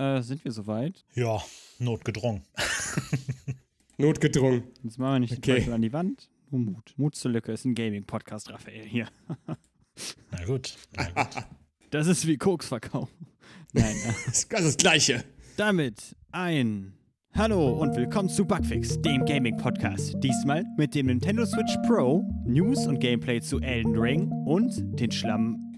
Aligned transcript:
äh, 0.00 0.22
sind 0.22 0.44
wir 0.44 0.52
soweit. 0.52 1.04
Ja, 1.14 1.42
notgedrungen. 1.78 2.42
Notgedrungen. 3.98 4.62
Jetzt 4.82 4.98
machen 4.98 5.12
wir 5.14 5.18
nicht 5.20 5.32
Okay. 5.38 5.40
den 5.52 5.56
Teufel 5.58 5.72
an 5.74 5.82
die 5.82 5.92
Wand. 5.92 6.30
Nur 6.50 6.60
Mut. 6.62 6.94
Mut 6.96 7.14
zur 7.14 7.30
Lücke 7.32 7.52
ist 7.52 7.64
ein 7.64 7.74
Gaming-Podcast, 7.74 8.50
Raphael, 8.50 8.84
hier. 8.84 9.06
Na 9.46 10.44
gut. 10.46 10.74
Na 10.96 11.04
gut. 11.10 11.44
Das 11.90 12.06
ist 12.06 12.24
wie 12.28 12.36
Koks 12.36 12.68
verkaufen. 12.68 13.26
Nein, 13.72 13.96
äh, 14.06 14.12
Das 14.26 14.44
ist 14.44 14.52
das 14.52 14.76
Gleiche. 14.76 15.24
damit 15.56 16.14
ein 16.30 16.92
Hallo 17.34 17.80
und 17.80 17.96
willkommen 17.96 18.28
zu 18.28 18.44
Bugfix, 18.44 19.00
dem 19.02 19.24
Gaming-Podcast. 19.24 20.14
Diesmal 20.22 20.64
mit 20.76 20.94
dem 20.94 21.06
Nintendo 21.06 21.44
Switch 21.44 21.74
Pro, 21.88 22.22
News 22.46 22.86
und 22.86 23.00
Gameplay 23.00 23.40
zu 23.40 23.58
Elden 23.60 23.96
Ring 23.98 24.30
und 24.46 24.72
den 25.00 25.10
Schlamm... 25.10 25.69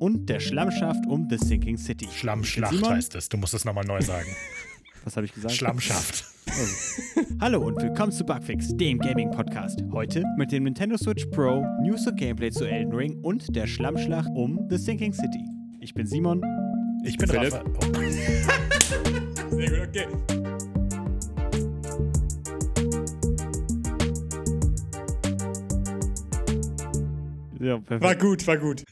Und 0.00 0.30
der 0.30 0.40
Schlammschaft 0.40 1.06
um 1.06 1.28
The 1.28 1.36
Sinking 1.36 1.76
City. 1.76 2.08
Schlammschlacht 2.10 2.82
heißt 2.82 3.14
es. 3.16 3.28
Du 3.28 3.36
musst 3.36 3.52
es 3.52 3.66
nochmal 3.66 3.84
neu 3.84 4.00
sagen. 4.00 4.34
Was 5.04 5.14
habe 5.14 5.26
ich 5.26 5.34
gesagt? 5.34 5.54
Schlammschaft. 5.54 6.24
Hallo 7.40 7.60
und 7.60 7.82
willkommen 7.82 8.10
zu 8.10 8.24
Bugfix, 8.24 8.74
dem 8.78 8.98
Gaming-Podcast. 8.98 9.84
Heute 9.92 10.24
mit 10.38 10.52
dem 10.52 10.62
Nintendo 10.62 10.96
Switch 10.96 11.26
Pro, 11.26 11.66
News 11.82 12.06
und 12.06 12.16
Gameplay 12.16 12.50
zu 12.50 12.64
Elden 12.64 12.94
Ring 12.94 13.20
und 13.20 13.54
der 13.54 13.66
Schlammschlacht 13.66 14.30
um 14.34 14.66
The 14.70 14.78
Sinking 14.78 15.12
City. 15.12 15.44
Ich 15.80 15.92
bin 15.92 16.06
Simon. 16.06 16.42
Ich 17.04 17.18
bin 17.18 17.28
Philipp? 17.28 17.52
Raphael. 17.52 18.14
Oh. 19.50 19.50
Sehr 19.54 19.68
gut, 19.68 19.88
okay. 19.88 20.06
Ja, 27.60 27.76
perfekt. 27.76 28.02
War 28.02 28.16
gut, 28.16 28.46
war 28.46 28.56
gut. 28.56 28.84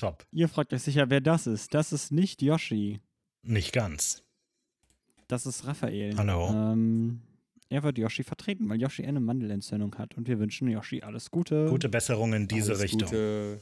Top. 0.00 0.24
Ihr 0.32 0.48
fragt 0.48 0.72
euch 0.72 0.80
sicher, 0.82 1.10
wer 1.10 1.20
das 1.20 1.46
ist. 1.46 1.74
Das 1.74 1.92
ist 1.92 2.10
nicht 2.10 2.40
Yoshi. 2.40 3.00
Nicht 3.42 3.74
ganz. 3.74 4.22
Das 5.28 5.44
ist 5.44 5.66
Raphael. 5.66 6.16
Hallo. 6.16 6.48
Ähm, 6.48 7.20
er 7.68 7.82
wird 7.82 7.98
Yoshi 7.98 8.22
vertreten, 8.22 8.66
weil 8.70 8.80
Yoshi 8.80 9.04
eine 9.04 9.20
Mandelentzündung 9.20 9.94
hat 9.96 10.16
und 10.16 10.26
wir 10.26 10.38
wünschen 10.38 10.68
Yoshi 10.68 11.02
alles 11.02 11.30
Gute. 11.30 11.66
Gute 11.66 11.90
Besserung 11.90 12.32
in 12.32 12.48
diese 12.48 12.72
Alles 12.72 12.82
Richtung. 12.82 13.10
Gute. 13.10 13.60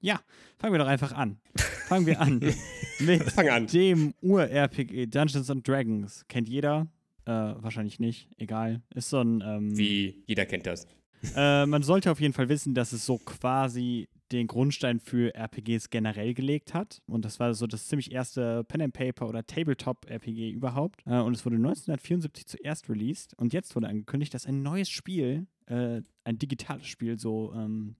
Ja, 0.00 0.20
fangen 0.58 0.74
wir 0.74 0.78
doch 0.78 0.86
einfach 0.86 1.10
an. 1.12 1.40
Fangen 1.88 2.06
wir 2.06 2.20
an 2.20 2.38
mit 3.00 3.24
Fang 3.24 3.48
an. 3.48 3.66
dem 3.66 4.14
Ur-RPG 4.22 5.06
Dungeons 5.06 5.50
and 5.50 5.66
Dragons. 5.66 6.24
Kennt 6.28 6.48
jeder? 6.48 6.86
Äh, 7.24 7.32
wahrscheinlich 7.32 7.98
nicht. 7.98 8.28
Egal. 8.38 8.80
Ist 8.94 9.10
so 9.10 9.20
ein. 9.20 9.42
Ähm, 9.44 9.76
Wie 9.76 10.22
jeder 10.26 10.46
kennt 10.46 10.66
das. 10.66 10.86
Äh, 11.34 11.66
man 11.66 11.82
sollte 11.82 12.12
auf 12.12 12.20
jeden 12.20 12.32
Fall 12.32 12.48
wissen, 12.48 12.74
dass 12.74 12.92
es 12.92 13.04
so 13.04 13.18
quasi 13.18 14.08
den 14.32 14.46
Grundstein 14.46 15.00
für 15.00 15.34
RPGs 15.34 15.90
generell 15.90 16.34
gelegt 16.34 16.74
hat. 16.74 17.02
Und 17.06 17.24
das 17.24 17.40
war 17.40 17.52
so 17.54 17.66
das 17.66 17.88
ziemlich 17.88 18.12
erste 18.12 18.64
Pen 18.64 18.82
and 18.82 18.92
Paper 18.94 19.28
oder 19.28 19.46
Tabletop-RPG 19.46 20.50
überhaupt. 20.50 21.02
Äh, 21.06 21.18
und 21.20 21.34
es 21.34 21.44
wurde 21.44 21.56
1974 21.56 22.46
zuerst 22.46 22.88
released. 22.88 23.34
Und 23.38 23.52
jetzt 23.52 23.74
wurde 23.76 23.88
angekündigt, 23.88 24.34
dass 24.34 24.46
ein 24.46 24.62
neues 24.62 24.88
Spiel, 24.88 25.46
äh, 25.66 26.02
ein 26.24 26.38
digitales 26.38 26.86
Spiel, 26.86 27.18
so, 27.18 27.52
ähm, 27.54 27.96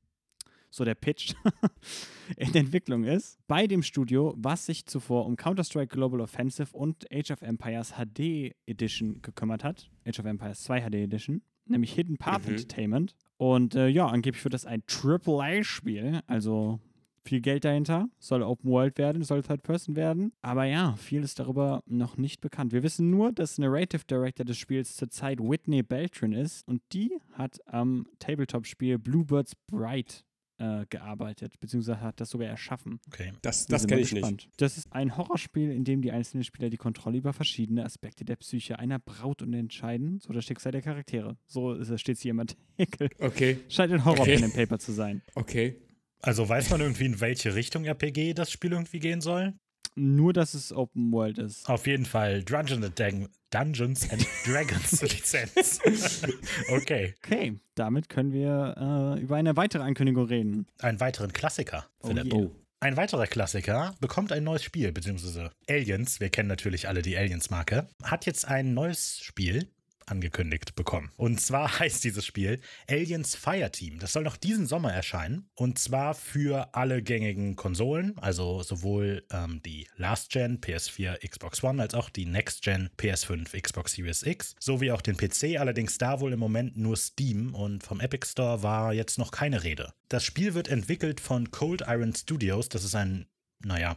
so 0.70 0.84
der 0.84 0.94
Pitch, 0.94 1.34
in 2.36 2.54
Entwicklung 2.54 3.02
ist. 3.04 3.38
Bei 3.48 3.66
dem 3.66 3.82
Studio, 3.82 4.34
was 4.36 4.66
sich 4.66 4.86
zuvor 4.86 5.26
um 5.26 5.36
Counter-Strike 5.36 5.94
Global 5.94 6.20
Offensive 6.20 6.76
und 6.76 7.10
Age 7.12 7.32
of 7.32 7.42
Empires 7.42 7.94
HD 7.94 8.54
Edition 8.66 9.20
gekümmert 9.20 9.64
hat. 9.64 9.90
Age 10.06 10.20
of 10.20 10.26
Empires 10.26 10.62
2 10.62 10.82
HD 10.88 10.94
Edition. 10.94 11.42
Nämlich 11.66 11.92
Hidden 11.92 12.18
Path 12.18 12.44
Mhm. 12.46 12.52
Entertainment. 12.52 13.16
Und 13.40 13.74
äh, 13.74 13.88
ja, 13.88 14.06
angeblich 14.06 14.44
wird 14.44 14.52
das 14.52 14.66
ein 14.66 14.82
AAA-Spiel, 14.86 16.20
also 16.26 16.78
viel 17.24 17.40
Geld 17.40 17.64
dahinter, 17.64 18.10
soll 18.18 18.42
Open 18.42 18.70
World 18.70 18.98
werden, 18.98 19.22
soll 19.22 19.42
Third 19.42 19.62
Person 19.62 19.96
werden. 19.96 20.34
Aber 20.42 20.64
ja, 20.64 20.94
viel 20.96 21.22
ist 21.22 21.38
darüber 21.38 21.82
noch 21.86 22.18
nicht 22.18 22.42
bekannt. 22.42 22.72
Wir 22.72 22.82
wissen 22.82 23.08
nur, 23.08 23.32
dass 23.32 23.56
Narrative 23.56 24.04
Director 24.04 24.44
des 24.44 24.58
Spiels 24.58 24.94
zurzeit 24.94 25.38
Whitney 25.40 25.82
Beltran 25.82 26.34
ist 26.34 26.68
und 26.68 26.82
die 26.92 27.16
hat 27.32 27.58
am 27.64 28.06
Tabletop-Spiel 28.18 28.98
Bluebirds 28.98 29.54
Bright 29.66 30.26
äh, 30.60 30.84
gearbeitet, 30.88 31.58
beziehungsweise 31.58 32.00
hat 32.00 32.20
das 32.20 32.30
sogar 32.30 32.46
erschaffen. 32.48 33.00
Okay. 33.08 33.32
Das, 33.42 33.66
das 33.66 33.86
kenne 33.86 34.02
ich 34.02 34.12
nicht. 34.12 34.48
Das 34.58 34.76
ist 34.76 34.92
ein 34.92 35.16
Horrorspiel, 35.16 35.70
in 35.72 35.84
dem 35.84 36.02
die 36.02 36.12
einzelnen 36.12 36.44
Spieler 36.44 36.70
die 36.70 36.76
Kontrolle 36.76 37.18
über 37.18 37.32
verschiedene 37.32 37.84
Aspekte 37.84 38.24
der 38.24 38.36
Psyche 38.36 38.78
einer 38.78 38.98
Braut 38.98 39.42
und 39.42 39.54
entscheiden, 39.54 40.20
so 40.20 40.32
das 40.32 40.44
Schicksal 40.44 40.72
der 40.72 40.82
Charaktere. 40.82 41.36
So 41.46 41.82
steht 41.96 42.16
es 42.16 42.22
hier 42.22 42.30
im 42.32 42.40
Artikel. 42.40 43.08
Okay, 43.18 43.58
Scheint 43.68 43.92
ein 43.92 44.04
horror 44.04 44.20
Okay. 44.20 44.34
pen 44.36 44.44
and 44.44 44.54
paper 44.54 44.78
zu 44.78 44.92
sein. 44.92 45.22
okay. 45.34 45.80
Also 46.22 46.46
weiß 46.46 46.68
man 46.68 46.82
irgendwie, 46.82 47.06
in 47.06 47.20
welche 47.20 47.54
Richtung 47.54 47.86
RPG 47.86 48.34
das 48.34 48.50
Spiel 48.50 48.72
irgendwie 48.72 48.98
gehen 49.00 49.22
soll? 49.22 49.54
Nur, 49.96 50.34
dass 50.34 50.52
es 50.52 50.70
Open 50.70 51.10
World 51.12 51.38
ist. 51.38 51.66
Auf 51.66 51.86
jeden 51.86 52.04
Fall 52.04 52.42
Dungeons 52.44 52.84
and, 52.84 53.00
Dang- 53.00 53.28
Dungeons 53.50 54.08
and 54.10 54.24
Dragons 54.44 55.02
Lizenz. 55.02 55.80
okay. 56.70 57.14
Okay, 57.24 57.58
damit 57.74 58.08
können 58.08 58.32
wir 58.32 58.74
äh, 59.16 59.20
über 59.20 59.36
eine 59.36 59.56
weitere 59.56 59.82
Ankündigung 59.82 60.26
reden. 60.26 60.66
Einen 60.80 61.00
weiteren 61.00 61.32
Klassiker, 61.32 61.86
Oh 62.00 62.08
Philipp. 62.08 62.32
yeah. 62.32 62.50
Ein 62.82 62.96
weiterer 62.96 63.26
Klassiker 63.26 63.94
bekommt 64.00 64.32
ein 64.32 64.42
neues 64.44 64.62
Spiel, 64.64 64.90
beziehungsweise 64.90 65.50
Aliens, 65.68 66.18
wir 66.18 66.30
kennen 66.30 66.48
natürlich 66.48 66.88
alle 66.88 67.02
die 67.02 67.14
Aliens-Marke, 67.16 67.88
hat 68.02 68.24
jetzt 68.24 68.46
ein 68.48 68.72
neues 68.72 69.18
Spiel 69.22 69.68
angekündigt 70.10 70.74
bekommen. 70.74 71.10
Und 71.16 71.40
zwar 71.40 71.78
heißt 71.78 72.04
dieses 72.04 72.24
Spiel 72.26 72.60
Aliens 72.88 73.34
Fireteam. 73.34 73.98
Das 73.98 74.12
soll 74.12 74.22
noch 74.22 74.36
diesen 74.36 74.66
Sommer 74.66 74.92
erscheinen. 74.92 75.48
Und 75.54 75.78
zwar 75.78 76.14
für 76.14 76.74
alle 76.74 77.02
gängigen 77.02 77.56
Konsolen, 77.56 78.18
also 78.18 78.62
sowohl 78.62 79.24
ähm, 79.32 79.62
die 79.64 79.88
Last 79.96 80.30
Gen 80.30 80.60
PS4, 80.60 81.26
Xbox 81.26 81.62
One, 81.62 81.82
als 81.82 81.94
auch 81.94 82.10
die 82.10 82.26
Next 82.26 82.62
Gen 82.62 82.90
PS5, 82.98 83.60
Xbox 83.60 83.92
Series 83.92 84.22
X, 84.22 84.54
sowie 84.58 84.92
auch 84.92 85.02
den 85.02 85.16
PC. 85.16 85.58
Allerdings 85.58 85.98
da 85.98 86.20
wohl 86.20 86.32
im 86.32 86.40
Moment 86.40 86.76
nur 86.76 86.96
Steam 86.96 87.54
und 87.54 87.82
vom 87.82 88.00
Epic 88.00 88.26
Store 88.26 88.62
war 88.62 88.92
jetzt 88.92 89.18
noch 89.18 89.30
keine 89.30 89.62
Rede. 89.62 89.92
Das 90.08 90.24
Spiel 90.24 90.54
wird 90.54 90.68
entwickelt 90.68 91.20
von 91.20 91.50
Cold 91.50 91.84
Iron 91.86 92.14
Studios. 92.14 92.68
Das 92.68 92.84
ist 92.84 92.94
ein, 92.94 93.26
naja, 93.60 93.96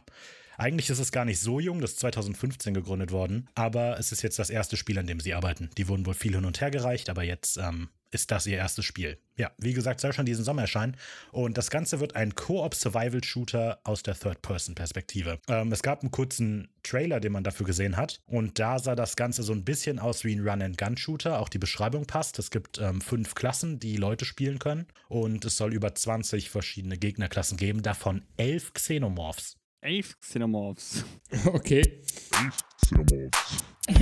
eigentlich 0.56 0.90
ist 0.90 0.98
es 0.98 1.12
gar 1.12 1.24
nicht 1.24 1.40
so 1.40 1.60
jung, 1.60 1.80
das 1.80 1.92
ist 1.92 2.00
2015 2.00 2.74
gegründet 2.74 3.10
worden, 3.10 3.48
aber 3.54 3.98
es 3.98 4.12
ist 4.12 4.22
jetzt 4.22 4.38
das 4.38 4.50
erste 4.50 4.76
Spiel, 4.76 4.98
an 4.98 5.06
dem 5.06 5.20
sie 5.20 5.34
arbeiten. 5.34 5.70
Die 5.76 5.88
wurden 5.88 6.06
wohl 6.06 6.14
viel 6.14 6.34
hin 6.34 6.44
und 6.44 6.60
her 6.60 6.70
gereicht, 6.70 7.10
aber 7.10 7.22
jetzt 7.22 7.56
ähm, 7.56 7.88
ist 8.14 8.30
das 8.30 8.46
ihr 8.46 8.56
erstes 8.56 8.84
Spiel. 8.84 9.18
Ja, 9.36 9.50
wie 9.58 9.72
gesagt, 9.72 10.00
soll 10.00 10.12
schon 10.12 10.24
diesen 10.24 10.44
Sommer 10.44 10.62
erscheinen. 10.62 10.96
Und 11.32 11.58
das 11.58 11.68
Ganze 11.68 11.98
wird 11.98 12.14
ein 12.14 12.36
Co-op-Survival-Shooter 12.36 13.80
aus 13.82 14.04
der 14.04 14.14
Third-Person-Perspektive. 14.14 15.40
Ähm, 15.48 15.72
es 15.72 15.82
gab 15.82 16.00
einen 16.00 16.12
kurzen 16.12 16.68
Trailer, 16.84 17.18
den 17.18 17.32
man 17.32 17.42
dafür 17.42 17.66
gesehen 17.66 17.96
hat. 17.96 18.20
Und 18.26 18.60
da 18.60 18.78
sah 18.78 18.94
das 18.94 19.16
Ganze 19.16 19.42
so 19.42 19.52
ein 19.52 19.64
bisschen 19.64 19.98
aus 19.98 20.22
wie 20.24 20.34
ein 20.34 20.46
Run-and-Gun-Shooter. 20.46 21.40
Auch 21.40 21.48
die 21.48 21.58
Beschreibung 21.58 22.06
passt. 22.06 22.38
Es 22.38 22.50
gibt 22.50 22.78
ähm, 22.78 23.00
fünf 23.00 23.34
Klassen, 23.34 23.80
die 23.80 23.96
Leute 23.96 24.24
spielen 24.24 24.60
können. 24.60 24.86
Und 25.08 25.44
es 25.44 25.56
soll 25.56 25.74
über 25.74 25.94
20 25.94 26.50
verschiedene 26.50 26.96
Gegnerklassen 26.96 27.56
geben, 27.56 27.82
davon 27.82 28.22
elf 28.36 28.72
Xenomorphs. 28.72 29.56
Elf 29.84 30.18
Xenomorphs. 30.20 31.04
Okay. 31.46 32.00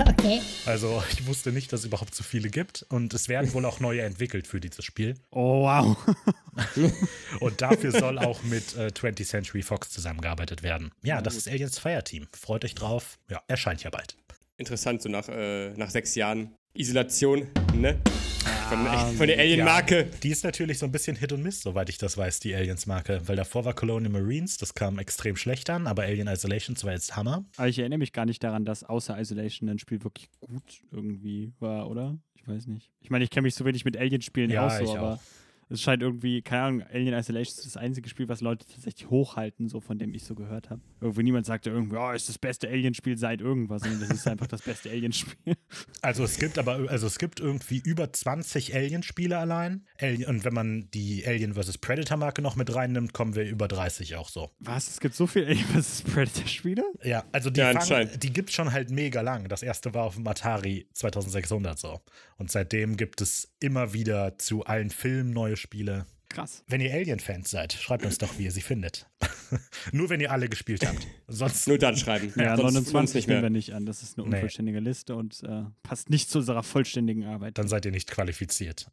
Okay. 0.07 0.41
Also 0.65 1.03
ich 1.11 1.27
wusste 1.27 1.51
nicht, 1.51 1.73
dass 1.73 1.81
es 1.81 1.87
überhaupt 1.87 2.15
so 2.15 2.23
viele 2.23 2.51
gibt. 2.51 2.87
Und 2.89 3.13
es 3.15 3.29
werden 3.29 3.53
wohl 3.53 3.65
auch 3.65 3.81
neue 3.81 4.03
entwickelt 4.03 4.47
für 4.47 4.61
dieses 4.61 4.85
Spiel. 4.85 5.15
Oh, 5.31 5.63
wow. 5.65 5.97
Und 7.41 7.61
dafür 7.63 7.91
soll 7.91 8.19
auch 8.21 8.43
mit 8.45 8.77
äh, 8.77 8.89
20th 8.89 9.27
Century 9.27 9.63
Fox 9.63 9.91
zusammengearbeitet 9.91 10.63
werden. 10.63 10.93
Ja, 11.03 11.21
das 11.21 11.37
ist 11.37 11.49
Aliens 11.49 11.79
Fireteam. 11.79 12.29
Freut 12.33 12.65
euch 12.65 12.75
drauf. 12.75 13.19
Ja, 13.29 13.43
erscheint 13.49 13.83
ja 13.83 13.91
bald. 13.91 14.17
Interessant, 14.59 15.03
so 15.03 15.09
nach, 15.09 15.29
äh, 15.29 15.71
nach 15.71 15.91
sechs 15.91 16.15
Jahren 16.15 16.55
Isolation, 16.75 17.49
ne? 17.75 18.01
Von, 18.69 18.87
Ah, 18.87 19.07
von 19.19 19.27
der 19.27 19.39
Alien-Marke. 19.39 20.09
Die 20.23 20.31
ist 20.31 20.43
natürlich 20.43 20.79
so 20.79 20.87
ein 20.87 20.93
bisschen 20.93 21.17
Hit 21.17 21.33
und 21.33 21.43
Miss, 21.43 21.61
soweit 21.61 21.91
ich 21.91 21.99
das 21.99 22.17
weiß, 22.17 22.41
die 22.41 22.55
Aliens-Marke. 22.55 23.21
Weil 23.27 23.37
davor 23.37 23.67
war 23.67 23.75
Colonial 23.75 24.11
Marines, 24.11 24.57
das 24.57 24.73
kam 24.75 24.99
extrem 24.99 25.37
schlecht 25.37 25.69
an, 25.69 25.87
aber 25.87 26.05
Alien 26.05 26.29
Isolations 26.29 26.83
war 26.85 26.93
jetzt 26.93 27.15
Hammer. 27.15 27.45
Aber 27.59 27.69
ich 27.69 27.79
erinnere 27.79 27.99
mich 27.99 28.15
gar 28.15 28.25
nicht 28.25 28.43
daran, 28.43 28.65
dass 28.65 28.85
außer 28.85 29.21
Isolation 29.21 29.69
ein 29.69 29.79
Spiel 29.79 30.03
wirklich 30.03 30.31
gut 30.41 30.63
irgendwie 30.91 31.53
war, 31.61 31.91
oder? 31.91 32.17
Ich 32.37 32.49
weiß 32.49 32.67
nicht. 32.69 32.91
Ich 33.03 33.11
meine, 33.11 33.25
ich 33.25 33.31
kenne 33.31 33.43
mich 33.43 33.55
so 33.55 33.67
wenig 33.67 33.85
mit 33.85 33.99
Alien-Spielen 33.99 34.51
Ja, 34.51 34.67
aus, 34.67 34.79
so, 34.79 34.85
ich 34.85 34.91
aber 34.91 35.15
auch. 35.15 35.21
Es 35.73 35.81
scheint 35.81 36.03
irgendwie, 36.03 36.43
keine 36.43 36.63
Ahnung, 36.63 36.83
Alien 36.93 37.15
Isolation 37.15 37.57
ist 37.59 37.67
das 37.67 37.77
einzige 37.77 38.09
Spiel, 38.09 38.29
was 38.29 38.41
Leute 38.41 38.67
tatsächlich 38.67 39.09
hochhalten, 39.09 39.69
so 39.69 39.81
von 39.81 39.99
dem 39.99 40.15
ich 40.15 40.25
so 40.25 40.35
gehört 40.35 40.71
habe. 40.71 40.83
Irgendwie 41.01 41.23
niemand 41.23 41.47
sagte 41.47 41.71
irgendwie, 41.71 41.97
oh, 41.97 42.11
ist 42.11 42.29
das 42.29 42.39
beste 42.39 42.69
Alien-Spiel 42.69 43.17
seit 43.17 43.41
irgendwas, 43.41 43.83
sondern 43.83 44.01
das 44.01 44.11
ist 44.11 44.29
einfach 44.29 44.47
das 44.47 44.63
beste 44.63 44.91
Alien-Spiel. 44.91 45.57
Also 46.03 46.25
es 46.25 46.37
gibt 46.39 46.59
aber, 46.59 46.91
also 46.91 47.07
es 47.07 47.19
gibt 47.19 47.41
irgendwie 47.41 47.79
über 47.79 48.13
20 48.13 48.75
Alien-Spiele 48.75 49.39
allein. 49.39 49.87
Alien, 50.01 50.29
und 50.29 50.45
wenn 50.45 50.53
man 50.53 50.91
die 50.93 51.25
Alien 51.27 51.55
vs. 51.55 51.79
Predator-Marke 51.79 52.43
noch 52.43 52.57
mit 52.57 52.75
reinnimmt, 52.75 53.13
kommen 53.13 53.35
wir 53.37 53.45
über 53.45 53.69
30 53.69 54.17
auch 54.17 54.29
so. 54.29 54.51
Was? 54.59 54.89
Es 54.89 55.01
gibt 55.01 55.15
so 55.15 55.27
viele 55.27 55.47
Alien 55.47 55.65
vs. 55.65 56.03
Predator-Spiele? 56.03 56.85
Ja, 57.05 57.25
also 57.33 57.51
die, 57.51 57.61
Ja, 57.61 57.79
fangen, 57.81 58.11
die 58.19 58.33
gibt's 58.33 58.53
schon 58.55 58.73
halt 58.73 58.91
mega 58.91 59.21
lang. 59.21 59.49
Das 59.49 59.63
erste 59.63 59.95
war 59.95 60.05
auf 60.05 60.17
dem 60.17 60.27
Atari 60.27 60.89
2600 60.93 61.79
so. 61.79 62.01
Und 62.37 62.51
seitdem 62.51 62.97
gibt 62.97 63.21
es 63.21 63.55
immer 63.61 63.93
wieder 63.93 64.37
zu 64.39 64.65
allen 64.65 64.91
Filmen 64.91 65.31
neue 65.31 65.57
Spiele. 65.63 66.05
krass. 66.29 66.63
Wenn 66.69 66.81
ihr 66.81 66.93
Alien-Fans 66.93 67.51
seid, 67.51 67.73
schreibt 67.73 68.05
uns 68.05 68.19
doch, 68.19 68.39
wie 68.39 68.45
ihr 68.45 68.53
sie 68.53 68.61
findet. 68.63 69.07
Nur 69.93 70.09
wenn 70.11 70.21
ihr 70.21 70.31
alle 70.33 70.49
gespielt 70.49 70.87
habt. 70.87 71.07
Sonst 71.29 71.69
Nur 71.69 71.79
dann 71.79 71.97
schreiben. 71.97 72.33
Ja, 72.37 72.57
Sonst 72.57 72.75
29 72.75 73.15
nicht 73.15 73.29
nehmen 73.29 73.41
mehr. 73.41 73.43
wir 73.45 73.51
nicht 73.51 73.73
an. 73.75 73.87
Das 73.87 74.03
ist 74.03 74.19
eine 74.19 74.29
Nee. 74.29 74.35
unvollständige 74.37 74.81
Liste 74.81 75.15
und 75.15 75.43
äh, 75.45 75.63
passt 75.83 76.11
nicht 76.11 76.31
zu 76.31 76.39
unserer 76.39 76.63
vollständigen 76.63 77.25
Arbeit. 77.25 77.59
dann 77.59 77.69
seid 77.69 77.85
ihr 77.87 77.91
nicht 77.93 78.11
qualifiziert. 78.11 78.91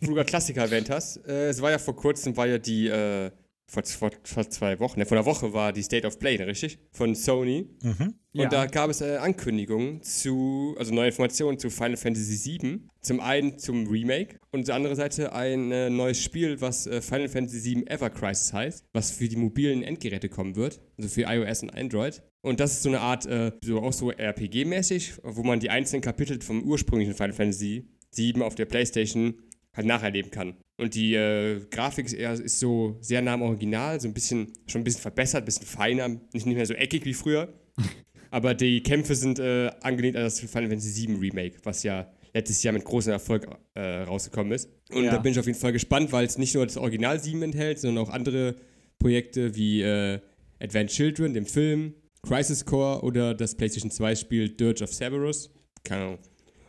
Wo 0.00 0.06
du 0.08 0.14
gerade 0.14 0.28
Klassiker 0.28 0.60
erwähnt 0.62 0.90
hast, 0.90 1.16
äh, 1.26 1.48
es 1.48 1.60
war 1.62 1.70
ja 1.70 1.78
vor 1.78 1.96
kurzem, 1.96 2.36
war 2.36 2.46
ja 2.46 2.58
die, 2.58 2.88
äh, 2.88 3.30
vor, 3.68 3.84
vor, 3.84 4.10
vor 4.24 4.48
zwei 4.48 4.80
Wochen, 4.80 4.98
ne, 4.98 5.06
vor 5.06 5.18
einer 5.18 5.26
Woche 5.26 5.52
war 5.52 5.72
die 5.72 5.82
State 5.82 6.06
of 6.06 6.18
Play, 6.18 6.38
ne, 6.38 6.46
richtig? 6.46 6.78
Von 6.90 7.14
Sony. 7.14 7.68
Mhm. 7.82 8.14
Ja. 8.32 8.44
Und 8.44 8.52
da 8.52 8.66
gab 8.66 8.90
es 8.90 9.00
äh, 9.00 9.16
Ankündigungen 9.16 10.02
zu, 10.02 10.74
also 10.78 10.94
neue 10.94 11.08
Informationen 11.08 11.58
zu 11.58 11.68
Final 11.68 11.96
Fantasy 11.96 12.58
VII. 12.60 12.80
Zum 13.00 13.20
einen 13.20 13.58
zum 13.58 13.86
Remake 13.86 14.38
und 14.52 14.66
zur 14.66 14.74
anderen 14.74 14.96
Seite 14.96 15.32
ein 15.32 15.70
äh, 15.70 15.90
neues 15.90 16.22
Spiel, 16.22 16.60
was 16.60 16.86
äh, 16.86 17.02
Final 17.02 17.28
Fantasy 17.28 17.76
VII 17.76 17.86
Ever 17.86 18.10
Crisis 18.10 18.52
heißt, 18.52 18.84
was 18.92 19.10
für 19.10 19.28
die 19.28 19.36
mobilen 19.36 19.82
Endgeräte 19.82 20.28
kommen 20.28 20.56
wird, 20.56 20.80
also 20.96 21.08
für 21.08 21.22
iOS 21.22 21.62
und 21.62 21.70
Android. 21.70 22.22
Und 22.40 22.60
das 22.60 22.72
ist 22.72 22.82
so 22.82 22.88
eine 22.88 23.00
Art, 23.00 23.26
äh, 23.26 23.52
so 23.62 23.80
auch 23.80 23.92
so 23.92 24.10
RPG-mäßig, 24.10 25.20
wo 25.22 25.42
man 25.42 25.60
die 25.60 25.70
einzelnen 25.70 26.02
Kapitel 26.02 26.40
vom 26.40 26.62
ursprünglichen 26.62 27.14
Final 27.14 27.32
Fantasy 27.32 27.88
VII 28.14 28.42
auf 28.42 28.54
der 28.54 28.64
Playstation 28.64 29.34
halt 29.78 29.86
nacherleben 29.86 30.30
kann. 30.30 30.54
Und 30.76 30.94
die 30.94 31.14
äh, 31.14 31.60
Grafik 31.70 32.06
ist, 32.06 32.12
eher, 32.12 32.32
ist 32.34 32.58
so 32.60 32.98
sehr 33.00 33.22
nah 33.22 33.34
am 33.34 33.42
Original, 33.42 34.00
so 34.00 34.06
ein 34.08 34.14
bisschen, 34.14 34.52
schon 34.66 34.82
ein 34.82 34.84
bisschen 34.84 35.00
verbessert, 35.00 35.42
ein 35.42 35.44
bisschen 35.46 35.66
feiner, 35.66 36.08
nicht, 36.08 36.32
nicht 36.32 36.46
mehr 36.46 36.66
so 36.66 36.74
eckig 36.74 37.04
wie 37.04 37.14
früher. 37.14 37.52
Aber 38.30 38.54
die 38.54 38.82
Kämpfe 38.82 39.14
sind 39.14 39.38
äh, 39.38 39.70
angelehnt 39.80 40.16
an 40.16 40.24
das 40.24 40.38
Final 40.40 40.68
Fantasy 40.68 41.06
VII 41.08 41.16
Remake, 41.16 41.56
was 41.62 41.82
ja 41.82 42.10
letztes 42.34 42.62
Jahr 42.62 42.74
mit 42.74 42.84
großem 42.84 43.12
Erfolg 43.12 43.48
äh, 43.74 44.02
rausgekommen 44.02 44.52
ist. 44.52 44.68
Und 44.90 45.04
Ja. 45.04 45.12
da 45.12 45.18
bin 45.18 45.32
ich 45.32 45.38
auf 45.38 45.46
jeden 45.46 45.58
Fall 45.58 45.72
gespannt, 45.72 46.12
weil 46.12 46.26
es 46.26 46.36
nicht 46.36 46.54
nur 46.54 46.66
das 46.66 46.76
Original 46.76 47.18
7 47.18 47.40
enthält, 47.42 47.78
sondern 47.78 48.04
auch 48.04 48.10
andere 48.10 48.56
Projekte 48.98 49.54
wie 49.56 49.80
äh, 49.82 50.20
Advent 50.60 50.90
Children, 50.90 51.32
dem 51.34 51.46
Film, 51.46 51.94
Crisis 52.22 52.64
Core 52.66 53.02
oder 53.02 53.32
das 53.34 53.54
PlayStation 53.54 53.90
2 53.90 54.14
Spiel 54.16 54.48
Dirge 54.50 54.84
of 54.84 54.92
Cerberus. 54.92 55.50
Keine 55.84 56.02
Ahnung, 56.02 56.18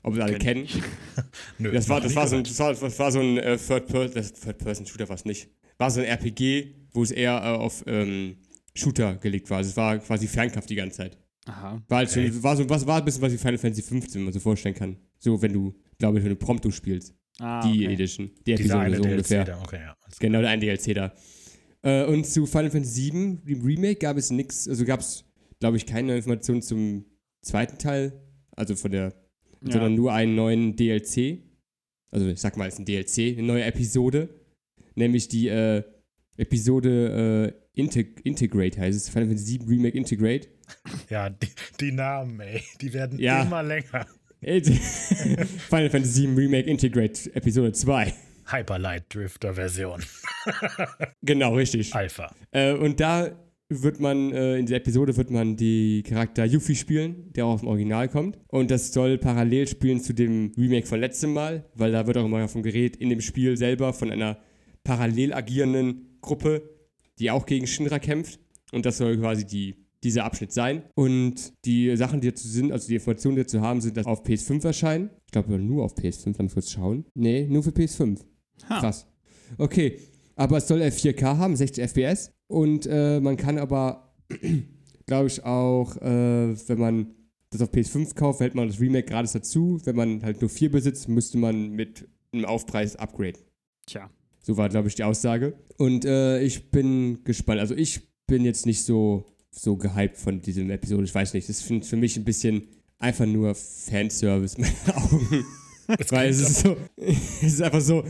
ob 0.04 0.16
wir 0.16 0.24
alle 0.24 0.38
Kenn 0.38 0.66
kennen. 0.66 0.84
Nö, 1.58 1.72
Das 1.72 1.88
war, 1.90 2.02
das 2.02 2.16
war 2.16 2.28
so 2.28 2.36
ein, 2.38 2.44
das 2.44 2.58
war, 2.60 2.74
das 2.74 3.00
war 3.00 3.12
so 3.12 3.20
ein 3.20 3.38
äh, 3.38 3.58
Third-Person-Shooter 3.58 5.08
war 5.10 5.16
es 5.16 5.26
nicht. 5.26 5.50
War 5.78 5.92
so 5.92 6.00
ein 6.02 6.06
RPG, 6.08 6.76
wo 6.94 7.04
es 7.04 7.12
eher 7.12 7.34
äh, 7.38 7.48
auf 7.58 7.84
ähm, 7.88 8.38
Shooter 8.76 9.16
gelegt 9.16 9.50
war. 9.50 9.58
Also 9.58 9.70
es 9.72 9.78
war 9.78 9.98
quasi 10.00 10.28
Fernkampf 10.28 10.66
die 10.68 10.76
ganze 10.76 10.98
Zeit. 10.98 11.18
Aha. 11.46 11.82
War, 11.88 11.98
halt 12.00 12.10
Okay. 12.10 12.32
schon, 12.32 12.44
war, 12.44 12.56
so, 12.58 12.70
was, 12.70 12.86
war 12.86 12.98
ein 13.00 13.06
bisschen 13.06 13.22
was 13.22 13.34
wie 13.34 13.38
Final 13.38 13.58
Fantasy 13.58 13.82
15, 13.82 14.16
wenn 14.20 14.24
man 14.26 14.34
so 14.34 14.40
vorstellen 14.40 14.76
kann. 14.76 14.98
So, 15.20 15.42
wenn 15.42 15.54
du, 15.54 15.76
glaube 15.98 16.18
ich, 16.20 16.24
wenn 16.24 16.32
du 16.32 16.36
Prompto 16.36 16.70
spielst. 16.72 17.14
Ah, 17.40 17.62
die 17.62 17.86
okay. 17.86 17.94
Edition. 17.94 18.32
Die 18.46 18.56
Dieser 18.56 18.60
Episode 18.64 18.80
eine 18.82 18.98
so 18.98 19.04
DLC 19.04 19.14
ungefähr. 19.14 19.46
da. 19.46 19.62
Okay, 19.62 19.80
ja. 19.82 19.96
Genau, 20.20 20.42
der 20.42 20.50
eine 20.50 20.62
DLC 20.62 20.94
da. 20.94 21.14
Äh, 21.82 22.06
und 22.06 22.26
zu 22.28 22.46
Final 22.46 22.70
Fantasy 22.70 23.04
7, 23.04 23.46
dem 23.46 23.62
Remake, 23.62 23.96
gab 23.96 24.18
es 24.18 24.30
nichts, 24.30 24.68
also 24.68 24.84
gab 24.84 25.00
es, 25.00 25.24
glaube 25.62 25.78
ich, 25.78 25.86
keine 25.86 26.18
Informationen 26.18 26.62
zum 26.62 27.06
zweiten 27.42 27.78
Teil, 27.78 28.22
also 28.58 28.76
von 28.76 28.92
der, 28.92 29.14
Ja. 29.62 29.74
sondern 29.74 29.96
nur 29.96 30.14
einen 30.14 30.36
neuen 30.36 30.76
DLC. 30.76 31.40
Also 32.12 32.28
ich 32.28 32.40
sag 32.40 32.58
mal, 32.58 32.68
es 32.68 32.76
ist 32.76 32.80
ein 32.80 32.86
DLC, 32.86 33.38
eine 33.38 33.48
neue 33.48 33.64
Episode, 33.64 34.30
nämlich 34.96 35.28
die 35.28 35.48
äh, 35.48 35.84
Episode 36.38 37.54
äh, 37.76 37.80
Integ 37.80 38.22
Integrate 38.26 38.80
heißt 38.80 38.98
es, 38.98 39.10
Final 39.10 39.28
Fantasy 39.30 39.46
7 39.60 39.68
Remake 39.68 39.98
Integrate. 39.98 40.48
Ja, 41.10 41.30
die, 41.32 41.48
die 41.80 41.92
Namen, 41.92 42.40
ey, 42.42 42.62
die 42.80 42.94
werden 42.94 43.18
Ja. 43.20 43.42
immer 43.44 43.64
länger. 43.64 44.06
Final 44.42 45.90
Fantasy 45.90 46.22
7 46.22 46.36
Remake 46.36 46.70
Integrate 46.70 47.34
Episode 47.36 47.72
2. 47.74 48.14
Hyperlight 48.52 49.04
Drifter 49.14 49.54
Version. 49.56 50.02
Genau, 51.22 51.56
richtig. 51.56 51.94
Alpha. 51.94 52.34
Äh, 52.52 52.74
und 52.74 53.00
da 53.00 53.32
wird 53.70 54.00
man, 54.00 54.32
äh, 54.32 54.58
in 54.58 54.66
dieser 54.66 54.78
Episode 54.78 55.16
wird 55.16 55.30
man 55.30 55.56
die 55.56 56.04
Charakter 56.04 56.44
Yuffie 56.44 56.76
spielen, 56.76 57.32
der 57.34 57.46
auch 57.46 57.54
aus 57.54 57.60
dem 57.62 57.70
Original 57.70 58.10
kommt. 58.10 58.40
Und 58.48 58.72
das 58.72 58.92
soll 58.92 59.18
parallel 59.20 59.68
spielen 59.68 60.02
zu 60.02 60.14
dem 60.14 60.52
Remake 60.58 60.88
von 60.88 61.00
letztem 61.00 61.34
Mal, 61.34 61.66
weil 61.76 61.92
da 61.92 62.08
wird 62.08 62.18
auch 62.18 62.26
immer 62.26 62.40
davon 62.40 62.64
geredet, 62.64 62.98
in 62.98 63.10
dem 63.10 63.22
Spiel 63.22 63.58
selber 63.58 63.94
von 63.94 64.12
einer 64.12 64.40
parallel 64.84 65.34
agierenden 65.34 66.18
Gruppe, 66.22 66.64
die 67.20 67.30
auch 67.30 67.46
gegen 67.46 67.68
Shinra 67.68 68.00
kämpft. 68.00 68.40
Und 68.72 68.86
das 68.86 68.98
soll 68.98 69.18
quasi 69.18 69.46
die, 69.46 69.76
dieser 70.04 70.26
Abschnitt 70.26 70.52
sein. 70.52 70.84
Und 70.96 71.54
die 71.66 71.96
Sachen, 71.96 72.22
die 72.22 72.30
dazu 72.30 72.48
sind, 72.48 72.72
also 72.72 72.88
die 72.88 72.96
Informationen, 72.96 73.36
die 73.36 73.44
dazu 73.44 73.62
haben, 73.62 73.82
sind, 73.82 73.98
dass 73.98 74.08
auf 74.08 74.26
PS5 74.26 74.66
erscheinen. 74.66 75.12
Ich 75.26 75.32
glaube 75.32 75.60
nur 75.60 75.84
auf 75.84 75.96
PS5, 75.96 76.38
dann 76.38 76.50
kurz 76.50 76.72
schauen. 76.72 77.06
Nee, 77.14 77.46
nur 77.48 77.62
für 77.62 77.72
PS5. 77.72 78.20
Ha. 78.68 78.80
Krass. 78.80 79.08
Okay, 79.58 80.00
aber 80.36 80.58
es 80.58 80.68
soll 80.68 80.82
4K 80.82 81.38
haben, 81.38 81.56
60 81.56 81.84
FPS. 81.84 82.32
Und 82.50 82.88
äh, 82.88 83.20
man 83.20 83.38
kann 83.38 83.60
aber, 83.60 84.12
glaube 85.06 85.28
ich, 85.28 85.46
auch, 85.46 85.96
äh, 85.98 86.68
wenn 86.68 86.80
man 86.80 87.16
das 87.52 87.62
auf 87.62 87.72
PS5 87.72 88.16
kauft, 88.16 88.40
hält 88.42 88.56
man 88.56 88.68
das 88.68 88.80
Remake 88.80 89.08
gratis 89.08 89.34
dazu. 89.34 89.80
Wenn 89.84 89.96
man 89.96 90.24
halt 90.24 90.42
nur 90.42 90.50
4 90.50 90.72
besitzt, 90.72 91.08
müsste 91.08 91.38
man 91.38 91.70
mit 91.70 92.08
einem 92.34 92.46
Aufpreis 92.46 92.96
upgraden. 92.96 93.42
Tja. 93.86 94.10
So 94.42 94.58
war, 94.58 94.68
glaube 94.68 94.88
ich, 94.88 94.96
die 94.96 95.04
Aussage. 95.04 95.54
Und 95.78 96.06
äh, 96.06 96.42
ich 96.42 96.72
bin 96.72 97.24
gespannt. 97.24 97.60
Also 97.60 97.76
ich 97.76 98.02
bin 98.26 98.44
jetzt 98.46 98.66
nicht 98.66 98.84
so, 98.84 99.26
so 99.52 99.78
gehypt 99.78 100.18
von 100.18 100.42
diesem 100.42 100.72
Episode. 100.72 101.04
Ich 101.04 101.14
weiß 101.14 101.34
nicht. 101.36 101.48
Das 101.48 101.62
ist 101.62 101.88
für 101.88 101.98
mich 101.98 102.18
ein 102.18 102.24
bisschen 102.24 102.68
einfach 102.98 103.28
nur 103.28 103.54
Fanservice 103.54 104.56
in 104.56 104.64
meinen 104.64 104.98
Augen. 104.98 105.46
Weil 106.10 106.30
es 106.30 106.40
ist 106.40 106.60
so, 106.62 106.78
es 106.96 107.44
ist 107.44 107.62
einfach 107.62 107.82
so, 107.82 108.04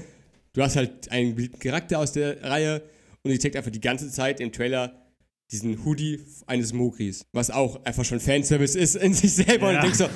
du 0.54 0.62
hast 0.62 0.78
halt 0.78 1.12
einen 1.12 1.52
Charakter 1.60 2.00
aus 2.00 2.14
der 2.14 2.42
Reihe 2.42 2.82
und 3.24 3.32
die 3.32 3.40
zeigt 3.40 3.56
einfach 3.56 3.72
die 3.72 3.82
ganze 3.82 4.10
Zeit 4.12 4.40
im 4.40 4.52
Trailer 4.52 5.06
diesen 5.52 5.84
Hoodie 5.84 6.20
eines 6.46 6.74
Mogris, 6.74 7.26
was 7.32 7.50
auch 7.50 7.84
einfach 7.86 8.06
schon 8.06 8.20
Fanservice 8.20 8.76
ist 8.78 8.96
in 8.96 9.14
sich 9.14 9.34
selber 9.34 9.72
Ja. 9.72 9.78
und 9.80 9.84
denkst 9.84 9.98
so, 10.00 10.10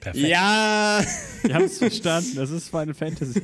Perfekt. 0.00 0.26
ja, 0.28 1.04
Wir 1.42 1.54
haben 1.54 1.64
es 1.66 1.78
verstanden. 1.78 2.34
Das 2.34 2.50
ist 2.50 2.68
Final 2.68 2.94
Fantasy. 2.94 3.42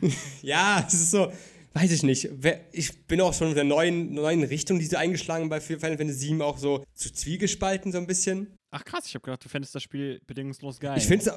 ja, 0.42 0.84
es 0.86 0.94
ist 0.94 1.10
so, 1.10 1.30
weiß 1.74 1.90
ich 1.92 2.02
nicht. 2.02 2.28
Ich 2.72 3.06
bin 3.06 3.20
auch 3.20 3.34
schon 3.34 3.48
in 3.48 3.54
der 3.54 3.64
neuen, 3.64 4.14
neuen 4.14 4.42
Richtung, 4.44 4.78
die 4.78 4.86
sie 4.86 4.96
eingeschlagen 4.96 5.48
bei 5.48 5.60
Final 5.60 5.98
Fantasy 5.98 6.12
7 6.28 6.40
auch 6.42 6.56
so 6.58 6.84
zu 6.94 7.12
Zwiegespalten 7.12 7.92
so 7.92 7.98
ein 7.98 8.06
bisschen. 8.06 8.56
Ach 8.70 8.84
krass, 8.84 9.04
ich 9.06 9.14
habe 9.14 9.24
gedacht, 9.24 9.44
du 9.44 9.48
fändest 9.48 9.74
das 9.74 9.82
Spiel 9.82 10.20
bedingungslos 10.26 10.80
geil. 10.80 10.96
Ich 10.96 11.04
finde 11.06 11.26
es. 11.30 11.32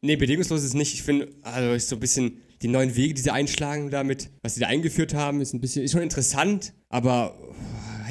Nee, 0.00 0.16
bedingungslos 0.16 0.60
ist 0.60 0.68
es 0.68 0.74
nicht. 0.74 0.94
Ich 0.94 1.02
finde, 1.02 1.28
also 1.42 1.72
ist 1.74 1.88
so 1.88 1.96
ein 1.96 2.00
bisschen 2.00 2.40
die 2.62 2.68
neuen 2.68 2.94
Wege, 2.96 3.14
die 3.14 3.20
sie 3.22 3.30
einschlagen 3.32 3.90
damit, 3.90 4.30
was 4.42 4.54
sie 4.54 4.60
da 4.60 4.68
eingeführt 4.68 5.14
haben, 5.14 5.40
ist 5.40 5.52
ein 5.52 5.60
bisschen, 5.60 5.82
ist 5.84 5.92
schon 5.92 6.02
interessant, 6.02 6.72
aber 6.88 7.36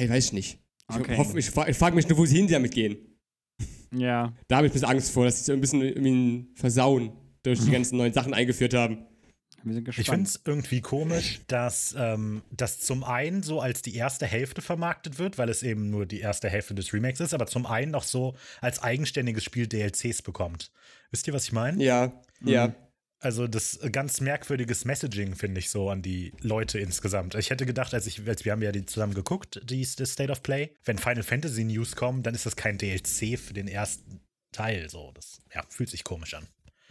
ich 0.00 0.08
weiß 0.10 0.32
nicht. 0.32 0.58
Ich, 0.90 0.96
Okay. 0.96 1.16
hoffe, 1.16 1.38
ich, 1.38 1.50
fra- 1.50 1.68
ich 1.68 1.76
frage 1.76 1.94
mich 1.96 2.08
nur, 2.08 2.18
wo 2.18 2.26
sie 2.26 2.36
hin 2.36 2.48
damit 2.48 2.72
gehen. 2.72 2.96
Ja. 3.94 4.32
Da 4.48 4.56
habe 4.56 4.66
ich 4.66 4.72
ein 4.72 4.74
bisschen 4.74 4.88
Angst 4.88 5.10
vor, 5.10 5.24
dass 5.24 5.38
sie 5.38 5.44
so 5.44 5.52
ein 5.52 5.60
bisschen 5.60 5.82
irgendwie 5.82 6.48
versauen, 6.54 7.12
durch 7.42 7.60
die 7.60 7.70
ganzen 7.70 7.96
neuen 7.98 8.12
Sachen 8.12 8.34
eingeführt 8.34 8.74
haben. 8.74 9.06
Wir 9.64 9.74
sind 9.74 9.88
Ich 9.88 9.94
finde 9.94 10.22
gespannt. 10.24 10.26
es 10.28 10.40
irgendwie 10.44 10.80
komisch, 10.80 11.40
dass 11.46 11.94
ähm, 11.96 12.42
das 12.50 12.80
zum 12.80 13.04
einen 13.04 13.42
so 13.44 13.60
als 13.60 13.80
die 13.82 13.94
erste 13.94 14.26
Hälfte 14.26 14.60
vermarktet 14.60 15.18
wird, 15.20 15.38
weil 15.38 15.48
es 15.48 15.62
eben 15.62 15.88
nur 15.88 16.04
die 16.04 16.18
erste 16.20 16.48
Hälfte 16.50 16.74
des 16.74 16.92
Remakes 16.92 17.20
ist, 17.20 17.32
aber 17.32 17.46
zum 17.46 17.66
einen 17.66 17.92
noch 17.92 18.02
so 18.02 18.34
als 18.60 18.82
eigenständiges 18.82 19.44
Spiel 19.44 19.68
DLCs 19.68 20.22
bekommt. 20.22 20.72
Wisst 21.12 21.28
ihr, 21.28 21.32
was 21.34 21.44
ich 21.44 21.52
meine? 21.52 21.82
Ja, 21.82 22.12
ja. 22.44 22.74
Also 23.22 23.46
das 23.46 23.76
äh, 23.76 23.90
ganz 23.90 24.20
merkwürdiges 24.20 24.84
Messaging 24.84 25.36
finde 25.36 25.60
ich 25.60 25.70
so 25.70 25.88
an 25.88 26.02
die 26.02 26.32
Leute 26.40 26.80
insgesamt. 26.80 27.36
Ich 27.36 27.50
hätte 27.50 27.64
gedacht, 27.66 27.94
als 27.94 28.06
ich, 28.08 28.26
als 28.26 28.44
wir 28.44 28.50
haben 28.50 28.62
ja 28.62 28.72
die 28.72 28.84
zusammen 28.84 29.14
geguckt, 29.14 29.60
die 29.64 29.86
das 29.96 30.10
State 30.10 30.30
of 30.30 30.42
Play, 30.42 30.70
wenn 30.84 30.98
Final 30.98 31.22
Fantasy 31.22 31.62
News 31.62 31.94
kommen, 31.94 32.24
dann 32.24 32.34
ist 32.34 32.46
das 32.46 32.56
kein 32.56 32.78
DLC 32.78 33.38
für 33.38 33.54
den 33.54 33.68
ersten 33.68 34.20
Teil. 34.50 34.90
So, 34.90 35.12
das 35.14 35.40
ja, 35.54 35.62
fühlt 35.68 35.88
sich 35.88 36.02
komisch 36.02 36.34
an. 36.34 36.48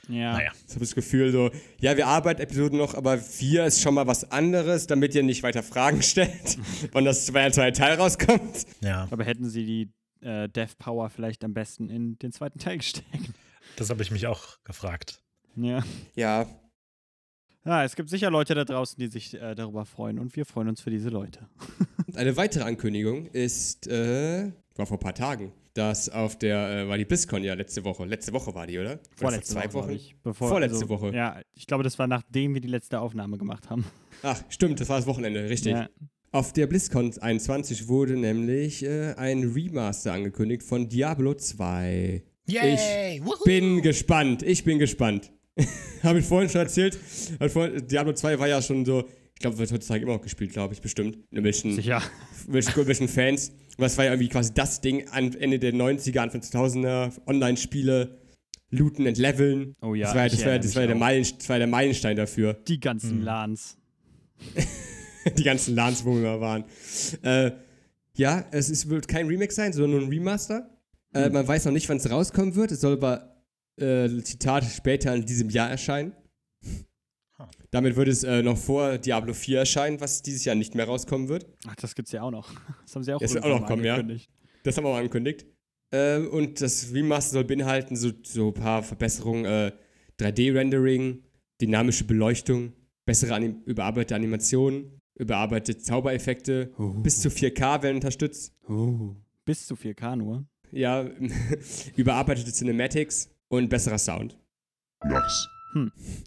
Ja. 0.07 0.33
Naja. 0.33 0.51
Ich 0.67 0.71
habe 0.71 0.79
das 0.79 0.95
Gefühl 0.95 1.33
so, 1.33 1.51
ja, 1.79 1.97
wir 1.97 2.07
arbeiten 2.07 2.41
Episoden 2.41 2.77
noch, 2.77 2.95
aber 2.95 3.17
vier 3.17 3.65
ist 3.65 3.81
schon 3.81 3.93
mal 3.93 4.07
was 4.07 4.31
anderes, 4.31 4.87
damit 4.87 5.13
ihr 5.13 5.23
nicht 5.23 5.43
weiter 5.43 5.63
Fragen 5.63 6.01
stellt, 6.01 6.57
wann 6.93 7.03
das 7.03 7.25
zweite 7.25 7.73
Teil 7.73 7.95
rauskommt. 7.95 8.65
Ja, 8.79 9.07
Aber 9.11 9.25
hätten 9.25 9.49
sie 9.49 9.65
die 9.65 10.25
äh, 10.25 10.47
Death 10.47 10.77
Power 10.77 11.09
vielleicht 11.09 11.43
am 11.43 11.53
besten 11.53 11.89
in 11.89 12.17
den 12.19 12.31
zweiten 12.31 12.57
Teil 12.57 12.77
gesteckt? 12.77 13.31
das 13.75 13.89
habe 13.89 14.01
ich 14.01 14.11
mich 14.11 14.27
auch 14.27 14.57
gefragt. 14.63 15.21
Ja. 15.55 15.83
Ja, 16.15 16.47
Ja, 17.65 17.83
es 17.83 17.95
gibt 17.95 18.09
sicher 18.09 18.31
Leute 18.31 18.55
da 18.55 18.65
draußen, 18.65 18.97
die 18.99 19.07
sich 19.07 19.33
äh, 19.33 19.53
darüber 19.53 19.85
freuen 19.85 20.17
und 20.17 20.35
wir 20.35 20.45
freuen 20.45 20.69
uns 20.69 20.81
für 20.81 20.89
diese 20.89 21.09
Leute. 21.09 21.47
Und 22.07 22.17
eine 22.17 22.35
weitere 22.37 22.63
Ankündigung 22.63 23.27
ist, 23.27 23.87
äh, 23.87 24.51
war 24.75 24.85
vor 24.87 24.97
ein 24.97 25.01
paar 25.01 25.13
Tagen, 25.13 25.51
dass 25.73 26.09
auf 26.09 26.37
der, 26.39 26.85
äh, 26.85 26.87
war 26.87 26.97
die 26.97 27.05
BlizzCon 27.05 27.43
ja 27.43 27.53
letzte 27.53 27.83
Woche. 27.83 28.05
Letzte 28.05 28.33
Woche 28.33 28.53
war 28.55 28.65
die, 28.65 28.79
oder? 28.79 28.99
Vorletzte 29.15 29.53
vor 29.53 29.61
zwei 29.61 29.73
Woche. 29.73 29.87
Wochen. 29.87 29.95
Ich, 29.95 30.15
bevor, 30.23 30.49
Vorletzte 30.49 30.89
Woche. 30.89 31.13
Ja, 31.15 31.39
ich 31.53 31.67
glaube, 31.67 31.83
das 31.83 31.99
war 31.99 32.07
nachdem 32.07 32.53
wir 32.55 32.61
die 32.61 32.67
letzte 32.67 32.99
Aufnahme 32.99 33.37
gemacht 33.37 33.69
haben. 33.69 33.85
Ach, 34.23 34.41
stimmt, 34.49 34.79
das 34.79 34.89
war 34.89 34.97
das 34.97 35.05
Wochenende, 35.05 35.49
richtig. 35.49 35.73
Ja. 35.73 35.87
Auf 36.31 36.53
der 36.53 36.65
BlizzCon 36.65 37.13
21 37.19 37.87
wurde 37.89 38.17
nämlich 38.17 38.83
äh, 38.83 39.13
ein 39.15 39.43
Remaster 39.43 40.13
angekündigt 40.13 40.63
von 40.63 40.87
Diablo 40.87 41.33
2. 41.33 42.23
Yay! 42.47 43.21
Woohoo! 43.23 43.43
Bin 43.43 43.81
gespannt, 43.81 44.41
ich 44.41 44.63
bin 44.63 44.79
gespannt. 44.79 45.31
Habe 46.03 46.19
ich 46.19 46.25
vorhin 46.25 46.49
schon 46.49 46.61
erzählt. 46.61 46.97
Vorhin, 47.49 47.85
Diablo 47.87 48.13
2 48.13 48.39
war 48.39 48.47
ja 48.47 48.61
schon 48.61 48.85
so, 48.85 49.07
ich 49.33 49.39
glaube, 49.39 49.57
wird 49.57 49.71
heutzutage 49.71 50.03
immer 50.03 50.13
noch 50.13 50.21
gespielt, 50.21 50.51
glaube 50.53 50.73
ich, 50.73 50.81
bestimmt. 50.81 51.15
In 51.15 51.21
irgendwelchen, 51.37 51.75
Sicher. 51.75 52.01
irgendwelchen, 52.41 52.69
irgendwelchen 52.71 53.07
Fans. 53.07 53.49
Und 53.49 53.81
das 53.81 53.97
war 53.97 54.05
ja 54.05 54.11
irgendwie 54.11 54.29
quasi 54.29 54.53
das 54.53 54.81
Ding 54.81 55.07
an 55.09 55.33
Ende 55.33 55.59
der 55.59 55.73
90er, 55.73 56.19
Anfang 56.19 56.41
2000er, 56.41 57.11
Online-Spiele, 57.27 58.17
looten 58.69 59.05
und 59.07 59.17
leveln. 59.17 59.75
Oh 59.81 59.93
ja, 59.95 60.05
das 60.07 60.15
war, 60.15 60.29
das 60.29 60.45
war, 60.45 60.59
das 60.59 60.75
war, 60.75 60.87
der 60.87 60.95
auch. 60.95 60.99
Meilen, 60.99 61.27
das 61.37 61.49
war 61.49 61.57
der 61.57 61.67
Meilenstein 61.67 62.15
dafür. 62.15 62.53
Die 62.67 62.79
ganzen 62.79 63.11
Hm. 63.17 63.21
LANs. 63.23 63.77
die 65.37 65.43
ganzen 65.43 65.75
LANs, 65.75 66.05
wo 66.05 66.15
wir 66.15 66.21
mal 66.21 66.41
waren. 66.41 66.63
Äh, 67.23 67.51
ja, 68.15 68.45
es 68.51 68.69
ist, 68.69 68.89
wird 68.89 69.07
kein 69.07 69.27
Remake 69.27 69.53
sein, 69.53 69.73
sondern 69.73 69.91
nur 69.91 70.01
ein 70.01 70.09
Remaster. 70.09 70.69
Äh, 71.13 71.25
Hm. 71.25 71.33
man 71.33 71.47
weiß 71.47 71.65
noch 71.65 71.71
nicht, 71.73 71.89
wann 71.89 71.97
es 71.97 72.09
rauskommen 72.09 72.55
wird. 72.55 72.71
Es 72.71 72.81
soll 72.81 72.93
aber, 72.93 73.30
äh, 73.81 74.23
Zitat, 74.23 74.63
später 74.65 75.13
in 75.15 75.25
diesem 75.25 75.49
Jahr 75.49 75.69
erscheinen. 75.69 76.13
Damit 77.71 77.95
wird 77.95 78.07
es 78.07 78.23
äh, 78.23 78.43
noch 78.43 78.57
vor 78.57 78.97
Diablo 78.97 79.33
4 79.33 79.59
erscheinen, 79.59 79.99
was 79.99 80.21
dieses 80.21 80.45
Jahr 80.45 80.55
nicht 80.55 80.75
mehr 80.75 80.85
rauskommen 80.85 81.27
wird. 81.29 81.47
Ach, 81.67 81.75
das 81.75 81.95
gibt's 81.95 82.11
ja 82.11 82.21
auch 82.21 82.31
noch. 82.31 82.51
Das 82.85 82.95
haben 82.95 83.03
sie 83.03 83.13
auch 83.13 83.19
Das 83.19 83.35
auch 83.37 83.59
noch 83.61 83.65
kommen, 83.65 83.83
ja. 83.83 83.93
angekündigt. 83.95 84.29
Das 84.63 84.77
haben 84.77 84.83
wir 84.83 84.89
auch 84.89 84.97
angekündigt. 84.97 85.45
Äh, 85.91 86.17
und 86.19 86.61
das 86.61 86.93
Remaster 86.93 87.33
soll 87.33 87.45
beinhalten 87.45 87.95
so, 87.95 88.11
so 88.23 88.49
ein 88.49 88.53
paar 88.53 88.83
Verbesserungen, 88.83 89.45
äh, 89.45 89.71
3D-Rendering, 90.19 91.23
dynamische 91.59 92.03
Beleuchtung, 92.03 92.73
bessere 93.05 93.33
Anim 93.33 93.61
überarbeitete 93.65 94.15
Animationen, 94.15 95.01
überarbeitete 95.15 95.79
Zaubereffekte, 95.79 96.71
Oh. 96.77 96.89
bis 97.01 97.21
zu 97.21 97.29
4K 97.29 97.81
werden 97.81 97.95
unterstützt. 97.95 98.53
Oh. 98.67 99.15
Bis 99.45 99.65
zu 99.65 99.75
4K 99.75 100.15
nur. 100.17 100.45
Ja, 100.71 101.09
überarbeitete 101.95 102.51
Cinematics 102.51 103.29
und 103.51 103.69
besserer 103.69 103.97
Sound. 103.97 104.37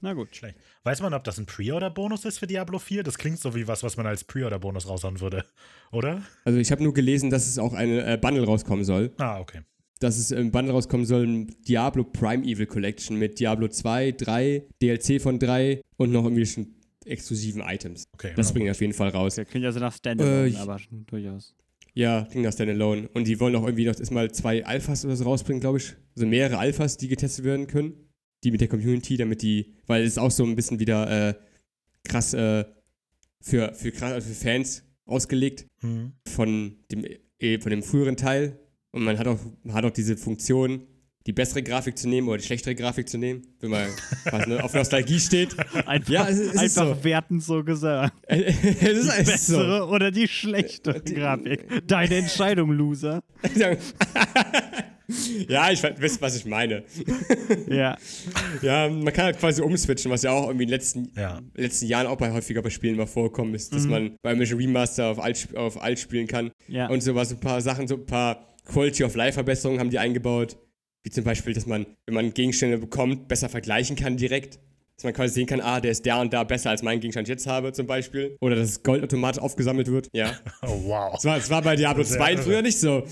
Na 0.01 0.13
gut. 0.15 0.35
Schlecht. 0.35 0.57
Weiß 0.85 1.01
man, 1.03 1.13
ob 1.15 1.25
das 1.25 1.39
ein 1.39 1.47
Pre-Order-Bonus 1.47 2.25
ist 2.25 2.39
für 2.39 2.47
Diablo 2.47 2.79
4? 2.79 3.03
Das 3.03 3.19
klingt 3.19 3.39
so 3.39 3.55
wie 3.55 3.67
was, 3.69 3.83
was 3.83 3.97
man 3.97 4.07
als 4.07 4.25
Pre-Order-Bonus 4.25 4.89
raushauen 4.89 5.21
würde, 5.21 5.45
oder? 5.93 6.23
Also 6.45 6.59
ich 6.59 6.71
habe 6.73 6.83
nur 6.83 6.95
gelesen, 6.95 7.31
dass 7.31 7.47
es 7.47 7.59
auch 7.59 7.75
eine 7.75 8.05
äh, 8.15 8.17
Bundle 8.17 8.45
rauskommen 8.45 8.85
soll. 8.85 9.13
Ah, 9.19 9.41
okay. 9.41 9.61
Dass 10.01 10.17
es 10.19 10.31
im 10.31 10.51
Bundle 10.51 10.73
rauskommen 10.73 11.07
soll, 11.07 11.27
ein 11.27 11.47
Diablo 11.69 12.05
Prime 12.05 12.45
Evil 12.45 12.67
Collection 12.67 13.19
mit 13.19 13.39
Diablo 13.39 13.69
2, 13.69 14.13
3, 14.13 14.67
DLC 14.83 15.21
von 15.21 15.39
3 15.39 15.83
und 15.97 16.11
noch 16.11 16.23
irgendwelchen 16.25 16.81
exklusiven 17.05 17.61
Items. 17.63 18.05
okay 18.15 18.33
Das 18.37 18.49
ja. 18.49 18.55
bringen 18.55 18.71
auf 18.71 18.81
jeden 18.81 18.95
Fall 18.95 19.11
raus. 19.11 19.39
Okay, 19.39 19.45
klingt 19.51 19.67
also 19.67 19.79
nach 19.81 19.95
Standalone, 19.95 20.49
Äh, 20.49 20.57
aber 20.57 20.81
durchaus. 21.07 21.55
Ja, 21.97 22.27
klingt 22.31 22.45
nach 22.45 22.53
Standalone. 22.53 23.09
Und 23.15 23.27
die 23.29 23.39
wollen 23.39 23.55
auch 23.57 23.65
irgendwie 23.65 23.85
noch 23.87 23.99
erstmal 23.99 24.31
zwei 24.33 24.65
Alphas 24.67 25.05
oder 25.05 25.15
so 25.17 25.25
rausbringen, 25.25 25.61
glaube 25.61 25.79
ich. 25.79 25.95
Also 26.17 26.27
mehrere 26.27 26.59
Alphas, 26.59 26.97
die 26.97 27.09
getestet 27.09 27.45
werden 27.45 27.67
können. 27.69 27.95
Die 28.43 28.51
mit 28.51 28.61
der 28.61 28.69
Community, 28.69 29.17
damit 29.17 29.43
die, 29.43 29.75
weil 29.87 30.03
es 30.03 30.09
ist 30.13 30.19
auch 30.19 30.31
so 30.31 30.45
ein 30.45 30.57
bisschen 30.57 30.79
wieder 30.81 31.29
äh, 31.31 31.35
krass 32.03 32.35
äh, 32.35 32.65
für, 33.41 33.73
für, 33.75 33.91
krass- 33.93 34.25
für 34.25 34.35
Fans 34.35 34.85
ausgelegt 35.07 35.67
Mhm. 35.83 36.13
von 36.27 36.77
dem, 36.91 37.05
eh, 37.39 37.59
von 37.61 37.71
dem 37.71 37.83
früheren 37.83 38.17
Teil. 38.17 38.59
Und 38.91 39.03
man 39.05 39.19
hat 39.19 39.27
auch, 39.27 39.39
man 39.63 39.75
hat 39.77 39.85
auch 39.85 39.91
diese 39.91 40.17
Funktion, 40.17 40.87
die 41.27 41.33
bessere 41.33 41.63
Grafik 41.63 41.97
zu 41.97 42.09
nehmen 42.09 42.29
oder 42.29 42.37
die 42.39 42.45
schlechtere 42.45 42.75
Grafik 42.75 43.09
zu 43.09 43.17
nehmen, 43.17 43.43
wenn 43.61 43.71
man 43.71 43.87
quasi 44.27 44.51
ne, 44.51 44.63
auf 44.63 44.75
Nostalgie 44.75 45.19
steht. 45.19 45.57
Einfach, 45.87 46.09
Ja, 46.13 46.29
es 46.29 46.39
ist- 46.39 46.55
es 46.55 46.63
ist 46.63 46.79
einfach 46.79 46.97
so. 46.99 47.05
wertend 47.05 47.43
so 47.43 47.65
gesagt. 47.65 48.13
es 48.29 48.49
ist 48.83 49.19
Die 49.19 49.25
bessere 49.25 49.89
oder 49.89 50.11
die 50.11 50.29
schlechtere 50.29 51.01
Die- 51.01 51.15
Grafik. 51.15 51.87
Deine 51.87 52.17
Entscheidung, 52.17 52.73
Loser. 52.73 53.23
so. 53.55 53.65
ja, 55.49 55.71
ich 55.71 55.83
weiß, 55.83 55.95
wisst, 55.99 56.21
was 56.23 56.37
ich 56.37 56.45
meine. 56.47 56.85
Ja. 57.69 57.97
Ja, 58.63 58.89
man 58.89 59.13
kann 59.13 59.27
halt 59.27 59.39
quasi 59.39 59.61
umswitchen, 59.63 60.11
was 60.11 60.23
ja 60.23 60.31
auch 60.31 60.45
irgendwie 60.47 60.65
in 60.65 60.69
den 60.69 60.75
letzten, 60.75 61.11
Ja. 61.17 61.41
letzten 61.55 61.87
Jahren 61.87 62.07
auch 62.07 62.17
bei 62.17 62.33
häufiger 62.33 62.63
bei 62.63 62.71
Spielen 62.71 62.97
mal 62.97 63.07
vorkommen 63.07 63.55
ist, 63.55 63.75
dass 63.75 63.87
man 63.87 64.17
bei 64.23 64.35
Mission 64.35 64.59
Remaster 64.61 65.09
auf 65.09 65.19
alt, 65.23 65.49
auf 65.57 65.83
alt 65.83 65.99
spielen 65.99 66.27
kann. 66.27 66.51
Ja. 66.69 66.89
Und 66.89 67.03
sowas, 67.03 67.31
ein 67.33 67.41
paar 67.41 67.61
Sachen, 67.61 67.89
so 67.89 67.97
ein 67.97 68.07
paar 68.07 68.55
Quality 68.67 69.05
of 69.05 69.15
Life 69.15 69.35
Verbesserungen 69.35 69.81
haben 69.81 69.91
die 69.91 69.99
eingebaut. 69.99 70.57
Wie 71.05 71.11
zum 71.11 71.23
Beispiel, 71.23 71.53
dass 71.53 71.67
man, 71.67 71.87
wenn 72.07 72.15
man 72.15 72.35
Gegenstände 72.35 72.79
bekommt, 72.79 73.29
besser 73.29 73.49
vergleichen 73.49 73.95
kann 73.95 74.17
direkt. 74.17 74.59
Dass 74.97 75.05
man 75.05 75.13
quasi 75.13 75.35
sehen 75.35 75.47
kann, 75.47 75.61
ah, 75.61 75.81
der 75.81 75.91
ist 75.91 76.07
da 76.07 76.21
und 76.21 76.33
da 76.33 76.45
besser 76.45 76.71
als 76.71 76.83
mein 76.83 77.01
Gegenstand 77.01 77.29
jetzt 77.29 77.47
habe, 77.47 77.73
zum 77.73 77.87
Beispiel. 77.87 78.37
Oder 78.41 78.55
dass 78.57 78.83
Gold 78.83 79.03
automatisch 79.03 79.43
aufgesammelt 79.43 79.89
wird. 79.89 80.09
Ja. 80.13 80.39
Oh, 80.63 80.83
wow. 80.85 81.13
Das 81.13 81.25
war, 81.25 81.37
das 81.37 81.51
war 81.51 81.63
bei 81.63 81.77
Diablo 81.77 82.05
Sehr 82.05 82.19
2 82.19 82.33
irre. 82.33 82.43
früher 82.43 82.63
nicht 82.63 82.79
so. 82.79 83.05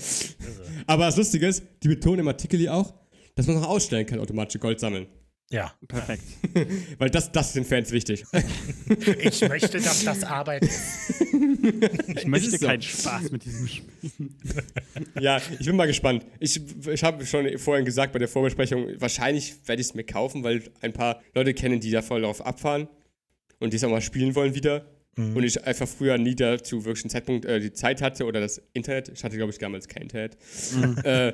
Aber 0.87 1.05
das 1.05 1.17
Lustige 1.17 1.45
ist, 1.45 1.63
die 1.83 1.89
betonen 1.89 2.21
im 2.21 2.27
Artikel 2.27 2.59
hier 2.59 2.73
auch, 2.73 2.93
dass 3.35 3.47
man 3.47 3.57
noch 3.59 3.67
ausstellen 3.67 4.05
kann, 4.05 4.19
automatische 4.19 4.59
Gold 4.59 4.79
sammeln. 4.79 5.07
Ja. 5.49 5.73
Perfekt. 5.87 6.23
Weil 6.97 7.09
das, 7.09 7.31
das 7.31 7.47
ist 7.47 7.55
den 7.55 7.65
Fans 7.65 7.91
wichtig. 7.91 8.25
Ich 9.19 9.47
möchte, 9.47 9.79
dass 9.79 10.03
das 10.03 10.23
Arbeit 10.23 10.63
ist. 10.63 11.23
Ich 12.15 12.25
möchte 12.25 12.57
so. 12.57 12.67
keinen 12.67 12.81
Spaß 12.81 13.31
mit 13.31 13.45
diesem 13.45 13.67
Spiel. 13.67 14.29
ja, 15.19 15.41
ich 15.59 15.65
bin 15.65 15.75
mal 15.75 15.87
gespannt. 15.87 16.25
Ich, 16.39 16.59
ich 16.87 17.03
habe 17.03 17.25
schon 17.25 17.57
vorhin 17.57 17.85
gesagt 17.85 18.13
bei 18.13 18.19
der 18.19 18.27
Vorbesprechung, 18.27 18.87
wahrscheinlich 18.99 19.55
werde 19.65 19.81
ich 19.81 19.87
es 19.87 19.93
mir 19.93 20.03
kaufen, 20.03 20.43
weil 20.43 20.63
ein 20.81 20.93
paar 20.93 21.21
Leute 21.33 21.53
kennen, 21.53 21.79
die 21.79 21.91
da 21.91 22.01
voll 22.01 22.21
darauf 22.21 22.45
abfahren 22.45 22.87
und 23.59 23.71
die 23.71 23.77
es 23.77 23.83
auch 23.83 23.89
mal 23.89 24.01
spielen 24.01 24.35
wollen 24.35 24.55
wieder. 24.55 24.85
Und 25.15 25.43
ich 25.43 25.63
einfach 25.63 25.87
früher 25.87 26.17
nie 26.17 26.35
dazu 26.35 26.85
wirklich 26.85 27.05
einen 27.05 27.11
Zeitpunkt 27.11 27.45
äh, 27.45 27.59
die 27.59 27.71
Zeit 27.71 28.01
hatte 28.01 28.25
oder 28.25 28.39
das 28.39 28.61
Internet. 28.73 29.09
Ich 29.09 29.23
hatte, 29.23 29.37
glaube 29.37 29.51
ich, 29.51 29.59
damals 29.59 29.87
kein 29.87 30.03
Internet. 30.03 30.37
äh, 31.03 31.33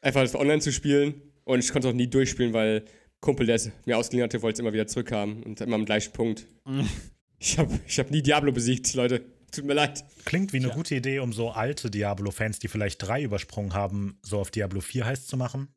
einfach 0.00 0.22
das 0.22 0.34
online 0.34 0.60
zu 0.60 0.72
spielen. 0.72 1.20
Und 1.44 1.58
ich 1.58 1.70
konnte 1.70 1.88
es 1.88 1.92
auch 1.92 1.96
nie 1.96 2.08
durchspielen, 2.08 2.54
weil 2.54 2.84
Kumpel, 3.24 3.46
der 3.46 3.56
es 3.56 3.70
mir 3.86 3.96
ausgeliehen 3.96 4.24
hatte, 4.24 4.42
wollte 4.42 4.56
es 4.56 4.60
immer 4.60 4.74
wieder 4.74 4.86
zurückhaben 4.86 5.42
und 5.44 5.58
immer 5.62 5.76
am 5.76 5.86
gleichen 5.86 6.12
Punkt. 6.12 6.46
Ich 7.38 7.58
habe 7.58 7.80
ich 7.86 7.98
hab 7.98 8.10
nie 8.10 8.20
Diablo 8.22 8.52
besiegt, 8.52 8.92
Leute. 8.94 9.22
Tut 9.50 9.64
mir 9.64 9.72
leid. 9.72 10.04
Klingt 10.26 10.52
wie 10.52 10.58
eine 10.58 10.68
gute 10.68 10.94
Idee, 10.96 11.20
um 11.20 11.32
so 11.32 11.50
alte 11.50 11.90
Diablo-Fans, 11.90 12.58
die 12.58 12.68
vielleicht 12.68 13.02
drei 13.02 13.22
übersprungen 13.22 13.72
haben, 13.72 14.18
so 14.22 14.40
auf 14.40 14.50
Diablo 14.50 14.80
4 14.82 15.06
heiß 15.06 15.26
zu 15.26 15.36
machen. 15.38 15.68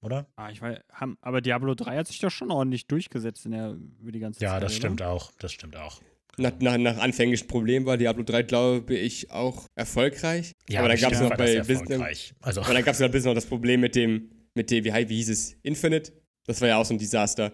Oder? 0.00 0.28
Ah, 0.36 0.50
ich 0.50 0.60
weiß, 0.62 0.78
haben, 0.92 1.16
aber 1.20 1.40
Diablo 1.40 1.74
3 1.74 1.96
hat 1.96 2.06
sich 2.06 2.18
doch 2.20 2.30
schon 2.30 2.50
ordentlich 2.52 2.86
durchgesetzt 2.86 3.46
in 3.46 3.52
der, 3.52 3.76
über 4.00 4.12
die 4.12 4.20
ganze 4.20 4.40
Ja, 4.40 4.52
Zeit. 4.52 4.62
das 4.62 4.72
oder? 4.72 4.78
stimmt 4.78 5.02
auch. 5.02 5.32
Das 5.38 5.52
stimmt 5.52 5.76
auch. 5.76 6.00
Nach, 6.38 6.52
nach, 6.60 6.78
nach 6.78 6.98
anfänglichen 6.98 7.48
Problemen 7.48 7.84
war 7.84 7.96
Diablo 7.96 8.22
3, 8.22 8.42
glaube 8.44 8.94
ich, 8.94 9.30
auch 9.30 9.66
erfolgreich. 9.74 10.52
Ja, 10.68 10.80
aber 10.80 10.88
dann 10.90 11.00
gab 11.00 11.12
es 11.12 11.20
noch 11.20 11.30
das 11.30 11.38
bei 11.38 11.58
Business. 11.58 11.80
erfolgreich. 11.80 12.34
Also, 12.40 12.62
Aber 12.62 12.74
dann 12.74 12.84
gab 12.84 12.94
es 12.94 13.00
noch 13.00 13.06
ein 13.06 13.12
bisschen 13.12 13.28
noch 13.30 13.34
das 13.34 13.46
Problem 13.46 13.80
mit 13.80 13.94
dem, 13.96 14.30
mit 14.54 14.70
dem, 14.70 14.84
wie, 14.84 15.08
wie 15.08 15.16
hieß 15.16 15.28
es? 15.30 15.56
Infinite? 15.62 16.12
Das 16.46 16.60
war 16.60 16.68
ja 16.68 16.76
auch 16.78 16.84
so 16.84 16.94
ein 16.94 16.98
Desaster. 16.98 17.52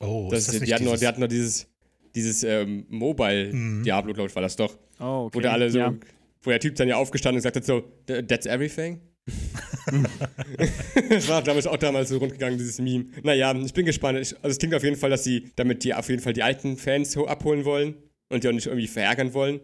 oh, 0.00 0.28
Das 0.30 0.40
ist 0.40 0.48
das 0.48 0.54
nicht 0.60 0.68
die, 0.68 0.74
hatten 0.74 0.84
noch, 0.84 0.92
dieses- 0.92 1.00
die 1.00 1.06
hatten 1.06 1.20
noch 1.20 1.28
dieses, 1.28 1.66
dieses 2.14 2.42
ähm, 2.44 2.86
Mobile-Diablo, 2.88 4.12
glaube 4.14 4.28
ich, 4.30 4.34
war 4.34 4.42
das 4.42 4.56
doch. 4.56 4.76
Oh, 5.00 5.24
okay. 5.26 5.36
Wo 5.36 5.40
der 5.40 5.52
alle 5.52 5.70
so, 5.70 5.78
Ja. 5.78 5.94
wo 6.42 6.50
der 6.50 6.60
Typ 6.60 6.74
dann 6.76 6.88
ja 6.88 6.96
aufgestanden 6.96 7.36
und 7.36 7.42
gesagt 7.42 7.56
hat, 7.56 7.64
so, 7.64 7.82
"Th- 8.08 8.26
that's 8.26 8.46
everything? 8.46 9.00
das 11.10 11.28
war, 11.28 11.42
glaube 11.42 11.60
ich, 11.60 11.66
auch 11.68 11.76
damals 11.76 12.08
so 12.10 12.18
rundgegangen, 12.18 12.58
dieses 12.58 12.78
Meme. 12.80 13.06
Naja, 13.22 13.54
ich 13.60 13.72
bin 13.74 13.84
gespannt. 13.86 14.18
Ich, 14.20 14.34
also 14.36 14.48
es 14.48 14.58
klingt 14.58 14.74
auf 14.74 14.82
jeden 14.84 14.96
Fall, 14.96 15.10
dass 15.10 15.24
sie 15.24 15.50
damit 15.56 15.84
die 15.84 15.94
auf 15.94 16.08
jeden 16.08 16.22
Fall 16.22 16.32
die 16.32 16.42
alten 16.42 16.76
Fans 16.76 17.12
so 17.12 17.26
abholen 17.26 17.64
wollen 17.64 17.94
und 18.28 18.44
die 18.44 18.48
auch 18.48 18.52
nicht 18.52 18.66
irgendwie 18.66 18.86
verärgern 18.86 19.34
wollen. 19.34 19.60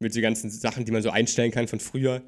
Mit 0.00 0.14
den 0.14 0.22
ganzen 0.22 0.50
Sachen, 0.50 0.84
die 0.84 0.92
man 0.92 1.02
so 1.02 1.10
einstellen 1.10 1.50
kann 1.50 1.68
von 1.68 1.80
früher. 1.80 2.22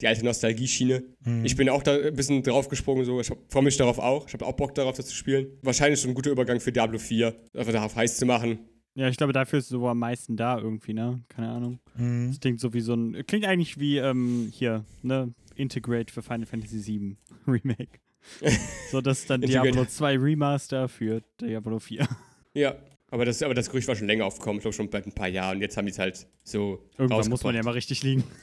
Die 0.00 0.06
alte 0.08 0.24
Nostalgie-Schiene. 0.24 1.04
Mhm. 1.24 1.44
Ich 1.44 1.56
bin 1.56 1.68
auch 1.68 1.82
da 1.82 1.96
ein 1.96 2.14
bisschen 2.14 2.42
draufgesprungen, 2.42 3.04
so. 3.04 3.20
Ich 3.20 3.30
freue 3.48 3.62
mich 3.62 3.76
darauf 3.76 3.98
auch. 3.98 4.26
Ich 4.26 4.34
habe 4.34 4.44
auch 4.44 4.54
Bock 4.54 4.74
darauf, 4.74 4.96
das 4.96 5.06
zu 5.06 5.14
spielen. 5.14 5.46
Wahrscheinlich 5.62 6.00
schon 6.00 6.10
ein 6.10 6.14
guter 6.14 6.30
Übergang 6.30 6.58
für 6.60 6.72
Diablo 6.72 6.98
4, 6.98 7.34
einfach 7.54 7.72
darauf 7.72 7.94
heiß 7.94 8.16
zu 8.16 8.26
machen. 8.26 8.58
ja, 8.96 9.08
ich 9.08 9.16
glaube, 9.16 9.32
dafür 9.32 9.58
ist 9.60 9.66
es 9.66 9.70
so 9.70 9.86
am 9.88 9.98
meisten 10.00 10.36
da 10.36 10.58
irgendwie, 10.58 10.94
ne? 10.94 11.22
Keine 11.28 11.48
Ahnung. 11.50 11.78
Mhm. 11.96 12.28
Das 12.28 12.40
klingt 12.40 12.60
so 12.60 12.72
wie 12.74 12.80
so 12.80 12.94
ein. 12.94 13.24
Klingt 13.26 13.44
eigentlich 13.46 13.78
wie 13.78 13.98
ähm, 13.98 14.50
hier, 14.52 14.84
ne? 15.02 15.32
Integrate 15.54 16.12
für 16.12 16.22
Final 16.22 16.46
Fantasy 16.46 16.84
VII 16.84 17.16
Remake. 17.46 18.00
so, 18.90 19.00
das 19.00 19.20
ist 19.20 19.30
dann. 19.30 19.42
Diablo 19.42 19.84
2 19.84 20.18
Remaster 20.18 20.88
für 20.88 21.22
Diablo 21.40 21.78
4. 21.78 22.08
Ja, 22.54 22.74
aber 23.10 23.24
das, 23.24 23.42
aber 23.42 23.54
das 23.54 23.68
Gerücht 23.68 23.86
war 23.88 23.94
schon 23.96 24.06
länger 24.06 24.24
aufgekommen, 24.24 24.58
ich 24.58 24.62
glaube 24.62 24.74
schon 24.74 24.90
bald 24.90 25.06
ein 25.06 25.12
paar 25.12 25.28
Jahren. 25.28 25.56
Und 25.56 25.62
jetzt 25.62 25.76
haben 25.76 25.86
die 25.86 25.92
es 25.92 25.98
halt 25.98 26.26
so. 26.42 26.88
Irgendwann 26.98 27.28
muss 27.28 27.44
man 27.44 27.54
ja 27.54 27.62
mal 27.62 27.72
richtig 27.72 28.02
liegen. 28.02 28.24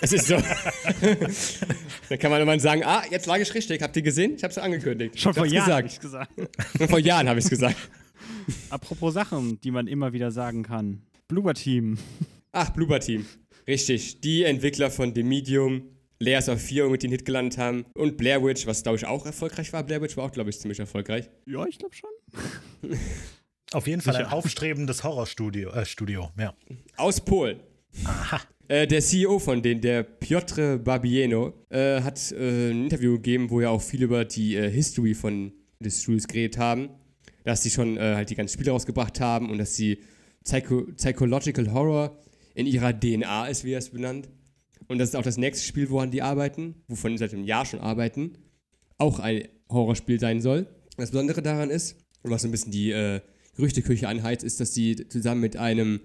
Es 0.00 0.12
ist 0.12 0.28
so. 0.28 0.36
Dann 2.08 2.18
kann 2.20 2.30
man 2.30 2.40
immer 2.40 2.56
sagen: 2.60 2.84
Ah, 2.84 3.02
jetzt 3.10 3.26
lag 3.26 3.38
ich 3.38 3.52
richtig. 3.54 3.82
Habt 3.82 3.96
ihr 3.96 4.02
gesehen? 4.02 4.34
Ich 4.36 4.44
habe 4.44 4.52
es 4.52 4.58
angekündigt. 4.58 5.18
Schon 5.18 5.34
vor 5.34 5.46
Jahren 5.46 5.72
hab 5.72 5.82
gesagt. 5.82 6.30
ich 6.38 6.46
gesagt. 6.46 6.76
Schon 6.78 6.88
vor 6.88 7.00
Jahren 7.00 7.28
habe 7.28 7.40
ich 7.40 7.44
es 7.44 7.50
gesagt. 7.50 7.76
Apropos 8.70 9.14
Sachen, 9.14 9.60
die 9.60 9.72
man 9.72 9.88
immer 9.88 10.12
wieder 10.12 10.30
sagen 10.30 10.62
kann. 10.62 11.02
Bloober 11.26 11.54
Team. 11.54 11.98
Ach, 12.52 12.70
Bloober 12.70 13.00
Team. 13.00 13.26
Richtig. 13.66 14.20
Die 14.20 14.44
Entwickler 14.44 14.92
von 14.92 15.12
The 15.12 15.24
Medium, 15.24 15.82
Layers 16.20 16.48
of 16.48 16.60
4, 16.60 16.86
womit 16.86 17.02
die 17.02 17.08
einen 17.08 17.12
Hit 17.12 17.24
gelandet 17.24 17.58
haben. 17.58 17.84
Und 17.94 18.16
Blair 18.16 18.42
Witch, 18.44 18.66
was 18.66 18.84
glaube 18.84 18.96
ich 18.96 19.06
auch 19.06 19.26
erfolgreich 19.26 19.72
war. 19.72 19.82
Blair 19.82 20.00
Witch 20.00 20.16
war 20.16 20.24
auch, 20.24 20.32
glaube 20.32 20.50
ich, 20.50 20.58
ziemlich 20.60 20.78
erfolgreich. 20.78 21.28
Ja, 21.46 21.66
ich 21.66 21.78
glaube 21.78 21.94
schon. 21.96 22.10
Auf 23.72 23.86
jeden 23.86 24.00
Fall 24.00 24.16
ein 24.16 24.24
Sicher. 24.24 24.32
aufstrebendes 24.36 25.04
Horrorstudio. 25.04 25.70
Äh, 25.70 25.84
Studio, 25.84 26.30
ja. 26.38 26.54
Aus 26.96 27.20
Polen. 27.20 27.60
Äh, 28.68 28.86
der 28.86 29.00
CEO 29.00 29.38
von 29.38 29.62
denen, 29.62 29.80
der 29.80 30.02
Piotr 30.02 30.78
Barbieno, 30.78 31.54
äh, 31.70 32.00
hat 32.02 32.32
äh, 32.32 32.70
ein 32.70 32.84
Interview 32.84 33.14
gegeben, 33.14 33.50
wo 33.50 33.60
ja 33.60 33.70
auch 33.70 33.82
viel 33.82 34.02
über 34.02 34.24
die 34.24 34.56
äh, 34.56 34.70
History 34.70 35.14
von 35.14 35.52
des 35.80 36.02
Studios 36.02 36.26
geredet 36.26 36.58
haben. 36.58 36.90
Dass 37.44 37.62
sie 37.62 37.70
schon 37.70 37.96
äh, 37.96 38.14
halt 38.14 38.30
die 38.30 38.34
ganzen 38.34 38.54
Spiele 38.54 38.72
rausgebracht 38.72 39.20
haben 39.20 39.50
und 39.50 39.58
dass 39.58 39.74
sie 39.74 40.02
Psycho 40.44 40.86
Psychological 40.96 41.72
Horror 41.72 42.18
in 42.54 42.66
ihrer 42.66 42.98
DNA 42.98 43.48
ist, 43.48 43.64
wie 43.64 43.72
er 43.72 43.78
es 43.78 43.90
benannt. 43.90 44.28
Und 44.86 44.98
das 44.98 45.10
ist 45.10 45.14
auch 45.14 45.22
das 45.22 45.36
nächste 45.36 45.66
Spiel, 45.66 45.90
woran 45.90 46.10
die 46.10 46.22
arbeiten, 46.22 46.82
wovon 46.88 47.12
sie 47.12 47.18
seit 47.18 47.34
einem 47.34 47.44
Jahr 47.44 47.66
schon 47.66 47.80
arbeiten, 47.80 48.38
auch 48.96 49.18
ein 49.18 49.46
Horrorspiel 49.70 50.18
sein 50.18 50.40
soll. 50.40 50.66
Das 50.96 51.10
Besondere 51.10 51.42
daran 51.42 51.70
ist, 51.70 51.96
und 52.22 52.30
was 52.30 52.42
so 52.42 52.48
ein 52.48 52.50
bisschen 52.50 52.72
die 52.72 53.20
Gerüchteküche 53.58 54.06
anheizt, 54.06 54.44
ist, 54.44 54.60
dass 54.60 54.72
sie 54.72 55.08
zusammen 55.08 55.40
mit 55.40 55.56
einem 55.56 56.00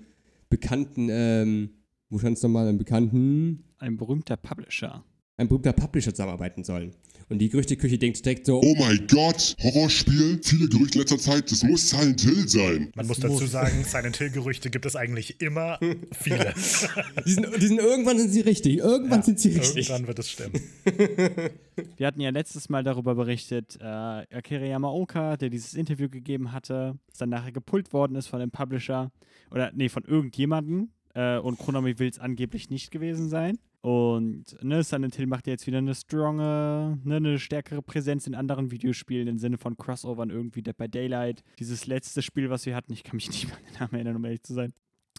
bekannten, 0.49 1.07
ähm, 1.11 1.69
wo 2.09 2.17
stand 2.17 2.37
es 2.37 2.41
nochmal, 2.41 2.67
einem 2.67 2.79
bekannten, 2.79 3.63
Ein 3.77 3.95
berühmter 3.95 4.37
Publisher. 4.37 5.05
Ein 5.37 5.47
berühmter 5.47 5.73
Publisher 5.73 6.13
zusammenarbeiten 6.13 6.63
sollen. 6.63 6.93
Und 7.29 7.39
die 7.39 7.49
Gerüchteküche 7.49 7.97
denkt 7.97 8.23
direkt 8.23 8.45
so, 8.45 8.61
Oh 8.61 8.75
mein 8.77 9.07
Gott, 9.07 9.55
Horrorspiel, 9.61 10.39
viele 10.43 10.67
Gerüchte 10.67 10.99
in 10.99 11.01
letzter 11.01 11.17
Zeit, 11.17 11.51
das 11.51 11.63
muss 11.63 11.89
Silent 11.89 12.21
Hill 12.21 12.47
sein. 12.47 12.91
Man 12.95 13.07
muss 13.07 13.19
dazu 13.19 13.45
sagen, 13.47 13.83
Silent 13.83 14.17
Hill-Gerüchte 14.17 14.69
gibt 14.69 14.85
es 14.85 14.95
eigentlich 14.95 15.41
immer 15.41 15.79
viele. 16.11 16.53
die 17.25 17.31
sind, 17.31 17.47
die 17.59 17.67
sind, 17.67 17.79
irgendwann 17.79 18.19
sind 18.19 18.29
sie 18.29 18.41
richtig, 18.41 18.77
irgendwann 18.77 19.23
sind 19.23 19.39
sie 19.39 19.49
richtig. 19.49 19.89
Irgendwann 19.89 20.07
wird 20.07 20.19
es 20.19 20.29
stimmen. 20.29 20.53
Wir 21.97 22.07
hatten 22.07 22.21
ja 22.21 22.29
letztes 22.29 22.69
Mal 22.69 22.83
darüber 22.83 23.15
berichtet, 23.15 23.77
äh, 23.79 23.83
Akira 23.85 24.65
Yamaoka, 24.65 25.37
der 25.37 25.49
dieses 25.49 25.73
Interview 25.73 26.09
gegeben 26.09 26.51
hatte, 26.51 26.99
das 27.07 27.17
dann 27.17 27.29
nachher 27.29 27.51
gepult 27.51 27.93
worden 27.93 28.15
ist 28.15 28.27
von 28.27 28.39
dem 28.39 28.51
Publisher 28.51 29.11
oder 29.49 29.71
nee, 29.73 29.89
von 29.89 30.03
irgendjemandem 30.03 30.91
äh, 31.15 31.37
und 31.37 31.57
Konami 31.57 31.97
will 31.97 32.09
es 32.09 32.19
angeblich 32.19 32.69
nicht 32.69 32.91
gewesen 32.91 33.29
sein. 33.29 33.57
Und 33.83 34.45
ne, 34.63 34.81
Silent 34.81 35.15
Hill 35.15 35.27
macht 35.27 35.45
ja 35.45 35.51
jetzt 35.51 35.67
wieder 35.67 35.79
eine 35.79 35.93
stronge, 35.93 37.01
ne, 37.03 37.15
eine 37.17 37.37
stärkere 37.37 37.81
Präsenz 37.81 38.25
in 38.27 38.33
anderen 38.33 38.71
Videospielen 38.71 39.27
im 39.27 39.37
Sinne 39.37 39.57
von 39.57 39.75
Crossovern, 39.75 40.29
irgendwie 40.29 40.61
Dead 40.61 40.77
by 40.77 40.87
Daylight. 40.87 41.43
Dieses 41.59 41.85
letzte 41.85 42.21
Spiel, 42.21 42.49
was 42.49 42.65
wir 42.65 42.77
hatten, 42.77 42.93
ich 42.93 43.03
kann 43.03 43.17
mich 43.17 43.27
nicht 43.29 43.49
mal 43.49 43.57
an 43.57 43.63
den 43.65 43.79
Namen 43.79 43.93
erinnern, 43.95 44.15
um 44.15 44.23
ehrlich 44.23 44.43
zu 44.43 44.53
sein. 44.53 44.71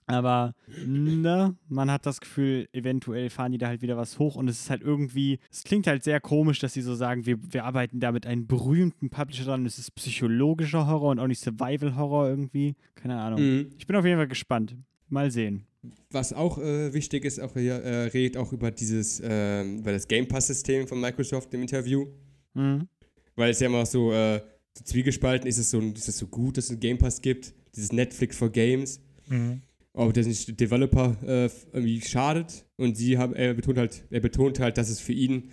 Aber 0.06 0.54
ne, 0.86 1.54
man 1.68 1.90
hat 1.90 2.06
das 2.06 2.22
Gefühl, 2.22 2.66
eventuell 2.72 3.28
fahren 3.28 3.52
die 3.52 3.58
da 3.58 3.66
halt 3.66 3.82
wieder 3.82 3.98
was 3.98 4.18
hoch 4.18 4.36
und 4.36 4.48
es 4.48 4.60
ist 4.60 4.70
halt 4.70 4.80
irgendwie, 4.80 5.40
es 5.50 5.62
klingt 5.62 5.86
halt 5.86 6.02
sehr 6.02 6.20
komisch, 6.20 6.58
dass 6.58 6.72
sie 6.72 6.82
so 6.82 6.94
sagen, 6.94 7.26
wir, 7.26 7.36
wir 7.52 7.66
arbeiten 7.66 8.00
da 8.00 8.12
mit 8.12 8.26
einem 8.26 8.46
berühmten 8.46 9.10
Publisher 9.10 9.44
dran. 9.44 9.66
Es 9.66 9.78
ist 9.78 9.94
psychologischer 9.94 10.86
Horror 10.86 11.10
und 11.10 11.20
auch 11.20 11.26
nicht 11.26 11.40
Survival-Horror 11.40 12.28
irgendwie. 12.28 12.76
Keine 12.94 13.20
Ahnung. 13.20 13.40
Mhm. 13.40 13.70
Ich 13.78 13.86
bin 13.86 13.94
auf 13.96 14.06
jeden 14.06 14.16
Fall 14.16 14.28
gespannt. 14.28 14.74
Mal 15.10 15.30
sehen. 15.30 15.66
Was 16.10 16.32
auch 16.32 16.58
äh, 16.58 16.92
wichtig 16.92 17.24
ist, 17.24 17.40
auch 17.40 17.52
hier 17.54 17.74
äh, 17.74 18.04
redet 18.06 18.36
auch 18.36 18.52
über 18.52 18.70
dieses, 18.70 19.20
ähm, 19.24 19.80
über 19.80 19.92
das 19.92 20.08
Game 20.08 20.26
Pass-System 20.26 20.86
von 20.86 21.00
Microsoft 21.00 21.52
im 21.54 21.62
Interview. 21.62 22.06
Mhm. 22.54 22.88
Weil 23.36 23.50
es 23.50 23.60
ja 23.60 23.66
immer 23.66 23.84
so, 23.84 24.12
äh, 24.12 24.40
so 24.76 24.84
zwiegespalten 24.84 25.48
ist, 25.48 25.58
es 25.58 25.70
so, 25.70 25.80
ist 25.80 26.08
es 26.08 26.18
so 26.18 26.26
gut, 26.26 26.56
dass 26.56 26.66
es 26.66 26.70
einen 26.70 26.80
Game 26.80 26.98
Pass 26.98 27.20
gibt, 27.20 27.54
dieses 27.74 27.92
Netflix 27.92 28.36
for 28.36 28.50
Games. 28.50 29.00
Mhm. 29.28 29.62
Ob 29.92 30.12
das 30.12 30.26
nicht 30.26 30.58
Developer 30.58 31.16
äh, 31.22 31.50
irgendwie 31.72 32.00
schadet. 32.00 32.64
Und 32.76 32.96
sie 32.96 33.16
haben, 33.16 33.34
er 33.34 33.54
betont 33.54 33.78
halt, 33.78 34.04
er 34.10 34.20
betont 34.20 34.58
halt, 34.58 34.76
dass 34.76 34.88
es 34.88 35.00
für 35.00 35.12
ihn 35.12 35.50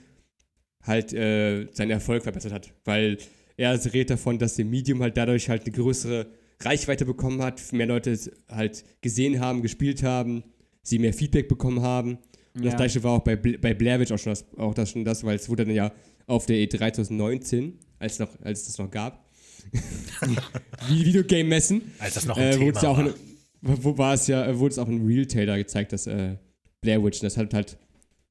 halt 0.83 1.13
äh, 1.13 1.67
seinen 1.71 1.91
Erfolg 1.91 2.23
verbessert 2.23 2.51
hat. 2.51 2.73
Weil 2.85 3.17
er 3.57 3.73
redet 3.93 4.11
davon, 4.11 4.39
dass 4.39 4.55
der 4.55 4.65
Medium 4.65 5.01
halt 5.01 5.17
dadurch 5.17 5.49
halt 5.49 5.63
eine 5.63 5.71
größere 5.71 6.27
Reichweite 6.65 7.05
bekommen 7.05 7.41
hat, 7.41 7.61
mehr 7.73 7.85
Leute 7.87 8.11
es 8.11 8.31
halt 8.49 8.83
gesehen 9.01 9.39
haben, 9.39 9.61
gespielt 9.61 10.03
haben, 10.03 10.43
sie 10.83 10.99
mehr 10.99 11.13
Feedback 11.13 11.47
bekommen 11.47 11.81
haben. 11.81 12.17
Und 12.53 12.65
das 12.65 12.73
Ja. 12.73 12.77
gleiche 12.77 13.03
war 13.03 13.11
auch 13.13 13.23
bei, 13.23 13.35
bei 13.35 13.73
Blair 13.73 13.99
Witch 13.99 14.11
auch 14.11 14.17
schon 14.19 14.31
das, 14.31 14.45
auch 14.57 14.73
das, 14.73 14.91
schon 14.91 15.05
das 15.05 15.23
weil 15.23 15.35
es 15.35 15.47
wurde 15.49 15.65
dann 15.65 15.73
ja 15.75 15.91
auf 16.27 16.45
der 16.45 16.57
E3 16.57 16.77
2019, 16.93 17.77
als, 17.99 18.19
noch, 18.19 18.29
als 18.41 18.61
es 18.61 18.67
das 18.67 18.77
noch 18.77 18.91
gab, 18.91 19.25
Wie- 20.89 21.05
Videogame-Messen, 21.05 21.81
Als 21.99 22.15
das 22.15 22.25
noch 22.25 22.37
ein 22.37 22.43
äh, 22.53 22.59
wurde 22.59 22.59
Thema 22.59 22.77
es 22.77 22.81
ja 22.83 22.89
auch 22.89 22.97
war. 22.97 23.07
in, 23.07 23.13
wo 23.61 23.97
war 23.97 24.13
es 24.13 24.27
ja, 24.27 24.45
äh, 24.47 24.57
wurde 24.57 24.71
es 24.73 24.79
auch 24.79 24.87
in 24.87 25.05
Real-Trailer 25.05 25.57
gezeigt, 25.57 25.93
dass 25.93 26.07
äh, 26.07 26.35
Blair 26.81 27.03
Witch, 27.03 27.19
das 27.19 27.37
hat 27.37 27.53
halt 27.53 27.77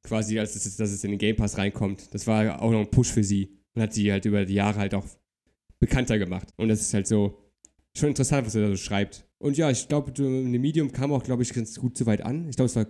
quasi, 0.03 0.39
als 0.39 0.57
es, 0.57 0.77
dass 0.77 0.91
es 0.91 1.05
in 1.05 1.11
den 1.11 1.19
Game 1.19 1.37
Pass 1.37 1.57
reinkommt, 1.59 2.13
das 2.13 2.27
war 2.27 2.61
auch 2.63 2.71
noch 2.73 2.81
ein 2.81 2.91
Push 2.91 3.11
für 3.13 3.23
sie 3.25 3.57
und 3.75 3.83
hat 3.83 3.95
sie 3.95 4.11
halt 4.11 4.25
über 4.25 4.45
die 4.45 4.55
Jahre 4.55 4.79
halt 4.81 4.95
auch 4.95 5.05
bekannter 5.79 6.19
gemacht. 6.19 6.49
Und 6.57 6.69
das 6.69 6.81
ist 6.81 6.93
halt 6.95 7.07
so 7.07 7.39
schon 7.97 8.09
interessant, 8.11 8.47
was 8.47 8.55
er 8.55 8.63
da 8.63 8.69
so 8.69 8.77
schreibt. 8.77 9.27
Und 9.39 9.57
ja, 9.57 9.71
ich 9.71 9.89
glaube, 9.89 10.13
eine 10.17 10.59
Medium 10.59 10.93
kam 10.93 11.13
auch, 11.13 11.23
glaube 11.25 11.43
ich, 11.43 11.53
ganz 11.53 11.75
gut 11.79 11.97
so 11.97 12.07
weit 12.07 12.21
an. 12.23 12.49
Ich 12.49 12.57
glaube, 12.57 12.67
es 12.67 12.77
war, 12.77 12.87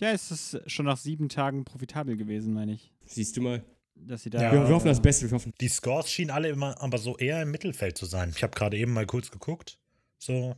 Ja, 0.00 0.10
es 0.12 0.30
ist 0.30 0.60
schon 0.66 0.86
nach 0.86 0.96
sieben 0.98 1.28
Tagen 1.28 1.64
profitabel 1.64 2.16
gewesen, 2.16 2.52
meine 2.52 2.72
ich. 2.72 2.92
siehst 3.06 3.36
du 3.36 3.40
mal, 3.42 3.64
Dass 3.94 4.22
sie 4.24 4.30
da. 4.30 4.42
Ja. 4.42 4.52
wir, 4.52 4.68
wir 4.68 4.74
hoffen 4.74 4.88
das 4.88 5.00
Beste, 5.00 5.30
wir 5.30 5.34
hoffen. 5.36 5.52
Die 5.60 5.68
Scores 5.68 6.10
schienen 6.10 6.30
alle 6.30 6.48
immer 6.48 6.80
aber 6.82 6.98
so 6.98 7.16
eher 7.16 7.40
im 7.42 7.50
Mittelfeld 7.50 7.96
zu 7.96 8.04
sein. 8.06 8.32
Ich 8.34 8.42
habe 8.42 8.54
gerade 8.56 8.76
eben 8.76 8.92
mal 8.92 9.06
kurz 9.06 9.30
geguckt. 9.30 9.78
So, 10.18 10.54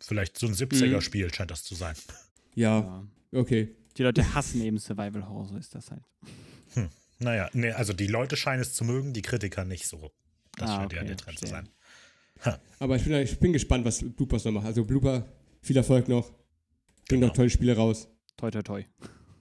vielleicht 0.00 0.38
so 0.38 0.46
ein 0.46 0.54
70er-Spiel 0.54 1.32
scheint 1.34 1.50
das 1.50 1.62
zu 1.64 1.74
sein. 1.74 1.94
Ja, 2.54 2.80
Ja. 2.80 3.06
okay. 3.40 3.74
Die 3.96 4.02
Leute 4.04 4.34
hassen 4.34 4.60
eben 4.62 4.78
Survival 4.78 5.28
Horror, 5.28 5.46
so 5.46 5.56
ist 5.56 5.74
das 5.74 5.90
halt. 5.90 6.02
Naja, 7.18 7.50
nee, 7.52 7.70
also 7.72 7.92
die 7.92 8.06
Leute 8.06 8.36
scheinen 8.36 8.62
es 8.62 8.72
zu 8.72 8.84
mögen, 8.84 9.12
die 9.12 9.20
Kritiker 9.22 9.64
nicht 9.64 9.86
so. 9.86 10.10
Das 10.56 10.70
Ah, 10.70 10.76
scheint 10.76 10.92
ja 10.92 11.00
okay, 11.00 11.08
der 11.08 11.16
Trend 11.18 11.38
zu 11.38 11.46
verstehe. 11.46 11.70
Aber 12.78 12.96
ich 12.96 13.04
bin, 13.04 13.12
ich 13.14 13.38
bin 13.38 13.52
gespannt, 13.52 13.84
was 13.84 14.00
Bloopers 14.00 14.44
noch 14.46 14.52
macht. 14.52 14.66
Also 14.66 14.84
Blooper, 14.84 15.26
viel 15.62 15.76
Erfolg 15.76 16.08
noch. 16.08 16.30
Bring 17.08 17.20
Genau. 17.20 17.26
noch 17.26 17.34
tolle 17.34 17.50
Spiele 17.50 17.76
raus. 17.76 18.08
Toi, 18.36 18.50
toi, 18.50 18.62
toi. 18.62 18.84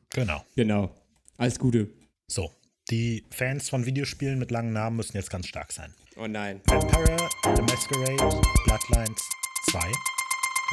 Genau. 0.10 0.44
Genau. 0.56 0.94
Alles 1.38 1.58
Gute. 1.58 1.90
So, 2.28 2.52
die 2.90 3.24
Fans 3.30 3.70
von 3.70 3.86
Videospielen 3.86 4.40
mit 4.40 4.52
langen 4.52 4.74
Namen 4.74 4.98
müssen 4.98 5.16
jetzt 5.16 5.30
ganz 5.30 5.48
stark 5.48 5.72
sein. 5.72 5.94
Oh 6.18 6.28
nein. 6.28 6.62
Vampire 6.66 7.18
The 7.56 7.62
Masquerade 7.62 8.42
Bloodlines 8.66 9.22
2. 9.72 9.80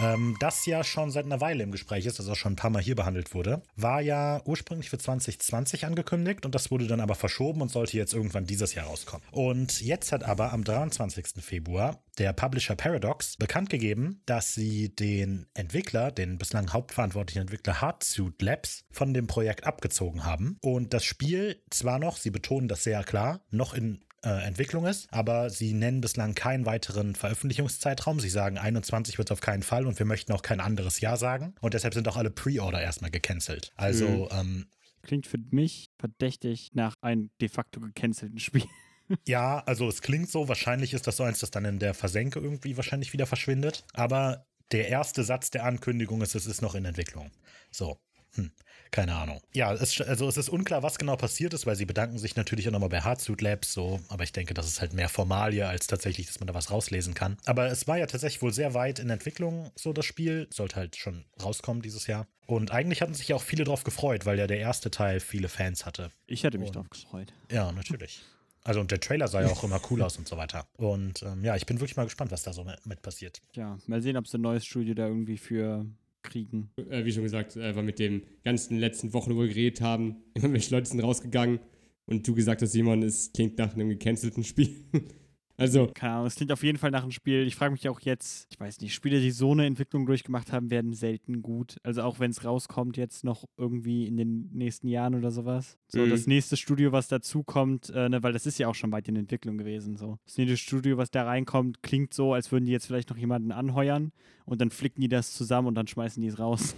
Ähm, 0.00 0.36
das 0.40 0.66
ja 0.66 0.84
schon 0.84 1.10
seit 1.10 1.24
einer 1.24 1.40
Weile 1.40 1.62
im 1.62 1.70
Gespräch 1.70 2.06
ist, 2.06 2.18
das 2.18 2.28
auch 2.28 2.36
schon 2.36 2.52
ein 2.52 2.56
paar 2.56 2.70
Mal 2.70 2.82
hier 2.82 2.94
behandelt 2.94 3.34
wurde, 3.34 3.62
war 3.76 4.00
ja 4.00 4.42
ursprünglich 4.44 4.90
für 4.90 4.98
2020 4.98 5.86
angekündigt 5.86 6.44
und 6.44 6.54
das 6.54 6.70
wurde 6.70 6.86
dann 6.86 7.00
aber 7.00 7.14
verschoben 7.14 7.62
und 7.62 7.70
sollte 7.70 7.96
jetzt 7.96 8.12
irgendwann 8.12 8.46
dieses 8.46 8.74
Jahr 8.74 8.86
rauskommen. 8.86 9.26
Und 9.30 9.80
jetzt 9.80 10.12
hat 10.12 10.24
aber 10.24 10.52
am 10.52 10.64
23. 10.64 11.42
Februar 11.42 12.02
der 12.18 12.32
Publisher 12.32 12.76
Paradox 12.76 13.36
bekannt 13.36 13.70
gegeben, 13.70 14.22
dass 14.26 14.54
sie 14.54 14.94
den 14.94 15.46
Entwickler, 15.54 16.10
den 16.10 16.38
bislang 16.38 16.72
hauptverantwortlichen 16.72 17.42
Entwickler 17.42 17.80
Hardsuit 17.80 18.40
Labs, 18.40 18.84
von 18.90 19.14
dem 19.14 19.26
Projekt 19.26 19.64
abgezogen 19.64 20.24
haben 20.24 20.58
und 20.62 20.94
das 20.94 21.04
Spiel 21.04 21.62
zwar 21.70 21.98
noch, 21.98 22.16
sie 22.16 22.30
betonen 22.30 22.68
das 22.68 22.84
sehr 22.84 23.02
klar, 23.04 23.40
noch 23.50 23.74
in 23.74 24.02
äh, 24.26 24.42
Entwicklung 24.44 24.84
ist, 24.86 25.06
aber 25.12 25.48
sie 25.50 25.72
nennen 25.72 26.00
bislang 26.00 26.34
keinen 26.34 26.66
weiteren 26.66 27.14
Veröffentlichungszeitraum. 27.14 28.18
Sie 28.20 28.28
sagen, 28.28 28.58
21 28.58 29.18
wird 29.18 29.28
es 29.28 29.32
auf 29.32 29.40
keinen 29.40 29.62
Fall 29.62 29.86
und 29.86 29.98
wir 29.98 30.06
möchten 30.06 30.32
auch 30.32 30.42
kein 30.42 30.60
anderes 30.60 31.00
Jahr 31.00 31.16
sagen. 31.16 31.54
Und 31.60 31.74
deshalb 31.74 31.94
sind 31.94 32.08
auch 32.08 32.16
alle 32.16 32.30
Pre-Order 32.30 32.80
erstmal 32.82 33.10
gecancelt. 33.10 33.72
Also, 33.76 34.28
Mhm. 34.32 34.38
ähm, 34.38 34.66
Klingt 35.02 35.26
für 35.28 35.38
mich 35.50 35.90
verdächtig 36.00 36.70
nach 36.74 36.94
einem 37.00 37.30
de 37.40 37.48
facto 37.48 37.78
gecancelten 37.80 38.40
Spiel. 38.40 38.64
ja, 39.26 39.60
also 39.60 39.88
es 39.88 40.02
klingt 40.02 40.28
so. 40.28 40.48
Wahrscheinlich 40.48 40.92
ist 40.94 41.06
das 41.06 41.16
so 41.18 41.22
eins, 41.22 41.38
das 41.38 41.52
dann 41.52 41.64
in 41.64 41.78
der 41.78 41.94
Versenke 41.94 42.40
irgendwie 42.40 42.76
wahrscheinlich 42.76 43.12
wieder 43.12 43.26
verschwindet. 43.26 43.84
Aber 43.92 44.46
der 44.72 44.88
erste 44.88 45.22
Satz 45.22 45.50
der 45.50 45.64
Ankündigung 45.64 46.22
ist, 46.22 46.34
es 46.34 46.46
ist 46.46 46.60
noch 46.60 46.74
in 46.74 46.84
Entwicklung. 46.84 47.30
So. 47.70 48.00
Hm, 48.34 48.50
keine 48.90 49.14
Ahnung. 49.14 49.40
Ja, 49.54 49.72
es, 49.72 50.00
also 50.00 50.28
es 50.28 50.36
ist 50.36 50.48
unklar, 50.48 50.82
was 50.82 50.98
genau 50.98 51.16
passiert 51.16 51.54
ist, 51.54 51.64
weil 51.66 51.76
sie 51.76 51.86
bedanken 51.86 52.18
sich 52.18 52.36
natürlich 52.36 52.68
auch 52.68 52.72
nochmal 52.72 52.88
bei 52.90 53.00
Hardsuit 53.00 53.40
Labs, 53.40 53.72
so, 53.72 54.00
aber 54.08 54.24
ich 54.24 54.32
denke, 54.32 54.52
das 54.54 54.66
ist 54.66 54.80
halt 54.80 54.92
mehr 54.92 55.08
Formalie, 55.08 55.66
als 55.66 55.86
tatsächlich, 55.86 56.26
dass 56.26 56.40
man 56.40 56.46
da 56.46 56.54
was 56.54 56.70
rauslesen 56.70 57.14
kann. 57.14 57.36
Aber 57.46 57.66
es 57.68 57.86
war 57.88 57.98
ja 57.98 58.06
tatsächlich 58.06 58.42
wohl 58.42 58.52
sehr 58.52 58.74
weit 58.74 58.98
in 58.98 59.08
Entwicklung, 59.10 59.70
so 59.74 59.92
das 59.92 60.04
Spiel. 60.04 60.48
Sollte 60.52 60.76
halt 60.76 60.96
schon 60.96 61.24
rauskommen 61.42 61.82
dieses 61.82 62.06
Jahr. 62.06 62.26
Und 62.46 62.70
eigentlich 62.70 63.00
hatten 63.02 63.14
sich 63.14 63.28
ja 63.28 63.36
auch 63.36 63.42
viele 63.42 63.64
drauf 63.64 63.84
gefreut, 63.84 64.26
weil 64.26 64.38
ja 64.38 64.46
der 64.46 64.58
erste 64.58 64.90
Teil 64.90 65.20
viele 65.20 65.48
Fans 65.48 65.86
hatte. 65.86 66.10
Ich 66.26 66.44
hätte 66.44 66.58
mich 66.58 66.68
Und- 66.68 66.76
drauf 66.76 66.90
gefreut. 66.90 67.32
Ja, 67.50 67.72
natürlich. 67.72 68.22
Also 68.64 68.80
und 68.80 68.90
der 68.90 68.98
Trailer 69.00 69.28
sah 69.28 69.40
ja 69.42 69.48
auch 69.48 69.62
immer 69.62 69.80
cool 69.90 70.02
aus 70.02 70.16
und 70.16 70.26
so 70.26 70.36
weiter. 70.36 70.66
Und 70.76 71.22
ähm, 71.22 71.44
ja, 71.44 71.54
ich 71.56 71.66
bin 71.66 71.78
wirklich 71.80 71.96
mal 71.96 72.04
gespannt, 72.04 72.32
was 72.32 72.42
da 72.42 72.52
so 72.52 72.64
mit, 72.64 72.84
mit 72.84 73.00
passiert. 73.02 73.40
Ja, 73.54 73.78
mal 73.86 74.02
sehen, 74.02 74.16
ob 74.16 74.26
sie 74.26 74.38
ein 74.38 74.42
neues 74.42 74.64
Studio 74.66 74.94
da 74.94 75.06
irgendwie 75.06 75.38
für 75.38 75.86
kriegen. 76.28 76.70
Äh, 76.90 77.04
wie 77.04 77.12
schon 77.12 77.22
gesagt, 77.22 77.56
äh, 77.56 77.74
weil 77.74 77.82
mit 77.82 77.98
den 77.98 78.22
ganzen 78.44 78.78
letzten 78.78 79.12
Wochen, 79.12 79.34
wo 79.34 79.40
wir 79.40 79.48
geredet 79.48 79.80
haben, 79.80 80.16
immer 80.34 80.52
welche 80.52 80.74
Leute 80.74 80.88
sind 80.88 81.00
rausgegangen 81.00 81.60
und 82.06 82.26
du 82.26 82.34
gesagt 82.34 82.62
hast, 82.62 82.72
Simon, 82.72 83.02
es 83.02 83.32
klingt 83.32 83.58
nach 83.58 83.74
einem 83.74 83.88
gecancelten 83.88 84.44
Spiel. 84.44 84.84
also, 85.58 85.86
Keine 85.94 86.14
Ahnung, 86.14 86.26
es 86.26 86.34
klingt 86.34 86.52
auf 86.52 86.62
jeden 86.62 86.78
Fall 86.78 86.90
nach 86.90 87.02
einem 87.02 87.12
Spiel. 87.12 87.46
Ich 87.46 87.54
frage 87.56 87.72
mich 87.72 87.88
auch 87.88 88.00
jetzt, 88.00 88.46
ich 88.52 88.60
weiß 88.60 88.80
nicht, 88.80 88.92
Spiele, 88.94 89.20
die 89.20 89.30
so 89.30 89.52
eine 89.52 89.64
Entwicklung 89.66 90.04
durchgemacht 90.06 90.52
haben, 90.52 90.70
werden 90.70 90.92
selten 90.92 91.40
gut. 91.42 91.76
Also 91.82 92.02
auch 92.02 92.18
wenn 92.20 92.30
es 92.30 92.44
rauskommt, 92.44 92.96
jetzt 92.96 93.24
noch 93.24 93.44
irgendwie 93.56 94.06
in 94.06 94.16
den 94.16 94.50
nächsten 94.52 94.88
Jahren 94.88 95.14
oder 95.14 95.30
sowas. 95.30 95.78
So, 95.88 96.00
Mhm. 96.04 96.10
das 96.10 96.26
nächste 96.26 96.56
Studio, 96.56 96.92
was 96.92 97.08
dazukommt, 97.08 97.90
äh, 97.90 98.08
ne, 98.08 98.22
weil 98.22 98.32
das 98.32 98.44
ist 98.46 98.58
ja 98.58 98.68
auch 98.68 98.74
schon 98.74 98.92
weit 98.92 99.08
in 99.08 99.16
Entwicklung 99.16 99.56
gewesen. 99.58 99.96
So. 99.96 100.18
Das 100.26 100.36
nächste 100.36 100.56
Studio, 100.58 100.98
was 100.98 101.10
da 101.10 101.24
reinkommt, 101.24 101.82
klingt 101.82 102.12
so, 102.12 102.34
als 102.34 102.52
würden 102.52 102.66
die 102.66 102.72
jetzt 102.72 102.86
vielleicht 102.86 103.08
noch 103.10 103.16
jemanden 103.16 103.52
anheuern 103.52 104.12
und 104.44 104.60
dann 104.60 104.70
flicken 104.70 105.00
die 105.00 105.08
das 105.08 105.32
zusammen 105.32 105.68
und 105.68 105.74
dann 105.74 105.86
schmeißen 105.86 106.20
die 106.20 106.28
es 106.28 106.38
raus. 106.38 106.74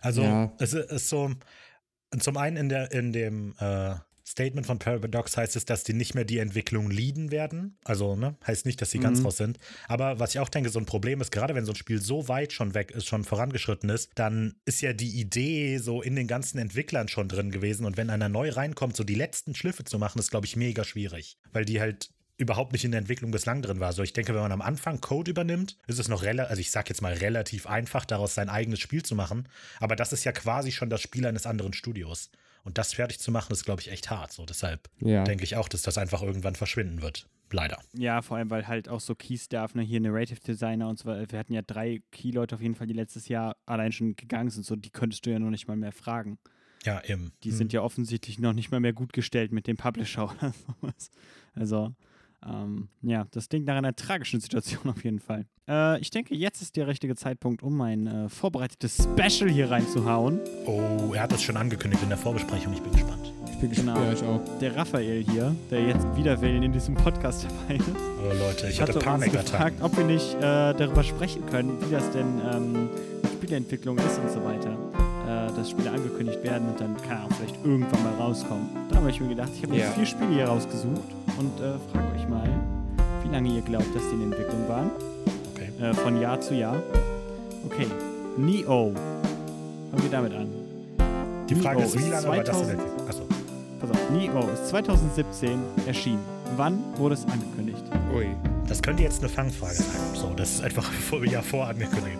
Also 0.00 0.22
Ja. 0.22 0.52
es 0.58 0.72
ist 0.72 1.08
so, 1.10 1.30
zum 2.18 2.36
einen 2.38 2.56
in, 2.56 2.68
der, 2.70 2.90
in 2.92 3.12
dem 3.12 3.54
äh, 3.60 3.94
Statement 4.30 4.66
von 4.66 4.78
Paradox 4.78 5.36
heißt 5.36 5.56
es, 5.56 5.64
dass 5.64 5.82
die 5.82 5.92
nicht 5.92 6.14
mehr 6.14 6.24
die 6.24 6.38
Entwicklung 6.38 6.88
leaden 6.90 7.32
werden. 7.32 7.76
Also, 7.84 8.14
ne, 8.14 8.36
heißt 8.46 8.64
nicht, 8.64 8.80
dass 8.80 8.92
sie 8.92 9.00
ganz 9.00 9.24
raus 9.24 9.36
sind. 9.36 9.58
Aber 9.88 10.20
was 10.20 10.34
ich 10.34 10.40
auch 10.40 10.48
denke, 10.48 10.70
so 10.70 10.78
ein 10.78 10.86
Problem 10.86 11.20
ist, 11.20 11.32
gerade 11.32 11.54
wenn 11.56 11.64
so 11.64 11.72
ein 11.72 11.76
Spiel 11.76 12.00
so 12.00 12.28
weit 12.28 12.52
schon 12.52 12.74
weg 12.74 12.92
ist, 12.92 13.06
schon 13.06 13.24
vorangeschritten 13.24 13.90
ist, 13.90 14.10
dann 14.14 14.54
ist 14.64 14.82
ja 14.82 14.92
die 14.92 15.18
Idee 15.18 15.78
so 15.78 16.00
in 16.00 16.14
den 16.14 16.28
ganzen 16.28 16.58
Entwicklern 16.58 17.08
schon 17.08 17.28
drin 17.28 17.50
gewesen. 17.50 17.84
Und 17.84 17.96
wenn 17.96 18.08
einer 18.08 18.28
neu 18.28 18.50
reinkommt, 18.50 18.96
so 18.96 19.02
die 19.02 19.16
letzten 19.16 19.54
Schliffe 19.54 19.82
zu 19.82 19.98
machen, 19.98 20.20
ist, 20.20 20.30
glaube 20.30 20.46
ich, 20.46 20.54
mega 20.54 20.84
schwierig. 20.84 21.36
Weil 21.52 21.64
die 21.64 21.80
halt 21.80 22.10
überhaupt 22.36 22.72
nicht 22.72 22.84
in 22.84 22.92
der 22.92 23.00
Entwicklung 23.00 23.32
bislang 23.32 23.62
drin 23.62 23.80
war. 23.80 23.92
So, 23.92 24.02
ich 24.02 24.12
denke, 24.12 24.32
wenn 24.32 24.42
man 24.42 24.52
am 24.52 24.62
Anfang 24.62 25.00
Code 25.00 25.32
übernimmt, 25.32 25.76
ist 25.88 25.98
es 25.98 26.08
noch 26.08 26.22
relativ, 26.22 26.50
also 26.50 26.60
ich 26.60 26.70
sag 26.70 26.88
jetzt 26.88 27.02
mal 27.02 27.12
relativ 27.14 27.66
einfach, 27.66 28.04
daraus 28.04 28.34
sein 28.34 28.48
eigenes 28.48 28.78
Spiel 28.78 29.02
zu 29.02 29.14
machen. 29.14 29.48
Aber 29.80 29.96
das 29.96 30.12
ist 30.12 30.24
ja 30.24 30.32
quasi 30.32 30.72
schon 30.72 30.88
das 30.88 31.02
Spiel 31.02 31.26
eines 31.26 31.46
anderen 31.46 31.72
Studios. 31.72 32.30
Und 32.64 32.78
das 32.78 32.92
fertig 32.94 33.18
zu 33.18 33.30
machen, 33.30 33.52
ist, 33.52 33.64
glaube 33.64 33.80
ich, 33.80 33.90
echt 33.90 34.10
hart. 34.10 34.32
So, 34.32 34.44
deshalb 34.46 34.88
Ja. 35.00 35.24
denke 35.24 35.44
ich 35.44 35.56
auch, 35.56 35.68
dass 35.68 35.82
das 35.82 35.98
einfach 35.98 36.22
irgendwann 36.22 36.54
verschwinden 36.56 37.02
wird. 37.02 37.26
Leider. 37.52 37.80
Ja, 37.94 38.22
vor 38.22 38.36
allem, 38.36 38.48
weil 38.50 38.68
halt 38.68 38.88
auch 38.88 39.00
so 39.00 39.16
Key-Staff, 39.16 39.74
ne, 39.74 39.82
hier 39.82 40.00
Narrative 40.00 40.38
Designer 40.40 40.88
und 40.88 40.98
so 41.00 41.06
weiter. 41.06 41.32
Wir 41.32 41.38
hatten 41.40 41.52
ja 41.52 41.62
drei 41.62 42.00
Key-Leute 42.12 42.54
auf 42.54 42.60
jeden 42.62 42.76
Fall, 42.76 42.86
die 42.86 42.92
letztes 42.94 43.26
Jahr 43.26 43.56
allein 43.66 43.90
schon 43.90 44.14
gegangen 44.14 44.50
sind. 44.50 44.64
So, 44.64 44.76
die 44.76 44.90
könntest 44.90 45.26
du 45.26 45.30
ja 45.30 45.38
noch 45.40 45.50
nicht 45.50 45.66
mal 45.66 45.76
mehr 45.76 45.90
fragen. 45.90 46.38
Ja, 46.84 47.02
eben. 47.04 47.32
Die 47.42 47.50
Hm. 47.50 47.56
sind 47.56 47.72
ja 47.72 47.82
offensichtlich 47.82 48.38
noch 48.38 48.52
nicht 48.52 48.70
mal 48.70 48.78
mehr 48.80 48.92
gut 48.92 49.12
gestellt 49.12 49.50
mit 49.52 49.66
dem 49.66 49.76
Publisher 49.76 50.30
oder 50.30 50.52
sowas. 50.80 51.10
Also, 51.54 51.92
ähm, 52.46 52.88
ja, 53.02 53.26
das 53.32 53.48
klingt 53.48 53.66
nach 53.66 53.76
einer 53.76 53.94
tragischen 53.94 54.40
Situation 54.40 54.80
auf 54.90 55.04
jeden 55.04 55.20
Fall. 55.20 55.46
Äh, 55.68 56.00
ich 56.00 56.10
denke, 56.10 56.34
jetzt 56.34 56.62
ist 56.62 56.76
der 56.76 56.86
richtige 56.86 57.14
Zeitpunkt, 57.16 57.62
um 57.62 57.76
mein 57.76 58.06
äh, 58.06 58.28
vorbereitetes 58.28 58.96
Special 59.14 59.50
hier 59.50 59.70
reinzuhauen. 59.70 60.40
Oh, 60.66 61.12
er 61.14 61.22
hat 61.22 61.32
das 61.32 61.42
schon 61.42 61.56
angekündigt 61.56 62.02
in 62.02 62.08
der 62.08 62.18
Vorbesprechung. 62.18 62.72
Ich 62.72 62.82
bin 62.82 62.92
gespannt. 62.92 63.32
Ich 63.52 63.58
bin 63.58 63.68
gespannt. 63.70 63.96
Genau. 63.98 64.06
Ja, 64.06 64.12
ich 64.12 64.22
auch. 64.22 64.58
Der 64.58 64.76
Raphael 64.76 65.22
hier, 65.22 65.54
der 65.70 65.82
jetzt 65.86 66.06
widerwillen 66.16 66.62
in 66.62 66.72
diesem 66.72 66.94
Podcast 66.94 67.46
dabei 67.68 67.76
ist. 67.78 67.88
Oh, 67.88 68.32
Leute, 68.38 68.68
ich 68.68 68.80
hat 68.80 68.88
hatte 68.88 68.98
uns 68.98 69.04
Panikattacken. 69.04 69.76
gefragt, 69.76 69.82
ob 69.82 69.96
wir 69.96 70.04
nicht 70.04 70.34
äh, 70.36 70.40
darüber 70.74 71.02
sprechen 71.02 71.44
können, 71.46 71.76
wie 71.86 71.90
das 71.92 72.10
denn 72.10 72.40
ähm, 72.52 72.88
mit 73.22 73.32
Spieleentwicklung 73.32 73.98
ist 73.98 74.18
und 74.18 74.30
so 74.30 74.42
weiter. 74.44 74.70
Äh, 75.26 75.54
dass 75.54 75.70
Spiele 75.70 75.90
angekündigt 75.90 76.42
werden 76.42 76.68
und 76.68 76.80
dann, 76.80 76.96
keine 76.96 77.20
Ahnung, 77.20 77.30
vielleicht 77.38 77.56
irgendwann 77.64 78.02
mal 78.02 78.14
rauskommen. 78.14 78.68
Da 78.88 78.96
habe 78.96 79.10
ich 79.10 79.20
mir 79.20 79.28
gedacht, 79.28 79.50
ich 79.54 79.62
habe 79.62 79.72
mir 79.74 79.80
Ja. 79.80 79.90
vier 79.92 80.06
Spiele 80.06 80.30
hier 80.32 80.46
rausgesucht 80.46 81.02
und 81.40 81.58
äh, 81.60 81.72
frage 81.90 82.14
euch 82.14 82.28
mal, 82.28 82.48
wie 83.22 83.28
lange 83.30 83.48
ihr 83.48 83.62
glaubt, 83.62 83.94
dass 83.94 84.02
die 84.10 84.16
in 84.16 84.24
Entwicklung 84.24 84.68
waren. 84.68 84.90
Okay. 85.54 85.70
Äh, 85.82 85.94
von 85.94 86.20
Jahr 86.20 86.40
zu 86.40 86.54
Jahr. 86.54 86.76
Okay, 87.64 87.86
Neo. 88.36 88.92
Fangen 89.90 90.02
wir 90.02 90.10
damit 90.10 90.34
an. 90.34 90.48
Die 91.48 91.54
Frage 91.54 91.78
Neo 91.78 91.86
ist, 91.86 91.98
wie 91.98 92.02
ist 92.02 92.10
lange 92.10 92.28
war 92.28 92.44
das 92.44 92.60
in 92.60 92.66
2000 92.66 92.78
der 92.78 93.08
Achso. 93.08 93.22
Pass 93.80 93.90
auf, 93.90 94.10
Neo 94.10 94.52
ist 94.52 94.68
2017 94.68 95.58
erschienen. 95.86 96.20
Wann 96.56 96.78
wurde 96.96 97.14
es 97.14 97.24
angekündigt? 97.24 97.82
Ui. 98.14 98.26
Das 98.68 98.82
könnte 98.82 99.02
jetzt 99.02 99.20
eine 99.20 99.30
Fangfrage 99.30 99.74
sein. 99.74 100.14
So, 100.14 100.32
das 100.36 100.50
ist 100.56 100.62
einfach 100.62 100.84
vor, 101.08 101.24
ja 101.24 101.40
vorangekündigt. 101.40 102.18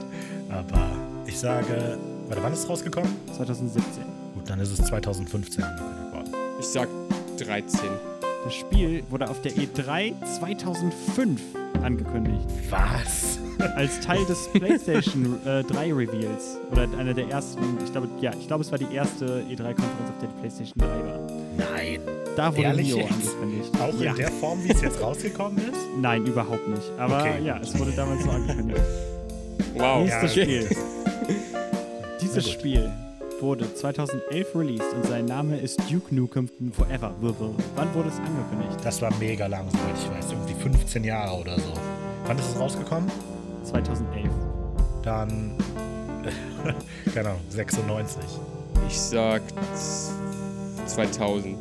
Aber 0.48 0.88
ich 1.26 1.38
sage, 1.38 1.98
warte, 2.28 2.42
wann 2.42 2.52
ist 2.54 2.60
es 2.60 2.68
rausgekommen? 2.68 3.10
2017. 3.36 4.02
Gut, 4.34 4.48
dann 4.48 4.60
ist 4.60 4.70
es 4.72 4.86
2015 4.86 5.62
angekündigt 5.62 6.12
worden. 6.12 6.34
Ich 6.58 6.66
sag 6.66 6.88
13. 7.36 8.09
Das 8.44 8.54
Spiel 8.54 9.02
wurde 9.10 9.28
auf 9.28 9.42
der 9.42 9.52
E3 9.52 10.14
2005 10.38 11.40
angekündigt. 11.82 12.46
Was? 12.70 13.38
Als 13.76 14.00
Teil 14.00 14.24
des 14.24 14.48
PlayStation 14.52 15.38
äh, 15.46 15.62
3 15.62 15.92
Reveals. 15.92 16.58
Oder 16.72 16.82
einer 16.98 17.12
der 17.12 17.28
ersten, 17.28 17.62
ich 17.84 17.92
glaube, 17.92 18.08
ja, 18.20 18.32
ich 18.38 18.46
glaube, 18.46 18.62
es 18.64 18.70
war 18.70 18.78
die 18.78 18.92
erste 18.94 19.42
E3-Konferenz, 19.42 20.10
auf 20.10 20.18
der 20.20 20.28
die 20.28 20.40
PlayStation 20.40 20.78
3 20.78 20.86
war. 20.86 21.18
Nein. 21.74 22.00
Da 22.36 22.52
wurde 22.56 22.62
Ehrlich 22.62 22.88
Neo 22.88 22.98
jetzt? 22.98 23.12
angekündigt. 23.12 23.70
Auch 23.80 24.00
ja. 24.00 24.10
in 24.12 24.16
der 24.16 24.30
Form, 24.32 24.64
wie 24.64 24.70
es 24.70 24.80
jetzt 24.80 25.02
rausgekommen 25.02 25.58
ist? 25.58 25.80
Nein, 26.00 26.24
überhaupt 26.24 26.66
nicht. 26.68 26.90
Aber 26.98 27.20
Okay. 27.20 27.44
ja, 27.44 27.58
es 27.58 27.78
wurde 27.78 27.92
damals 27.92 28.24
so 28.24 28.30
angekündigt. 28.30 28.80
Wow. 29.74 30.04
Nächstes 30.04 30.34
ja. 30.36 30.42
Spiel. 30.44 30.68
Dieses. 32.22 32.50
Spiel 32.50 32.90
wurde 33.40 33.72
2011 33.74 34.54
released 34.54 34.92
und 34.94 35.06
sein 35.06 35.24
Name 35.24 35.56
ist 35.56 35.80
Duke 35.90 36.14
Nukem 36.14 36.48
Forever. 36.72 37.14
Wann 37.20 37.94
wurde 37.94 38.08
es 38.08 38.18
angekündigt? 38.18 38.84
Das 38.84 39.00
war 39.02 39.12
mega 39.18 39.46
lang, 39.46 39.66
soweit 39.70 39.94
ich 39.96 40.10
weiß. 40.10 40.32
Irgendwie 40.32 40.54
15 40.54 41.04
Jahre 41.04 41.40
oder 41.40 41.58
so. 41.58 41.72
Wann 42.26 42.38
ist 42.38 42.50
es 42.50 42.60
rausgekommen? 42.60 43.10
2011. 43.64 44.28
Dann, 45.02 45.52
keine 47.14 47.30
Ahnung, 47.30 47.40
96. 47.48 48.22
Ich 48.88 49.00
sag 49.00 49.42
2000. 50.86 51.56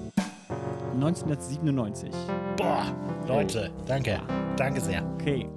1997. 0.95 2.09
Boah, 2.57 2.85
Leute, 3.27 3.71
danke. 3.85 4.19
Danke 4.57 4.81
sehr. 4.81 5.03
Okay. 5.15 5.47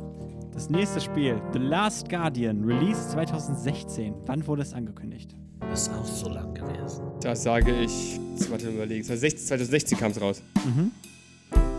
Das 0.52 0.68
nächste 0.68 1.00
Spiel, 1.00 1.40
The 1.52 1.58
Last 1.58 2.08
Guardian, 2.10 2.62
Release 2.62 3.08
2016. 3.08 4.14
Wann 4.26 4.46
wurde 4.46 4.62
es 4.62 4.74
angekündigt? 4.74 5.34
Ist 5.72 5.90
auch 5.90 6.04
so 6.04 6.28
lang 6.28 6.54
gewesen. 6.54 7.02
Da 7.20 7.34
sage 7.36 7.74
ich. 7.80 8.18
Warte 8.50 8.66
mal 8.66 8.74
überlegen. 8.74 9.04
2016, 9.04 9.46
2016 9.46 9.98
kam 9.98 10.10
es 10.10 10.20
raus. 10.20 10.42
Mhm. 10.64 10.90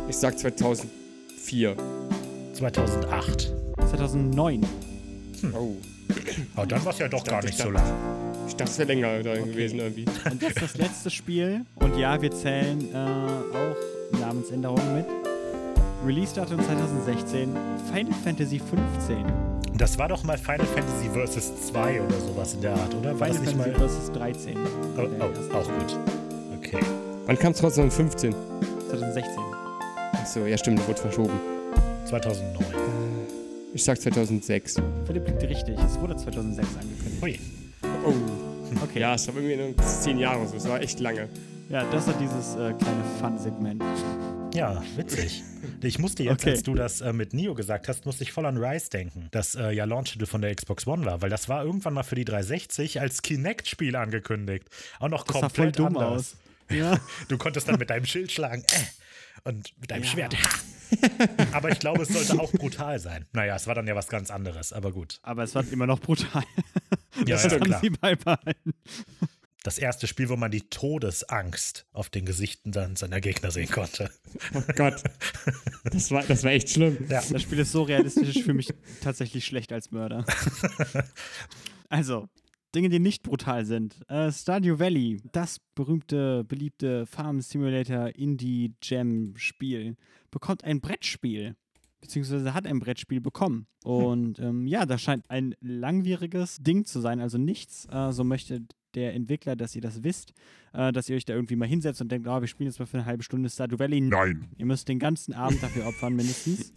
Ich 0.10 0.15
sag 0.17 0.38
2004. 0.38 1.76
2008. 2.54 3.54
2009. 3.89 4.65
Oh. 5.54 5.76
Aber 6.56 6.65
dann 6.65 6.86
war 6.86 6.93
es 6.93 7.00
ja 7.00 7.08
doch 7.08 7.24
gar 7.24 7.43
nicht 7.43 7.56
ich 7.56 7.62
so 7.62 7.69
lang. 7.69 7.84
Ich 8.48 8.56
dachte, 8.56 8.72
es 8.72 8.78
wäre 8.78 8.88
länger 8.88 9.24
da 9.24 9.36
gewesen 9.36 9.80
irgendwie. 9.80 10.06
Und 10.32 10.41
jetzt 10.41 10.62
das 10.62 10.78
letzte 10.78 11.10
Spiel. 11.10 11.65
Und 11.76 11.98
ja, 11.98 12.22
wir 12.22 12.32
zählen 12.32 12.80
äh, 12.93 12.98
auch 12.98 14.19
Namensänderungen 14.19 14.96
mit. 14.96 15.06
Release-Datum 16.06 16.60
2016. 16.63 17.50
Final 17.91 18.13
Fantasy 18.24 18.60
15. 18.60 19.53
Das 19.78 19.98
war 19.98 20.08
doch 20.08 20.24
mal 20.24 20.38
Final 20.38 20.66
Fantasy 20.66 21.10
Vs. 21.10 21.68
2 21.68 22.02
oder 22.02 22.20
sowas 22.20 22.54
in 22.54 22.62
der 22.62 22.74
Art, 22.76 22.94
oder? 22.94 23.20
War 23.20 23.28
Final 23.28 23.46
Fantasy 23.54 23.80
mal. 23.80 23.90
vs. 23.90 24.12
13. 24.14 24.58
Oh, 24.98 25.02
oh, 25.20 25.56
auch 25.56 25.64
gut. 25.64 25.98
Okay. 26.58 26.80
Wann 27.26 27.40
kam 27.40 27.52
es 27.52 27.58
2015? 27.58 28.34
2016. 28.90 29.34
Achso, 30.14 30.46
ja 30.46 30.58
stimmt, 30.58 30.88
wurde 30.88 31.00
verschoben. 31.02 31.34
2009. 32.06 32.66
Ich 33.74 33.84
sag 33.84 34.00
2006. 34.00 34.76
Philipp 35.08 35.28
liegt 35.28 35.44
richtig. 35.44 35.78
Es 35.80 36.00
wurde 36.00 36.16
2006 36.16 36.68
angekündigt. 36.80 37.22
Hui. 37.22 37.40
Oh. 38.06 38.14
Okay. 38.84 39.00
Ja, 39.00 39.16
es 39.16 39.28
war 39.28 39.36
irgendwie 39.36 39.56
nur 39.56 39.76
10 39.78 40.18
Jahre 40.20 40.48
so. 40.48 40.56
Es 40.58 40.68
war 40.68 40.82
echt 40.82 41.00
lange. 41.00 41.28
Ja, 41.70 41.84
das 41.92 42.08
ist 42.08 42.20
dieses 42.20 42.56
äh, 42.56 42.74
kleine 42.74 43.04
Fun-Segment. 43.20 43.84
Ja, 44.54 44.84
witzig. 44.96 45.44
Ich 45.84 46.00
musste 46.00 46.24
jetzt, 46.24 46.41
Okay. 46.43 46.52
als 46.52 46.63
du 46.63 46.74
das 46.76 47.02
äh, 47.02 47.13
mit 47.13 47.34
Nio 47.34 47.54
gesagt 47.56 47.88
hast, 47.88 48.06
musste 48.06 48.24
ich 48.24 48.32
voll 48.32 48.46
an 48.46 48.58
Rise 48.58 48.89
denken, 48.89 49.28
das 49.32 49.56
äh, 49.56 49.72
ja 49.72 49.86
Launch-Titel 49.86 50.26
von 50.26 50.41
der 50.41 50.54
Xbox 50.56 50.88
One 50.88 51.06
war, 51.06 51.22
weil 51.22 51.30
das 51.30 51.50
war 51.50 51.63
irgendwann 51.63 51.93
mal 51.93 52.04
für 52.04 52.15
die 52.15 52.26
360 52.26 53.00
als 53.02 53.22
Kinect-Spiel 53.22 53.96
angekündigt. 53.96 54.67
Auch 55.00 55.10
noch 55.10 55.24
Das 55.26 55.34
sah 55.36 55.39
voll 55.41 55.50
komplett 55.50 55.80
dumm 55.80 55.98
anders. 55.98 56.12
aus. 56.13 56.36
Ja. 56.76 57.00
Du 57.28 57.38
konntest 57.38 57.67
dann 57.67 57.78
mit 57.78 57.89
deinem 57.89 58.06
Schild 58.06 58.32
schlagen 58.32 58.63
äh, 58.63 59.50
und 59.50 59.74
mit 59.80 59.91
deinem 59.91 60.04
Ja. 60.04 60.10
Schwert. 60.10 60.36
Aber 61.54 61.69
ich 61.69 61.80
glaube, 61.80 62.04
es 62.04 62.10
sollte 62.10 62.39
auch 62.39 62.52
brutal 62.52 63.00
sein. 63.00 63.26
Naja, 63.34 63.56
es 63.56 63.65
war 63.67 63.74
dann 63.76 63.88
ja 63.88 63.96
was 63.96 64.08
ganz 64.08 64.30
anderes, 64.30 64.72
aber 64.74 64.91
gut. 64.91 65.19
Aber 65.24 65.41
es 65.43 65.56
war 65.56 65.63
immer 65.72 65.88
noch 65.88 66.00
brutal. 66.00 66.43
Ja, 67.28 67.36
das 67.36 67.43
ja, 67.43 67.52
haben 67.52 67.63
klar. 67.65 67.80
sie 67.80 67.89
beibehalten. 67.91 68.74
Das 69.63 69.78
erste 69.78 70.08
Spiel, 70.08 70.28
wo 70.28 70.36
man 70.36 70.52
die 70.52 70.62
Todesangst 70.62 71.88
auf 71.93 72.10
den 72.10 72.26
Gesichten 72.26 72.73
dann 72.73 72.97
seiner 72.97 73.21
Gegner 73.21 73.49
sehen 73.49 73.69
konnte. 73.69 74.12
Oh 74.54 74.62
Gott. 74.76 75.02
Das 75.86 76.12
war, 76.12 76.23
das 76.23 76.43
war 76.43 76.52
echt 76.52 76.69
schlimm. 76.69 76.97
Ja. 77.10 77.21
Das 77.21 77.41
Spiel 77.41 77.60
ist 77.60 77.71
so 77.71 77.84
realistisch, 77.84 78.36
ich 78.36 78.43
fühle 78.43 78.56
mich 78.56 78.73
tatsächlich 79.02 79.45
schlecht 79.45 79.71
als 79.71 79.91
Mörder. 79.91 80.26
Also, 81.89 82.28
Dinge, 82.73 82.89
die 82.89 82.97
nicht 82.97 83.21
brutal 83.21 83.65
sind. 83.65 84.02
Äh, 84.10 84.32
Stardew 84.32 84.80
Valley, 84.80 85.21
das 85.32 85.60
berühmte, 85.76 86.43
beliebte 86.43 87.06
Farm 87.06 87.39
Simulator 87.39 88.08
Indie 88.15 88.73
Gem 88.82 89.36
Spiel, 89.38 89.95
bekommt 90.32 90.63
ein 90.63 90.82
Brettspiel. 90.82 91.56
Beziehungsweise 92.02 92.56
hat 92.56 92.65
ein 92.65 92.80
Brettspiel 92.80 93.21
bekommen. 93.21 93.67
Und 93.84 94.39
ähm, 94.39 94.65
ja, 94.65 94.88
das 94.88 95.04
scheint 95.04 95.30
ein 95.30 95.54
langwieriges 95.62 96.58
Ding 96.58 96.86
zu 96.86 96.99
sein, 96.99 97.21
also 97.21 97.38
nichts. 97.38 97.86
Äh, 97.91 98.12
so 98.12 98.23
möchte 98.23 98.65
der 98.95 99.13
Entwickler, 99.13 99.56
dass 99.56 99.75
ihr 99.75 99.82
das 99.82 100.03
wisst, 100.03 100.34
äh, 100.73 100.91
dass 100.91 101.10
ihr 101.10 101.15
euch 101.15 101.25
da 101.25 101.34
irgendwie 101.34 101.56
mal 101.56 101.67
hinsetzt 101.67 102.01
und 102.01 102.12
denkt, 102.12 102.27
oh, 102.27 102.41
wir 102.41 102.47
spielen 102.47 102.69
jetzt 102.69 102.79
mal 102.79 102.86
für 102.86 102.97
eine 102.97 103.06
halbe 103.06 103.23
Stunde 103.23 103.49
Stardew 103.49 103.79
Valley. 103.79 104.01
Nein. 104.01 104.47
Ihr 104.58 104.65
müsst 104.65 104.88
den 104.88 104.99
ganzen 104.99 105.34
Abend 105.34 105.62
dafür 105.62 105.88
opfern, 105.88 106.15
mindestens. 106.15 106.73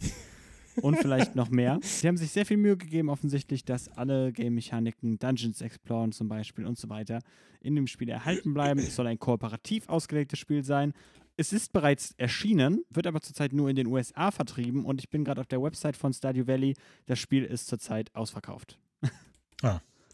Und 0.81 0.97
vielleicht 0.97 1.35
noch 1.35 1.49
mehr. 1.49 1.79
Sie 1.81 2.07
haben 2.07 2.17
sich 2.17 2.31
sehr 2.31 2.45
viel 2.45 2.57
Mühe 2.57 2.77
gegeben, 2.77 3.09
offensichtlich, 3.09 3.65
dass 3.65 3.89
alle 3.89 4.31
Game-Mechaniken, 4.31 5.17
Dungeons 5.17 5.61
Exploren 5.61 6.11
zum 6.11 6.27
Beispiel 6.27 6.67
und 6.67 6.77
so 6.77 6.87
weiter, 6.87 7.19
in 7.61 7.75
dem 7.75 7.87
Spiel 7.87 8.09
erhalten 8.09 8.53
bleiben. 8.53 8.79
Es 8.79 8.95
soll 8.95 9.07
ein 9.07 9.17
kooperativ 9.17 9.89
ausgelegtes 9.89 10.37
Spiel 10.37 10.63
sein. 10.63 10.93
Es 11.35 11.53
ist 11.53 11.71
bereits 11.71 12.13
erschienen, 12.17 12.83
wird 12.89 13.05
aber 13.05 13.21
zurzeit 13.21 13.53
nur 13.53 13.69
in 13.69 13.75
den 13.75 13.87
USA 13.87 14.31
vertrieben 14.31 14.85
und 14.85 15.01
ich 15.01 15.09
bin 15.09 15.23
gerade 15.23 15.41
auf 15.41 15.47
der 15.47 15.61
Website 15.61 15.95
von 15.95 16.11
Stardew 16.11 16.47
Valley. 16.47 16.75
Das 17.05 17.19
Spiel 17.19 17.43
ist 17.43 17.67
zurzeit 17.67 18.13
ausverkauft. 18.15 18.79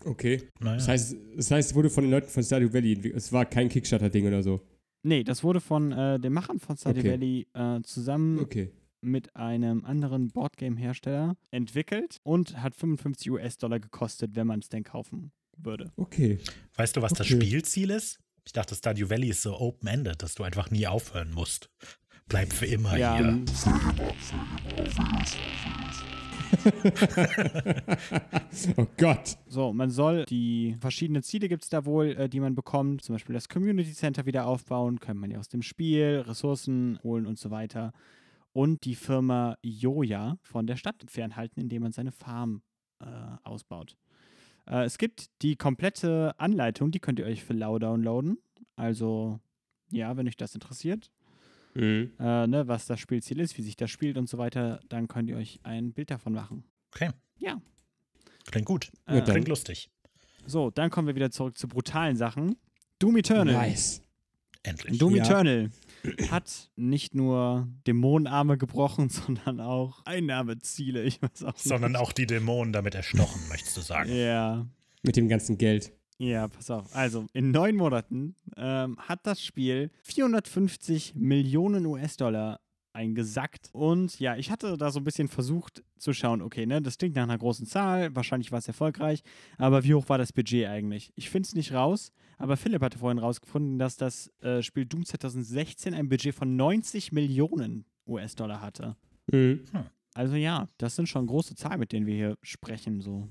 Okay. 0.05 0.43
Naja. 0.59 0.75
Das 0.77 0.87
heißt, 0.87 1.15
das 1.37 1.51
heißt, 1.51 1.69
es 1.71 1.75
wurde 1.75 1.89
von 1.89 2.03
den 2.03 2.11
Leuten 2.11 2.27
von 2.29 2.43
Stardew 2.43 2.73
Valley 2.73 2.93
entwickelt. 2.93 3.17
Es 3.21 3.31
war 3.31 3.45
kein 3.45 3.69
Kickstarter-Ding 3.69 4.27
oder 4.27 4.43
so. 4.43 4.61
Nee, 5.03 5.23
das 5.23 5.43
wurde 5.43 5.59
von 5.61 5.91
äh, 5.91 6.19
den 6.19 6.33
Machern 6.33 6.59
von 6.59 6.77
Stardew 6.77 6.99
Okay. 6.99 7.11
Valley 7.11 7.47
äh, 7.53 7.81
zusammen 7.83 8.39
Okay. 8.39 8.71
mit 9.01 9.35
einem 9.35 9.83
anderen 9.85 10.29
Boardgame-Hersteller 10.29 11.35
entwickelt 11.51 12.17
und 12.23 12.61
hat 12.61 12.73
55 12.75 13.31
US-Dollar 13.31 13.79
gekostet, 13.79 14.35
wenn 14.35 14.47
man 14.47 14.59
es 14.59 14.69
denn 14.69 14.83
kaufen 14.83 15.31
würde. 15.57 15.91
Okay. 15.97 16.39
Weißt 16.75 16.95
du, 16.95 17.01
was 17.01 17.13
das 17.13 17.27
Okay. 17.31 17.41
Spielziel 17.45 17.89
ist? 17.91 18.19
Ich 18.45 18.53
dachte, 18.53 18.75
Stardew 18.75 19.09
Valley 19.09 19.29
ist 19.29 19.41
so 19.41 19.57
open-ended, 19.59 20.21
dass 20.21 20.35
du 20.35 20.43
einfach 20.43 20.69
nie 20.71 20.87
aufhören 20.87 21.31
musst. 21.33 21.69
Bleib 22.29 22.51
für 22.53 22.65
immer 22.65 22.97
Ja, 22.97 23.17
hier. 23.17 23.41
oh 28.77 28.85
Gott. 28.97 29.37
So, 29.47 29.73
man 29.73 29.89
soll 29.89 30.25
die 30.25 30.75
verschiedenen 30.79 31.23
Ziele 31.23 31.49
gibt 31.49 31.63
es 31.63 31.69
da 31.69 31.85
wohl, 31.85 32.11
äh, 32.11 32.29
die 32.29 32.39
man 32.39 32.55
bekommt. 32.55 33.03
Zum 33.03 33.15
Beispiel 33.15 33.33
das 33.33 33.49
Community 33.49 33.93
Center 33.93 34.25
wieder 34.25 34.45
aufbauen, 34.45 34.99
kann 34.99 35.17
man 35.17 35.31
ja 35.31 35.39
aus 35.39 35.49
dem 35.49 35.61
Spiel, 35.61 36.23
Ressourcen 36.27 36.99
holen 37.03 37.25
und 37.25 37.37
so 37.37 37.51
weiter. 37.51 37.93
Und 38.51 38.85
die 38.85 38.95
Firma 38.95 39.57
Joja 39.61 40.37
von 40.41 40.67
der 40.67 40.75
Stadt 40.75 41.03
fernhalten, 41.07 41.61
indem 41.61 41.83
man 41.83 41.91
seine 41.91 42.11
Farm 42.11 42.61
äh, 42.99 43.05
ausbaut. 43.43 43.97
Äh, 44.67 44.83
es 44.83 44.97
gibt 44.97 45.29
die 45.41 45.55
komplette 45.55 46.35
Anleitung, 46.37 46.91
die 46.91 46.99
könnt 46.99 47.19
ihr 47.19 47.25
euch 47.25 47.43
für 47.43 47.53
lau 47.53 47.79
downloaden. 47.79 48.37
Also, 48.75 49.39
ja, 49.91 50.15
wenn 50.17 50.27
euch 50.27 50.37
das 50.37 50.53
interessiert, 50.53 51.09
Mhm. 51.75 52.11
äh, 52.19 52.47
ne, 52.47 52.67
was 52.67 52.85
das 52.85 52.99
Spielziel 52.99 53.39
ist, 53.39 53.57
wie 53.57 53.61
sich 53.61 53.75
das 53.75 53.89
spielt 53.89 54.17
und 54.17 54.29
so 54.29 54.37
weiter, 54.37 54.79
dann 54.89 55.07
könnt 55.07 55.29
ihr 55.29 55.37
euch 55.37 55.59
ein 55.63 55.93
Bild 55.93 56.11
davon 56.11 56.33
machen. 56.33 56.63
Okay. 56.93 57.09
Ja. 57.39 57.61
Klingt 58.51 58.65
gut. 58.67 58.91
Äh. 59.05 59.21
Klingt 59.21 59.47
lustig. 59.47 59.89
So, 60.45 60.69
dann 60.69 60.89
kommen 60.89 61.07
wir 61.07 61.15
wieder 61.15 61.31
zurück 61.31 61.57
zu 61.57 61.67
brutalen 61.67 62.17
Sachen. 62.17 62.57
Doom 62.99 63.17
Eternal. 63.17 63.53
Nice. 63.53 64.01
Endlich. 64.63 64.97
Doom 64.97 65.15
Ja. 65.15 65.23
Eternal 65.23 65.69
hat 66.29 66.69
nicht 66.75 67.15
nur 67.15 67.67
Dämonenarme 67.87 68.57
gebrochen, 68.57 69.09
sondern 69.09 69.59
auch 69.59 70.05
Einnahmeziele. 70.05 71.03
Ich 71.03 71.21
weiß 71.21 71.43
auch 71.43 71.53
nicht. 71.53 71.63
Sondern 71.63 71.95
auch 71.95 72.11
die 72.11 72.25
Dämonen 72.25 72.73
damit 72.73 72.95
erstochen, 72.95 73.41
möchtest 73.49 73.75
du 73.77 73.81
sagen. 73.81 74.13
Ja. 74.13 74.65
Mit 75.01 75.15
dem 75.15 75.27
ganzen 75.27 75.57
Geld. 75.57 75.91
Ja, 76.23 76.47
pass 76.47 76.69
auf. 76.71 76.95
Also, 76.95 77.25
in 77.33 77.51
neun 77.51 77.75
Monaten 77.75 78.35
ähm, 78.55 78.97
hat 78.97 79.27
das 79.27 79.43
Spiel 79.43 79.91
450 80.03 81.15
Millionen 81.15 81.85
US-Dollar 81.85 82.61
eingesackt. 82.93 83.69
Und 83.73 84.19
ja, 84.19 84.37
ich 84.37 84.49
hatte 84.51 84.77
da 84.77 84.91
so 84.91 84.99
ein 84.99 85.03
bisschen 85.03 85.27
versucht 85.27 85.83
zu 85.97 86.13
schauen, 86.13 86.41
okay, 86.41 86.65
ne, 86.65 86.81
das 86.81 86.97
klingt 86.97 87.15
nach 87.15 87.23
einer 87.23 87.37
großen 87.37 87.65
Zahl, 87.65 88.15
wahrscheinlich 88.15 88.51
war 88.51 88.59
es 88.59 88.67
erfolgreich, 88.67 89.23
aber 89.57 89.83
wie 89.83 89.95
hoch 89.95 90.07
war 90.09 90.17
das 90.17 90.31
Budget 90.31 90.67
eigentlich? 90.67 91.11
Ich 91.15 91.29
finde 91.29 91.47
es 91.47 91.55
nicht 91.55 91.73
raus, 91.73 92.11
aber 92.37 92.55
Philipp 92.55 92.81
hatte 92.81 92.99
vorhin 92.99 93.17
rausgefunden, 93.17 93.79
dass 93.79 93.97
das 93.97 94.31
äh, 94.41 94.61
Spiel 94.61 94.85
Doom 94.85 95.05
2016 95.05 95.93
ein 95.93 96.07
Budget 96.07 96.35
von 96.35 96.55
90 96.55 97.11
Millionen 97.11 97.85
US-Dollar 98.07 98.61
hatte. 98.61 98.95
Mhm. 99.31 99.63
Also 100.13 100.35
ja, 100.35 100.69
das 100.77 100.95
sind 100.95 101.09
schon 101.09 101.25
große 101.25 101.55
Zahlen, 101.55 101.79
mit 101.79 101.91
denen 101.91 102.05
wir 102.05 102.15
hier 102.15 102.37
sprechen. 102.43 103.01
So. 103.01 103.27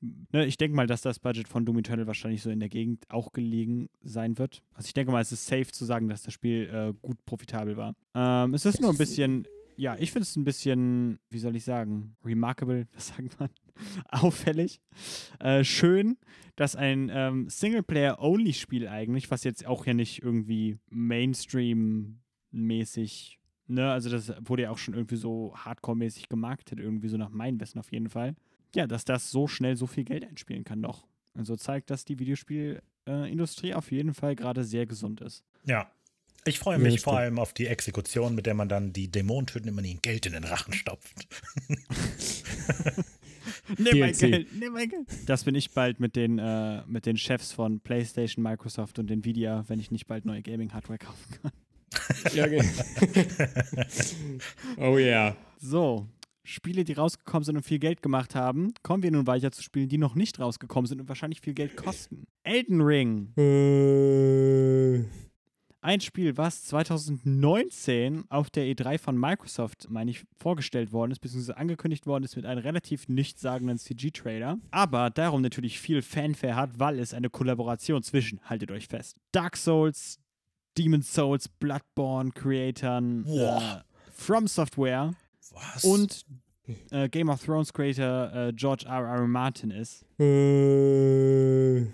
Ich, 0.00 0.32
ne, 0.32 0.46
ich 0.46 0.56
denke 0.56 0.76
mal, 0.76 0.86
dass 0.86 1.02
das 1.02 1.18
Budget 1.18 1.48
von 1.48 1.66
Doom 1.66 1.78
Eternal 1.78 2.06
wahrscheinlich 2.06 2.42
so 2.42 2.50
in 2.50 2.60
der 2.60 2.68
Gegend 2.68 3.04
auch 3.08 3.32
gelegen 3.32 3.88
sein 4.02 4.38
wird. 4.38 4.62
Also 4.74 4.86
ich 4.86 4.94
denke 4.94 5.10
mal, 5.12 5.20
es 5.20 5.32
ist 5.32 5.46
safe 5.46 5.66
zu 5.66 5.84
sagen, 5.84 6.08
dass 6.08 6.22
das 6.22 6.32
Spiel 6.34 6.70
äh, 6.72 6.94
gut 7.02 7.18
profitabel 7.26 7.76
war. 7.76 7.94
Ähm, 8.14 8.54
es 8.54 8.64
ist 8.64 8.80
nur 8.80 8.90
ein 8.90 8.98
bisschen, 8.98 9.46
ja, 9.76 9.96
ich 9.98 10.12
finde 10.12 10.22
es 10.24 10.36
ein 10.36 10.44
bisschen, 10.44 11.18
wie 11.30 11.38
soll 11.38 11.56
ich 11.56 11.64
sagen, 11.64 12.16
remarkable, 12.24 12.86
was 12.94 13.08
sagt 13.08 13.40
man? 13.40 13.50
Auffällig. 14.08 14.80
Äh, 15.40 15.64
schön, 15.64 16.16
dass 16.56 16.76
ein 16.76 17.10
ähm, 17.12 17.48
Singleplayer-Only-Spiel 17.48 18.88
eigentlich, 18.88 19.30
was 19.30 19.44
jetzt 19.44 19.66
auch 19.66 19.86
ja 19.86 19.94
nicht 19.94 20.22
irgendwie 20.22 20.78
Mainstream-mäßig 20.90 23.38
Ne, 23.70 23.92
also 23.92 24.08
das 24.08 24.32
wurde 24.46 24.62
ja 24.62 24.70
auch 24.70 24.78
schon 24.78 24.94
irgendwie 24.94 25.16
so 25.16 25.52
hardcore-mäßig 25.54 26.30
gemarketet, 26.30 26.80
irgendwie 26.80 27.08
so 27.08 27.18
nach 27.18 27.28
meinem 27.28 27.60
Wissen 27.60 27.78
auf 27.78 27.92
jeden 27.92 28.08
Fall. 28.08 28.34
Ja, 28.74 28.86
dass 28.86 29.04
das 29.04 29.30
so 29.30 29.46
schnell 29.48 29.76
so 29.76 29.86
viel 29.86 30.04
Geld 30.04 30.24
einspielen 30.24 30.64
kann 30.64 30.82
doch. 30.82 31.06
Also 31.34 31.56
zeigt, 31.56 31.90
dass 31.90 32.04
die 32.04 32.18
Videospielindustrie 32.18 33.74
auf 33.74 33.90
jeden 33.90 34.14
Fall 34.14 34.34
gerade 34.36 34.64
sehr 34.64 34.86
gesund 34.86 35.20
ist. 35.20 35.44
Ja. 35.64 35.90
Ich 36.44 36.58
freue 36.58 36.78
Ja, 36.78 36.82
mich 36.84 36.94
das 36.94 37.02
vor 37.04 37.18
allem 37.18 37.38
auf 37.38 37.52
die 37.52 37.66
Exekution, 37.66 38.34
mit 38.34 38.46
der 38.46 38.54
man 38.54 38.68
dann 38.68 38.92
die 38.92 39.10
Dämonen 39.10 39.46
töten, 39.46 39.68
immer 39.68 39.82
ihnen 39.82 40.00
Geld 40.00 40.24
in 40.26 40.32
den 40.32 40.44
Rachen 40.44 40.72
stopft. 40.72 41.28
Nimm 43.76 43.98
mein 43.98 44.12
DLC. 44.12 44.18
Geld, 44.18 44.54
nimm 44.58 44.72
mein 44.72 44.88
Geld. 44.88 45.06
Das 45.26 45.44
bin 45.44 45.54
ich 45.54 45.70
bald 45.72 46.00
mit 46.00 46.16
den, 46.16 46.38
äh, 46.38 46.82
mit 46.86 47.06
den 47.06 47.16
Chefs 47.16 47.52
von 47.52 47.80
PlayStation, 47.80 48.42
Microsoft 48.42 48.98
und 48.98 49.10
Nvidia, 49.10 49.64
wenn 49.68 49.80
ich 49.80 49.90
nicht 49.90 50.06
bald 50.06 50.24
neue 50.24 50.42
Gaming-Hardware 50.42 50.98
kaufen 50.98 51.34
kann. 51.42 51.52
Ja, 52.34 52.44
okay. 52.44 52.62
oh 54.76 54.98
ja. 54.98 55.36
So, 55.58 56.06
Spiele, 56.48 56.82
die 56.84 56.94
rausgekommen 56.94 57.44
sind 57.44 57.56
und 57.56 57.62
viel 57.62 57.78
Geld 57.78 58.02
gemacht 58.02 58.34
haben, 58.34 58.72
kommen 58.82 59.02
wir 59.02 59.10
nun 59.10 59.26
weiter 59.26 59.52
zu 59.52 59.62
Spielen, 59.62 59.88
die 59.88 59.98
noch 59.98 60.14
nicht 60.14 60.40
rausgekommen 60.40 60.86
sind 60.86 61.00
und 61.00 61.08
wahrscheinlich 61.08 61.40
viel 61.42 61.52
Geld 61.54 61.76
kosten. 61.76 62.26
Elden 62.42 62.80
Ring. 62.80 63.32
Äh, 63.36 65.04
Ein 65.82 66.00
Spiel, 66.00 66.36
was 66.38 66.64
2019 66.64 68.24
auf 68.30 68.48
der 68.48 68.64
E3 68.64 68.98
von 68.98 69.18
Microsoft, 69.18 69.88
meine 69.90 70.10
ich, 70.10 70.24
vorgestellt 70.38 70.90
worden 70.92 71.12
ist, 71.12 71.20
beziehungsweise 71.20 71.58
angekündigt 71.58 72.06
worden 72.06 72.24
ist 72.24 72.34
mit 72.36 72.46
einem 72.46 72.62
relativ 72.62 73.08
nichtssagenden 73.08 73.76
CG-Trailer. 73.78 74.56
Aber 74.70 75.10
darum 75.10 75.42
natürlich 75.42 75.78
viel 75.78 76.00
Fanfare 76.02 76.56
hat, 76.56 76.78
weil 76.78 76.98
es 76.98 77.12
eine 77.12 77.28
Kollaboration 77.28 78.02
zwischen, 78.02 78.40
haltet 78.44 78.70
euch 78.70 78.88
fest, 78.88 79.18
Dark 79.32 79.56
Souls, 79.56 80.18
Demon's 80.78 81.12
Souls, 81.12 81.48
Bloodborne 81.48 82.30
Creatern, 82.32 83.26
äh. 83.26 83.82
From 84.12 84.48
Software 84.48 85.12
Was? 85.52 85.84
und 85.84 86.24
äh, 86.90 87.08
Game 87.08 87.28
of 87.28 87.42
Thrones 87.42 87.72
Creator 87.72 88.32
äh, 88.34 88.52
George 88.52 88.84
R. 88.86 89.04
R. 89.06 89.26
Martin 89.26 89.70
ist. 89.70 90.04
äh, 90.20 91.86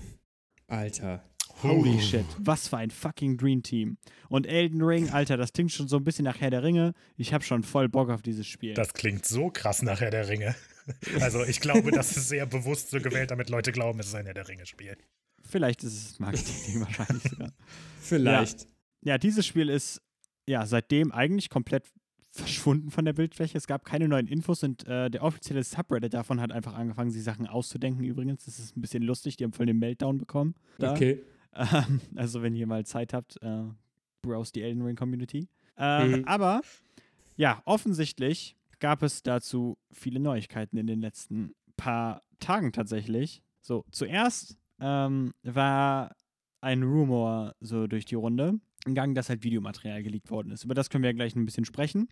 Alter. 0.66 1.22
Holy 1.62 2.00
shit, 2.00 2.26
was 2.38 2.68
für 2.68 2.78
ein 2.78 2.90
fucking 2.90 3.36
Dream 3.38 3.62
Team. 3.62 3.96
Und 4.28 4.46
Elden 4.46 4.82
Ring, 4.82 5.10
Alter, 5.10 5.36
das 5.36 5.52
klingt 5.52 5.70
schon 5.72 5.86
so 5.88 5.96
ein 5.96 6.04
bisschen 6.04 6.24
nach 6.24 6.40
Herr 6.40 6.50
der 6.50 6.62
Ringe. 6.62 6.92
Ich 7.16 7.32
habe 7.32 7.44
schon 7.44 7.62
voll 7.62 7.88
Bock 7.88 8.10
auf 8.10 8.22
dieses 8.22 8.46
Spiel. 8.46 8.74
Das 8.74 8.92
klingt 8.92 9.24
so 9.24 9.50
krass 9.50 9.80
nachher 9.82 10.10
der 10.10 10.28
Ringe. 10.28 10.54
Also 11.18 11.42
ich 11.44 11.60
glaube, 11.62 11.92
das 11.92 12.14
ist 12.14 12.28
sehr 12.28 12.44
bewusst 12.44 12.90
so 12.90 13.00
gewählt, 13.00 13.30
damit 13.30 13.48
Leute 13.48 13.72
glauben, 13.72 14.00
es 14.00 14.08
ist 14.08 14.14
ein 14.16 14.26
Herr 14.26 14.34
der 14.34 14.46
Ringe-Spiel. 14.48 14.98
Vielleicht 15.42 15.82
ist 15.82 15.94
es 15.94 16.18
Marketing 16.18 16.80
wahrscheinlich 16.82 17.22
sogar. 17.22 17.54
Vielleicht. 18.02 18.68
Ja, 19.02 19.16
dieses 19.16 19.46
Spiel 19.46 19.70
ist 19.70 20.02
ja 20.46 20.66
seitdem 20.66 21.10
eigentlich 21.10 21.48
komplett 21.48 21.86
verschwunden 22.34 22.90
von 22.90 23.04
der 23.04 23.12
Bildfläche. 23.12 23.56
Es 23.56 23.66
gab 23.66 23.84
keine 23.84 24.08
neuen 24.08 24.26
Infos 24.26 24.64
und 24.64 24.86
äh, 24.88 25.08
der 25.08 25.22
offizielle 25.22 25.62
Subreddit 25.62 26.14
davon 26.14 26.40
hat 26.40 26.50
einfach 26.50 26.74
angefangen, 26.74 27.10
sich 27.10 27.22
Sachen 27.22 27.46
auszudenken 27.46 28.04
übrigens. 28.04 28.44
Das 28.44 28.58
ist 28.58 28.76
ein 28.76 28.80
bisschen 28.80 29.04
lustig, 29.04 29.36
die 29.36 29.44
haben 29.44 29.52
voll 29.52 29.66
den 29.66 29.78
Meltdown 29.78 30.18
bekommen. 30.18 30.54
Da. 30.78 30.92
Okay. 30.92 31.22
Ähm, 31.54 32.00
also, 32.16 32.42
wenn 32.42 32.56
ihr 32.56 32.66
mal 32.66 32.84
Zeit 32.84 33.14
habt, 33.14 33.40
äh, 33.40 33.62
browse 34.22 34.52
die 34.52 34.62
Elden 34.62 34.82
Ring 34.82 34.96
Community. 34.96 35.48
Ähm, 35.76 36.10
Mhm. 36.10 36.24
Aber 36.24 36.62
ja, 37.36 37.62
offensichtlich 37.64 38.56
gab 38.80 39.04
es 39.04 39.22
dazu 39.22 39.78
viele 39.92 40.18
Neuigkeiten 40.18 40.76
in 40.76 40.88
den 40.88 41.00
letzten 41.00 41.54
paar 41.76 42.22
Tagen 42.40 42.72
tatsächlich. 42.72 43.42
So, 43.60 43.84
zuerst 43.92 44.58
ähm, 44.80 45.32
war 45.44 46.16
ein 46.60 46.82
Rumor 46.82 47.54
so 47.60 47.86
durch 47.86 48.04
die 48.04 48.14
Runde 48.16 48.58
gegangen, 48.84 49.14
dass 49.14 49.28
halt 49.28 49.42
Videomaterial 49.44 50.02
geleakt 50.02 50.30
worden 50.30 50.50
ist. 50.52 50.64
Über 50.64 50.74
das 50.74 50.90
können 50.90 51.02
wir 51.02 51.10
ja 51.10 51.14
gleich 51.16 51.34
ein 51.34 51.44
bisschen 51.44 51.64
sprechen. 51.64 52.08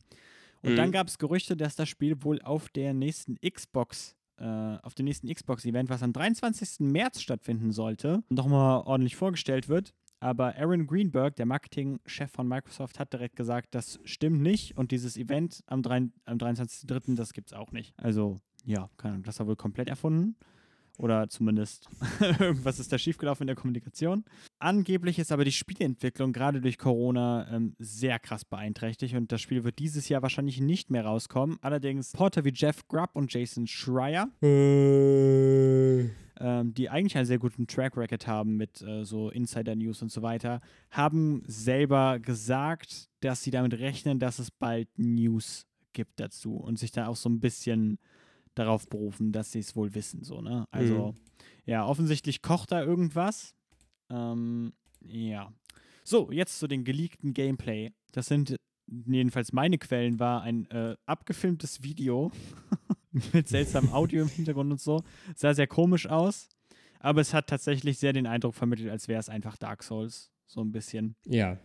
Und 0.63 0.73
Mhm. 0.73 0.77
dann 0.77 0.93
gab 0.93 1.09
es 1.09 1.19
Gerüchte, 1.19 1.57
dass 1.57 1.77
das 1.77 1.89
Spiel 1.89 2.23
wohl 2.25 2.41
auf 2.43 2.69
der 2.71 2.95
nächsten 2.95 3.37
Xbox, 3.41 4.17
äh, 4.39 4.45
auf 4.45 4.95
dem 4.95 5.05
nächsten 5.05 5.33
Xbox-Event, 5.33 5.91
was 5.91 6.03
am 6.03 6.13
23. 6.13 6.81
März 6.91 7.21
stattfinden 7.21 7.73
sollte, 7.73 8.23
nochmal 8.31 8.83
ordentlich 8.85 9.17
vorgestellt 9.17 9.69
wird. 9.69 9.93
Aber 10.21 10.57
Aaron 10.57 10.87
Greenberg, 10.87 11.35
der 11.35 11.47
Marketingchef 11.47 12.31
von 12.31 12.47
Microsoft, 12.47 13.01
hat 13.01 13.13
direkt 13.13 13.35
gesagt, 13.35 13.75
das 13.75 13.99
stimmt 14.05 14.41
nicht 14.41 14.77
und 14.77 14.93
dieses 14.93 15.17
Event 15.17 15.65
am, 15.67 15.83
drei- 15.83 16.09
am 16.27 16.39
23.03., 16.39 17.17
das 17.17 17.33
gibt's 17.33 17.53
auch 17.53 17.73
nicht. 17.73 17.93
Also, 17.97 18.41
ja, 18.65 18.89
keine 18.99 19.15
Ahnung, 19.15 19.25
das 19.25 19.41
war 19.41 19.49
wohl 19.49 19.57
komplett 19.57 19.89
erfunden. 19.89 20.37
Oder 20.99 21.29
zumindest 21.29 21.89
irgendwas 22.21 22.79
ist 22.79 22.93
da 22.93 22.99
schiefgelaufen 22.99 23.45
in 23.45 23.47
der 23.49 23.57
Kommunikation. 23.57 24.25
Angeblich 24.59 25.19
ist 25.19 25.33
aber 25.33 25.45
die 25.45 25.53
Spieleentwicklung 25.53 26.33
gerade 26.33 26.61
durch 26.61 26.79
Corona 26.79 27.49
ähm, 27.51 27.75
sehr 27.79 28.19
krass 28.19 28.45
beeinträchtigt 28.45 29.15
und 29.15 29.33
das 29.33 29.41
Spiel 29.41 29.65
wird 29.65 29.79
dieses 29.79 30.09
Jahr 30.09 30.23
wahrscheinlich 30.23 30.61
nicht 30.61 30.91
mehr 30.91 31.05
rauskommen. 31.05 31.59
Allerdings 31.63 32.13
Porter 32.13 32.45
wie 32.45 32.53
Jeff 32.55 32.87
Grubb 32.89 33.11
und 33.15 33.33
Jason 33.33 33.67
Schreier, 33.67 34.29
Äh, 34.43 36.11
ähm, 36.41 36.75
die 36.75 36.91
eigentlich 36.91 37.17
einen 37.17 37.27
sehr 37.27 37.39
guten 37.39 37.67
Track 37.67 37.97
Record 37.97 38.27
haben 38.27 38.57
mit 38.57 38.83
äh, 38.83 39.05
so 39.05 39.31
Insider-News 39.31 40.03
und 40.03 40.11
so 40.11 40.23
weiter, 40.23 40.61
haben 40.91 41.43
selber 41.47 42.19
gesagt, 42.19 43.09
dass 43.21 43.43
sie 43.43 43.51
damit 43.51 43.75
rechnen, 43.79 44.19
dass 44.19 44.39
es 44.39 44.51
bald 44.51 44.89
News 44.97 45.67
gibt 45.93 46.21
dazu 46.21 46.57
und 46.57 46.79
sich 46.79 46.91
da 46.91 47.07
auch 47.07 47.17
so 47.17 47.29
ein 47.29 47.41
bisschen 47.41 47.99
darauf 48.55 48.89
berufen, 48.89 49.33
dass 49.33 49.53
sie 49.53 49.61
es 49.61 49.77
wohl 49.77 49.95
wissen, 49.95 50.25
so, 50.25 50.41
ne? 50.41 50.67
Also, 50.71 51.15
ja, 51.65 51.87
offensichtlich 51.87 52.43
kocht 52.43 52.73
da 52.73 52.83
irgendwas. 52.83 53.55
Ähm, 54.11 54.73
ja. 55.01 55.53
So, 56.05 56.31
jetzt 56.31 56.59
zu 56.59 56.67
den 56.67 56.85
geleakten 56.85 57.33
Gameplay. 57.33 57.93
Das 58.13 58.27
sind 58.27 58.57
jedenfalls 59.07 59.53
meine 59.53 59.79
Quellen, 59.79 60.19
war 60.19 60.43
ein 60.43 60.67
äh, 60.71 60.97
abgefilmtes 61.07 61.83
Video 61.83 62.31
mit 63.33 63.49
seltsamem 63.49 63.93
Audio 63.93 64.23
im 64.23 64.29
Hintergrund 64.29 64.73
und 64.73 64.81
so. 64.81 65.03
Sah 65.35 65.55
sehr 65.55 65.67
komisch 65.67 66.07
aus, 66.07 66.49
aber 66.99 67.21
es 67.21 67.33
hat 67.33 67.47
tatsächlich 67.47 67.99
sehr 67.99 68.13
den 68.13 68.27
Eindruck 68.27 68.55
vermittelt, 68.55 68.91
als 68.91 69.09
wäre 69.09 69.21
es 69.21 69.29
einfach 69.29 69.57
Dark 69.57 69.83
Souls. 69.83 70.31
So 70.47 70.61
ein 70.61 70.73
bisschen. 70.73 71.15
Ja. 71.27 71.59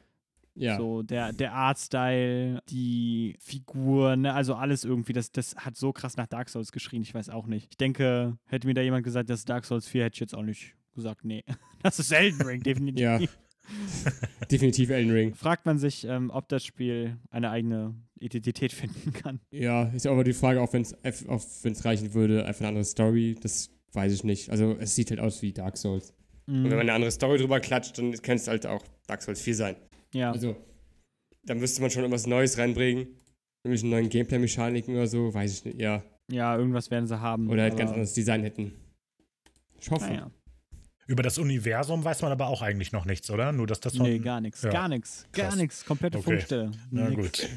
Ja. 0.57 0.77
So 0.77 1.03
der, 1.03 1.33
der 1.33 1.53
Artstyle, 1.53 2.61
die 2.69 3.35
Figuren, 3.39 4.21
ne? 4.21 4.33
also 4.33 4.55
alles 4.55 4.83
irgendwie, 4.83 5.13
das, 5.13 5.31
das 5.31 5.55
hat 5.55 5.75
so 5.75 5.93
krass 5.93 6.17
nach 6.17 6.27
Dark 6.27 6.49
Souls 6.49 6.71
geschrien, 6.71 7.03
ich 7.03 7.13
weiß 7.13 7.29
auch 7.29 7.45
nicht. 7.47 7.67
Ich 7.71 7.77
denke, 7.77 8.37
hätte 8.45 8.67
mir 8.67 8.73
da 8.73 8.81
jemand 8.81 9.03
gesagt, 9.03 9.29
das 9.29 9.39
ist 9.39 9.49
Dark 9.49 9.65
Souls 9.65 9.87
4, 9.87 10.05
hätte 10.05 10.15
ich 10.15 10.19
jetzt 10.19 10.35
auch 10.35 10.43
nicht 10.43 10.75
gesagt, 10.95 11.23
nee. 11.23 11.43
Das 11.83 11.99
ist 11.99 12.11
Elden 12.11 12.41
Ring, 12.41 12.61
definitiv. 12.61 13.01
Ja. 13.01 13.19
Definitiv 14.51 14.89
Elden 14.89 15.11
Ring. 15.11 15.35
Fragt 15.35 15.65
man 15.65 15.77
sich, 15.77 16.05
ähm, 16.05 16.31
ob 16.33 16.47
das 16.49 16.63
Spiel 16.63 17.17
eine 17.29 17.49
eigene 17.49 17.95
Identität 18.19 18.71
finden 18.73 19.13
kann. 19.13 19.39
Ja, 19.51 19.83
ist 19.89 20.05
ja 20.05 20.11
aber 20.11 20.23
die 20.23 20.33
Frage, 20.33 20.61
auch 20.61 20.73
wenn 20.73 20.81
es 20.81 21.85
reichen 21.85 22.13
würde, 22.13 22.45
einfach 22.45 22.61
eine 22.61 22.69
andere 22.69 22.85
Story, 22.85 23.35
das 23.39 23.69
weiß 23.93 24.13
ich 24.13 24.23
nicht. 24.23 24.49
Also 24.49 24.75
es 24.79 24.95
sieht 24.95 25.11
halt 25.11 25.19
aus 25.19 25.41
wie 25.41 25.53
Dark 25.53 25.77
Souls. 25.77 26.13
Und 26.47 26.63
wenn 26.63 26.71
man 26.71 26.81
eine 26.81 26.93
andere 26.93 27.11
Story 27.11 27.37
drüber 27.37 27.59
klatscht, 27.59 27.97
dann 27.97 28.11
könnte 28.13 28.35
es 28.35 28.47
halt 28.47 28.65
auch 28.65 28.81
Dark 29.05 29.21
Souls 29.21 29.41
4 29.41 29.55
sein. 29.55 29.75
Ja. 30.13 30.31
Also, 30.31 30.55
da 31.43 31.55
müsste 31.55 31.81
man 31.81 31.91
schon 31.91 32.03
irgendwas 32.03 32.27
Neues 32.27 32.57
reinbringen. 32.57 33.07
Nämlich 33.63 33.81
einen 33.81 33.91
neuen 33.91 34.09
Gameplay-Mechaniken 34.09 34.95
oder 34.95 35.07
so, 35.07 35.33
weiß 35.33 35.51
ich 35.53 35.65
nicht, 35.65 35.81
ja. 35.81 36.03
ja, 36.29 36.55
irgendwas 36.55 36.89
werden 36.91 37.07
sie 37.07 37.19
haben. 37.19 37.49
Oder 37.49 37.63
halt 37.63 37.77
ganz 37.77 37.91
anderes 37.91 38.13
Design 38.13 38.43
hätten. 38.43 38.73
Ich 39.79 39.89
hoffe. 39.91 40.05
Naja. 40.05 40.31
Über 41.07 41.23
das 41.23 41.37
Universum 41.37 42.03
weiß 42.03 42.21
man 42.21 42.31
aber 42.31 42.47
auch 42.47 42.61
eigentlich 42.61 42.91
noch 42.91 43.05
nichts, 43.05 43.29
oder? 43.31 43.51
Nur, 43.51 43.65
dass 43.65 43.79
das 43.79 43.95
von. 43.95 44.05
Nee, 44.05 44.19
gar 44.19 44.41
nichts. 44.41 44.61
Ja. 44.61 44.69
Gar 44.69 44.89
nichts. 44.89 45.25
Gar 45.31 45.55
nichts. 45.55 45.85
Komplette 45.85 46.17
Okay. 46.17 46.31
Funkstelle. 46.31 46.71
Na 46.91 47.09
Nix. 47.09 47.41
gut. 47.41 47.49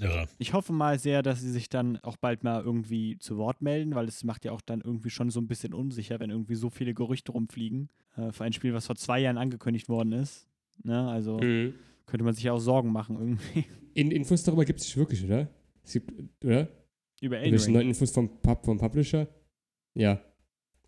Irre. 0.00 0.28
Ich 0.38 0.52
hoffe 0.52 0.72
mal 0.72 0.98
sehr, 0.98 1.22
dass 1.22 1.40
sie 1.40 1.50
sich 1.50 1.68
dann 1.68 1.98
auch 1.98 2.16
bald 2.16 2.44
mal 2.44 2.62
irgendwie 2.62 3.18
zu 3.18 3.36
Wort 3.36 3.62
melden, 3.62 3.96
weil 3.96 4.06
es 4.06 4.22
macht 4.22 4.44
ja 4.44 4.52
auch 4.52 4.60
dann 4.60 4.80
irgendwie 4.80 5.10
schon 5.10 5.30
so 5.30 5.40
ein 5.40 5.48
bisschen 5.48 5.74
unsicher, 5.74 6.20
wenn 6.20 6.30
irgendwie 6.30 6.54
so 6.54 6.70
viele 6.70 6.94
Gerüchte 6.94 7.32
rumfliegen. 7.32 7.88
Äh, 8.16 8.30
für 8.32 8.44
ein 8.44 8.52
Spiel, 8.52 8.74
was 8.74 8.86
vor 8.86 8.96
zwei 8.96 9.18
Jahren 9.18 9.38
angekündigt 9.38 9.88
worden 9.88 10.12
ist. 10.12 10.47
Ne? 10.82 11.08
Also 11.08 11.38
Mhm. 11.38 11.74
könnte 12.06 12.24
man 12.24 12.34
sich 12.34 12.44
ja 12.44 12.52
auch 12.52 12.58
Sorgen 12.60 12.90
machen 12.92 13.16
irgendwie 13.18 13.64
In 13.94 14.10
Infos 14.12 14.42
darüber 14.44 14.64
gibt 14.64 14.80
es 14.80 14.86
nicht 14.86 14.96
wirklich, 14.96 15.24
oder? 15.24 15.48
Es 15.84 15.92
gibt, 15.94 16.12
oder? 16.44 16.68
über 17.20 17.36
Welche 17.40 17.52
Elden 17.56 17.72
neuen 17.72 17.76
Ring. 17.82 17.88
Infos 17.88 18.10
vom, 18.12 18.40
Pub, 18.40 18.64
vom 18.64 18.78
Publisher? 18.78 19.26
Ja. 19.94 20.20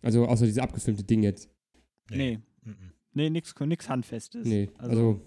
Also 0.01 0.25
außer 0.25 0.45
diese 0.45 0.61
abgefilmte 0.63 1.03
Ding 1.03 1.23
jetzt. 1.23 1.49
Nee, 2.09 2.39
Mhm. 2.63 2.75
nee, 3.13 3.29
nix, 3.29 3.53
nix 3.59 3.89
Handfestes. 3.89 4.45
Nee, 4.47 4.69
Also, 4.77 4.89
also. 4.91 5.21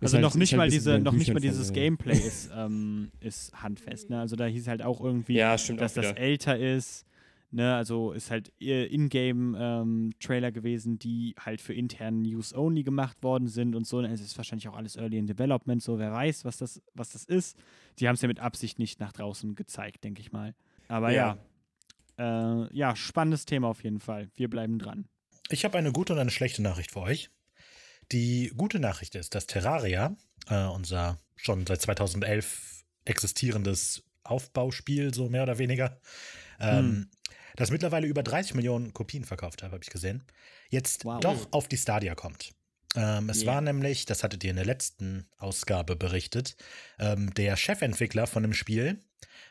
also 0.00 0.18
noch 0.18 0.30
halt- 0.30 0.38
nicht 0.40 0.52
halt 0.52 0.58
mal 0.58 0.64
ein 0.64 0.70
bisschen 0.70 0.92
diese, 0.94 0.98
noch 0.98 1.12
nicht 1.12 1.32
mal 1.32 1.40
dieses 1.40 1.72
Gameplay 1.72 2.16
ist, 2.18 2.50
ähm, 2.54 3.12
ist 3.20 3.52
handfest. 3.62 4.10
Ne? 4.10 4.18
Also 4.18 4.34
da 4.36 4.46
hieß 4.46 4.66
halt 4.68 4.82
auch 4.82 5.00
irgendwie, 5.00 5.34
Ja, 5.34 5.52
dass 5.52 5.70
auch 5.70 5.76
das 5.76 5.96
wieder. 5.96 6.18
älter 6.18 6.58
ist. 6.58 7.06
Ne, 7.54 7.74
also 7.74 8.12
ist 8.12 8.30
halt 8.30 8.48
In-Game-Trailer 8.60 10.52
gewesen, 10.52 10.98
die 10.98 11.34
halt 11.38 11.60
für 11.60 11.74
internen 11.74 12.22
News 12.22 12.54
only 12.54 12.82
gemacht 12.82 13.22
worden 13.22 13.46
sind 13.46 13.74
und 13.74 13.86
so. 13.86 14.00
Es 14.00 14.22
ist 14.22 14.38
wahrscheinlich 14.38 14.68
auch 14.68 14.76
alles 14.76 14.96
Early 14.96 15.18
in 15.18 15.26
Development, 15.26 15.82
so 15.82 15.98
wer 15.98 16.10
weiß, 16.10 16.46
was 16.46 16.56
das, 16.56 16.80
was 16.94 17.10
das 17.10 17.24
ist. 17.24 17.58
Die 17.98 18.08
haben 18.08 18.14
es 18.14 18.22
ja 18.22 18.28
mit 18.28 18.40
Absicht 18.40 18.78
nicht 18.78 19.00
nach 19.00 19.12
draußen 19.12 19.54
gezeigt, 19.54 20.02
denke 20.02 20.22
ich 20.22 20.32
mal. 20.32 20.54
Aber 20.88 21.10
ja, 21.10 21.36
ja, 22.18 22.64
äh, 22.64 22.74
ja, 22.74 22.96
spannendes 22.96 23.44
Thema 23.44 23.68
auf 23.68 23.84
jeden 23.84 24.00
Fall. 24.00 24.30
Wir 24.34 24.48
bleiben 24.48 24.78
dran. 24.78 25.04
Ich 25.50 25.66
habe 25.66 25.76
eine 25.76 25.92
gute 25.92 26.14
und 26.14 26.20
eine 26.20 26.30
schlechte 26.30 26.62
Nachricht 26.62 26.92
für 26.92 27.00
euch. 27.00 27.28
Die 28.12 28.50
gute 28.56 28.78
Nachricht 28.78 29.14
ist, 29.14 29.34
dass 29.34 29.46
Terraria, 29.46 30.16
äh, 30.48 30.64
unser 30.68 31.18
schon 31.36 31.66
seit 31.66 31.82
2011 31.82 32.84
existierendes 33.04 34.04
Aufbauspiel, 34.24 35.12
so 35.12 35.28
mehr 35.28 35.42
oder 35.42 35.58
weniger, 35.58 36.00
ähm, 36.60 37.10
das 37.56 37.70
mittlerweile 37.70 38.06
über 38.06 38.22
30 38.22 38.54
Millionen 38.54 38.92
Kopien 38.92 39.24
verkauft 39.24 39.62
hat, 39.62 39.72
habe 39.72 39.82
ich 39.82 39.90
gesehen, 39.90 40.24
jetzt 40.68 41.04
Wow. 41.04 41.20
doch 41.20 41.48
auf 41.52 41.68
die 41.68 41.76
Stadia 41.76 42.14
kommt. 42.14 42.52
Ähm, 42.94 43.30
es 43.30 43.42
Yeah. 43.42 43.54
war 43.54 43.60
nämlich, 43.62 44.04
das 44.06 44.22
hattet 44.22 44.44
ihr 44.44 44.50
in 44.50 44.56
der 44.56 44.66
letzten 44.66 45.26
Ausgabe 45.38 45.96
berichtet, 45.96 46.56
ähm, 46.98 47.32
der 47.34 47.56
Chefentwickler 47.56 48.26
von 48.26 48.42
dem 48.42 48.52
Spiel 48.52 49.00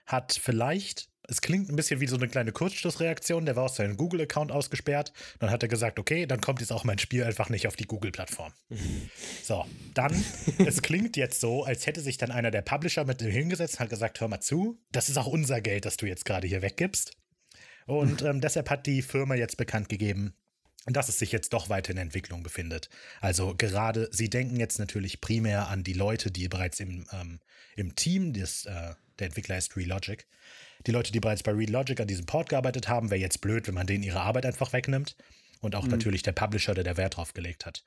hat 0.06 0.34
vielleicht, 0.40 1.10
es 1.28 1.42
klingt 1.42 1.70
ein 1.70 1.76
bisschen 1.76 2.02
wie 2.02 2.08
so 2.08 2.18
eine 2.18 2.28
kleine 2.28 2.52
Kurzschlussreaktion, 2.52 3.46
der 3.46 3.56
war 3.56 3.64
aus 3.64 3.76
seinem 3.78 3.96
Google-Account 3.96 4.52
ausgesperrt. 4.52 5.14
Dann 5.40 5.50
hat 5.50 5.64
er 5.64 5.70
gesagt, 5.70 5.98
okay, 5.98 6.26
dann 6.26 6.42
kommt 6.42 6.60
jetzt 6.60 6.72
auch 6.74 6.84
mein 6.84 6.98
Spiel 7.00 7.24
einfach 7.24 7.50
nicht 7.50 7.68
auf 7.68 7.76
die 7.76 7.86
Google-Plattform. 7.86 8.52
So, 9.44 9.66
dann, 9.96 10.24
es 10.60 10.82
klingt 10.82 11.18
jetzt 11.18 11.42
so, 11.42 11.64
als 11.64 11.86
hätte 11.88 12.02
sich 12.02 12.18
dann 12.18 12.32
einer 12.32 12.52
der 12.52 12.62
Publisher 12.62 13.06
mit 13.06 13.22
ihm 13.22 13.32
hingesetzt 13.32 13.76
und 13.76 13.80
hat 13.82 13.90
gesagt, 13.90 14.20
hör 14.22 14.28
mal 14.28 14.40
zu, 14.40 14.80
das 14.92 15.10
ist 15.10 15.18
auch 15.18 15.28
unser 15.28 15.62
Geld, 15.62 15.86
das 15.86 15.98
du 15.98 16.06
jetzt 16.06 16.26
gerade 16.26 16.48
hier 16.48 16.62
weggibst. 16.62 17.14
Und 17.86 18.22
ähm, 18.22 18.42
deshalb 18.42 18.70
hat 18.70 18.86
die 18.86 19.02
Firma 19.02 19.36
jetzt 19.36 19.58
bekannt 19.58 19.90
gegeben, 19.90 20.34
dass 20.86 21.10
es 21.10 21.20
sich 21.20 21.32
jetzt 21.32 21.54
doch 21.54 21.70
weiter 21.70 21.92
in 21.92 21.98
Entwicklung 21.98 22.44
befindet. 22.44 22.90
Also 23.20 23.56
gerade, 23.56 24.10
sie 24.12 24.30
denken 24.30 24.60
jetzt 24.60 24.80
natürlich 24.80 25.22
primär 25.22 25.68
an 25.68 25.84
die 25.84 25.94
Leute, 25.94 26.32
die 26.32 26.48
bereits 26.48 26.80
im, 26.80 27.06
ähm, 27.12 27.40
im 27.76 27.96
Team, 27.96 28.34
des, 28.34 28.66
äh, 28.66 28.96
der 29.20 29.28
Entwickler 29.28 29.58
ist 29.58 29.76
Relogic, 29.76 30.28
die 30.88 30.92
Leute, 30.92 31.12
die 31.12 31.20
bereits 31.20 31.44
bei 31.44 31.52
Relogic 31.52 32.00
an 32.00 32.08
diesem 32.08 32.26
Port 32.26 32.50
gearbeitet 32.50 32.88
haben, 32.88 33.12
wäre 33.12 33.22
jetzt 33.22 33.42
blöd, 33.42 33.68
wenn 33.68 33.76
man 33.76 33.86
denen 33.86 34.04
ihre 34.04 34.22
Arbeit 34.22 34.46
einfach 34.46 34.74
wegnimmt. 34.74 35.16
Und 35.60 35.76
auch 35.76 35.86
natürlich 35.86 36.24
der 36.24 36.32
Publisher, 36.32 36.74
der 36.74 36.84
da 36.84 36.98
Wert 36.98 37.18
drauf 37.18 37.36
gelegt 37.36 37.68
hat. 37.68 37.84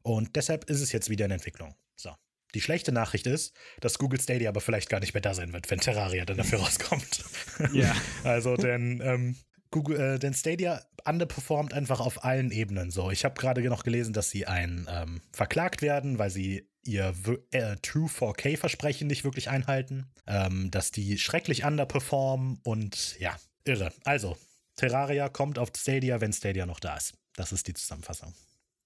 Und 0.00 0.34
deshalb 0.36 0.64
ist 0.70 0.80
es 0.80 0.92
jetzt 0.92 1.10
wieder 1.10 1.26
in 1.26 1.30
Entwicklung. 1.30 1.74
So. 1.94 2.10
Die 2.54 2.60
schlechte 2.60 2.92
Nachricht 2.92 3.26
ist, 3.26 3.54
dass 3.80 3.98
Google 3.98 4.20
Stadia 4.20 4.48
aber 4.48 4.60
vielleicht 4.60 4.88
gar 4.88 5.00
nicht 5.00 5.14
mehr 5.14 5.20
da 5.20 5.34
sein 5.34 5.52
wird, 5.52 5.70
wenn 5.70 5.80
Terraria 5.80 6.24
dann 6.24 6.38
dafür 6.38 6.58
rauskommt. 6.62 7.24
Ja. 7.72 7.94
Also, 8.24 8.56
denn, 8.56 9.00
ähm, 9.04 9.36
Google, 9.70 10.00
äh, 10.14 10.18
denn 10.18 10.34
Stadia 10.34 10.82
underperformt 11.04 11.72
einfach 11.74 12.00
auf 12.00 12.24
allen 12.24 12.50
Ebenen 12.50 12.90
so. 12.90 13.10
Ich 13.10 13.24
habe 13.24 13.38
gerade 13.38 13.62
noch 13.68 13.84
gelesen, 13.84 14.12
dass 14.12 14.30
sie 14.30 14.46
ein 14.46 14.86
ähm, 14.90 15.20
verklagt 15.32 15.82
werden, 15.82 16.18
weil 16.18 16.30
sie 16.30 16.68
ihr 16.82 17.14
äh, 17.50 17.76
True 17.82 18.08
4K-Versprechen 18.08 19.06
nicht 19.06 19.24
wirklich 19.24 19.50
einhalten, 19.50 20.10
ähm, 20.26 20.70
dass 20.70 20.90
die 20.90 21.18
schrecklich 21.18 21.64
underperformen 21.64 22.60
und 22.64 23.18
ja, 23.18 23.36
irre. 23.64 23.92
Also, 24.04 24.36
Terraria 24.76 25.28
kommt 25.28 25.58
auf 25.58 25.70
Stadia, 25.76 26.20
wenn 26.20 26.32
Stadia 26.32 26.66
noch 26.66 26.80
da 26.80 26.96
ist. 26.96 27.14
Das 27.36 27.52
ist 27.52 27.66
die 27.66 27.74
Zusammenfassung. 27.74 28.32